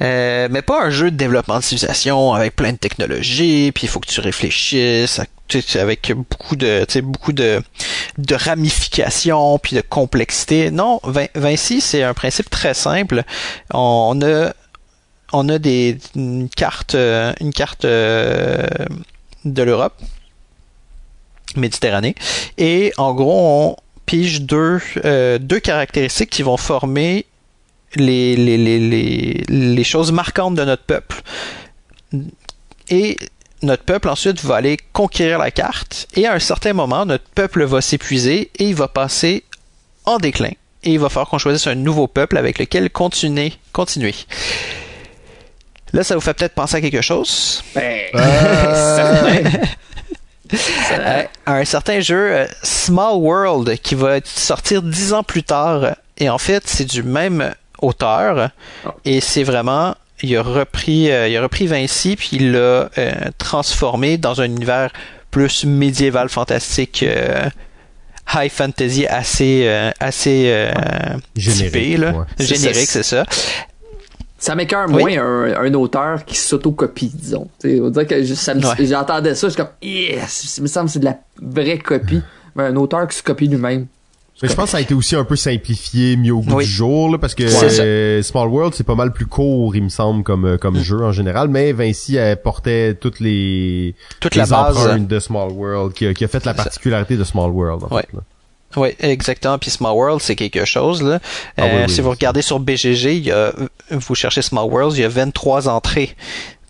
Euh, 0.00 0.48
mais 0.50 0.62
pas 0.62 0.82
un 0.82 0.90
jeu 0.90 1.10
de 1.10 1.16
développement 1.16 1.58
de 1.58 1.62
civilisation 1.62 2.32
avec 2.32 2.56
plein 2.56 2.72
de 2.72 2.78
technologies, 2.78 3.70
puis 3.72 3.84
il 3.84 3.88
faut 3.88 4.00
que 4.00 4.08
tu 4.08 4.20
réfléchisses 4.20 5.20
avec 5.76 6.12
beaucoup 6.12 6.56
de 6.56 6.84
beaucoup 7.02 7.32
de, 7.32 7.62
de 8.18 8.34
ramifications 8.34 9.58
puis 9.58 9.76
de 9.76 9.82
complexité. 9.82 10.70
Non, 10.70 11.00
Vinci, 11.34 11.80
c'est 11.80 12.02
un 12.02 12.14
principe 12.14 12.50
très 12.50 12.74
simple. 12.74 13.22
On 13.72 14.20
a 14.22 14.52
on 15.32 15.48
a 15.48 15.58
des 15.58 15.98
une 16.16 16.48
carte 16.48 16.94
euh, 16.94 17.32
de 19.44 19.62
l'Europe 19.62 20.00
Méditerranée 21.56 22.14
et 22.58 22.92
en 22.96 23.14
gros 23.14 23.40
on 23.40 23.76
pige 24.06 24.42
deux, 24.42 24.80
euh, 25.04 25.38
deux 25.38 25.60
caractéristiques 25.60 26.30
qui 26.30 26.42
vont 26.42 26.56
former 26.56 27.26
les, 27.96 28.36
les, 28.36 28.56
les, 28.56 29.44
les, 29.48 29.84
choses 29.84 30.12
marquantes 30.12 30.54
de 30.54 30.64
notre 30.64 30.82
peuple. 30.82 31.22
Et 32.90 33.16
notre 33.62 33.84
peuple 33.84 34.08
ensuite 34.08 34.42
va 34.44 34.56
aller 34.56 34.76
conquérir 34.92 35.38
la 35.38 35.50
carte 35.50 36.08
et 36.14 36.26
à 36.26 36.34
un 36.34 36.38
certain 36.38 36.72
moment, 36.72 37.06
notre 37.06 37.24
peuple 37.24 37.64
va 37.64 37.80
s'épuiser 37.80 38.50
et 38.58 38.64
il 38.64 38.74
va 38.74 38.88
passer 38.88 39.44
en 40.04 40.18
déclin. 40.18 40.52
Et 40.82 40.92
il 40.92 40.98
va 40.98 41.08
falloir 41.08 41.28
qu'on 41.28 41.38
choisisse 41.38 41.66
un 41.66 41.76
nouveau 41.76 42.08
peuple 42.08 42.36
avec 42.36 42.58
lequel 42.58 42.90
continuer. 42.90 43.54
continuer. 43.72 44.14
Là, 45.94 46.02
ça 46.02 46.14
vous 46.14 46.20
fait 46.20 46.34
peut-être 46.34 46.54
penser 46.54 46.76
à 46.76 46.80
quelque 46.80 47.00
chose? 47.00 47.62
Ben, 47.74 48.02
euh... 48.14 49.44
Euh, 50.52 51.22
un 51.46 51.64
certain 51.64 52.00
jeu 52.00 52.32
euh, 52.32 52.46
Small 52.62 53.16
World 53.16 53.78
qui 53.78 53.94
va 53.94 54.18
sortir 54.24 54.82
dix 54.82 55.12
ans 55.12 55.22
plus 55.22 55.42
tard. 55.42 55.96
Et 56.18 56.28
en 56.28 56.38
fait, 56.38 56.64
c'est 56.66 56.84
du 56.84 57.02
même 57.02 57.54
auteur. 57.80 58.50
Ah. 58.84 58.94
Et 59.04 59.20
c'est 59.20 59.42
vraiment 59.42 59.94
il 60.22 60.36
a 60.36 60.42
repris 60.42 61.10
euh, 61.10 61.28
il 61.28 61.36
a 61.36 61.42
repris 61.42 61.66
Vinci 61.66 62.16
puis 62.16 62.30
il 62.32 62.52
l'a 62.52 62.88
transformé 63.36 64.16
dans 64.16 64.40
un 64.40 64.44
univers 64.44 64.90
plus 65.30 65.64
médiéval 65.64 66.28
fantastique 66.28 67.04
high 68.32 68.50
fantasy 68.50 69.06
assez 69.06 69.68
assez 69.98 70.70
générique, 71.36 72.22
générique 72.38 72.88
c'est 72.88 73.02
ça 73.02 73.26
ça 74.44 74.54
m'écœure 74.54 74.88
moins 74.88 75.16
un, 75.16 75.74
auteur 75.74 76.24
qui 76.26 76.36
s'autocopie, 76.36 77.10
disons. 77.14 77.48
on 77.64 77.88
dirait 77.88 78.06
que 78.06 78.22
j'entendais 78.22 79.34
ça, 79.34 79.48
je 79.48 79.52
suis 79.54 79.56
comme, 79.56 79.72
yes, 79.82 80.58
il 80.58 80.62
me 80.62 80.68
semble 80.68 80.86
que 80.86 80.92
c'est 80.92 80.98
de 80.98 81.06
la 81.06 81.18
vraie 81.40 81.78
copie, 81.78 82.20
mais 82.54 82.64
un 82.64 82.76
auteur 82.76 83.08
qui 83.08 83.16
se 83.16 83.22
copie 83.22 83.48
lui-même. 83.48 83.86
Mais 84.42 84.48
je 84.48 84.54
pense 84.54 84.64
que 84.66 84.70
ça 84.72 84.76
a 84.78 84.80
été 84.80 84.92
aussi 84.92 85.16
un 85.16 85.24
peu 85.24 85.36
simplifié, 85.36 86.16
mis 86.16 86.30
au 86.30 86.40
goût 86.40 86.60
du 86.60 86.66
jour, 86.66 87.18
parce 87.18 87.34
que 87.34 87.44
euh, 87.44 88.20
Small 88.22 88.48
World, 88.48 88.74
c'est 88.74 88.84
pas 88.84 88.96
mal 88.96 89.12
plus 89.12 89.26
court, 89.26 89.74
il 89.76 89.84
me 89.84 89.88
semble, 89.88 90.24
comme 90.24 90.44
euh, 90.44 90.58
comme 90.58 90.76
mm. 90.76 90.82
jeu 90.82 91.02
en 91.02 91.12
général, 91.12 91.48
mais 91.48 91.72
Vinci 91.72 92.18
portait 92.42 92.94
toutes 92.94 93.20
les, 93.20 93.94
toutes 94.20 94.34
les 94.34 94.44
la 94.44 94.68
empreintes 94.68 95.06
de 95.08 95.20
Small 95.20 95.52
World, 95.52 95.94
qui, 95.94 96.06
a 96.06 96.28
fait 96.28 96.44
la 96.44 96.52
particularité 96.52 97.16
de 97.16 97.24
Small 97.24 97.50
World, 97.50 97.84
en 97.84 97.96
fait. 97.96 98.08
Oui, 98.76 98.90
exactement. 99.00 99.58
Puis 99.58 99.70
Small 99.70 99.94
World, 99.94 100.20
c'est 100.20 100.36
quelque 100.36 100.64
chose. 100.64 101.02
Là. 101.02 101.20
Ah 101.56 101.64
euh, 101.64 101.88
si 101.88 102.00
vous 102.00 102.10
regardez 102.10 102.42
sur 102.42 102.58
BGG, 102.58 103.16
il 103.16 103.24
y 103.24 103.32
a, 103.32 103.52
vous 103.90 104.14
cherchez 104.14 104.42
Small 104.42 104.66
World, 104.66 104.96
il 104.96 105.02
y 105.02 105.04
a 105.04 105.08
23 105.08 105.68
entrées 105.68 106.14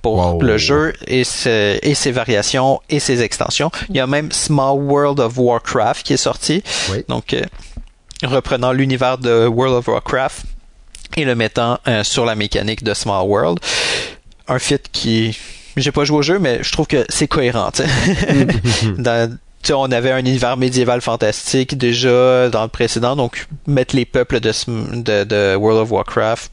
pour 0.03 0.43
le 0.43 0.59
jeu 0.59 0.93
et, 1.07 1.23
et, 1.23 1.95
ses 1.95 2.13
variations 2.13 2.81
et 2.91 3.01
ses 3.01 3.23
extensions. 3.23 3.71
Il 3.89 3.97
y 3.97 4.01
a 4.01 4.07
même 4.07 4.31
Small 4.33 4.79
World 4.79 5.19
of 5.19 5.39
Warcraft 5.39 6.07
qui 6.07 6.13
est 6.13 6.19
sorti. 6.19 6.63
Donc, 7.09 7.33
euh, 7.33 7.43
reprenant 8.23 8.73
l'univers 8.73 9.17
de 9.17 9.47
World 9.47 9.77
of 9.77 9.89
Warcraft 9.89 10.45
et 11.17 11.25
le 11.25 11.35
mettant 11.35 11.79
euh, 11.89 12.05
sur 12.05 12.27
la 12.27 12.35
mécanique 12.35 12.85
de 12.85 12.93
Small 12.93 13.27
World. 13.27 13.61
Un 14.47 14.59
fit 14.59 14.79
qui 14.93 15.39
j'ai 15.77 15.91
pas 15.91 16.05
joué 16.05 16.19
au 16.19 16.23
jeu, 16.23 16.39
mais 16.39 16.63
je 16.63 16.71
trouve 16.71 16.87
que 16.87 17.05
c'est 17.09 17.27
cohérent. 17.27 17.71
Dans, 18.99 19.37
on 19.73 19.91
avait 19.91 20.11
un 20.11 20.19
univers 20.19 20.57
médiéval 20.57 21.01
fantastique 21.01 21.77
déjà 21.77 22.49
dans 22.51 22.63
le 22.63 22.69
précédent, 22.69 23.17
donc 23.17 23.47
mettre 23.67 23.97
les 23.97 24.05
peuples 24.05 24.41
de, 24.41 25.25
de, 25.25 25.57
World 25.57 25.83
of 25.83 25.91
Warcraft, 25.91 26.53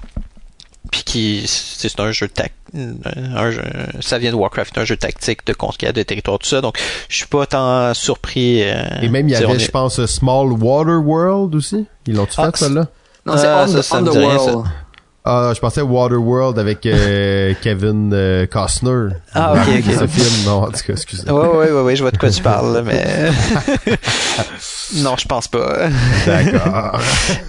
puis 0.91 1.03
qui 1.03 1.43
c'est 1.47 1.99
un 1.99 2.11
jeu 2.11 2.27
tac, 2.27 2.53
un 2.73 3.51
ça 3.99 4.17
vient 4.17 4.31
de 4.31 4.35
Warcraft, 4.35 4.77
un 4.77 4.85
jeu 4.85 4.97
tactique 4.97 5.45
de 5.45 5.53
conquête 5.53 5.95
de 5.95 6.03
territoire 6.03 6.39
tout 6.39 6.47
ça, 6.47 6.61
donc 6.61 6.77
je 7.09 7.17
suis 7.17 7.27
pas 7.27 7.45
tant 7.45 7.93
surpris. 7.93 8.63
Euh, 8.63 8.83
Et 9.01 9.09
même 9.09 9.27
il 9.27 9.31
y 9.31 9.35
avait, 9.35 9.59
je 9.59 9.71
pense, 9.71 10.05
Small 10.05 10.51
Water 10.53 10.99
World 11.01 11.55
aussi? 11.55 11.85
Ils 12.07 12.15
l'ont 12.15 12.27
ah, 12.37 12.51
fait 12.51 12.65
ça 12.65 12.69
là. 12.69 12.87
Non, 13.25 13.37
c'est 13.37 13.47
ah, 13.47 13.65
On, 13.67 14.03
the, 14.03 14.15
World. 14.15 14.65
Ah, 15.23 15.51
je 15.53 15.59
pensais 15.59 15.81
Waterworld 15.81 16.57
avec 16.57 16.83
euh, 16.87 17.53
Kevin 17.61 18.11
euh, 18.11 18.47
Costner. 18.47 19.09
Ah, 19.35 19.53
ok, 19.53 19.59
ok. 19.77 19.93
Ce 19.99 20.07
film, 20.07 20.45
non, 20.45 20.63
en 20.63 20.67
tout 20.67 20.81
cas, 20.85 20.93
excusez. 20.93 21.29
Ouais, 21.29 21.47
ouais, 21.47 21.71
ouais, 21.71 21.81
ouais, 21.81 21.95
je 21.95 22.01
vois 22.01 22.09
de 22.09 22.17
quoi 22.17 22.31
tu 22.31 22.41
parles, 22.41 22.83
mais... 22.83 23.29
non, 24.95 25.15
je 25.17 25.27
pense 25.27 25.47
pas. 25.47 25.89
D'accord. 26.25 26.99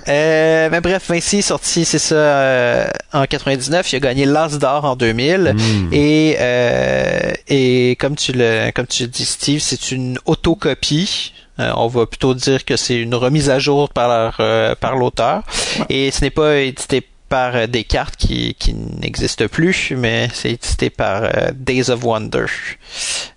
euh, 0.07 0.69
mais 0.71 0.81
bref, 0.83 1.09
Vinci 1.09 1.39
est 1.39 1.43
sorti, 1.43 1.87
c'est 1.87 1.99
ça, 1.99 2.15
euh, 2.15 2.87
en 3.15 3.25
99. 3.25 3.91
Il 3.91 3.97
a 3.97 4.01
gagné 4.01 4.27
l'As 4.27 4.59
d'or 4.59 4.85
en 4.85 4.95
2000. 4.95 5.55
Hmm. 5.57 5.89
Et, 5.93 6.37
euh, 6.41 7.33
et 7.49 7.97
comme 7.99 8.17
tu 8.17 8.33
le, 8.33 8.71
comme 8.73 8.87
tu 8.87 9.09
dis, 9.09 9.25
Steve, 9.25 9.61
c'est 9.61 9.93
une 9.93 10.19
autocopie 10.27 11.33
on 11.59 11.87
va 11.87 12.07
plutôt 12.07 12.35
dire 12.35 12.65
que 12.65 12.77
c'est 12.77 12.97
une 12.97 13.15
remise 13.15 13.49
à 13.49 13.61
jour 13.61 13.89
par 13.91 14.37
par 14.81 14.97
l'auteur. 14.97 15.45
Et 15.91 16.11
ce 16.11 16.23
n'est 16.23 16.31
pas 16.31 16.57
édité 16.57 17.07
par 17.33 17.67
des 17.67 17.85
cartes 17.85 18.17
qui, 18.17 18.55
qui 18.59 18.75
n'existent 18.75 19.49
plus, 19.49 19.95
mais 19.97 20.29
c'est 20.35 20.51
édité 20.51 20.91
par 20.91 21.23
Days 21.55 21.89
of 21.89 22.05
Wonder. 22.05 22.45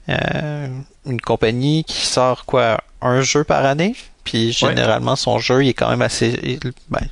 une 0.09 1.21
compagnie 1.21 1.85
qui 1.85 2.05
sort 2.05 2.43
quoi 2.43 2.83
un 3.01 3.21
jeu 3.21 3.45
par 3.45 3.63
année, 3.63 3.95
puis 4.25 4.51
généralement 4.51 5.15
son 5.15 5.39
jeu 5.39 5.63
il 5.63 5.69
est 5.69 5.73
quand 5.73 5.89
même 5.89 6.01
assez 6.01 6.59
ben, 6.89 7.07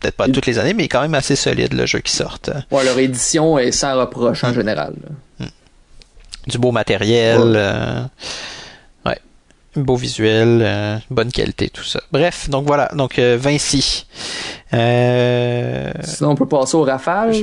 peut-être 0.00 0.16
pas 0.16 0.28
toutes 0.28 0.44
les 0.44 0.58
années, 0.58 0.74
mais 0.74 0.82
il 0.82 0.86
est 0.86 0.90
quand 0.90 1.00
même 1.00 1.14
assez 1.14 1.34
solide 1.34 1.72
le 1.72 1.86
jeu 1.86 2.00
qui 2.00 2.12
sort. 2.12 2.40
Ouais, 2.70 2.84
leur 2.84 2.98
édition 2.98 3.58
est 3.58 3.72
sans 3.72 3.98
reproche 3.98 4.44
en 4.44 4.50
mm. 4.50 4.54
général. 4.54 4.92
Mm. 5.38 5.46
Du 6.48 6.58
beau 6.58 6.72
matériel, 6.72 7.38
ouais. 7.38 7.56
Euh. 7.56 8.02
Beau 9.76 9.96
visuel, 9.96 10.60
euh, 10.62 10.96
bonne 11.10 11.30
qualité, 11.30 11.68
tout 11.68 11.84
ça. 11.84 12.00
Bref, 12.12 12.48
donc 12.50 12.66
voilà, 12.66 12.90
donc 12.94 13.18
euh, 13.18 13.36
Vinci. 13.40 14.06
Sinon, 14.72 16.30
on 16.30 16.34
peut 16.34 16.46
passer 16.46 16.76
au 16.76 16.82
rafale. 16.82 17.34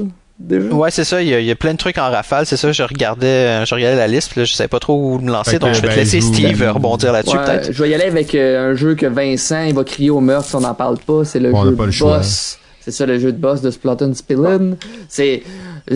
Ouais, 0.49 0.91
c'est 0.91 1.05
ça. 1.05 1.21
Il 1.21 1.29
y, 1.29 1.51
a, 1.51 1.55
plein 1.55 1.73
de 1.73 1.77
trucs 1.77 1.97
en 1.97 2.09
rafale. 2.11 2.45
C'est 2.45 2.57
ça. 2.57 2.71
Je 2.71 2.83
regardais, 2.83 3.27
euh, 3.27 3.65
je 3.65 3.73
regardais 3.73 3.95
la 3.95 4.07
liste. 4.07 4.31
Puis 4.31 4.41
là, 4.41 4.45
je 4.45 4.53
savais 4.53 4.67
pas 4.67 4.79
trop 4.79 4.95
où 4.95 5.17
me 5.19 5.31
lancer. 5.31 5.59
donc, 5.59 5.73
je 5.73 5.81
vais 5.81 5.87
te 5.87 5.93
ben, 5.93 5.99
laisser 5.99 6.19
Steve 6.19 6.61
rebondir 6.73 7.13
là-dessus, 7.13 7.37
peut-être. 7.37 7.71
Je 7.71 7.81
vais 7.81 7.89
y 7.89 7.93
aller 7.93 8.05
avec 8.05 8.35
euh, 8.35 8.71
un 8.71 8.75
jeu 8.75 8.95
que 8.95 9.05
Vincent, 9.05 9.63
il 9.63 9.73
va 9.73 9.83
crier 9.83 10.09
au 10.09 10.19
meurtre 10.19 10.49
si 10.49 10.55
on 10.55 10.61
n'en 10.61 10.73
parle 10.73 10.97
pas. 10.97 11.23
C'est 11.23 11.39
le 11.39 11.51
jeu 11.55 11.71
de 11.71 11.99
boss. 11.99 12.59
C'est 12.85 12.91
ça, 12.91 13.07
le 13.07 13.17
jeu 13.17 13.31
de 13.31 13.37
boss 13.39 13.61
de 13.61 13.71
Splatoon 13.71 14.13
Spillin. 14.13 14.77
C'est, 15.09 15.41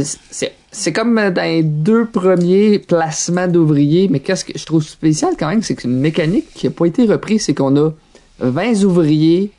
c'est, 0.01 0.55
c'est 0.71 0.91
comme 0.91 1.13
dans 1.15 1.43
les 1.43 1.61
deux 1.61 2.05
premiers 2.05 2.79
placements 2.79 3.47
d'ouvriers. 3.47 4.07
Mais 4.09 4.21
qu'est-ce 4.21 4.43
que 4.43 4.57
je 4.57 4.65
trouve 4.65 4.83
spécial 4.83 5.35
quand 5.37 5.49
même, 5.49 5.61
c'est 5.61 5.75
que 5.75 5.83
c'est 5.83 5.87
une 5.87 5.99
mécanique 5.99 6.47
qui 6.55 6.65
a 6.65 6.71
pas 6.71 6.87
été 6.87 7.05
reprise. 7.05 7.43
C'est 7.43 7.53
qu'on 7.53 7.77
a 7.77 7.91
20 8.39 8.83
ouvriers. 8.85 9.51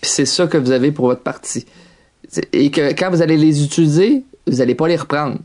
Puis 0.00 0.10
c'est 0.10 0.24
ça 0.24 0.46
que 0.46 0.56
vous 0.56 0.70
avez 0.70 0.92
pour 0.92 1.08
votre 1.08 1.20
partie 1.20 1.66
et 2.54 2.70
que 2.70 2.92
quand 2.94 3.10
vous 3.10 3.20
allez 3.20 3.36
les 3.36 3.62
utiliser, 3.62 4.24
vous 4.46 4.56
n'allez 4.56 4.74
pas 4.74 4.88
les 4.88 4.96
reprendre. 4.96 5.36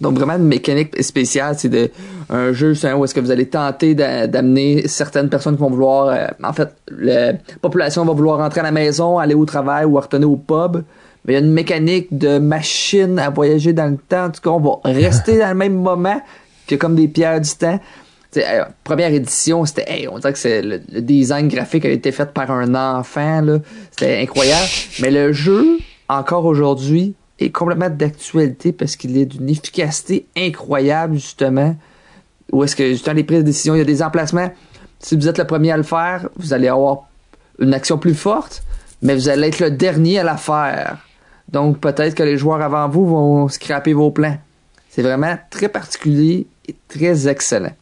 Donc 0.00 0.16
vraiment 0.16 0.36
une 0.36 0.46
mécanique 0.46 1.02
spéciale, 1.02 1.54
c'est 1.58 1.68
de 1.68 1.90
un 2.30 2.52
jeu 2.52 2.74
où 2.96 3.04
est-ce 3.04 3.14
que 3.14 3.20
vous 3.20 3.30
allez 3.30 3.46
tenter 3.46 3.94
d'amener 3.94 4.86
certaines 4.86 5.28
personnes 5.28 5.56
qui 5.56 5.60
vont 5.60 5.70
vouloir, 5.70 6.08
euh, 6.08 6.26
en 6.42 6.52
fait, 6.52 6.68
la 6.90 7.32
population 7.60 8.04
va 8.04 8.12
vouloir 8.12 8.38
rentrer 8.38 8.60
à 8.60 8.64
la 8.64 8.70
maison, 8.70 9.18
aller 9.18 9.34
au 9.34 9.44
travail 9.44 9.86
ou 9.86 9.96
retourner 9.96 10.26
au 10.26 10.36
pub. 10.36 10.82
Mais 11.24 11.34
il 11.34 11.36
y 11.36 11.36
a 11.36 11.44
une 11.44 11.52
mécanique 11.52 12.16
de 12.16 12.38
machine 12.38 13.18
à 13.18 13.30
voyager 13.30 13.72
dans 13.72 13.90
le 13.90 13.96
temps. 13.96 14.26
En 14.26 14.30
tout 14.30 14.40
cas, 14.42 14.50
on 14.50 14.60
va 14.60 14.78
rester 14.84 15.38
dans 15.40 15.48
le 15.48 15.54
même 15.54 15.74
moment 15.74 16.20
que 16.66 16.74
comme 16.74 16.94
des 16.94 17.08
pierres 17.08 17.40
du 17.40 17.50
temps. 17.50 17.80
Euh, 18.36 18.64
première 18.84 19.12
édition, 19.12 19.64
c'était, 19.64 20.06
on 20.12 20.18
dirait 20.18 20.34
que 20.34 20.38
c'est 20.38 20.60
le, 20.60 20.80
design 21.00 21.48
graphique 21.48 21.86
a 21.86 21.88
été 21.88 22.12
fait 22.12 22.30
par 22.32 22.50
un 22.50 22.74
enfant, 22.74 23.40
là. 23.40 23.58
C'était 23.90 24.18
incroyable. 24.20 24.68
Mais 25.00 25.10
le 25.10 25.32
jeu, 25.32 25.78
encore 26.08 26.44
aujourd'hui, 26.44 27.14
est 27.38 27.50
complètement 27.50 27.90
d'actualité 27.90 28.72
parce 28.72 28.96
qu'il 28.96 29.16
est 29.16 29.26
d'une 29.26 29.48
efficacité 29.48 30.26
incroyable, 30.36 31.14
justement. 31.14 31.76
Où 32.52 32.64
est-ce 32.64 32.74
que, 32.74 32.88
justement, 32.88 33.14
les 33.14 33.24
prises 33.24 33.40
de 33.40 33.44
décision, 33.44 33.74
il 33.74 33.78
y 33.78 33.82
a 33.82 33.84
des 33.84 34.02
emplacements. 34.02 34.50
Si 35.00 35.16
vous 35.16 35.28
êtes 35.28 35.38
le 35.38 35.46
premier 35.46 35.70
à 35.70 35.76
le 35.76 35.82
faire, 35.82 36.28
vous 36.36 36.52
allez 36.52 36.68
avoir 36.68 37.08
une 37.58 37.74
action 37.74 37.98
plus 37.98 38.14
forte, 38.14 38.62
mais 39.02 39.14
vous 39.14 39.28
allez 39.28 39.48
être 39.48 39.60
le 39.60 39.70
dernier 39.70 40.18
à 40.18 40.24
la 40.24 40.36
faire. 40.36 40.98
Donc, 41.48 41.78
peut-être 41.78 42.14
que 42.14 42.22
les 42.22 42.36
joueurs 42.36 42.60
avant 42.60 42.88
vous 42.88 43.06
vont 43.06 43.48
scraper 43.48 43.92
vos 43.92 44.10
plans. 44.10 44.38
C'est 44.88 45.02
vraiment 45.02 45.36
très 45.50 45.68
particulier 45.68 46.46
et 46.66 46.74
très 46.88 47.28
excellent. 47.28 47.72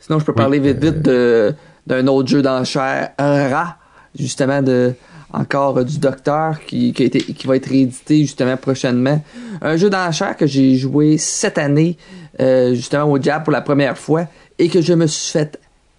Sinon, 0.00 0.18
je 0.18 0.24
peux 0.24 0.34
parler 0.34 0.58
vite 0.58 0.78
vite 0.78 1.02
de 1.02 1.54
d'un 1.88 2.06
autre 2.06 2.28
jeu 2.28 2.42
d'enchères, 2.42 3.12
Ra, 3.18 3.78
justement 4.16 4.62
de 4.62 4.94
encore 5.32 5.84
du 5.84 5.98
Docteur 5.98 6.64
qui, 6.64 6.92
qui, 6.92 7.02
a 7.02 7.06
été, 7.06 7.20
qui 7.20 7.46
va 7.46 7.56
être 7.56 7.68
réédité 7.68 8.20
justement 8.20 8.56
prochainement. 8.56 9.22
Un 9.60 9.76
jeu 9.76 9.90
d'enchères 9.90 10.36
que 10.36 10.46
j'ai 10.46 10.76
joué 10.76 11.18
cette 11.18 11.58
année 11.58 11.96
euh, 12.40 12.74
justement 12.74 13.04
au 13.04 13.18
Diable 13.18 13.44
pour 13.44 13.52
la 13.52 13.60
première 13.60 13.98
fois 13.98 14.26
et 14.58 14.68
que 14.68 14.80
je 14.80 14.94
me 14.94 15.06
suis 15.06 15.32
fait 15.32 15.58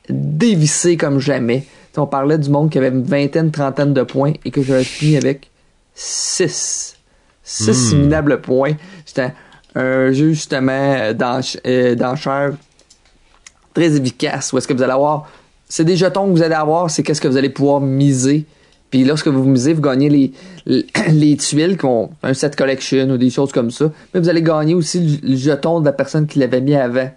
dévisser 0.09 0.97
comme 0.97 1.19
jamais. 1.19 1.65
on 1.97 2.07
parlait 2.07 2.37
du 2.37 2.49
monde 2.49 2.69
qui 2.69 2.77
avait 2.77 2.89
une 2.89 3.03
vingtaine, 3.03 3.51
trentaine 3.51 3.93
de 3.93 4.03
points 4.03 4.33
et 4.43 4.51
que 4.51 4.61
j'avais 4.61 4.83
fini 4.83 5.17
avec 5.17 5.49
six. 5.93 6.95
Six 7.43 7.93
hmm. 7.93 8.01
minables 8.01 8.41
points. 8.41 8.73
C'était 9.05 9.33
un 9.75 10.11
jeu 10.11 10.29
justement 10.31 10.71
euh, 10.71 11.95
d'enchères 11.95 12.53
très 13.73 13.95
efficace. 13.95 14.53
Où 14.53 14.57
est-ce 14.57 14.67
que 14.67 14.73
vous 14.73 14.83
allez 14.83 14.93
avoir, 14.93 15.29
c'est 15.67 15.83
des 15.85 15.95
jetons 15.95 16.27
que 16.27 16.31
vous 16.31 16.43
allez 16.43 16.55
avoir, 16.55 16.89
c'est 16.89 17.03
qu'est-ce 17.03 17.21
que 17.21 17.27
vous 17.27 17.37
allez 17.37 17.49
pouvoir 17.49 17.79
miser. 17.81 18.45
Puis 18.89 19.03
lorsque 19.03 19.27
vous 19.27 19.43
misez, 19.43 19.73
vous 19.73 19.81
gagnez 19.81 20.09
les, 20.09 20.31
les, 21.09 21.37
tuiles 21.37 21.77
qui 21.77 21.85
ont 21.85 22.09
un 22.23 22.33
set 22.33 22.55
collection 22.55 23.09
ou 23.09 23.17
des 23.17 23.29
choses 23.29 23.51
comme 23.51 23.71
ça. 23.71 23.91
Mais 24.13 24.19
vous 24.19 24.29
allez 24.29 24.41
gagner 24.41 24.73
aussi 24.73 25.19
le, 25.21 25.35
jeton 25.35 25.79
de 25.79 25.85
la 25.85 25.93
personne 25.93 26.25
qui 26.27 26.39
l'avait 26.39 26.61
mis 26.61 26.75
avant. 26.75 27.11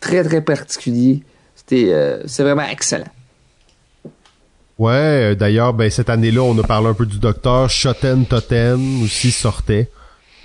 Très, 0.00 0.22
très 0.22 0.42
particulier. 0.42 1.22
C'était, 1.56 1.92
euh, 1.92 2.22
c'est 2.26 2.42
vraiment 2.42 2.68
excellent. 2.70 3.08
Ouais, 4.78 4.92
euh, 4.92 5.34
d'ailleurs, 5.34 5.74
ben 5.74 5.90
cette 5.90 6.10
année-là, 6.10 6.42
on 6.42 6.56
a 6.58 6.62
parlé 6.62 6.88
un 6.88 6.94
peu 6.94 7.06
du 7.06 7.18
docteur 7.18 7.68
Shoten 7.68 8.26
Totem 8.26 9.02
aussi 9.02 9.32
sortait. 9.32 9.90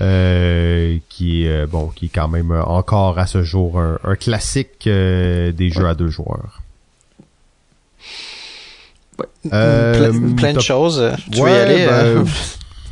Euh, 0.02 0.98
qui 1.08 1.44
est 1.44 1.50
euh, 1.50 1.68
bon, 1.68 1.88
qui 1.88 2.06
est 2.06 2.12
quand 2.14 2.28
même 2.28 2.52
euh, 2.52 2.64
encore 2.64 3.20
à 3.20 3.28
ce 3.28 3.44
jour 3.44 3.80
un, 3.80 4.16
classique 4.16 4.88
des 4.88 5.70
jeux 5.70 5.88
à 5.88 5.94
deux 5.94 6.10
joueurs. 6.10 6.62
Plein, 9.49 10.53
de 10.53 10.60
choses. 10.60 11.11
Tu 11.31 11.41
veux 11.41 11.49
y 11.49 11.53
aller? 11.53 11.85
Ben, 11.85 12.26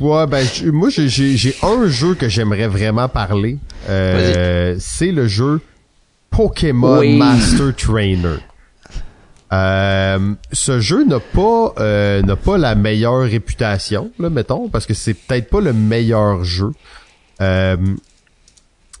ouais, 0.00 0.26
ben 0.26 0.46
moi 0.72 0.88
j'ai 0.90 1.56
un 1.62 1.86
jeu 1.88 2.14
que 2.14 2.28
j'aimerais 2.28 2.68
vraiment 2.68 3.08
parler. 3.08 3.58
c'est 3.86 5.12
le 5.12 5.26
jeu 5.26 5.60
Pokémon 6.30 7.02
Master 7.16 7.74
Trainer. 7.76 8.38
ce 9.50 10.80
jeu 10.80 11.04
n'a 11.04 11.20
pas 11.20 11.74
n'a 12.22 12.36
pas 12.36 12.58
la 12.58 12.74
meilleure 12.74 13.22
réputation, 13.22 14.10
là, 14.18 14.30
mettons, 14.30 14.68
parce 14.68 14.86
que 14.86 14.94
c'est 14.94 15.14
peut-être 15.14 15.50
pas 15.50 15.60
le 15.60 15.72
meilleur 15.72 16.44
jeu. 16.44 16.72
Euh, 17.42 17.76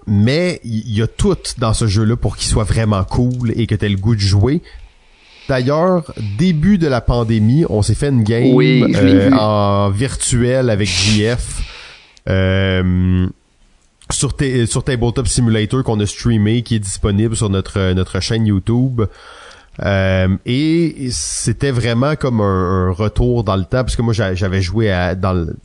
mais 0.06 0.60
il 0.64 0.96
y 0.96 1.02
a 1.02 1.06
tout 1.06 1.36
dans 1.58 1.74
ce 1.74 1.86
jeu-là 1.86 2.16
pour 2.16 2.36
qu'il 2.36 2.48
soit 2.48 2.64
vraiment 2.64 3.04
cool 3.04 3.52
et 3.54 3.66
que 3.66 3.74
tu 3.74 3.84
aies 3.84 3.88
le 3.88 3.96
goût 3.96 4.16
de 4.16 4.20
jouer. 4.20 4.62
D'ailleurs, 5.48 6.12
début 6.38 6.78
de 6.78 6.86
la 6.86 7.00
pandémie, 7.00 7.64
on 7.68 7.82
s'est 7.82 7.94
fait 7.94 8.08
une 8.08 8.22
game 8.22 8.56
euh, 8.60 9.30
en 9.32 9.90
virtuel 9.90 10.70
avec 10.70 10.88
JF 10.88 11.60
euh, 12.28 13.26
sur, 14.10 14.36
sur 14.66 14.84
Tabletop 14.84 15.26
Simulator 15.26 15.82
qu'on 15.82 16.00
a 16.00 16.06
streamé, 16.06 16.62
qui 16.62 16.76
est 16.76 16.80
disponible 16.80 17.36
sur 17.36 17.50
notre 17.50 17.92
notre 17.92 18.20
chaîne 18.20 18.46
YouTube. 18.46 19.02
et 19.84 21.08
c'était 21.10 21.72
vraiment 21.72 22.14
comme 22.16 22.40
un, 22.40 22.90
retour 22.92 23.42
dans 23.42 23.56
le 23.56 23.64
temps 23.64 23.82
parce 23.82 23.96
que 23.96 24.02
moi 24.02 24.12
j'avais 24.14 24.62
joué 24.62 24.90
à, 24.90 25.14
dans 25.14 25.32
le, 25.32 25.56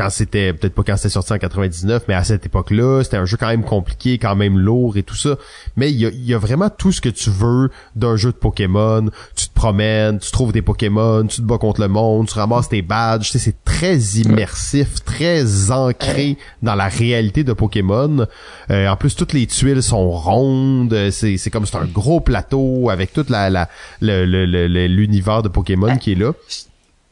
quand 0.00 0.08
c'était 0.08 0.54
peut-être 0.54 0.74
pas 0.74 0.82
quand 0.82 0.96
c'était 0.96 1.10
sorti 1.10 1.34
en 1.34 1.38
99 1.38 2.04
mais 2.08 2.14
à 2.14 2.24
cette 2.24 2.46
époque-là 2.46 3.02
c'était 3.04 3.18
un 3.18 3.26
jeu 3.26 3.36
quand 3.38 3.48
même 3.48 3.64
compliqué 3.64 4.16
quand 4.16 4.34
même 4.34 4.58
lourd 4.58 4.96
et 4.96 5.02
tout 5.02 5.14
ça. 5.14 5.36
Mais 5.76 5.92
il 5.92 5.98
y 5.98 6.34
a, 6.34 6.38
vraiment 6.38 6.70
tout 6.70 6.90
ce 6.90 7.02
que 7.02 7.10
tu 7.10 7.28
veux 7.28 7.70
d'un 7.96 8.16
jeu 8.16 8.32
de 8.32 8.36
Pokémon. 8.36 9.10
Tu 9.36 9.48
te 9.48 9.54
promènes 9.54 10.18
tu 10.18 10.30
trouves 10.30 10.52
des 10.52 10.62
Pokémon 10.62 11.26
tu 11.26 11.42
te 11.42 11.42
bats 11.42 11.58
contre 11.58 11.82
le 11.82 11.88
monde 11.88 12.28
tu 12.28 12.38
ramasses 12.38 12.70
tes 12.70 12.80
badges. 12.80 13.26
Tu 13.26 13.32
sais, 13.32 13.38
c'est 13.38 13.62
très 13.64 13.98
immersif 13.98 15.04
très 15.04 15.70
ancré 15.70 16.38
dans 16.62 16.76
la 16.76 16.88
réalité 16.88 17.44
de 17.44 17.52
Pokémon. 17.52 18.26
Euh, 18.70 18.88
en 18.88 18.96
plus 18.96 19.14
toutes 19.14 19.34
les 19.34 19.46
tuiles 19.46 19.82
sont 19.82 20.10
rondes. 20.10 21.10
C'est 21.10 21.36
c'est 21.36 21.50
comme 21.50 21.66
c'est 21.66 21.76
un 21.76 21.84
gros 21.84 22.20
plateau 22.20 22.88
avec 22.88 23.12
toute 23.12 23.28
la 23.28 23.50
la 23.50 23.68
l'univers 24.00 25.42
de 25.42 25.48
Pokémon 25.48 25.98
qui 25.98 26.12
est 26.12 26.14
là 26.14 26.32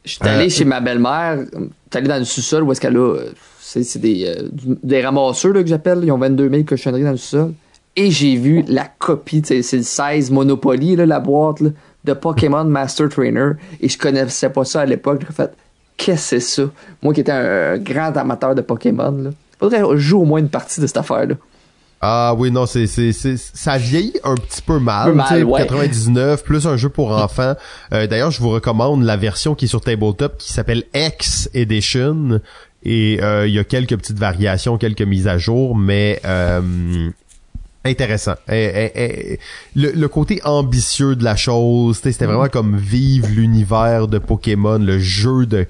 je 0.09 0.15
suis 0.15 0.27
allé 0.27 0.45
euh, 0.45 0.49
chez 0.49 0.65
ma 0.65 0.79
belle-mère, 0.79 1.39
suis 1.51 1.69
allé 1.93 2.07
dans 2.07 2.17
le 2.17 2.25
sous-sol 2.25 2.63
où 2.63 2.71
est-ce 2.71 2.81
qu'elle 2.81 2.97
a. 2.97 3.15
C'est 3.59 3.99
des, 3.99 4.25
euh, 4.25 4.49
des 4.81 5.01
ramasseurs 5.01 5.53
là, 5.53 5.61
que 5.61 5.69
j'appelle. 5.69 5.99
Ils 6.03 6.11
ont 6.11 6.17
22 6.17 6.49
000 6.49 6.63
cochonneries 6.63 7.03
dans 7.03 7.11
le 7.11 7.17
sous-sol. 7.17 7.53
Et 7.95 8.09
j'ai 8.09 8.35
vu 8.35 8.63
la 8.67 8.85
copie, 8.85 9.41
c'est 9.43 9.61
le 9.73 9.83
16 9.83 10.31
Monopoly, 10.31 10.95
là, 10.95 11.05
la 11.05 11.19
boîte 11.19 11.61
de 11.61 12.13
Pokémon 12.13 12.63
Master 12.63 13.09
Trainer. 13.09 13.51
Et 13.81 13.89
je 13.89 13.97
connaissais 13.97 14.49
pas 14.49 14.63
ça 14.63 14.81
à 14.81 14.85
l'époque. 14.85 15.21
J'ai 15.27 15.33
fait, 15.33 15.51
qu'est-ce 15.97 16.35
que 16.35 16.39
c'est 16.39 16.61
ça? 16.61 16.63
Moi 17.03 17.13
qui 17.13 17.21
étais 17.21 17.31
un, 17.31 17.77
grand 17.77 18.15
amateur 18.17 18.55
de 18.55 18.61
Pokémon. 18.61 19.11
Là. 19.11 19.29
Faudrait 19.59 19.83
jouer 19.97 20.21
au 20.21 20.25
moins 20.25 20.39
une 20.39 20.49
partie 20.49 20.81
de 20.81 20.87
cette 20.87 20.97
affaire-là. 20.97 21.35
Ah 22.01 22.33
oui, 22.37 22.49
non, 22.49 22.65
c'est, 22.65 22.87
c'est, 22.87 23.11
c'est, 23.11 23.35
ça 23.37 23.77
vieillit 23.77 24.19
un 24.23 24.35
petit 24.35 24.61
peu 24.61 24.79
mal. 24.79 25.13
mal 25.13 25.45
99, 25.45 26.43
plus 26.43 26.65
un 26.65 26.77
jeu 26.77 26.89
pour 26.89 27.11
enfants. 27.11 27.55
Euh, 27.91 28.05
d'ailleurs, 28.07 28.29
je 28.29 28.39
vous 28.39 28.49
recommande 28.49 29.03
la 29.03 29.17
version 29.17 29.55
qui 29.55 29.65
est 29.65 29.67
sur 29.67 29.81
Tabletop 29.81 30.37
qui 30.37 30.53
s'appelle 30.53 30.83
X 30.93 31.49
Edition. 31.53 32.39
Et 32.83 33.19
euh, 33.21 33.47
il 33.47 33.53
y 33.53 33.59
a 33.59 33.63
quelques 33.63 33.97
petites 33.97 34.19
variations, 34.19 34.77
quelques 34.77 35.01
mises 35.01 35.27
à 35.27 35.37
jour, 35.37 35.75
mais 35.75 36.19
euh, 36.25 36.61
intéressant. 37.85 38.33
Eh, 38.49 38.55
eh, 38.55 38.91
eh, 38.95 39.39
le, 39.75 39.91
le 39.91 40.07
côté 40.07 40.41
ambitieux 40.43 41.15
de 41.15 41.23
la 41.23 41.35
chose, 41.35 41.99
c'était 42.03 42.25
vraiment 42.25 42.49
comme 42.49 42.75
vivre 42.77 43.27
l'univers 43.29 44.07
de 44.07 44.17
Pokémon, 44.19 44.77
le 44.77 44.99
jeu 44.99 45.45
de 45.45 45.65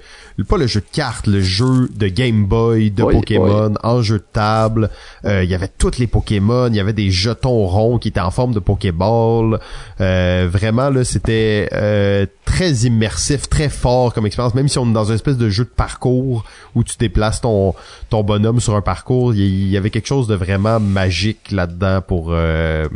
pas 0.48 0.56
le 0.56 0.66
jeu 0.66 0.80
de 0.80 0.86
cartes, 0.90 1.26
le 1.26 1.40
jeu 1.42 1.88
de 1.94 2.08
Game 2.08 2.46
Boy 2.46 2.90
de 2.90 3.02
Oui, 3.02 3.14
Pokémon 3.14 3.74
en 3.82 4.00
jeu 4.02 4.16
de 4.18 4.24
table. 4.32 4.88
Euh, 5.26 5.44
Il 5.44 5.50
y 5.50 5.54
avait 5.54 5.68
tous 5.68 5.98
les 5.98 6.06
Pokémon, 6.06 6.68
il 6.68 6.76
y 6.76 6.80
avait 6.80 6.94
des 6.94 7.10
jetons 7.10 7.66
ronds 7.66 7.98
qui 7.98 8.08
étaient 8.08 8.20
en 8.20 8.30
forme 8.30 8.54
de 8.54 8.58
Pokéball. 8.58 9.60
Euh, 10.00 10.48
vraiment 10.50 10.88
là, 10.88 11.04
c'était 11.04 11.68
euh, 11.74 12.24
très 12.46 12.72
immersif, 12.72 13.48
très 13.50 13.68
fort 13.68 14.14
comme 14.14 14.24
expérience. 14.26 14.54
Même 14.54 14.68
si 14.68 14.78
on 14.78 14.88
est 14.88 14.92
dans 14.94 15.04
une 15.04 15.14
espèce 15.14 15.36
de 15.36 15.50
jeu 15.50 15.64
de 15.64 15.68
parcours 15.70 16.44
où 16.74 16.82
tu 16.84 16.96
déplaces 16.98 17.42
ton 17.42 17.74
ton 18.08 18.22
bonhomme 18.24 18.60
sur 18.60 18.74
un 18.74 18.80
parcours, 18.82 19.34
il 19.34 19.40
y- 19.40 19.60
il 19.64 19.68
y 19.68 19.76
avait 19.76 19.90
quelque 19.90 20.08
chose 20.08 20.26
de 20.26 20.34
vraiment 20.34 20.80
magique 20.80 21.50
là-dedans 21.52 22.00
pour 22.10 22.30
euh, 22.32 22.88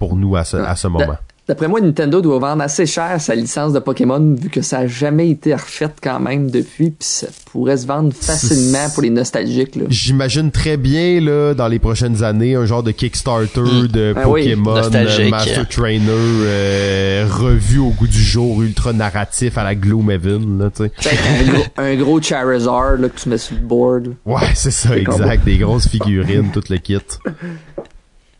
pour 0.00 0.16
nous 0.16 0.34
à 0.34 0.42
ce, 0.42 0.56
à 0.56 0.74
ce 0.74 0.88
moment. 0.88 1.16
D'après 1.46 1.68
moi, 1.68 1.80
Nintendo 1.80 2.20
doit 2.20 2.40
vendre 2.40 2.62
assez 2.62 2.84
cher 2.84 3.20
sa 3.20 3.36
licence 3.36 3.72
de 3.72 3.78
Pokémon 3.78 4.34
vu 4.34 4.48
que 4.48 4.60
ça 4.60 4.78
a 4.78 4.86
jamais 4.88 5.30
été 5.30 5.54
refaite 5.54 5.98
quand 6.02 6.18
même 6.18 6.50
depuis, 6.50 6.90
puis 6.90 7.06
ça 7.06 7.28
pourrait 7.52 7.76
se 7.76 7.86
vendre 7.86 8.12
facilement 8.12 8.90
pour 8.92 9.04
les 9.04 9.10
nostalgiques. 9.10 9.76
Là. 9.76 9.84
J'imagine 9.88 10.50
très 10.50 10.76
bien 10.76 11.20
là 11.20 11.54
dans 11.54 11.68
les 11.68 11.78
prochaines 11.78 12.24
années 12.24 12.56
un 12.56 12.66
genre 12.66 12.82
de 12.82 12.90
Kickstarter 12.90 13.88
de 13.88 14.14
Ah 14.16 14.22
Pokémon 14.22 14.76
euh, 14.76 15.30
Master 15.30 15.68
Trainer 15.68 16.10
euh, 16.10 17.28
revu 17.30 17.78
au 17.78 17.90
goût 17.90 18.08
du 18.08 18.22
jour, 18.22 18.62
ultra 18.62 18.92
narratif 18.92 19.58
à 19.58 19.62
la 19.62 19.76
Gloomhaven 19.76 20.58
là. 20.58 20.70
Peut-être 20.70 20.96
un 21.04 21.52
gros, 21.52 21.64
un 21.76 21.94
gros 21.96 22.20
Charizard 22.20 22.96
là, 22.98 23.08
que 23.08 23.20
tu 23.20 23.28
mets 23.28 23.38
sur 23.38 23.54
le 23.54 23.62
board. 23.62 24.14
Ouais, 24.26 24.40
c'est 24.54 24.72
ça, 24.72 24.96
exact. 24.96 25.44
Des 25.44 25.58
grosses 25.58 25.86
figurines, 25.86 26.50
tout 26.52 26.64
le 26.68 26.78
kit. 26.78 26.98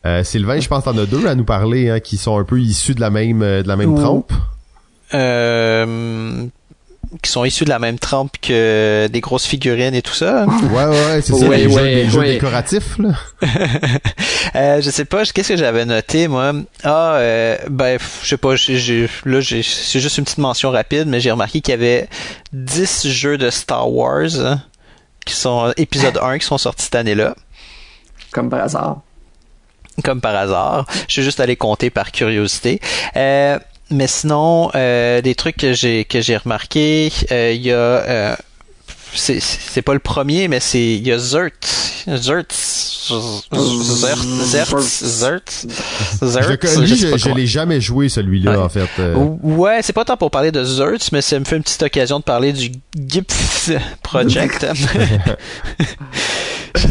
Euh, 0.05 0.25
Sylvain, 0.25 0.59
je 0.59 0.69
pense 0.69 0.85
que 0.85 0.91
t'en 0.91 0.99
as 0.99 1.07
deux 1.07 1.27
à 1.27 1.35
nous 1.35 1.45
parler, 1.45 1.89
hein, 1.91 2.01
qui 2.01 2.17
sont 2.17 2.37
un 2.39 2.45
peu 2.45 2.61
issus 2.61 2.95
de 2.95 3.01
la 3.01 3.11
même 3.11 3.43
euh, 3.43 3.63
de 3.63 3.69
la 3.69 3.77
même 3.77 3.93
Ouh. 3.95 4.01
trempe. 4.01 4.33
Euh, 5.15 6.47
qui 7.23 7.31
sont 7.31 7.45
issus 7.45 7.65
de 7.65 7.69
la 7.69 7.79
même 7.79 7.99
trempe 7.99 8.33
que 8.41 9.07
des 9.09 9.21
grosses 9.21 9.45
figurines 9.47 9.95
et 9.95 10.01
tout 10.03 10.15
ça. 10.15 10.47
Ouais, 10.47 10.87
ouais, 10.87 11.21
c'est 11.23 11.35
ça, 11.35 11.47
Ouais, 11.47 11.59
les, 11.59 11.69
jeux, 11.71 11.75
ouais, 11.77 11.95
les 11.95 12.09
jeux 12.09 12.25
décoratifs, 12.25 12.99
là. 12.99 13.11
Euh, 14.55 14.83
je 14.83 14.91
sais 14.91 15.07
pas, 15.07 15.25
qu'est-ce 15.25 15.51
que 15.51 15.57
j'avais 15.57 15.87
noté 15.87 16.29
moi? 16.29 16.53
Ah, 16.85 17.15
euh, 17.15 17.57
ben, 17.71 17.99
je 18.23 18.29
sais 18.29 18.37
pas, 18.37 18.51
là 18.51 19.41
j'ai- 19.41 19.63
c'est 19.63 20.01
juste 20.01 20.19
une 20.19 20.25
petite 20.25 20.39
mention 20.39 20.71
rapide, 20.71 21.05
mais 21.07 21.21
j'ai 21.21 21.31
remarqué 21.31 21.61
qu'il 21.63 21.73
y 21.73 21.75
avait 21.75 22.07
10 22.53 23.09
jeux 23.09 23.39
de 23.39 23.49
Star 23.49 23.91
Wars 23.91 24.29
hein, 24.45 24.61
qui 25.25 25.35
sont 25.35 25.73
épisode 25.79 26.19
1 26.21 26.39
qui 26.39 26.45
sont 26.45 26.59
sortis 26.59 26.85
cette 26.85 26.97
année-là, 26.97 27.35
Comme 28.33 28.51
par 28.51 28.63
hasard. 28.63 29.01
Comme 30.03 30.21
par 30.21 30.35
hasard. 30.35 30.87
Je 31.09 31.13
suis 31.13 31.23
juste 31.23 31.41
allé 31.41 31.57
compter 31.57 31.91
par 31.91 32.13
curiosité. 32.13 32.81
Euh, 33.17 33.59
mais 33.91 34.07
sinon, 34.07 34.71
euh, 34.75 35.21
des 35.21 35.35
trucs 35.35 35.57
que 35.57 35.73
j'ai 35.75 36.05
que 36.05 36.21
j'ai 36.21 36.37
remarqué, 36.37 37.13
euh, 37.31 37.53
il 37.55 37.63
y 37.63 37.73
a 37.73 37.75
euh, 37.75 38.37
c'est 39.15 39.41
c'est 39.41 39.83
pas 39.83 39.95
le 39.95 39.99
premier, 40.01 40.49
mais 40.49 40.61
c'est 40.61 40.81
il 40.83 41.07
y 41.07 41.13
a 41.13 41.19
Zert, 41.19 41.51
Zert, 42.07 42.45
Zert, 43.53 44.17
Zert, 44.45 44.81
Zert, 44.81 45.41
Zert. 46.23 46.59
je 46.63 47.35
l'ai 47.35 47.47
jamais 47.47 47.81
joué, 47.81 48.09
celui-là, 48.09 48.53
Ouais. 48.53 48.57
en 48.59 48.69
fait. 48.69 48.89
euh. 48.99 49.15
Ouais, 49.43 49.81
c'est 49.83 49.93
pas 49.93 50.05
tant 50.05 50.17
pour 50.17 50.31
parler 50.31 50.51
de 50.53 50.65
Zertz, 50.65 51.11
mais 51.13 51.21
ça 51.23 51.39
me 51.39 51.45
fait 51.45 51.57
une 51.57 51.63
petite 51.63 51.83
occasion 51.83 52.19
de 52.19 52.25
parler 52.25 52.53
du 52.53 52.73
GIPF 52.97 53.71
Project. 54.03 54.67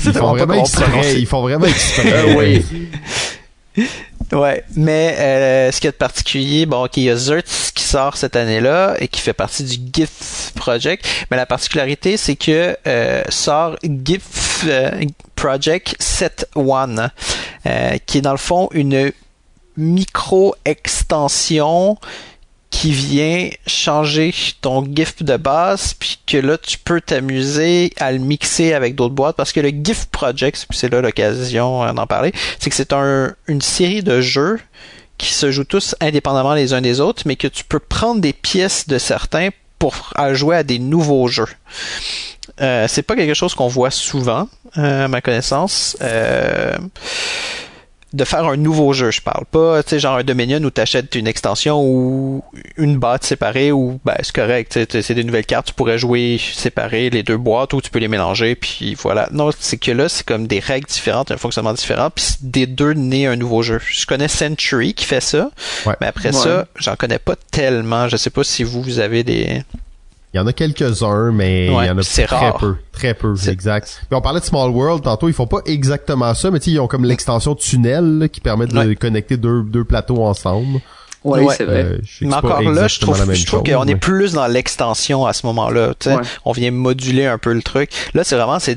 Ils 0.06 0.14
font 0.14 0.36
vraiment 0.36 0.54
exprès. 0.62 1.20
Ils 1.20 1.26
font 1.28 1.42
vraiment 1.42 1.66
exprès. 1.68 2.14
Euh, 2.14 2.36
oui. 2.38 2.66
Ouais, 4.32 4.64
mais 4.78 5.18
euh, 5.20 5.72
ce 5.72 5.78
qu'il 5.78 5.88
y 5.88 5.90
a 5.90 5.92
de 5.92 5.98
particulier, 5.98 6.66
bon, 6.66 6.86
ok, 6.86 6.96
il 6.98 7.04
y 7.04 7.10
a 7.10 7.18
Zertz 7.18 7.72
qui 7.72 7.84
sort 7.84 8.16
cette 8.16 8.38
année-là 8.38 8.96
et 9.00 9.10
qui 9.10 9.20
fait 9.20 9.34
partie 9.34 9.64
du 9.64 9.78
GIF 9.92 10.54
Project, 10.56 11.06
mais 11.30 11.38
la 11.38 11.46
particularité, 11.46 12.16
c'est 12.16 12.38
que 12.38 12.78
euh, 12.88 13.24
sort 13.28 13.76
GIF 13.84 14.64
euh, 14.68 15.04
Project 15.36 15.98
7.1, 16.00 17.10
euh, 17.66 17.98
qui 18.06 18.20
est 18.20 18.22
dans 18.22 18.32
le 18.32 18.38
fond 18.38 18.70
une 18.72 19.12
micro-extension 19.76 21.98
qui 22.72 22.92
vient 22.92 23.50
changer 23.68 24.34
ton 24.62 24.84
GIF 24.84 25.22
de 25.22 25.38
base, 25.38 25.94
puis 25.94 26.20
que 26.26 26.38
là, 26.38 26.58
tu 26.58 26.80
peux 26.80 27.00
t'amuser 27.00 27.94
à 28.00 28.12
le 28.12 28.18
mixer 28.18 28.74
avec 28.74 28.96
d'autres 28.96 29.14
boîtes, 29.14 29.36
parce 29.36 29.52
que 29.52 29.60
le 29.60 29.70
GIF 29.70 30.08
Project, 30.08 30.66
c'est 30.72 30.92
là 30.92 31.02
l'occasion 31.02 31.84
euh, 31.84 31.94
d'en 31.94 32.08
parler, 32.08 32.32
c'est 32.60 32.70
que 32.70 32.76
c'est 32.76 32.94
un, 32.94 33.36
une 33.48 33.62
série 33.62 34.02
de 34.02 34.22
jeux 34.22 34.60
qui 35.20 35.34
se 35.34 35.52
jouent 35.52 35.66
tous 35.66 35.96
indépendamment 36.02 36.56
les 36.56 36.74
uns 36.74 36.82
des 36.82 37.00
autres, 37.00 37.24
mais 37.28 37.36
que 37.36 37.48
tu 37.48 37.64
peux 37.64 37.78
prendre 37.80 38.22
des 38.22 38.34
pièces 38.34 38.88
de 38.88 38.98
certains 38.98 39.50
pour 39.78 40.14
jouer 40.34 40.58
à 40.58 40.64
des 40.64 40.80
nouveaux 40.80 41.28
jeux. 41.28 41.48
Euh, 42.60 42.86
c'est 42.88 43.02
pas 43.02 43.16
quelque 43.16 43.34
chose 43.34 43.56
qu'on 43.56 43.68
voit 43.68 43.92
souvent, 43.92 44.48
euh, 44.78 45.06
à 45.06 45.08
ma 45.08 45.22
connaissance. 45.22 45.98
Euh, 46.02 46.78
de 48.14 48.26
faire 48.26 48.46
un 48.46 48.58
nouveau 48.58 48.92
jeu, 48.94 49.10
je 49.12 49.22
parle 49.22 49.46
pas, 49.46 49.82
tu 49.84 49.90
sais, 49.92 50.00
genre 50.00 50.18
un 50.18 50.24
Dominion 50.24 50.62
où 50.64 50.70
t'achètes 50.70 51.16
une 51.16 51.28
extension 51.28 51.82
ou 51.82 52.44
une 52.78 52.98
boîte 52.98 53.24
séparée 53.24 53.72
ou 53.72 54.00
ben 54.04 54.16
c'est 54.22 54.36
correct, 54.36 54.72
tu 54.74 54.86
sais, 54.92 55.02
c'est 55.02 55.14
des 55.16 55.24
nouvelles 55.24 55.46
cartes, 55.46 55.68
tu 55.68 55.74
pourrais 55.74 55.98
jouer 55.98 56.40
séparées 56.54 57.10
les 57.10 57.24
deux 57.24 57.38
boîtes 57.38 57.74
ou 57.74 57.82
tu 57.82 57.90
peux 57.90 58.00
les 58.00 58.08
mélanger 58.10 58.56
puis 58.56 58.96
voilà. 58.96 59.30
Non, 59.32 59.50
c'est 59.58 59.78
que 59.78 59.92
là 59.92 60.10
c'est 60.10 60.26
comme 60.26 60.48
des 60.48 60.60
règles 60.60 60.88
différentes, 60.88 61.32
un 61.32 61.38
fonctionnement 61.38 61.74
différent 61.74 62.10
puis 62.14 62.26
des 62.42 62.68
deux 62.68 62.94
naît 62.94 63.28
un 63.28 63.36
nouveau 63.38 63.62
jeu. 63.62 63.80
Je 63.86 64.06
connais 64.06 64.28
Century 64.28 64.94
qui 64.94 65.06
fait 65.06 65.22
ça, 65.22 65.50
Ouais. 65.86 65.96
mais 66.02 66.08
après 66.08 66.30
Ouais. 66.36 66.44
ça, 66.44 66.68
j'en 66.76 66.96
connais 66.96 67.20
pas 67.20 67.36
tellement. 67.52 68.08
Je 68.10 68.18
sais 68.18 68.30
pas 68.30 68.44
si 68.44 68.64
vous 68.64 68.82
vous 68.82 69.00
avez 69.00 69.24
des 69.24 69.64
Il 70.34 70.38
y 70.38 70.40
en 70.40 70.48
a 70.48 70.54
quelques-uns, 70.54 71.32
mais 71.34 71.70
Ouais, 71.70 71.86
il 71.86 71.88
y 71.88 71.90
en 71.90 71.98
a 71.98 72.04
très 72.04 72.24
rare. 72.26 72.58
peu. 72.58 72.76
Très 72.94 73.14
peu, 73.14 73.34
exact. 73.50 74.02
Puis 74.10 74.16
on 74.18 74.22
parlait 74.22 74.40
de 74.40 74.46
Small 74.46 74.70
World 74.70 75.04
tantôt, 75.04 75.28
ils 75.28 75.34
font 75.34 75.48
pas 75.48 75.60
exactement 75.66 76.34
ça, 76.34 76.52
mais 76.52 76.60
tu 76.60 76.66
sais, 76.66 76.72
ils 76.72 76.80
ont 76.80 76.88
comme 76.88 77.04
l'extension 77.04 77.54
tunnel 77.54 78.20
là, 78.20 78.28
qui 78.30 78.40
permet 78.40 78.66
de 78.66 78.78
Ouais. 78.78 78.96
connecter 78.96 79.36
deux, 79.36 79.64
deux 79.64 79.84
plateaux 79.84 80.24
ensemble. 80.24 80.80
Oui, 81.24 81.42
Ouais. 81.42 81.54
c'est 81.56 81.66
vrai. 81.66 81.84
Euh, 81.84 81.98
Mais 82.22 82.34
encore 82.34 82.62
là, 82.62 82.88
je 82.88 83.00
trouve, 83.00 83.34
je 83.34 83.46
trouve 83.46 83.62
qu'on 83.64 83.86
est 83.88 83.96
plus 83.96 84.34
dans 84.34 84.48
l'extension 84.48 85.26
à 85.26 85.34
ce 85.34 85.46
moment-là. 85.48 85.94
tu 86.00 86.10
sais. 86.10 86.16
Ouais. 86.16 86.22
On 86.46 86.52
vient 86.54 86.72
moduler 86.72 87.26
un 87.28 87.38
peu 87.38 87.52
le 87.54 87.62
truc. 87.62 87.92
Là, 88.14 88.24
c'est 88.24 88.36
vraiment, 88.36 88.58
c'est 88.60 88.76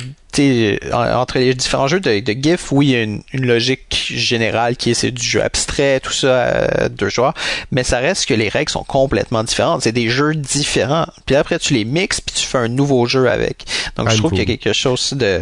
entre 0.93 1.39
les 1.39 1.55
différents 1.55 1.86
jeux 1.86 2.01
de, 2.01 2.20
de 2.20 2.32
GIF, 2.32 2.73
oui, 2.73 2.86
il 2.86 2.90
y 2.93 2.97
a 2.97 3.02
une, 3.02 3.23
une 3.32 3.47
logique 3.47 4.12
générale 4.15 4.77
qui 4.77 4.90
est 4.90 4.94
c'est 4.94 5.11
du 5.11 5.23
jeu 5.24 5.43
abstrait, 5.43 6.01
tout 6.01 6.12
ça, 6.12 6.27
euh, 6.27 6.89
deux 6.89 7.09
joueurs, 7.09 7.35
mais 7.70 7.85
ça 7.85 7.98
reste 7.98 8.27
que 8.27 8.35
les 8.35 8.48
règles 8.48 8.70
sont 8.70 8.85
complètement 8.85 9.44
différentes. 9.44 9.82
C'est 9.82 9.93
des 9.93 10.09
jeux 10.09 10.35
différents. 10.35 11.06
Puis 11.27 11.36
après, 11.36 11.59
tu 11.59 11.74
les 11.74 11.85
mixes, 11.85 12.20
puis 12.20 12.35
tu 12.36 12.47
fais 12.47 12.59
un 12.59 12.69
nouveau 12.69 13.06
jeu 13.06 13.28
avec. 13.28 13.65
Donc, 13.97 14.11
je 14.11 14.16
trouve 14.16 14.31
qu'il 14.31 14.40
y 14.40 14.43
a 14.43 14.56
quelque 14.56 14.73
chose 14.73 15.12
de 15.15 15.40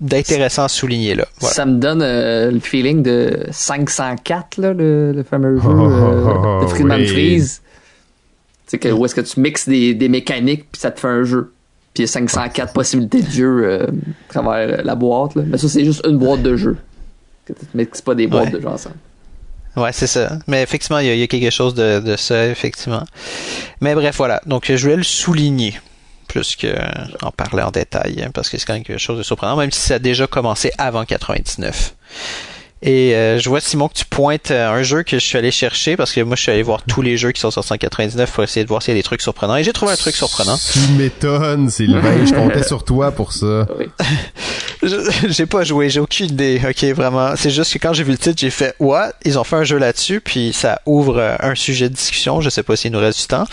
d'intéressant 0.00 0.64
à 0.64 0.68
souligner 0.68 1.14
là. 1.14 1.26
Voilà. 1.38 1.54
Ça 1.54 1.64
me 1.64 1.78
donne 1.78 2.02
euh, 2.02 2.50
le 2.50 2.58
feeling 2.58 3.04
de 3.04 3.46
504, 3.52 4.58
là, 4.58 4.72
le, 4.72 5.12
le 5.12 5.22
fameux 5.22 5.60
jeu 5.60 5.68
euh, 5.68 6.62
de 6.62 6.66
Friedman 6.66 7.00
Oui. 7.00 7.06
Freeze. 7.06 7.62
Tu 8.66 8.70
sais, 8.72 8.78
que, 8.78 8.88
où 8.88 9.04
est-ce 9.04 9.14
que 9.14 9.20
tu 9.20 9.38
mixes 9.38 9.68
des, 9.68 9.94
des 9.94 10.08
mécaniques 10.08 10.64
puis 10.72 10.80
ça 10.80 10.90
te 10.90 10.98
fait 10.98 11.06
un 11.06 11.22
jeu. 11.22 11.52
Puis 11.94 12.02
il 12.02 12.06
y 12.06 12.08
a 12.08 12.12
504 12.12 12.72
possibilités 12.72 13.22
de 13.22 13.30
jeu 13.30 13.64
euh, 13.64 13.86
à 14.28 14.32
travers 14.32 14.78
euh, 14.78 14.82
la 14.84 14.94
boîte. 14.94 15.34
Là. 15.34 15.42
Mais 15.46 15.58
ça, 15.58 15.68
c'est 15.68 15.84
juste 15.84 16.02
une 16.06 16.18
boîte 16.18 16.42
de 16.42 16.56
jeu. 16.56 16.76
Tu 17.46 17.54
mixes 17.74 18.00
pas 18.02 18.14
des 18.14 18.26
boîtes 18.28 18.44
Ouais. 18.46 18.50
de 18.52 18.60
jeu 18.60 18.68
ensemble. 18.68 18.94
Ouais, 19.76 19.92
c'est 19.92 20.06
ça. 20.06 20.38
Mais 20.46 20.62
effectivement, 20.62 20.98
il 20.98 21.06
y, 21.06 21.10
a- 21.10 21.14
il 21.14 21.20
y 21.20 21.22
a 21.22 21.26
quelque 21.26 21.50
chose 21.50 21.74
de, 21.74 22.00
de 22.00 22.16
ça, 22.16 22.46
effectivement. 22.46 23.04
Mais 23.80 23.94
bref, 23.94 24.16
voilà. 24.16 24.40
Donc, 24.46 24.66
je 24.70 24.76
voulais 24.82 24.96
le 24.96 25.02
souligner 25.02 25.78
plus 26.28 26.54
que 26.54 26.68
euh, 26.68 26.78
en 27.22 27.32
parler 27.32 27.62
en 27.62 27.70
détail, 27.72 28.22
hein, 28.24 28.30
parce 28.32 28.48
que 28.48 28.56
c'est 28.58 28.64
quand 28.66 28.74
même 28.74 28.84
quelque 28.84 28.98
chose 29.00 29.18
de 29.18 29.22
surprenant, 29.24 29.56
même 29.56 29.72
si 29.72 29.80
ça 29.80 29.94
a 29.94 29.98
déjà 29.98 30.28
commencé 30.28 30.70
avant 30.78 31.04
99. 31.04 31.94
Et 32.82 33.14
euh, 33.14 33.38
je 33.38 33.48
vois 33.50 33.60
Simon 33.60 33.88
que 33.88 33.94
tu 33.94 34.06
pointes 34.06 34.50
euh, 34.50 34.70
un 34.70 34.82
jeu 34.82 35.02
que 35.02 35.18
je 35.18 35.24
suis 35.24 35.36
allé 35.36 35.50
chercher 35.50 35.96
parce 35.98 36.12
que 36.12 36.20
moi 36.22 36.34
je 36.34 36.42
suis 36.42 36.50
allé 36.50 36.62
voir 36.62 36.80
tous 36.88 37.02
les 37.02 37.18
jeux 37.18 37.30
qui 37.32 37.40
sont 37.40 37.50
sortis 37.50 37.72
en 37.74 37.76
99 37.76 38.30
pour 38.32 38.42
essayer 38.42 38.64
de 38.64 38.68
voir 38.70 38.82
s'il 38.82 38.94
y 38.94 38.96
a 38.96 38.98
des 38.98 39.02
trucs 39.02 39.20
surprenants 39.20 39.56
et 39.56 39.64
j'ai 39.64 39.72
trouvé 39.74 39.92
un 39.92 39.96
truc 39.96 40.16
surprenant. 40.16 40.56
Tu 40.72 40.78
m'étonnes, 40.98 41.68
Sylvain. 41.68 42.24
je 42.24 42.32
comptais 42.32 42.62
sur 42.62 42.84
toi 42.84 43.10
pour 43.12 43.32
ça. 43.32 43.66
Oui. 43.78 43.86
Je- 44.82 45.28
J'ai 45.28 45.44
pas 45.44 45.62
joué, 45.62 45.90
j'ai 45.90 46.00
aucune 46.00 46.26
idée. 46.26 46.58
Ok, 46.66 46.82
vraiment. 46.96 47.34
C'est 47.36 47.50
juste 47.50 47.70
que 47.74 47.78
quand 47.78 47.92
j'ai 47.92 48.02
vu 48.02 48.12
le 48.12 48.18
titre, 48.18 48.36
j'ai 48.38 48.48
fait 48.48 48.74
what? 48.80 49.12
Ils 49.26 49.38
ont 49.38 49.44
fait 49.44 49.56
un 49.56 49.64
jeu 49.64 49.76
là-dessus, 49.76 50.22
puis 50.22 50.54
ça 50.54 50.80
ouvre 50.86 51.18
euh, 51.18 51.36
un 51.40 51.54
sujet 51.54 51.90
de 51.90 51.94
discussion. 51.94 52.40
Je 52.40 52.48
sais 52.48 52.62
pas 52.62 52.76
s'il 52.76 52.92
nous 52.92 52.98
reste 52.98 53.20
du 53.20 53.26
temps. 53.26 53.44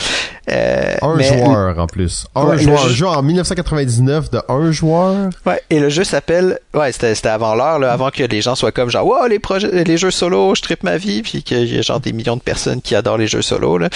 Euh, 0.50 0.96
Un 1.02 1.16
mais- 1.18 1.26
joueur 1.26 1.78
en 1.78 1.86
plus. 1.88 2.28
Un 2.34 2.46
Ouais, 2.46 2.58
joueur. 2.60 2.82
Un 2.86 2.88
jeu- 2.88 2.94
jeu 2.94 3.08
en 3.08 3.22
1999 3.22 4.32
de 4.32 4.40
un 4.48 4.72
joueur? 4.72 5.30
Ouais, 5.46 5.62
et 5.70 5.82
le 5.82 5.90
jeu 5.90 6.06
s'appelle. 6.06 6.60
Ouais, 6.74 6.94
c'était 6.94 7.14
c'était 7.14 7.28
avant 7.28 7.56
l'heure, 7.56 7.80
là, 7.80 7.92
avant 7.92 8.10
que 8.10 8.24
les 8.24 8.42
gens 8.42 8.56
soient 8.56 8.72
comme 8.72 8.90
genre, 8.90 9.06
wow, 9.06 9.17
les 9.26 9.40
projets, 9.40 9.84
les 9.84 9.98
jeux 9.98 10.12
solo, 10.12 10.54
je 10.56 10.62
tripe 10.62 10.84
ma 10.84 10.98
vie, 10.98 11.22
puis 11.24 11.44
qu'il 11.44 11.74
y 11.74 11.80
a 11.80 11.82
genre 11.82 12.00
des 12.00 12.14
millions 12.14 12.38
de 12.38 12.42
personnes 12.42 12.82
qui 12.82 12.96
adorent 12.96 13.18
les 13.18 13.28
jeux 13.28 13.42
solo. 13.42 13.78
Là. 13.78 13.90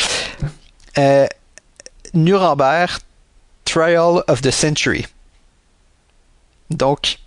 Euh, 0.98 1.28
Nuremberg 2.14 2.90
Trial 3.66 4.24
of 4.28 4.42
the 4.42 4.52
Century. 4.52 5.06
Donc, 6.70 7.20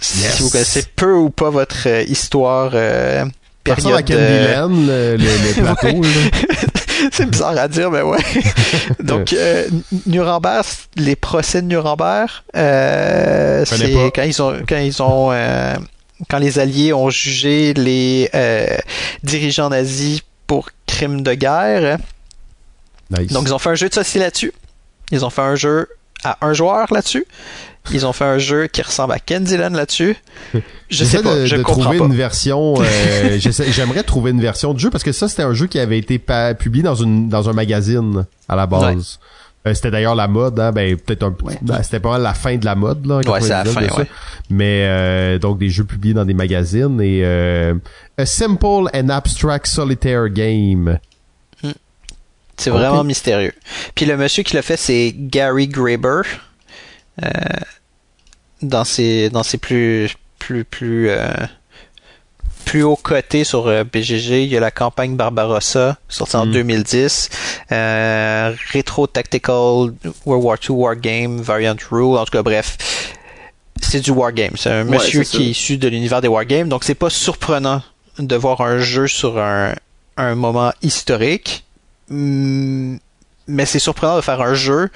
Si 0.00 0.42
vous 0.42 0.50
connaissez 0.50 0.84
peu 0.96 1.14
ou 1.14 1.30
pas 1.30 1.50
votre 1.50 1.88
euh, 1.88 2.02
histoire 2.02 2.72
euh, 2.74 3.24
période 3.64 3.94
à 3.94 4.02
Candyland, 4.02 4.68
le, 4.86 5.16
le, 5.16 5.24
le 5.24 5.62
plateau. 5.62 6.02
c'est 7.12 7.26
bizarre 7.30 7.56
à 7.58 7.68
dire, 7.68 7.90
mais 7.90 8.02
ouais. 8.02 8.18
Donc, 9.00 9.32
euh, 9.32 9.68
Nuremberg, 10.06 10.64
les 10.96 11.16
procès 11.16 11.62
de 11.62 11.66
Nuremberg, 11.66 12.30
euh, 12.56 13.64
c'est 13.64 14.12
quand 14.14 14.22
ils 14.22 14.42
ont, 14.42 14.56
quand 14.68 14.78
ils 14.78 15.02
ont, 15.02 15.30
euh, 15.32 15.74
quand 16.28 16.38
les 16.38 16.58
Alliés 16.58 16.92
ont 16.92 17.10
jugé 17.10 17.72
les 17.74 18.28
euh, 18.34 18.76
dirigeants 19.22 19.70
nazis 19.70 20.20
pour 20.46 20.70
crimes 20.86 21.22
de 21.22 21.34
guerre. 21.34 21.98
Nice. 23.10 23.32
Donc, 23.32 23.44
ils 23.46 23.54
ont 23.54 23.58
fait 23.58 23.70
un 23.70 23.74
jeu 23.74 23.88
de 23.88 23.94
société 23.94 24.18
là-dessus. 24.20 24.52
Ils 25.10 25.24
ont 25.24 25.30
fait 25.30 25.42
un 25.42 25.56
jeu 25.56 25.88
à 26.22 26.38
un 26.42 26.52
joueur 26.52 26.92
là-dessus. 26.92 27.24
Ils 27.92 28.04
ont 28.06 28.12
fait 28.12 28.24
un 28.26 28.38
jeu 28.38 28.66
qui 28.66 28.82
ressemble 28.82 29.14
à 29.14 29.18
Candyland 29.18 29.70
là-dessus. 29.70 30.14
Je 30.90 31.04
sais 31.04 31.22
pas, 31.22 31.34
de, 31.34 31.46
je 31.46 31.56
de 31.56 31.62
comprends 31.62 31.82
trouver 31.82 31.98
pas. 31.98 32.04
une 32.04 32.14
version. 32.14 32.74
euh, 32.80 33.38
J'aimerais 33.70 34.02
trouver 34.02 34.32
une 34.32 34.40
version 34.40 34.74
de 34.74 34.78
jeu 34.78 34.90
parce 34.90 35.04
que 35.04 35.12
ça 35.12 35.28
c'était 35.28 35.44
un 35.44 35.54
jeu 35.54 35.66
qui 35.68 35.78
avait 35.78 35.98
été 35.98 36.20
publié 36.58 36.82
dans 36.82 36.96
une 36.96 37.28
dans 37.28 37.48
un 37.48 37.52
magazine 37.52 38.26
à 38.48 38.56
la 38.56 38.66
base. 38.66 39.18
Euh, 39.66 39.74
c'était 39.74 39.90
d'ailleurs 39.90 40.14
la 40.14 40.26
mode, 40.26 40.58
hein, 40.58 40.72
ben 40.72 40.96
peut-être 40.96 41.22
un 41.22 41.34
Ouais. 41.42 41.58
ben, 41.60 41.82
c'était 41.82 42.00
pas 42.00 42.12
mal 42.12 42.22
la 42.22 42.32
fin 42.32 42.56
de 42.56 42.64
la 42.64 42.74
mode 42.74 43.04
là. 43.06 43.16
Ouais, 43.18 43.40
c'est 43.42 43.50
la 43.50 43.62
99 43.64 43.90
fin, 43.90 44.00
ouais. 44.02 44.08
Mais 44.48 44.84
euh, 44.86 45.38
donc 45.38 45.58
des 45.58 45.68
jeux 45.68 45.84
publiés 45.84 46.14
dans 46.14 46.24
des 46.24 46.32
magazines 46.34 46.98
et 47.02 47.20
euh, 47.24 47.74
a 48.16 48.24
simple 48.26 48.88
and 48.94 49.08
abstract 49.10 49.66
solitaire 49.66 50.28
game. 50.30 50.98
C'est 52.56 52.70
Ok. 52.70 52.76
vraiment 52.78 53.04
mystérieux. 53.04 53.52
Puis 53.94 54.04
le 54.06 54.16
monsieur 54.18 54.42
qui 54.42 54.54
l'a 54.54 54.62
fait, 54.62 54.76
c'est 54.76 55.14
Gary 55.16 55.66
Graber. 55.68 56.22
Euh, 57.22 57.28
dans 58.62 58.84
ses 58.84 59.30
dans 59.30 59.42
ses 59.42 59.56
plus 59.58 60.14
plus 60.38 60.64
plus 60.64 61.08
euh, 61.10 61.32
plus 62.70 62.84
haut 62.84 62.94
coté 62.94 63.42
sur 63.42 63.66
euh, 63.66 63.82
BGG, 63.82 64.44
il 64.44 64.48
y 64.48 64.56
a 64.56 64.60
la 64.60 64.70
campagne 64.70 65.16
Barbarossa 65.16 65.96
sortie 66.08 66.36
en 66.36 66.46
Mm. 66.46 66.52
2010, 66.52 67.28
euh, 67.72 68.52
Retro 68.72 69.08
Tactical 69.08 69.92
World 70.24 70.44
War 70.44 70.56
II 70.62 70.76
Wargame 70.76 71.40
Variant 71.40 71.74
Rule, 71.90 72.16
en 72.16 72.24
tout 72.24 72.30
cas 72.30 72.42
bref, 72.44 72.76
c'est 73.82 73.98
du 74.00 74.12
wargame. 74.12 74.52
C'est 74.56 74.70
un 74.70 74.86
Ouais, 74.86 74.98
monsieur 74.98 75.24
qui 75.24 75.42
est 75.48 75.50
issu 75.50 75.78
de 75.78 75.88
l'univers 75.88 76.20
des 76.20 76.28
wargames, 76.28 76.68
donc 76.68 76.84
c'est 76.84 76.94
pas 76.94 77.10
surprenant 77.10 77.82
de 78.20 78.36
voir 78.36 78.60
un 78.60 78.78
jeu 78.78 79.08
sur 79.08 79.38
un 79.38 79.74
un 80.16 80.34
moment 80.36 80.72
historique, 80.82 81.64
Mm, 82.08 82.96
mais 83.48 83.66
c'est 83.66 83.78
surprenant 83.80 84.16
de 84.16 84.20
faire 84.20 84.40
un 84.40 84.54
jeu 84.54 84.90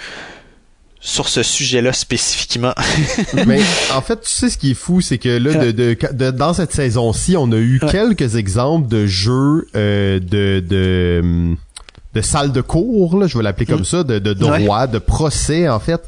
sur 1.06 1.28
ce 1.28 1.42
sujet-là 1.42 1.92
spécifiquement. 1.92 2.72
Mais 3.46 3.60
en 3.94 4.00
fait, 4.00 4.22
tu 4.22 4.30
sais 4.30 4.48
ce 4.48 4.56
qui 4.56 4.70
est 4.70 4.74
fou, 4.74 5.02
c'est 5.02 5.18
que 5.18 5.28
là, 5.28 5.66
de, 5.66 5.70
de, 5.70 5.96
de- 6.12 6.30
dans 6.30 6.54
cette 6.54 6.72
saison-ci, 6.72 7.36
on 7.36 7.52
a 7.52 7.56
eu 7.56 7.78
Ouais. 7.82 7.90
quelques 7.90 8.36
exemples 8.36 8.88
de 8.88 9.04
jeux 9.06 9.66
euh, 9.76 10.18
de, 10.18 10.60
de 10.66 11.54
de 12.14 12.20
salles 12.20 12.52
de 12.52 12.60
cours, 12.60 13.18
là, 13.18 13.26
je 13.26 13.36
vais 13.36 13.42
l'appeler 13.42 13.66
comme 13.66 13.84
ça, 13.84 14.02
de, 14.04 14.18
de 14.20 14.32
droit, 14.32 14.86
de 14.86 14.98
procès 14.98 15.68
en 15.68 15.80
fait. 15.80 16.00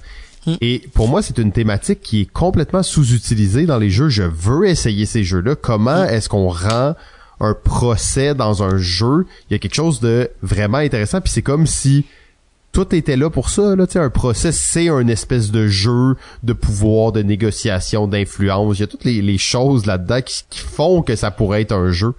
Mm. 0.46 0.54
Et 0.60 0.82
pour 0.94 1.08
moi, 1.08 1.20
c'est 1.20 1.36
une 1.38 1.50
thématique 1.52 2.00
qui 2.00 2.22
est 2.22 2.32
complètement 2.32 2.82
sous-utilisée 2.84 3.66
dans 3.66 3.78
les 3.78 3.90
jeux. 3.90 4.08
Je 4.08 4.22
veux 4.22 4.66
essayer 4.68 5.04
ces 5.04 5.24
jeux-là. 5.24 5.56
Comment 5.56 6.04
est-ce 6.04 6.28
qu'on 6.28 6.48
rend 6.48 6.94
un 7.40 7.54
procès 7.54 8.34
dans 8.34 8.62
un 8.62 8.78
jeu? 8.78 9.26
Il 9.50 9.54
y 9.54 9.56
a 9.56 9.58
quelque 9.58 9.74
chose 9.74 10.00
de 10.00 10.30
vraiment 10.42 10.78
intéressant. 10.78 11.20
Puis 11.20 11.32
c'est 11.32 11.42
comme 11.42 11.66
si 11.66 12.04
tout 12.76 12.94
était 12.94 13.16
là 13.16 13.30
pour 13.30 13.48
ça. 13.48 13.74
Là, 13.74 13.86
un 13.94 14.10
procès, 14.10 14.52
c'est 14.52 14.90
un 14.90 15.08
espèce 15.08 15.50
de 15.50 15.66
jeu 15.66 16.14
de 16.42 16.52
pouvoir, 16.52 17.10
de 17.10 17.22
négociation, 17.22 18.06
d'influence. 18.06 18.76
Il 18.76 18.80
y 18.80 18.82
a 18.82 18.86
toutes 18.86 19.06
les, 19.06 19.22
les 19.22 19.38
choses 19.38 19.86
là-dedans 19.86 20.20
qui, 20.20 20.42
qui 20.50 20.58
font 20.58 21.00
que 21.00 21.16
ça 21.16 21.30
pourrait 21.30 21.62
être 21.62 21.72
un 21.72 21.90
jeu. 21.90 22.12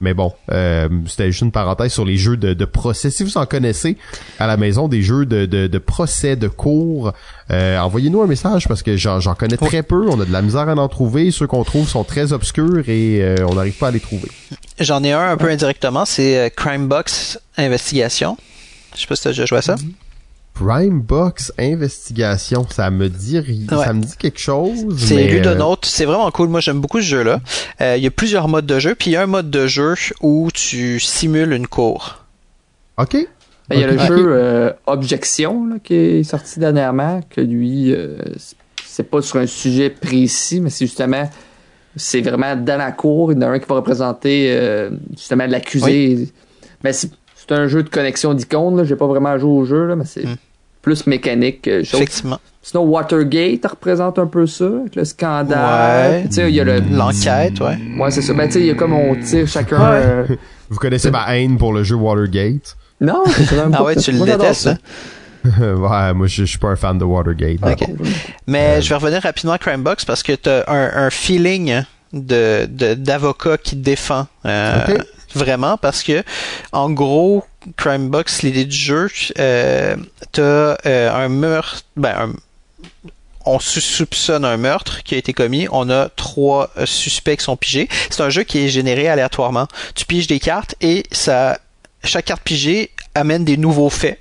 Mais 0.00 0.14
bon, 0.14 0.32
euh, 0.52 0.88
c'était 1.08 1.32
juste 1.32 1.42
une 1.42 1.50
parenthèse 1.50 1.92
sur 1.92 2.04
les 2.04 2.16
jeux 2.16 2.36
de, 2.36 2.54
de 2.54 2.64
procès. 2.64 3.10
Si 3.10 3.24
vous 3.24 3.36
en 3.38 3.44
connaissez 3.44 3.96
à 4.38 4.46
la 4.46 4.56
maison 4.56 4.86
des 4.86 5.02
jeux 5.02 5.26
de, 5.26 5.46
de, 5.46 5.66
de 5.66 5.78
procès, 5.78 6.36
de 6.36 6.46
cours, 6.46 7.12
euh, 7.50 7.76
envoyez-nous 7.78 8.22
un 8.22 8.28
message 8.28 8.68
parce 8.68 8.84
que 8.84 8.96
j'en 8.96 9.34
connais 9.34 9.56
très 9.56 9.82
peu. 9.82 10.08
On 10.08 10.20
a 10.20 10.24
de 10.24 10.32
la 10.32 10.42
misère 10.42 10.68
à 10.68 10.74
en 10.76 10.88
trouver. 10.88 11.32
Ceux 11.32 11.48
qu'on 11.48 11.64
trouve 11.64 11.88
sont 11.88 12.04
très 12.04 12.32
obscurs 12.32 12.88
et 12.88 13.20
euh, 13.20 13.34
on 13.48 13.56
n'arrive 13.56 13.78
pas 13.78 13.88
à 13.88 13.90
les 13.90 13.98
trouver. 13.98 14.30
J'en 14.78 15.02
ai 15.02 15.10
un 15.10 15.30
un 15.30 15.36
peu 15.36 15.50
indirectement, 15.50 16.04
c'est 16.04 16.52
Crime 16.54 16.86
Box 16.86 17.40
Investigation. 17.56 18.36
Je 18.94 19.00
sais 19.00 19.06
pas 19.08 19.16
si 19.16 19.22
tu 19.22 19.28
as 19.28 19.30
déjà 19.32 19.46
joué 19.46 19.58
à 19.58 19.62
ça. 19.62 19.74
Prime 20.54 21.00
Box 21.00 21.52
Investigation, 21.58 22.66
ça 22.70 22.90
me 22.90 23.08
dit 23.08 23.38
ri- 23.40 23.66
Ouais. 23.70 23.84
ça 23.84 23.92
me 23.92 24.02
dit 24.02 24.16
quelque 24.16 24.38
chose. 24.38 24.86
C'est 24.96 25.16
mais, 25.16 25.28
euh, 25.30 25.36
Ludonote, 25.36 25.84
c'est 25.84 26.04
vraiment 26.04 26.30
cool. 26.30 26.48
Moi, 26.48 26.60
j'aime 26.60 26.80
beaucoup 26.80 27.00
ce 27.00 27.06
jeu-là. 27.06 27.40
Euh, 27.80 27.96
Il 27.96 28.04
y 28.04 28.06
a 28.06 28.10
plusieurs 28.10 28.46
modes 28.48 28.66
de 28.66 28.78
jeu, 28.78 28.94
puis 28.94 29.10
il 29.10 29.12
y 29.14 29.16
a 29.16 29.22
un 29.22 29.26
mode 29.26 29.50
de 29.50 29.66
jeu 29.66 29.94
où 30.20 30.48
tu 30.54 31.00
simules 31.00 31.52
une 31.52 31.66
cour. 31.66 32.24
Ok. 32.98 33.14
Ben, 33.68 33.76
Il 33.76 33.80
y 33.80 33.84
a 33.84 33.86
le 33.88 33.98
jeu 33.98 34.26
euh, 34.28 34.72
Objection 34.86 35.66
là, 35.66 35.76
qui 35.82 35.94
est 35.94 36.22
sorti 36.22 36.60
dernièrement, 36.60 37.20
que 37.30 37.40
lui, 37.40 37.92
euh, 37.92 38.18
c'est 38.86 39.10
pas 39.10 39.22
sur 39.22 39.38
un 39.38 39.46
sujet 39.46 39.90
précis, 39.90 40.60
mais 40.60 40.70
c'est 40.70 40.86
justement, 40.86 41.28
c'est 41.96 42.20
vraiment 42.20 42.54
dans 42.54 42.76
la 42.76 42.92
cour. 42.92 43.32
Il 43.32 43.36
y 43.36 43.38
en 43.38 43.42
a 43.42 43.50
un 43.50 43.58
qui 43.58 43.66
va 43.68 43.74
représenter 43.76 44.48
euh, 44.52 44.90
justement 45.16 45.46
l'accusé. 45.46 46.28
Mais 46.84 46.92
c'est 46.92 47.10
c'est 47.46 47.54
un 47.54 47.66
jeu 47.68 47.82
de 47.82 47.88
connexion 47.88 48.34
d'icônes. 48.34 48.84
J'ai 48.84 48.96
pas 48.96 49.06
vraiment 49.06 49.38
joué 49.38 49.50
au 49.50 49.64
jeu, 49.64 49.86
là, 49.86 49.96
mais 49.96 50.04
c'est 50.04 50.24
Mm. 50.24 50.36
plus 50.82 51.06
mécanique. 51.06 51.62
que 51.62 51.82
chose. 51.82 52.00
Effectivement. 52.00 52.38
Sinon, 52.62 52.84
Watergate 52.84 53.66
représente 53.66 54.18
un 54.18 54.26
peu 54.26 54.46
ça, 54.46 54.64
avec 54.80 54.96
le 54.96 55.04
scandale. 55.04 56.10
Ouais. 56.12 56.20
Puis, 56.20 56.28
Tu 56.30 56.34
sais, 56.36 56.48
il 56.48 56.54
y 56.54 56.60
a 56.60 56.64
le. 56.64 56.80
L'enquête, 56.90 57.60
ouais. 57.60 57.78
Ouais, 57.98 58.10
c'est 58.10 58.22
ça. 58.22 58.32
Ben, 58.32 58.46
tu 58.46 58.54
sais, 58.54 58.60
il 58.60 58.66
y 58.66 58.70
a 58.70 58.74
comme 58.74 58.92
on 58.94 59.14
tire 59.16 59.46
chacun. 59.46 59.76
Ouais. 59.78 60.02
euh, 60.02 60.26
Vous 60.70 60.78
connaissez 60.78 61.10
ma 61.10 61.36
haine 61.36 61.58
pour 61.58 61.72
le 61.74 61.82
jeu 61.84 61.94
Watergate? 61.94 62.76
Non, 63.00 63.22
c'est 63.26 63.52
même 63.52 63.74
Ah 63.76 63.82
ouais, 63.84 63.96
tu 63.96 64.12
le 64.12 64.20
détestes, 64.24 64.62
ça. 64.62 64.70
hein? 64.70 64.76
ouais, 65.60 66.14
moi 66.14 66.26
je, 66.26 66.36
je 66.36 66.44
suis 66.44 66.58
pas 66.58 66.68
un 66.68 66.76
fan 66.76 66.96
de 66.96 67.04
Watergate. 67.04 67.58
Ok. 67.62 67.86
Mais 68.46 68.80
je 68.80 68.88
vais 68.88 68.94
revenir 68.94 69.20
rapidement 69.22 69.52
à 69.52 69.58
Crime 69.58 69.82
Box 69.82 70.06
parce 70.06 70.22
que 70.22 70.32
tu 70.32 70.48
as 70.48 70.64
un, 70.68 71.04
un 71.06 71.10
feeling 71.10 71.82
de 72.14 72.64
de- 72.66 72.94
d'avocat 72.94 73.58
qui 73.58 73.76
défend 73.76 74.26
euh. 74.46 74.78
Vraiment 75.34 75.76
parce 75.76 76.02
que 76.02 76.22
en 76.72 76.90
gros 76.90 77.44
Crime 77.76 78.08
Box 78.08 78.42
l'idée 78.42 78.64
du 78.64 78.76
jeu 78.76 79.08
euh, 79.38 79.96
t'as 80.32 80.42
euh, 80.86 81.12
un 81.12 81.28
meurtre 81.28 81.82
ben 81.96 82.14
un- 82.18 82.32
on 83.46 83.58
sou- 83.58 83.80
soupçonne 83.80 84.44
un 84.46 84.56
meurtre 84.56 85.02
qui 85.02 85.14
a 85.14 85.18
été 85.18 85.34
commis. 85.34 85.66
On 85.70 85.90
a 85.90 86.08
trois 86.08 86.70
euh, 86.78 86.86
suspects 86.86 87.36
qui 87.36 87.44
sont 87.44 87.58
pigés. 87.58 87.90
C'est 88.08 88.22
un 88.22 88.30
jeu 88.30 88.42
qui 88.42 88.58
est 88.64 88.68
généré 88.70 89.06
aléatoirement. 89.06 89.68
Tu 89.94 90.06
piges 90.06 90.26
des 90.26 90.40
cartes 90.40 90.74
et 90.80 91.02
ça, 91.12 91.58
chaque 92.02 92.24
carte 92.24 92.40
pigée 92.42 92.90
amène 93.14 93.44
des 93.44 93.58
nouveaux 93.58 93.90
faits. 93.90 94.18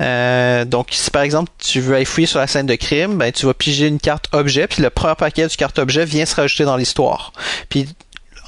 Euh, 0.00 0.64
donc, 0.64 0.88
si 0.90 1.10
par 1.10 1.22
exemple 1.22 1.50
tu 1.58 1.80
veux 1.80 1.94
aller 1.94 2.04
fouiller 2.04 2.26
sur 2.26 2.40
la 2.40 2.48
scène 2.48 2.66
de 2.66 2.74
crime, 2.74 3.16
ben 3.16 3.30
tu 3.30 3.46
vas 3.46 3.54
piger 3.54 3.86
une 3.86 4.00
carte 4.00 4.26
objet, 4.32 4.66
puis 4.66 4.82
le 4.82 4.90
premier 4.90 5.14
paquet 5.14 5.46
du 5.46 5.56
carte 5.56 5.78
objet 5.78 6.04
vient 6.04 6.26
se 6.26 6.34
rajouter 6.34 6.64
dans 6.64 6.76
l'histoire. 6.76 7.32
Puis 7.68 7.88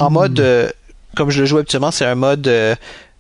en 0.01 0.11
mode, 0.11 0.41
euh, 0.41 0.71
comme 1.21 1.31
je 1.31 1.41
le 1.41 1.47
joue 1.47 1.59
habituellement, 1.59 1.91
c'est 1.91 2.07
un 2.07 2.15
mode 2.15 2.47
euh, 2.49 2.75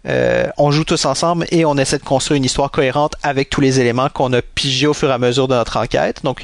euh, 0.08 0.46
on 0.56 0.70
joue 0.70 0.84
tous 0.84 1.04
ensemble 1.04 1.46
et 1.50 1.64
on 1.66 1.76
essaie 1.76 1.98
de 1.98 2.02
construire 2.04 2.38
une 2.38 2.44
histoire 2.44 2.70
cohérente 2.70 3.12
avec 3.22 3.50
tous 3.50 3.60
les 3.60 3.80
éléments 3.80 4.08
qu'on 4.08 4.32
a 4.32 4.40
pigés 4.40 4.86
au 4.86 4.94
fur 4.94 5.10
et 5.10 5.12
à 5.12 5.18
mesure 5.18 5.46
de 5.48 5.54
notre 5.54 5.76
enquête. 5.76 6.20
Donc 6.24 6.42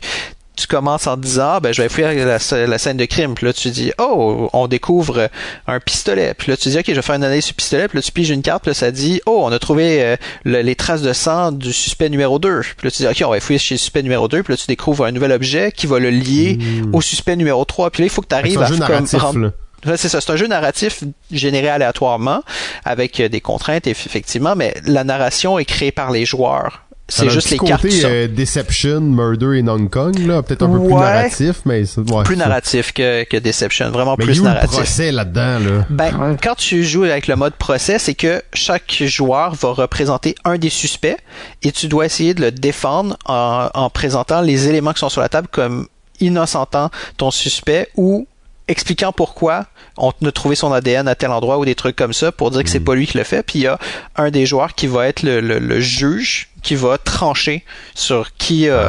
tu 0.58 0.66
commences 0.66 1.06
en 1.06 1.18
disant 1.18 1.58
ben 1.62 1.72
je 1.74 1.82
vais 1.82 1.88
fouiller 1.90 2.24
la, 2.24 2.38
la 2.66 2.78
scène 2.78 2.96
de 2.96 3.04
crime. 3.04 3.34
Puis 3.34 3.44
là 3.46 3.52
tu 3.52 3.68
dis 3.70 3.92
oh 3.98 4.48
on 4.54 4.68
découvre 4.68 5.28
un 5.66 5.80
pistolet. 5.80 6.32
Puis 6.34 6.50
là 6.50 6.56
tu 6.56 6.68
dis 6.70 6.78
ok 6.78 6.84
je 6.88 6.94
vais 6.94 7.02
faire 7.02 7.14
une 7.16 7.24
analyse 7.24 7.44
sur 7.44 7.52
le 7.52 7.56
pistolet. 7.56 7.88
Puis 7.88 7.98
là 7.98 8.02
tu 8.02 8.12
piges 8.12 8.30
une 8.30 8.42
carte. 8.42 8.62
Puis 8.62 8.70
là 8.70 8.74
ça 8.74 8.90
dit 8.90 9.20
oh 9.26 9.40
on 9.44 9.52
a 9.52 9.58
trouvé 9.58 10.02
euh, 10.02 10.16
le- 10.44 10.60
les 10.62 10.74
traces 10.74 11.02
de 11.02 11.12
sang 11.12 11.52
du 11.52 11.72
suspect 11.72 12.08
numéro 12.10 12.38
2 12.38 12.60
puis 12.60 12.86
là 12.86 12.90
tu 12.90 13.02
dis 13.02 13.06
ok 13.08 13.22
on 13.26 13.30
va 13.32 13.40
fouiller 13.40 13.58
chez 13.58 13.74
le 13.74 13.78
suspect 13.78 14.02
numéro 14.02 14.28
2 14.28 14.42
puis 14.42 14.52
là 14.52 14.56
tu 14.58 14.66
découvres 14.66 15.04
un 15.06 15.12
nouvel 15.12 15.32
objet 15.32 15.72
qui 15.72 15.86
va 15.86 15.98
le 15.98 16.10
lier 16.10 16.58
au 16.92 17.00
suspect 17.02 17.36
numéro 17.36 17.64
3 17.64 17.90
puis 17.90 18.02
là 18.02 18.06
il 18.06 18.10
faut 18.10 18.22
que 18.22 18.28
tu 18.28 18.34
arrives 18.34 18.58
à 18.62 18.66
jeu 18.66 18.74
comme 18.78 18.88
narratif, 18.94 19.18
rendre- 19.20 19.38
là. 19.40 19.46
Ouais, 19.46 19.52
c'est 19.96 20.08
ça, 20.08 20.20
c'est 20.20 20.30
un 20.32 20.36
jeu 20.36 20.46
narratif 20.46 21.04
généré 21.30 21.68
aléatoirement 21.68 22.42
avec 22.84 23.20
euh, 23.20 23.28
des 23.28 23.40
contraintes 23.40 23.86
eff- 23.86 24.06
effectivement, 24.06 24.54
mais 24.56 24.74
la 24.84 25.04
narration 25.04 25.58
est 25.58 25.64
créée 25.64 25.92
par 25.92 26.10
les 26.10 26.24
joueurs. 26.24 26.82
C'est 27.08 27.30
juste 27.30 27.50
les 27.50 27.58
cartes 27.58 27.82
côté 27.82 27.94
qui 27.94 28.00
sont 28.00 28.08
euh, 28.10 28.26
Deception, 28.26 29.00
Murder 29.00 29.60
in 29.62 29.68
Hong 29.68 29.88
Kong, 29.88 30.18
là, 30.26 30.42
peut-être 30.42 30.64
un 30.64 30.68
peu 30.72 30.80
plus 30.86 30.92
narratif, 30.92 31.60
mais 31.64 31.84
c'est 31.86 32.00
ouais, 32.00 32.24
plus 32.24 32.36
narratif 32.36 32.92
que, 32.92 33.22
que 33.22 33.36
Deception, 33.36 33.90
vraiment 33.92 34.16
Mais 34.18 34.24
il 34.24 34.26
plus 34.26 34.34
y 34.34 34.38
a 34.38 34.40
eu 34.40 34.44
le 34.46 34.50
narratif. 34.54 34.76
procès 34.76 35.12
là-dedans, 35.12 35.58
là. 35.60 35.86
Ben, 35.88 36.12
Ouais. 36.16 36.36
quand 36.42 36.56
tu 36.56 36.82
joues 36.82 37.04
avec 37.04 37.28
le 37.28 37.36
mode 37.36 37.54
procès, 37.54 38.00
c'est 38.00 38.14
que 38.16 38.42
chaque 38.52 39.04
joueur 39.04 39.54
va 39.54 39.68
représenter 39.68 40.34
un 40.44 40.58
des 40.58 40.68
suspects 40.68 41.16
et 41.62 41.70
tu 41.70 41.86
dois 41.86 42.06
essayer 42.06 42.34
de 42.34 42.40
le 42.40 42.50
défendre 42.50 43.16
en, 43.26 43.68
en 43.72 43.88
présentant 43.88 44.40
les 44.40 44.66
éléments 44.66 44.92
qui 44.92 44.98
sont 44.98 45.08
sur 45.08 45.20
la 45.20 45.28
table 45.28 45.46
comme 45.48 45.86
innocentant 46.18 46.90
ton 47.18 47.30
suspect 47.30 47.88
ou 47.96 48.26
expliquant 48.68 49.12
pourquoi 49.12 49.66
on 49.96 50.12
a 50.24 50.32
trouvé 50.32 50.56
son 50.56 50.72
ADN 50.72 51.08
à 51.08 51.14
tel 51.14 51.30
endroit 51.30 51.58
ou 51.58 51.64
des 51.64 51.74
trucs 51.74 51.96
comme 51.96 52.12
ça 52.12 52.32
pour 52.32 52.50
dire 52.50 52.62
que 52.64 52.68
c'est 52.70 52.80
pas 52.80 52.94
lui 52.94 53.06
qui 53.06 53.16
le 53.18 53.24
fait. 53.24 53.42
Puis 53.42 53.60
il 53.60 53.62
y 53.62 53.66
a 53.66 53.78
un 54.16 54.30
des 54.30 54.44
joueurs 54.46 54.74
qui 54.74 54.86
va 54.86 55.06
être 55.06 55.22
le, 55.22 55.40
le- 55.40 55.58
le 55.58 55.80
juge 55.80 56.48
qui 56.62 56.74
va 56.74 56.98
trancher 56.98 57.64
sur 57.94 58.32
qui 58.36 58.68
a 58.68 58.80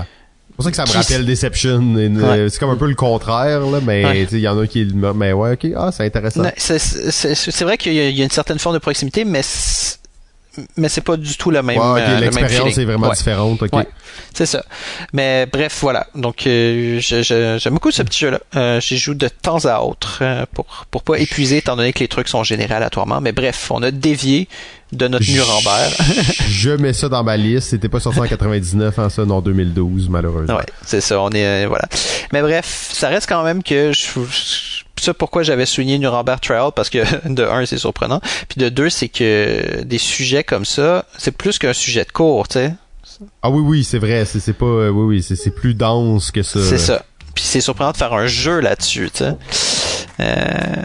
Ah, 0.00 0.04
pour 0.54 0.64
ça 0.64 0.70
que 0.70 0.76
ça 0.76 0.84
me 0.84 0.88
Qui- 0.88 0.96
rappelle 0.96 1.26
Deception. 1.26 1.94
euh, 1.96 2.08
Ouais. 2.44 2.48
C'est 2.50 2.58
comme 2.58 2.70
un 2.70 2.76
peu 2.76 2.86
le 2.88 2.94
contraire, 2.94 3.60
là, 3.66 3.80
mais 3.84 4.04
Ouais. 4.04 4.24
tu 4.24 4.30
sais, 4.30 4.36
il 4.36 4.42
y 4.42 4.48
en 4.48 4.58
a 4.58 4.66
qui... 4.66 4.86
Mais 4.94 5.32
ouais, 5.32 5.52
ok, 5.52 5.66
ah, 5.76 5.90
c'est 5.92 6.06
intéressant. 6.06 6.42
C'est- 6.56 6.78
C'est 6.78 7.34
c'est 7.34 7.64
vrai 7.64 7.76
qu'il 7.76 7.92
y, 7.92 8.00
a- 8.00 8.08
il 8.08 8.16
y 8.16 8.22
a 8.22 8.24
une 8.24 8.30
certaine 8.30 8.58
forme 8.58 8.74
de 8.76 8.80
proximité, 8.80 9.24
mais 9.26 9.42
c'est- 9.42 9.98
mais 10.76 10.88
c'est 10.88 11.00
pas 11.02 11.16
du 11.16 11.36
tout 11.36 11.50
le 11.50 11.62
même. 11.62 11.76
Ouais, 11.78 12.00
euh, 12.02 12.20
l'expérience 12.20 12.78
est 12.78 12.84
vraiment 12.84 13.08
Ouais. 13.08 13.14
différente, 13.16 13.62
ok. 13.62 13.72
Ouais. 13.72 13.86
C'est 14.34 14.46
ça. 14.46 14.64
Mais 15.12 15.46
bref, 15.46 15.78
voilà. 15.80 16.06
Donc, 16.14 16.46
euh, 16.46 17.00
j'aime 17.00 17.74
beaucoup 17.74 17.90
ce 17.90 18.02
petit 18.02 18.20
jeu-là. 18.20 18.40
Euh, 18.56 18.80
J'y 18.80 18.98
joue 18.98 19.14
de 19.14 19.28
temps 19.28 19.64
à 19.64 19.80
autre 19.80 20.18
euh, 20.22 20.44
pour 20.54 20.66
pour 20.90 21.02
pas 21.02 21.18
épuiser, 21.18 21.58
étant 21.58 21.76
donné 21.76 21.92
que 21.92 22.00
les 22.00 22.08
trucs 22.08 22.28
sont 22.28 22.44
générés 22.44 22.74
aléatoirement. 22.74 23.20
Mais 23.20 23.32
bref, 23.32 23.70
on 23.70 23.82
a 23.82 23.90
dévié 23.90 24.48
de 24.92 25.08
notre 25.08 25.28
Nuremberg. 25.30 25.92
Je 26.48 26.70
mets 26.70 26.92
ça 26.92 27.08
dans 27.08 27.24
ma 27.24 27.36
liste. 27.36 27.70
C'était 27.70 27.88
pas 27.88 28.00
sorti 28.00 28.20
en 28.20 28.26
99, 28.26 28.98
hein, 28.98 29.10
ça, 29.10 29.24
non, 29.24 29.40
2012, 29.40 30.08
malheureusement. 30.08 30.56
ouais, 30.56 30.66
c'est 30.84 31.00
ça. 31.00 31.20
On 31.20 31.30
est 31.30 31.66
voilà. 31.66 31.86
Mais 32.32 32.40
bref, 32.42 32.90
ça 32.92 33.08
reste 33.08 33.28
quand 33.28 33.42
même 33.42 33.62
que 33.62 33.92
je, 33.92 34.06
je- 34.30 34.75
ça 35.04 35.14
pourquoi 35.14 35.42
j'avais 35.42 35.66
souligné 35.66 35.98
Nuremberg 35.98 36.40
Trial 36.40 36.70
parce 36.74 36.90
que 36.90 36.98
de 37.28 37.42
un 37.44 37.66
c'est 37.66 37.78
surprenant, 37.78 38.20
puis 38.48 38.58
de 38.60 38.68
deux 38.68 38.90
c'est 38.90 39.08
que 39.08 39.82
des 39.82 39.98
sujets 39.98 40.44
comme 40.44 40.64
ça, 40.64 41.04
c'est 41.18 41.36
plus 41.36 41.58
qu'un 41.58 41.72
sujet 41.72 42.04
de 42.04 42.12
cours, 42.12 42.48
tu 42.48 42.54
sais. 42.54 42.74
Ah 43.42 43.48
oui, 43.50 43.62
oui, 43.62 43.84
c'est 43.84 43.98
vrai. 43.98 44.24
C'est 44.26 44.52
pas... 44.52 44.66
euh, 44.66 44.90
oui, 44.90 45.16
oui, 45.16 45.22
c'est- 45.22 45.50
plus 45.50 45.72
dense 45.74 46.30
que 46.30 46.42
ça. 46.42 46.60
C'est 46.62 46.76
ça. 46.78 47.02
Puis 47.34 47.44
c'est 47.44 47.60
surprenant 47.62 47.92
de 47.92 47.96
faire 47.96 48.12
un 48.12 48.26
jeu 48.26 48.60
là-dessus, 48.60 49.10
tu 49.12 49.24
sais. 49.24 49.36
Euh, 50.20 50.82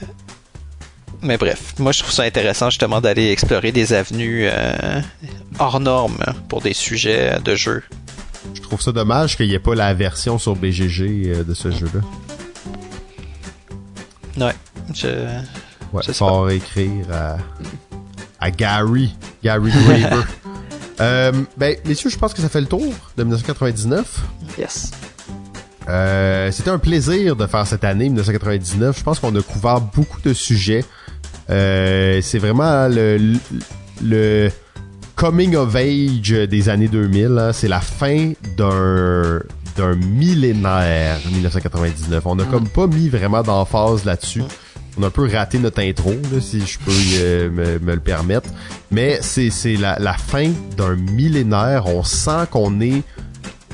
Mais 1.22 1.38
bref, 1.38 1.74
moi 1.78 1.92
je 1.92 2.00
trouve 2.00 2.12
ça 2.12 2.24
intéressant 2.24 2.70
justement 2.70 3.00
d'aller 3.02 3.32
explorer 3.32 3.72
des 3.72 3.94
avenues 3.94 4.48
euh, 4.50 5.00
hors 5.60 5.80
normes 5.80 6.18
pour 6.50 6.62
des 6.62 6.74
sujets 6.74 7.38
de 7.44 7.56
jeu. 7.56 7.84
Je 8.56 8.62
trouve 8.62 8.82
ça 8.82 8.92
dommage 8.92 9.38
qu'il 9.38 9.48
n'y 9.48 9.54
ait 9.54 9.60
pas 9.60 9.76
la 9.76 9.94
version 9.94 10.38
sur 10.40 10.56
BGG 10.56 11.44
de 11.46 11.54
ce 11.54 11.70
jeu-là. 11.70 12.02
Ouais. 14.38 14.54
Je... 14.94 15.08
Ouais, 15.94 16.02
Je 16.04 16.50
écrire 16.56 17.06
à, 17.12 17.38
à 18.40 18.52
Gary, 18.52 19.14
Gary 19.44 19.72
Graver. 19.72 20.24
euh, 21.02 21.32
ben, 21.58 21.76
messieurs, 21.86 22.10
je 22.10 22.18
pense 22.18 22.34
que 22.34 22.42
ça 22.42 22.48
fait 22.50 22.62
le 22.62 22.68
tour 22.68 22.94
de 23.18 23.24
1999. 23.24 24.20
Yes. 24.58 24.92
Euh, 25.90 26.50
C'était 26.52 26.70
un 26.70 26.78
plaisir 26.78 27.36
de 27.36 27.46
faire 27.48 27.68
cette 27.68 27.84
année 27.84 28.06
1999. 28.06 28.98
Je 29.00 29.04
pense 29.04 29.20
qu'on 29.20 29.36
a 29.36 29.42
couvert 29.42 29.82
beaucoup 29.82 30.22
de 30.22 30.34
sujets. 30.34 30.86
Euh, 31.50 32.20
C'est 32.22 32.40
vraiment 32.40 32.88
le, 32.88 33.18
le, 33.18 33.38
le 34.02 34.52
coming 35.16 35.56
of 35.56 35.76
age 35.76 36.30
des 36.50 36.70
années 36.70 36.88
2000. 36.88 37.38
hein. 37.38 37.52
C'est 37.54 37.68
la 37.68 37.82
fin 37.82 38.32
d'un 38.58 39.42
d'un 39.76 39.96
millénaire 39.96 41.18
1999. 41.32 42.24
On 42.26 42.40
a 42.40 42.46
comme 42.46 42.68
pas 42.68 42.88
mis 42.88 43.10
vraiment 43.10 43.42
d'emphase 43.44 44.06
là-dessus. 44.06 44.44
On 44.98 45.04
a 45.04 45.08
un 45.08 45.10
peu 45.10 45.30
raté 45.32 45.58
notre 45.58 45.82
intro, 45.82 46.12
là, 46.12 46.42
si 46.42 46.66
je 46.66 46.78
peux 46.80 46.92
euh, 47.16 47.50
me, 47.50 47.80
me 47.80 47.94
le 47.94 48.02
permettre. 48.02 48.50
Mais 48.92 49.20
c'est 49.22 49.50
c'est 49.50 49.76
la, 49.76 49.98
la 50.00 50.14
fin 50.14 50.52
d'un 50.76 50.96
millénaire. 50.96 51.88
On 51.88 52.04
sent 52.04 52.48
qu'on 52.52 52.82
est 52.82 53.04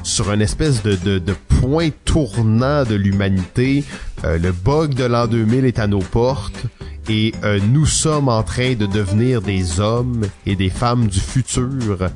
sur 0.04 0.32
une 0.32 0.42
espèce 0.42 0.84
de, 0.84 0.96
de, 0.96 1.20
de 1.20 1.36
point 1.60 1.90
tournant 2.06 2.84
de 2.84 2.96
l'humanité. 2.96 3.84
Euh, 4.24 4.38
le 4.38 4.52
bug 4.52 4.94
de 4.94 5.04
l'an 5.04 5.28
2000 5.28 5.66
est 5.66 5.80
à 5.80 5.88
nos 5.88 6.00
portes 6.00 6.64
et 7.10 7.34
euh, 7.44 7.60
nous 7.72 7.86
sommes 7.86 8.30
en 8.30 8.44
train 8.44 8.74
de 8.76 8.86
devenir 8.86 9.42
des 9.42 9.80
hommes 9.80 10.26
et 10.46 10.56
des 10.56 10.70
femmes 10.70 11.08
du 11.08 11.20
futur. 11.20 12.10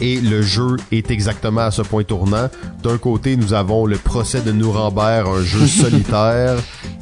Et 0.00 0.20
le 0.20 0.42
jeu 0.42 0.76
est 0.92 1.10
exactement 1.10 1.62
à 1.62 1.70
ce 1.70 1.82
point 1.82 2.04
tournant. 2.04 2.48
D'un 2.82 2.98
côté, 2.98 3.36
nous 3.36 3.54
avons 3.54 3.86
le 3.86 3.96
procès 3.96 4.40
de 4.40 4.52
Nuremberg, 4.52 5.28
un 5.28 5.42
jeu 5.42 5.66
solitaire 5.66 6.56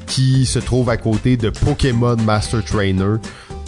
qui 0.07 0.45
se 0.45 0.59
trouve 0.59 0.91
à 0.91 0.97
côté 0.97 1.37
de 1.37 1.51
Pokémon 1.51 2.17
Master 2.17 2.63
Trainer. 2.65 3.17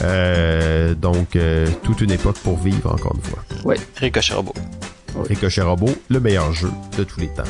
Euh, 0.02 0.94
donc, 0.94 1.36
euh, 1.36 1.66
toute 1.82 2.00
une 2.00 2.10
époque 2.10 2.38
pour 2.38 2.58
vivre, 2.58 2.92
encore 2.92 3.14
une 3.14 3.22
fois. 3.22 3.38
Ouais. 3.64 3.76
Ricochet 3.96 4.34
Robot. 4.34 4.54
Ricochet 5.28 5.62
Robot, 5.62 5.94
le 6.08 6.20
meilleur 6.20 6.52
jeu 6.52 6.70
de 6.98 7.04
tous 7.04 7.20
les 7.20 7.28
temps. 7.28 7.44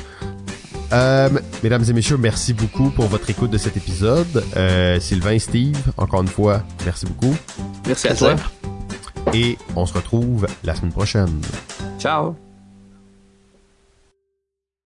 Euh, 0.93 1.29
mesdames 1.63 1.85
et 1.89 1.93
messieurs, 1.93 2.17
merci 2.17 2.53
beaucoup 2.53 2.91
pour 2.91 3.07
votre 3.07 3.29
écoute 3.29 3.51
de 3.51 3.59
cet 3.59 3.77
épisode. 3.77 4.45
Euh, 4.57 5.01
Sylvain, 5.01 5.39
Steve, 5.39 5.77
encore 5.97 6.23
une 6.23 6.29
fois, 6.29 6.63
merci 6.85 7.07
beaucoup. 7.07 7.35
Merci 7.87 8.09
à 8.09 8.15
toi. 8.15 8.37
Et 9.35 9.59
on 9.75 9.85
se 9.85 9.95
retrouve 9.95 10.47
la 10.63 10.77
semaine 10.77 10.93
prochaine. 10.93 11.41
Ciao. 11.99 12.37